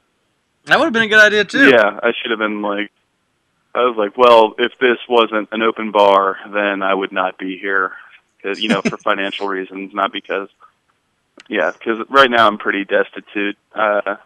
that 0.66 0.78
would 0.78 0.86
have 0.86 0.92
been 0.92 1.04
a 1.04 1.08
good 1.08 1.20
idea 1.20 1.44
too. 1.44 1.70
Yeah, 1.70 1.98
I 2.02 2.12
should 2.20 2.30
have 2.30 2.40
been 2.40 2.62
like, 2.62 2.90
I 3.74 3.84
was 3.84 3.96
like, 3.96 4.16
well, 4.18 4.54
if 4.58 4.72
this 4.80 4.98
wasn't 5.08 5.48
an 5.52 5.62
open 5.62 5.92
bar, 5.92 6.36
then 6.52 6.82
I 6.82 6.92
would 6.94 7.12
not 7.12 7.38
be 7.38 7.58
here, 7.58 7.92
'Cause, 8.42 8.60
you 8.60 8.68
know, 8.68 8.82
for 8.82 8.96
financial 9.10 9.48
reasons, 9.48 9.94
not 9.94 10.12
because, 10.12 10.48
yeah, 11.48 11.70
because 11.70 12.06
right 12.08 12.30
now 12.30 12.46
I'm 12.46 12.58
pretty 12.58 12.84
destitute. 12.84 13.56
Uh, 13.74 14.16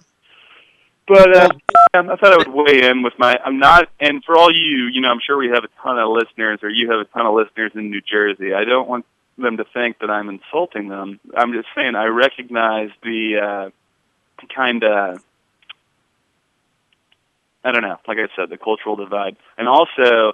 but 1.06 1.36
uh, 1.36 1.48
I 1.94 2.16
thought 2.16 2.32
I 2.32 2.36
would 2.36 2.48
weigh 2.48 2.88
in 2.88 3.02
with 3.02 3.14
my. 3.18 3.38
I'm 3.44 3.58
not, 3.58 3.88
and 4.00 4.24
for 4.24 4.36
all 4.36 4.52
you, 4.52 4.86
you 4.86 5.00
know, 5.00 5.08
I'm 5.08 5.20
sure 5.24 5.36
we 5.36 5.48
have 5.48 5.62
a 5.64 5.68
ton 5.82 5.98
of 5.98 6.10
listeners, 6.10 6.60
or 6.62 6.68
you 6.68 6.90
have 6.90 7.00
a 7.00 7.04
ton 7.04 7.26
of 7.26 7.34
listeners 7.34 7.72
in 7.74 7.90
New 7.90 8.00
Jersey. 8.00 8.52
I 8.54 8.64
don't 8.64 8.88
want 8.88 9.06
them 9.38 9.58
to 9.58 9.64
think 9.64 10.00
that 10.00 10.10
I'm 10.10 10.28
insulting 10.28 10.88
them. 10.88 11.20
I'm 11.36 11.52
just 11.52 11.68
saying 11.76 11.94
I 11.94 12.06
recognize 12.06 12.90
the 13.02 13.70
uh, 14.40 14.46
kind 14.54 14.82
of 14.82 15.22
I 17.62 17.72
don't 17.72 17.82
know. 17.82 17.98
Like 18.06 18.18
I 18.18 18.28
said, 18.36 18.48
the 18.50 18.56
cultural 18.56 18.96
divide, 18.96 19.36
and 19.58 19.68
also 19.68 20.32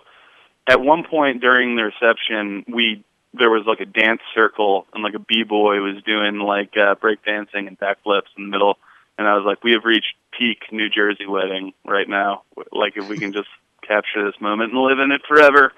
at 0.67 0.81
one 0.81 1.05
point 1.05 1.41
during 1.41 1.77
the 1.77 1.85
reception, 1.85 2.65
we 2.69 3.05
there 3.35 3.51
was 3.51 3.65
like 3.67 3.81
a 3.81 3.87
dance 3.87 4.21
circle 4.35 4.87
and 4.93 5.03
like 5.03 5.15
a 5.15 5.19
b 5.19 5.43
boy 5.43 5.81
was 5.81 6.03
doing 6.05 6.39
like 6.39 6.77
uh, 6.77 6.95
break 6.97 7.25
dancing 7.25 7.67
and 7.67 7.79
backflips 7.79 8.29
in 8.37 8.45
the 8.45 8.51
middle, 8.51 8.79
and 9.19 9.27
I 9.27 9.35
was 9.37 9.45
like, 9.47 9.63
we 9.65 9.73
have 9.73 9.85
reached 9.85 10.15
peak 10.39 10.59
New 10.71 10.89
Jersey 10.89 11.27
wedding 11.27 11.73
right 11.87 12.09
now. 12.09 12.43
Like 12.73 12.97
if 12.97 13.09
we 13.09 13.19
can 13.19 13.33
just 13.33 13.49
capture 13.87 14.25
this 14.25 14.41
moment 14.41 14.73
and 14.73 14.83
live 14.83 14.99
in 14.99 15.11
it 15.13 15.23
forever, 15.27 15.73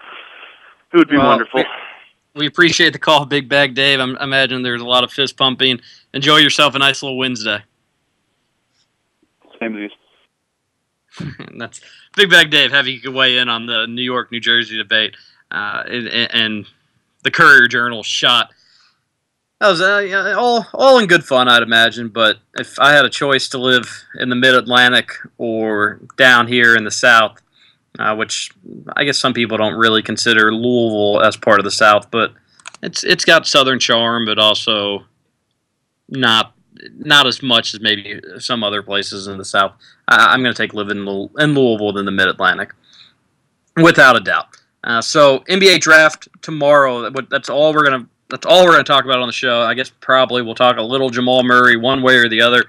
it 0.93 0.97
would 0.97 1.09
be 1.09 1.17
Well, 1.17 1.29
wonderful. 1.29 1.61
we- 1.61 2.41
We 2.43 2.47
appreciate 2.47 2.93
the 2.93 2.99
call, 2.99 3.25
Big 3.27 3.49
Bag 3.49 3.75
Dave. 3.75 4.01
I'm, 4.01 4.17
I 4.19 4.25
imagine 4.25 4.63
there's 4.63 4.81
a 4.83 4.85
lot 4.87 5.05
of 5.05 5.13
fist 5.13 5.37
pumping. 5.37 5.81
Enjoy 6.13 6.39
yourself 6.39 6.75
a 6.75 6.79
nice 6.81 7.01
little 7.03 7.17
Wednesday. 7.17 7.63
Same 9.61 9.85
as 9.85 9.91
And 11.39 11.61
that's 11.61 11.81
Big 12.17 12.29
Bag 12.31 12.51
Dave. 12.51 12.73
Have 12.73 12.89
you 12.89 13.13
weigh 13.13 13.39
in 13.39 13.49
on 13.49 13.67
the 13.67 13.87
New 13.87 14.03
York 14.03 14.33
New 14.33 14.41
Jersey 14.41 14.77
debate 14.77 15.17
uh, 15.53 15.85
and, 15.87 16.09
and 16.09 16.67
the 17.25 17.31
Courier 17.31 17.67
Journal 17.67 18.03
shot. 18.03 18.51
That 19.61 19.69
was 19.69 19.81
uh, 19.81 20.05
yeah, 20.07 20.35
all 20.35 20.67
all 20.75 20.99
in 20.99 21.07
good 21.07 21.25
fun, 21.25 21.49
I'd 21.49 21.63
imagine. 21.63 22.09
But 22.09 22.39
if 22.55 22.79
I 22.79 22.93
had 22.93 23.05
a 23.05 23.11
choice 23.11 23.49
to 23.49 23.59
live 23.59 24.05
in 24.19 24.29
the 24.29 24.37
Mid 24.37 24.55
Atlantic 24.55 25.11
or 25.39 26.01
down 26.17 26.47
here 26.47 26.77
in 26.77 26.85
the 26.85 26.91
South, 26.91 27.41
uh, 27.99 28.15
which 28.15 28.51
I 28.95 29.05
guess 29.05 29.19
some 29.19 29.33
people 29.33 29.57
don't 29.57 29.75
really 29.75 30.03
consider 30.03 30.53
Louisville 30.53 31.23
as 31.23 31.37
part 31.37 31.61
of 31.61 31.65
the 31.65 31.71
South, 31.71 32.11
but 32.11 32.33
it's 32.83 33.05
it's 33.05 33.25
got 33.25 33.47
Southern 33.47 33.79
charm, 33.79 34.27
but 34.27 34.39
also 34.39 35.05
not 36.09 36.55
not 36.97 37.27
as 37.27 37.43
much 37.43 37.73
as 37.73 37.81
maybe 37.81 38.21
some 38.39 38.63
other 38.65 38.83
places 38.83 39.29
in 39.29 39.39
the 39.39 39.45
South. 39.45 39.73
I, 40.09 40.33
I'm 40.33 40.43
going 40.43 40.55
to 40.55 40.63
take 40.63 40.75
living 40.75 40.99
in 40.99 41.55
Louisville 41.55 41.93
than 41.93 42.05
the 42.05 42.11
Mid 42.11 42.29
Atlantic, 42.29 42.73
without 43.77 44.17
a 44.17 44.21
doubt. 44.21 44.49
Uh, 44.85 45.01
so 45.01 45.41
NBA 45.49 45.81
draft 45.81 46.29
tomorrow. 46.43 47.11
That's 47.31 47.49
all 47.49 47.75
we're 47.75 47.85
gonna. 47.85 48.07
That's 48.29 48.47
all 48.47 48.65
we're 48.65 48.73
gonna 48.73 48.85
talk 48.85 49.05
about 49.05 49.19
on 49.19 49.27
the 49.27 49.33
show. 49.33 49.63
I 49.63 49.75
guess 49.75 49.91
probably 50.01 50.43
we'll 50.43 50.55
talk 50.55 50.77
a 50.77 50.83
little 50.83 51.09
Jamal 51.09 51.43
Murray 51.43 51.77
one 51.77 52.03
way 52.03 52.17
or 52.17 52.29
the 52.29 52.43
other, 52.43 52.65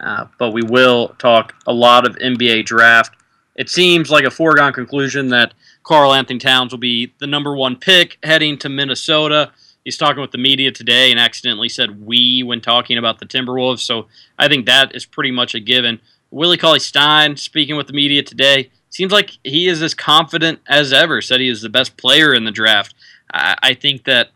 uh, 0.00 0.26
but 0.38 0.50
we 0.50 0.62
will 0.62 1.14
talk 1.18 1.54
a 1.66 1.72
lot 1.72 2.06
of 2.06 2.16
NBA 2.16 2.66
draft. 2.66 3.16
It 3.54 3.70
seems 3.70 4.10
like 4.10 4.24
a 4.24 4.30
foregone 4.30 4.72
conclusion 4.72 5.28
that 5.28 5.54
Karl 5.84 6.12
Anthony 6.12 6.40
Towns 6.40 6.72
will 6.72 6.78
be 6.78 7.12
the 7.18 7.26
number 7.26 7.54
one 7.54 7.76
pick 7.76 8.18
heading 8.22 8.58
to 8.58 8.68
Minnesota. 8.68 9.52
He's 9.84 9.96
talking 9.96 10.20
with 10.20 10.32
the 10.32 10.38
media 10.38 10.72
today 10.72 11.10
and 11.10 11.20
accidentally 11.20 11.68
said 11.68 12.04
we 12.04 12.42
when 12.42 12.60
talking 12.60 12.98
about 12.98 13.18
the 13.18 13.26
Timberwolves. 13.26 13.80
So 13.80 14.08
I 14.38 14.48
think 14.48 14.66
that 14.66 14.94
is 14.94 15.06
pretty 15.06 15.30
much 15.30 15.54
a 15.54 15.60
given. 15.60 16.00
Willie 16.30 16.58
Cauley 16.58 16.80
Stein 16.80 17.36
speaking 17.36 17.76
with 17.76 17.86
the 17.86 17.92
media 17.92 18.22
today 18.22 18.70
seems 18.90 19.12
like 19.12 19.38
he 19.44 19.68
is 19.68 19.82
as 19.82 19.94
confident 19.94 20.60
as 20.68 20.92
ever. 20.92 21.22
Said 21.22 21.40
he 21.40 21.48
is 21.48 21.62
the 21.62 21.68
best 21.68 21.96
player 21.96 22.34
in 22.34 22.44
the 22.44 22.50
draft. 22.50 22.94
I, 23.32 23.56
I 23.62 23.74
think 23.74 24.04
that 24.04 24.30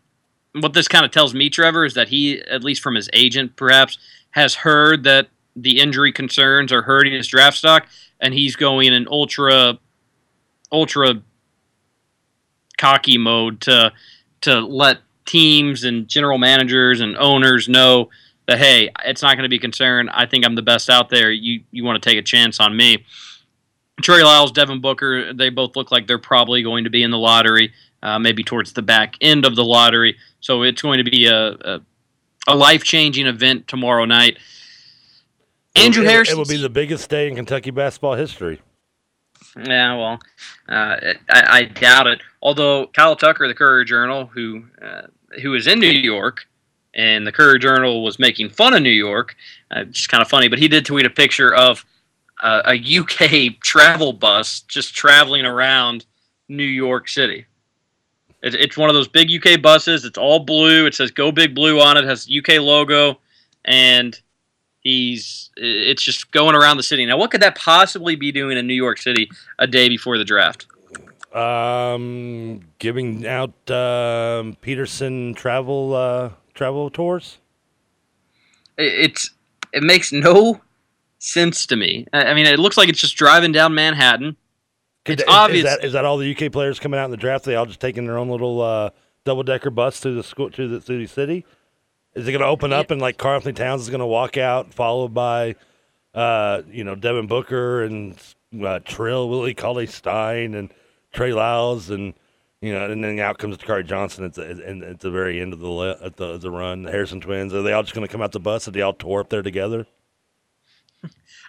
what 0.53 0.73
this 0.73 0.89
kind 0.89 1.05
of 1.05 1.11
tells 1.11 1.35
me, 1.35 1.51
Trevor, 1.51 1.85
is 1.85 1.95
that 1.95 2.09
he, 2.09 2.41
at 2.43 2.65
least 2.65 2.83
from 2.83 2.95
his 2.95 3.11
agent, 3.13 3.57
perhaps 3.57 3.99
has 4.31 4.55
heard 4.55 5.05
that 5.05 5.29
the 5.57 5.81
injury 5.81 6.13
concerns 6.13 6.73
are 6.73 6.83
hurting 6.83 7.13
his 7.13 7.27
draft 7.27 7.57
stock, 7.57 7.87
and 8.21 8.33
he's 8.35 8.57
going 8.57 8.93
in 8.93 9.07
ultra, 9.11 9.79
ultra 10.73 11.23
cocky 12.79 13.19
mode 13.19 13.61
to 13.63 13.93
to 14.41 14.61
let 14.61 14.99
teams 15.25 15.85
and 15.85 16.07
general 16.07 16.39
managers 16.39 17.01
and 17.01 17.17
owners 17.17 17.69
know 17.69 18.11
that 18.47 18.59
hey, 18.59 18.91
it's 19.07 19.23
not 19.23 19.37
going 19.37 19.45
to 19.45 19.49
be 19.49 19.57
a 19.57 19.61
concern. 19.61 20.09
I 20.11 20.27
think 20.27 20.45
I'm 20.45 20.55
the 20.55 20.63
best 20.63 20.91
out 20.91 21.09
there. 21.09 21.31
You 21.31 21.63
you 21.71 21.85
want 21.85 22.03
to 22.03 22.09
take 22.09 22.19
a 22.19 22.23
chance 22.23 22.61
on 22.61 22.77
me? 22.77 23.05
Trey 24.03 24.23
Lyles, 24.23 24.53
Devin 24.53 24.81
Booker, 24.81 25.33
they 25.33 25.51
both 25.51 25.77
look 25.77 25.93
like 25.93 26.07
they're 26.07 26.19
probably 26.19 26.63
going 26.63 26.85
to 26.85 26.91
be 26.91 27.03
in 27.03 27.11
the 27.11 27.19
lottery, 27.19 27.73
uh, 28.03 28.19
maybe 28.19 28.43
towards 28.43 28.73
the 28.73 28.83
back 28.83 29.17
end 29.21 29.45
of 29.47 29.57
the 29.57 29.65
lottery. 29.65 30.17
So 30.41 30.63
it's 30.63 30.83
going 30.83 30.99
to 31.05 31.11
be 31.11 31.27
a 31.27 31.53
a, 31.53 31.81
a 32.49 32.55
life 32.55 32.85
changing 32.85 33.27
event 33.27 33.69
tomorrow 33.69 34.05
night. 34.05 34.39
Andrew 35.77 36.05
Harrison. 36.05 36.35
It 36.35 36.39
will 36.39 36.45
be 36.45 36.57
the 36.57 36.69
biggest 36.69 37.09
day 37.09 37.29
in 37.29 37.37
Kentucky 37.37 37.71
basketball 37.71 38.15
history. 38.15 38.61
Yeah, 39.57 39.97
well, 39.97 40.19
uh, 40.69 40.97
I, 41.31 41.59
I 41.59 41.63
doubt 41.65 42.07
it. 42.07 42.21
Although 42.43 42.89
Kyle 42.89 43.17
Tucker, 43.17 43.47
the 43.47 43.55
Courier 43.55 43.85
Journal, 43.85 44.27
who 44.27 44.65
uh, 44.83 45.03
who 45.43 45.55
is 45.55 45.67
in 45.67 45.79
New 45.79 45.87
York, 45.87 46.47
and 46.95 47.27
the 47.27 47.33
Courier 47.33 47.59
Journal 47.59 48.03
was 48.03 48.19
making 48.19 48.51
fun 48.51 48.75
of 48.75 48.83
New 48.83 48.91
York, 48.91 49.37
uh, 49.71 49.85
just 49.85 50.09
kind 50.09 50.23
of 50.23 50.29
funny. 50.29 50.49
But 50.49 50.59
he 50.59 50.69
did 50.69 50.85
tweet 50.85 51.07
a 51.07 51.11
picture 51.11 51.55
of 51.55 51.85
uh, 52.43 52.63
a 52.67 52.99
UK 52.99 53.59
travel 53.61 54.13
bus 54.13 54.61
just 54.63 54.95
traveling 54.95 55.45
around 55.45 56.07
New 56.49 56.65
York 56.65 57.09
City. 57.09 57.47
It, 58.43 58.55
it's 58.55 58.77
one 58.77 58.91
of 58.91 58.95
those 58.95 59.09
big 59.09 59.31
UK 59.31 59.61
buses. 59.61 60.05
It's 60.05 60.19
all 60.19 60.41
blue. 60.41 60.87
It 60.87 60.95
says 60.95 61.11
"Go 61.11 61.33
Big 61.33 61.55
Blue" 61.55 61.81
on 61.81 61.97
it. 61.97 62.05
Has 62.05 62.29
UK 62.29 62.61
logo, 62.61 63.19
and 63.65 64.19
he's 64.81 65.51
it's 65.57 66.03
just 66.03 66.31
going 66.31 66.55
around 66.55 66.77
the 66.77 66.83
city. 66.83 67.07
Now, 67.07 67.17
what 67.17 67.31
could 67.31 67.43
that 67.43 67.57
possibly 67.57 68.17
be 68.17 68.31
doing 68.31 68.57
in 68.59 68.67
New 68.67 68.75
York 68.75 68.99
City 68.99 69.31
a 69.59 69.67
day 69.67 69.89
before 69.89 70.19
the 70.19 70.25
draft? 70.25 70.67
Um, 71.35 72.61
giving 72.79 73.27
out 73.27 73.71
um, 73.71 74.57
Peterson 74.61 75.35
travel 75.35 75.95
uh, 75.95 76.31
travel 76.55 76.91
tours. 76.91 77.39
It, 78.77 79.11
it's 79.11 79.31
it 79.73 79.83
makes 79.83 80.13
no 80.13 80.61
sense 81.25 81.67
to 81.67 81.77
me. 81.77 82.07
I, 82.13 82.27
I 82.27 82.35
mean, 82.35 82.47
it 82.47 82.59
looks 82.59 82.77
like 82.77 82.89
it's 82.89 83.01
just 83.01 83.17
driving 83.17 83.53
down 83.53 83.75
Manhattan. 83.75 84.37
It's 85.07 85.23
is, 85.23 85.29
obvious. 85.29 85.65
Is 85.65 85.71
that, 85.71 85.85
is 85.85 85.93
that 85.93 86.05
all 86.05 86.17
the 86.17 86.35
UK 86.35 86.51
players 86.51 86.79
coming 86.79 86.99
out 86.99 87.05
in 87.05 87.11
the 87.11 87.17
draft? 87.17 87.45
They 87.45 87.57
all 87.57 87.67
just 87.67 87.81
taking 87.81 88.07
their 88.07 88.19
own 88.19 88.29
little 88.29 88.61
uh, 88.61 88.91
double 89.25 89.43
decker 89.43 89.71
bus 89.71 90.01
to 90.01 90.13
the 90.15 90.23
school 90.23 90.51
to 90.51 90.79
the 90.79 90.79
the 90.79 91.07
city. 91.07 91.45
Is 92.15 92.29
it 92.29 92.33
going 92.33 92.43
to 92.43 92.47
open 92.47 92.73
up 92.73 92.91
and 92.91 93.01
like 93.01 93.19
Karl 93.19 93.37
Anthony 93.37 93.55
Towns 93.55 93.83
is 93.83 93.91
going 93.91 94.01
to 94.01 94.07
walk 94.07 94.37
out, 94.37 94.73
followed 94.73 95.13
by, 95.13 95.57
uh, 96.15 96.63
you 96.71 96.85
know, 96.85 96.95
Devin 96.95 97.27
Booker 97.27 97.83
and 97.83 98.17
uh, 98.65 98.79
Trill, 98.85 99.29
Willie 99.29 99.53
Cauley 99.53 99.89
Stein, 99.89 100.55
and 100.55 100.73
Trey 101.13 101.33
Lyles, 101.33 101.91
and 101.91 102.15
you 102.61 102.73
know, 102.73 102.89
and 102.89 103.03
then 103.03 103.19
out 103.19 103.39
comes 103.39 103.59
Dakari 103.59 103.85
Johnson 103.85 104.25
at 104.25 104.35
the 104.35 104.49
at, 104.49 104.83
at 104.83 105.01
the 105.01 105.11
very 105.11 105.41
end 105.41 105.53
of 105.53 105.59
the 105.59 105.69
le- 105.69 106.03
at 106.03 106.17
the, 106.17 106.39
the 106.39 106.51
run. 106.51 106.83
The 106.83 106.93
Harrison 106.93 107.21
twins 107.21 107.53
are 107.53 107.63
they 107.63 107.73
all 107.73 107.83
just 107.83 107.95
going 107.95 108.07
to 108.07 108.13
come 108.13 108.23
out 108.23 108.33
the 108.33 108.41
bus? 108.41 108.69
Are 108.69 108.71
they 108.71 108.81
all 108.81 108.95
tore 108.95 109.21
up 109.21 109.29
there 109.29 109.43
together? 109.43 109.87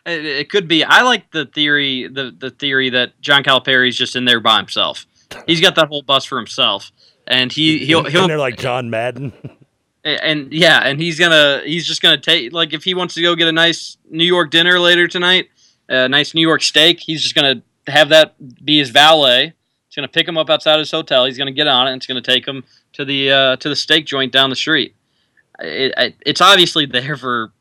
It, 0.06 0.26
it 0.26 0.50
could 0.50 0.68
be. 0.68 0.84
I 0.84 1.02
like 1.02 1.32
the 1.32 1.46
theory. 1.46 2.08
The 2.08 2.36
the 2.38 2.52
theory 2.52 2.90
that 2.92 3.20
John 3.22 3.44
Calipari's 3.44 3.98
just 3.98 4.16
in 4.16 4.26
there 4.26 4.40
by 4.40 4.58
himself. 4.58 5.06
He's 5.48 5.62
got 5.62 5.76
that 5.76 5.88
whole 5.88 6.04
bus 6.04 6.26
for 6.26 6.38
himself, 6.38 6.92
and 7.28 7.52
he 7.52 7.86
he'll 7.86 8.04
he'll 8.04 8.28
they're 8.28 8.38
like 8.38 8.58
John 8.58 8.90
Madden. 8.90 9.34
and 10.04 10.22
and, 10.22 10.54
yeah, 10.54 10.80
and 10.80 11.02
he's 11.02 11.20
gonna 11.20 11.62
he's 11.66 11.86
just 11.86 12.02
gonna 12.02 12.20
take 12.20 12.54
like 12.54 12.74
if 12.74 12.84
he 12.84 12.94
wants 12.94 13.16
to 13.16 13.22
go 13.22 13.36
get 13.36 13.48
a 13.48 13.52
nice 13.52 13.98
New 14.10 14.24
York 14.24 14.52
dinner 14.52 14.80
later 14.80 15.08
tonight, 15.08 15.50
a 15.90 16.08
nice 16.08 16.34
New 16.34 16.42
York 16.48 16.62
steak. 16.62 17.00
He's 17.00 17.22
just 17.22 17.36
gonna 17.36 17.64
have 17.88 18.10
that 18.10 18.36
be 18.64 18.78
his 18.78 18.92
valet. 18.92 19.54
He's 19.88 19.96
gonna 19.96 20.08
pick 20.08 20.28
him 20.28 20.38
up 20.38 20.50
outside 20.50 20.78
his 20.78 20.92
hotel. 20.92 21.26
He's 21.26 21.38
gonna 21.38 21.52
get 21.52 21.68
on 21.68 21.88
it. 21.88 21.92
and 21.94 22.00
It's 22.00 22.08
gonna 22.08 22.22
take 22.22 22.48
him 22.48 22.64
to 22.94 23.04
the 23.04 23.32
uh, 23.32 23.56
to 23.58 23.70
the 23.70 23.76
steak 23.76 24.06
joint 24.06 24.32
down 24.32 24.52
the 24.52 24.56
street. 24.56 24.96
It, 25.60 25.94
it, 25.98 26.16
it's 26.26 26.42
obviously 26.42 26.86
there 26.86 27.18
for 27.18 27.52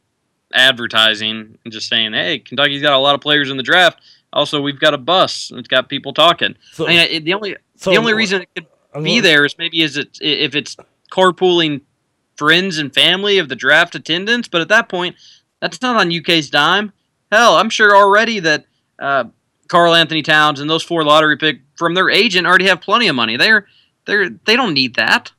advertising 0.55 1.59
and 1.65 1.73
just 1.73 1.89
saying, 1.89 2.13
hey, 2.13 2.39
Kentucky's 2.39 2.83
got 2.83 2.93
a 2.93 2.99
lot 2.99 3.15
of 3.15 3.21
players 3.21 3.51
in 3.51 3.57
the 3.57 3.63
draft. 3.63 4.01
Also, 4.33 4.61
we've 4.61 4.81
got 4.81 4.95
a 4.95 4.99
bus. 4.99 5.53
It's 5.55 5.69
got 5.69 5.89
people 5.89 6.13
talking. 6.13 6.57
So- 6.73 6.87
I 6.87 6.89
mean, 6.91 6.99
it, 7.11 7.25
the 7.25 7.35
only 7.35 7.57
so- 7.77 7.91
the 7.91 7.97
only 7.97 8.15
reason 8.15 8.43
it 8.43 8.49
could 8.55 8.67
I'm 8.95 9.03
be 9.03 9.11
gonna- 9.17 9.23
there 9.23 9.45
is 9.45 9.57
maybe 9.59 9.83
is 9.83 9.97
it 9.97 10.19
if 10.21 10.55
it's 10.55 10.77
carpooling 11.13 11.83
friends 12.37 12.79
and 12.79 12.93
family 12.93 13.39
of 13.39 13.49
the 13.49 13.57
draft 13.57 13.95
attendance. 13.95 14.49
But 14.49 14.61
at 14.61 14.69
that 14.69 14.89
point, 14.89 15.17
that's 15.61 15.81
not 15.83 15.97
on 15.97 16.11
UK's 16.13 16.51
dime. 16.51 16.93
Hell, 17.31 17.57
I'm 17.57 17.71
sure 17.71 17.95
already 17.97 18.41
that 18.41 18.67
uh, 18.99 19.25
Karl 19.69 19.95
Anthony 19.95 20.23
Towns 20.23 20.61
and 20.61 20.69
those 20.69 20.83
four 20.83 21.05
lottery 21.05 21.37
pick 21.37 21.61
from 21.77 21.95
their 21.95 22.11
agent 22.11 22.47
already 22.47 22.67
have 22.67 22.81
plenty 22.81 23.07
of 23.09 23.17
money. 23.17 23.37
They're 23.37 23.67
they're 24.07 24.31
they 24.31 24.57
don't 24.57 24.75
need 24.75 24.95
that. 24.97 25.33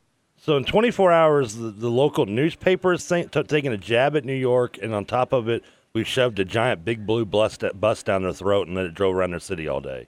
So 0.46 0.58
in 0.58 0.64
24 0.64 1.12
hours, 1.12 1.56
the, 1.56 1.72
the 1.72 1.90
local 1.90 2.28
newspaper 2.28 2.94
is 2.94 3.08
t- 3.08 3.24
taking 3.24 3.72
a 3.72 3.78
jab 3.78 4.16
at 4.16 4.26
New 4.26 4.36
York, 4.36 4.78
and 4.80 4.94
on 4.94 5.04
top 5.04 5.34
of 5.34 5.50
it, 5.50 5.64
we 5.94 6.04
shoved 6.04 6.38
a 6.38 6.46
giant 6.46 6.86
big 6.86 7.08
blue 7.08 7.26
bus, 7.26 7.58
bus 7.74 8.04
down 8.04 8.22
their 8.22 8.32
throat 8.32 8.68
and 8.68 8.76
let 8.76 8.86
it 8.86 8.94
drove 8.94 9.16
around 9.16 9.32
their 9.32 9.40
city 9.40 9.68
all 9.68 9.82
day. 9.82 10.06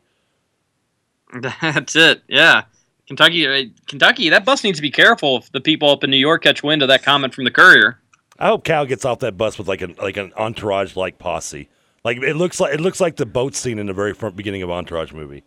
That's 1.41 1.95
it. 1.95 2.21
Yeah. 2.27 2.65
Kentucky, 3.07 3.47
uh, 3.47 3.63
Kentucky. 3.87 4.29
That 4.29 4.45
bus 4.45 4.63
needs 4.63 4.77
to 4.77 4.83
be 4.83 4.91
careful 4.91 5.37
if 5.37 5.51
the 5.53 5.59
people 5.59 5.89
up 5.89 6.03
in 6.03 6.11
New 6.11 6.17
York 6.17 6.43
catch 6.43 6.61
wind 6.61 6.83
of 6.83 6.87
that 6.89 7.01
comment 7.01 7.33
from 7.33 7.45
the 7.45 7.51
Courier. 7.51 7.99
I 8.37 8.49
hope 8.49 8.63
Cal 8.63 8.85
gets 8.85 9.05
off 9.05 9.17
that 9.19 9.37
bus 9.37 9.57
with 9.57 9.67
like 9.67 9.81
an 9.81 9.95
like 9.99 10.17
an 10.17 10.33
entourage 10.37 10.95
like 10.95 11.17
posse. 11.17 11.67
Like 12.03 12.17
it 12.17 12.35
looks 12.35 12.59
like 12.59 12.75
it 12.75 12.79
looks 12.79 13.01
like 13.01 13.15
the 13.15 13.25
boat 13.25 13.55
scene 13.55 13.79
in 13.79 13.87
the 13.87 13.93
very 13.93 14.13
front 14.13 14.35
beginning 14.35 14.61
of 14.61 14.69
Entourage 14.69 15.13
movie. 15.13 15.43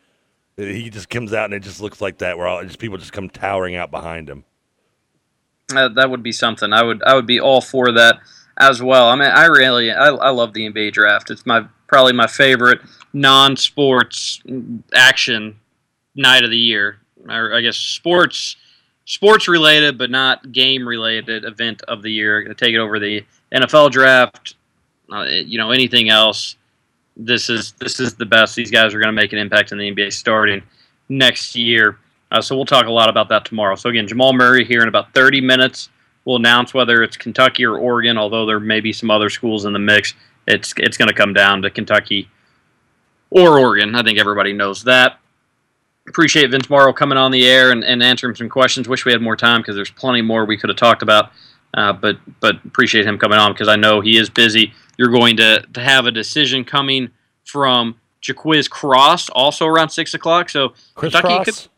He 0.57 0.91
just 0.91 1.09
comes 1.09 1.33
out 1.33 1.45
and 1.45 1.55
it 1.55 1.61
just 1.61 1.81
looks 1.81 2.01
like 2.01 2.19
that, 2.19 2.37
where 2.37 2.49
all, 2.49 2.65
just 2.65 2.81
people 2.81 2.99
just 2.99 3.13
come 3.13 3.31
towering 3.31 3.77
out 3.77 3.93
behind 3.93 4.29
him. 4.29 4.45
Uh, 5.77 5.89
that 5.89 6.11
would 6.11 6.23
be 6.23 6.33
something. 6.33 6.73
I 6.73 6.83
would 6.83 7.03
I 7.03 7.15
would 7.15 7.27
be 7.27 7.41
all 7.41 7.61
for 7.61 7.93
that 7.93 8.19
as 8.57 8.83
well. 8.83 9.09
I 9.09 9.17
mean, 9.17 9.31
I 9.31 9.47
really 9.47 9.91
I, 9.91 10.09
I 10.09 10.31
love 10.31 10.53
the 10.53 10.69
NBA 10.69 10.93
draft. 10.93 11.31
It's 11.31 11.47
my 11.47 11.67
probably 11.87 12.13
my 12.13 12.27
favorite 12.27 12.81
non-sports 13.13 14.43
action 14.95 15.59
night 16.15 16.45
of 16.45 16.51
the 16.51 16.59
year, 16.59 16.99
I 17.29 17.61
guess 17.61 17.77
sports 17.77 18.57
sports 19.05 19.49
related 19.49 19.99
but 19.99 20.09
not 20.11 20.53
game 20.53 20.87
related 20.87 21.45
event 21.45 21.83
of 21.89 22.03
the 22.03 22.13
year. 22.13 22.45
To 22.45 22.55
take 22.55 22.75
it 22.75 22.79
over 22.79 22.99
the 22.99 23.25
NFL 23.53 23.91
draft, 23.91 24.55
uh, 25.13 25.25
you 25.25 25.59
know 25.59 25.71
anything 25.71 26.09
else. 26.09 26.57
This 27.17 27.51
is 27.51 27.73
this 27.73 28.01
is 28.01 28.15
the 28.15 28.27
best. 28.27 28.55
These 28.55 28.71
guys 28.71 28.95
are 28.95 29.01
going 29.01 29.15
to 29.15 29.21
make 29.21 29.33
an 29.33 29.39
impact 29.39 29.73
in 29.73 29.79
the 29.79 29.91
NBA 29.91 30.13
starting 30.13 30.63
next 31.09 31.57
year. 31.57 31.99
Uh, 32.31 32.41
so 32.41 32.55
we'll 32.55 32.65
talk 32.65 32.87
a 32.87 32.91
lot 32.91 33.09
about 33.09 33.29
that 33.29 33.45
tomorrow. 33.45 33.75
So 33.75 33.89
again, 33.89 34.07
Jamal 34.07 34.33
Murray 34.33 34.65
here 34.65 34.83
in 34.83 34.89
about 34.89 35.13
30 35.15 35.41
minutes. 35.41 35.89
We'll 36.25 36.37
announce 36.37 36.73
whether 36.75 37.03
it's 37.03 37.17
Kentucky 37.17 37.65
or 37.65 37.79
Oregon. 37.79 38.19
Although 38.19 38.47
there 38.47 38.61
may 38.61 38.81
be 38.81 38.93
some 38.93 39.11
other 39.11 39.31
schools 39.31 39.65
in 39.65 39.73
the 39.73 39.79
mix, 39.79 40.15
it's 40.47 40.73
it's 40.77 40.97
going 40.97 41.09
to 41.09 41.15
come 41.15 41.33
down 41.33 41.63
to 41.63 41.71
Kentucky 41.71 42.29
or 43.31 43.59
Oregon. 43.59 43.95
I 43.95 44.03
think 44.03 44.19
everybody 44.19 44.53
knows 44.53 44.85
that. 44.85 45.19
Appreciate 46.09 46.51
Vince 46.51 46.69
Marrow 46.69 46.93
coming 46.93 47.19
on 47.19 47.31
the 47.31 47.47
air 47.47 47.71
and, 47.71 47.85
and 47.85 48.03
answering 48.03 48.35
some 48.35 48.49
questions. 48.49 48.89
Wish 48.89 49.05
we 49.05 49.13
had 49.13 49.23
more 49.23 49.37
time 49.37 49.61
because 49.61 49.77
there's 49.77 49.91
plenty 49.91 50.23
more 50.23 50.45
we 50.45 50.57
could 50.57 50.69
have 50.69 50.77
talked 50.77 51.03
about. 51.03 51.31
Uh, 51.73 51.93
but 51.93 52.19
but 52.41 52.57
appreciate 52.65 53.07
him 53.07 53.17
coming 53.19 53.39
on 53.39 53.53
because 53.53 53.69
I 53.69 53.77
know 53.77 54.01
he 54.01 54.19
is 54.19 54.29
busy. 54.29 54.73
You're 54.97 55.11
going 55.11 55.37
to, 55.37 55.65
to 55.73 55.81
have 55.81 56.07
a 56.07 56.11
decision 56.11 56.65
coming 56.65 57.11
from 57.45 57.97
Jaquiz 58.23 58.69
Cross 58.69 59.31
also 59.31 59.67
around 59.67 59.91
six 59.91 60.13
o'clock. 60.15 60.51
So 60.51 60.75
Chris 60.95 61.13
Kentucky 61.13 61.35
Cross? 61.35 61.45
could 61.45 61.71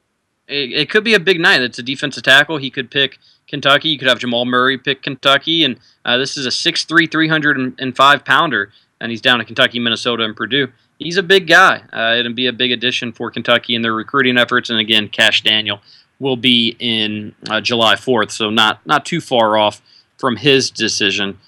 it, 0.48 0.73
it 0.73 0.90
could 0.90 1.05
be 1.05 1.14
a 1.14 1.20
big 1.20 1.40
night. 1.40 1.62
It's 1.62 1.78
a 1.78 1.82
defensive 1.82 2.23
tackle. 2.23 2.59
He 2.59 2.70
could 2.70 2.90
pick 2.90 3.19
Kentucky. 3.47 3.90
You 3.90 3.98
could 3.98 4.09
have 4.09 4.19
Jamal 4.19 4.44
Murray 4.44 4.78
pick 4.78 5.02
Kentucky, 5.02 5.64
and 5.64 5.78
uh, 6.05 6.16
this 6.16 6.36
is 6.36 6.47
a 6.47 6.51
6'3", 6.51 7.10
305 7.10 8.24
pounder, 8.24 8.73
and 9.01 9.10
he's 9.10 9.20
down 9.20 9.40
in 9.40 9.47
Kentucky, 9.47 9.78
Minnesota, 9.78 10.24
and 10.24 10.36
Purdue. 10.36 10.69
He's 10.98 11.16
a 11.16 11.23
big 11.23 11.48
guy. 11.48 11.82
Uh, 11.93 12.16
it'll 12.19 12.32
be 12.32 12.47
a 12.47 12.52
big 12.52 12.70
addition 12.70 13.12
for 13.12 13.31
Kentucky 13.31 13.74
in 13.74 13.82
their 13.82 13.94
recruiting 13.94 14.39
efforts. 14.39 14.70
And 14.70 14.78
again, 14.78 15.09
Kash 15.09 15.43
Daniel 15.43 15.81
will 16.20 16.36
be 16.36 16.77
in 16.78 17.35
uh, 17.51 17.60
July 17.60 17.97
4th, 17.97 18.31
so 18.31 18.51
not 18.51 18.86
not 18.86 19.05
too 19.05 19.20
far 19.20 19.56
off 19.59 19.82
from 20.19 20.36
his 20.36 20.70
decision. 20.70 21.39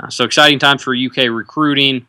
Uh, 0.00 0.10
so 0.10 0.24
exciting 0.24 0.58
time 0.58 0.78
for 0.78 0.94
UK 0.94 1.28
recruiting. 1.30 2.06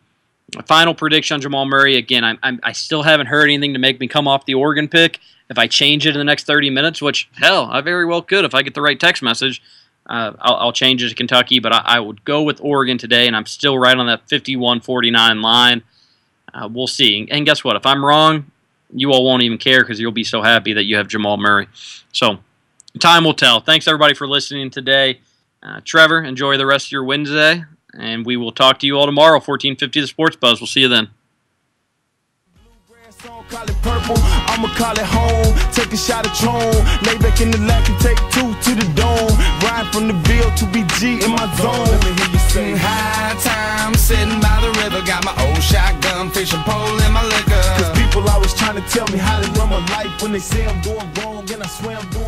A 0.57 0.63
final 0.63 0.93
prediction 0.93 1.35
on 1.35 1.41
Jamal 1.41 1.65
Murray. 1.65 1.97
Again, 1.97 2.23
I'm, 2.23 2.39
I'm, 2.41 2.59
I 2.63 2.72
still 2.72 3.03
haven't 3.03 3.27
heard 3.27 3.43
anything 3.45 3.73
to 3.73 3.80
make 3.80 3.99
me 3.99 4.07
come 4.07 4.27
off 4.27 4.45
the 4.45 4.55
Oregon 4.55 4.88
pick. 4.88 5.19
If 5.49 5.57
I 5.57 5.67
change 5.67 6.05
it 6.07 6.15
in 6.15 6.17
the 6.17 6.23
next 6.23 6.45
30 6.45 6.69
minutes, 6.69 7.01
which 7.01 7.30
hell, 7.34 7.69
I 7.72 7.81
very 7.81 8.05
well 8.05 8.22
could 8.22 8.45
if 8.45 8.55
I 8.55 8.61
get 8.61 8.73
the 8.73 8.81
right 8.81 8.99
text 8.99 9.22
message, 9.22 9.61
uh, 10.07 10.34
I'll, 10.39 10.55
I'll 10.55 10.73
change 10.73 11.03
it 11.03 11.09
to 11.09 11.15
Kentucky. 11.15 11.59
But 11.59 11.73
I, 11.73 11.81
I 11.85 11.99
would 11.99 12.23
go 12.26 12.41
with 12.41 12.59
Oregon 12.61 12.97
today, 12.97 13.27
and 13.27 13.35
I'm 13.35 13.45
still 13.45 13.77
right 13.77 13.97
on 13.97 14.07
that 14.07 14.27
51-49 14.27 15.43
line. 15.43 15.84
Uh, 16.53 16.69
we'll 16.72 16.88
see. 16.88 17.27
And 17.30 17.45
guess 17.45 17.63
what? 17.63 17.76
If 17.76 17.85
I'm 17.85 18.03
wrong, 18.03 18.51
you 18.93 19.11
all 19.11 19.26
won't 19.26 19.43
even 19.43 19.57
care 19.57 19.81
because 19.81 19.99
you'll 19.99 20.11
be 20.11 20.23
so 20.23 20.41
happy 20.41 20.73
that 20.73 20.84
you 20.84 20.95
have 20.97 21.07
Jamal 21.07 21.38
Murray. 21.38 21.67
So 22.11 22.39
time 22.99 23.23
will 23.23 23.34
tell. 23.34 23.59
Thanks 23.59 23.88
everybody 23.88 24.13
for 24.13 24.27
listening 24.27 24.69
today. 24.69 25.19
Uh, 25.61 25.81
Trevor, 25.84 26.23
enjoy 26.23 26.57
the 26.57 26.65
rest 26.65 26.88
of 26.88 26.91
your 26.91 27.03
Wednesday, 27.03 27.63
and 27.93 28.26
we 28.26 28.38
will 28.38 28.51
talk 28.51 28.80
to 28.80 28.88
you 28.88 28.97
all 28.97 29.05
tomorrow. 29.05 29.35
1450 29.35 30.01
The 30.01 30.07
Sports 30.07 30.35
Buzz. 30.35 30.61
We'll 30.61 30.67
see 30.67 30.81
you 30.81 30.88
then. 30.88 31.09
Call 33.49 33.69
it 33.69 33.77
purple, 33.84 34.17
I'ma 34.49 34.73
call 34.73 34.97
it 34.97 35.05
home. 35.05 35.53
Take 35.72 35.93
a 35.93 35.97
shot 35.97 36.26
of 36.26 36.34
Tron, 36.34 36.73
lay 37.05 37.17
back 37.22 37.41
in 37.41 37.51
the 37.51 37.59
lack 37.69 37.88
and 37.88 37.99
take 38.01 38.17
two 38.34 38.49
to 38.49 38.72
the 38.73 38.88
dome. 38.97 39.38
Ride 39.61 39.85
from 39.93 40.07
the 40.07 40.17
Ville 40.26 40.49
to 40.57 40.65
BG 40.73 41.22
in 41.22 41.30
my 41.30 41.45
zone. 41.61 41.85
Let 41.85 42.01
me 42.05 42.11
hear 42.17 42.31
you 42.34 42.39
say, 42.49 42.73
High 42.73 43.38
time, 43.45 43.93
sitting 43.93 44.41
by 44.41 44.57
the 44.65 44.73
river, 44.81 45.05
got 45.05 45.23
my 45.23 45.35
old 45.45 45.61
shotgun, 45.61 46.31
fishing 46.31 46.63
pole 46.65 46.97
in 47.05 47.11
my 47.13 47.23
liquor. 47.23 47.61
Cause 47.77 47.93
people 47.93 48.27
always 48.30 48.53
trying 48.55 48.81
to 48.81 48.85
tell 48.89 49.05
me 49.13 49.19
how 49.19 49.39
to 49.39 49.47
run 49.59 49.69
my 49.69 49.85
life 49.93 50.09
when 50.23 50.31
they 50.31 50.39
say 50.39 50.65
I'm 50.65 50.81
doing 50.81 51.05
wrong, 51.22 51.45
and 51.51 51.61
I 51.61 51.67
swear 51.67 51.97
I'm 51.97 52.09
doing 52.09 52.24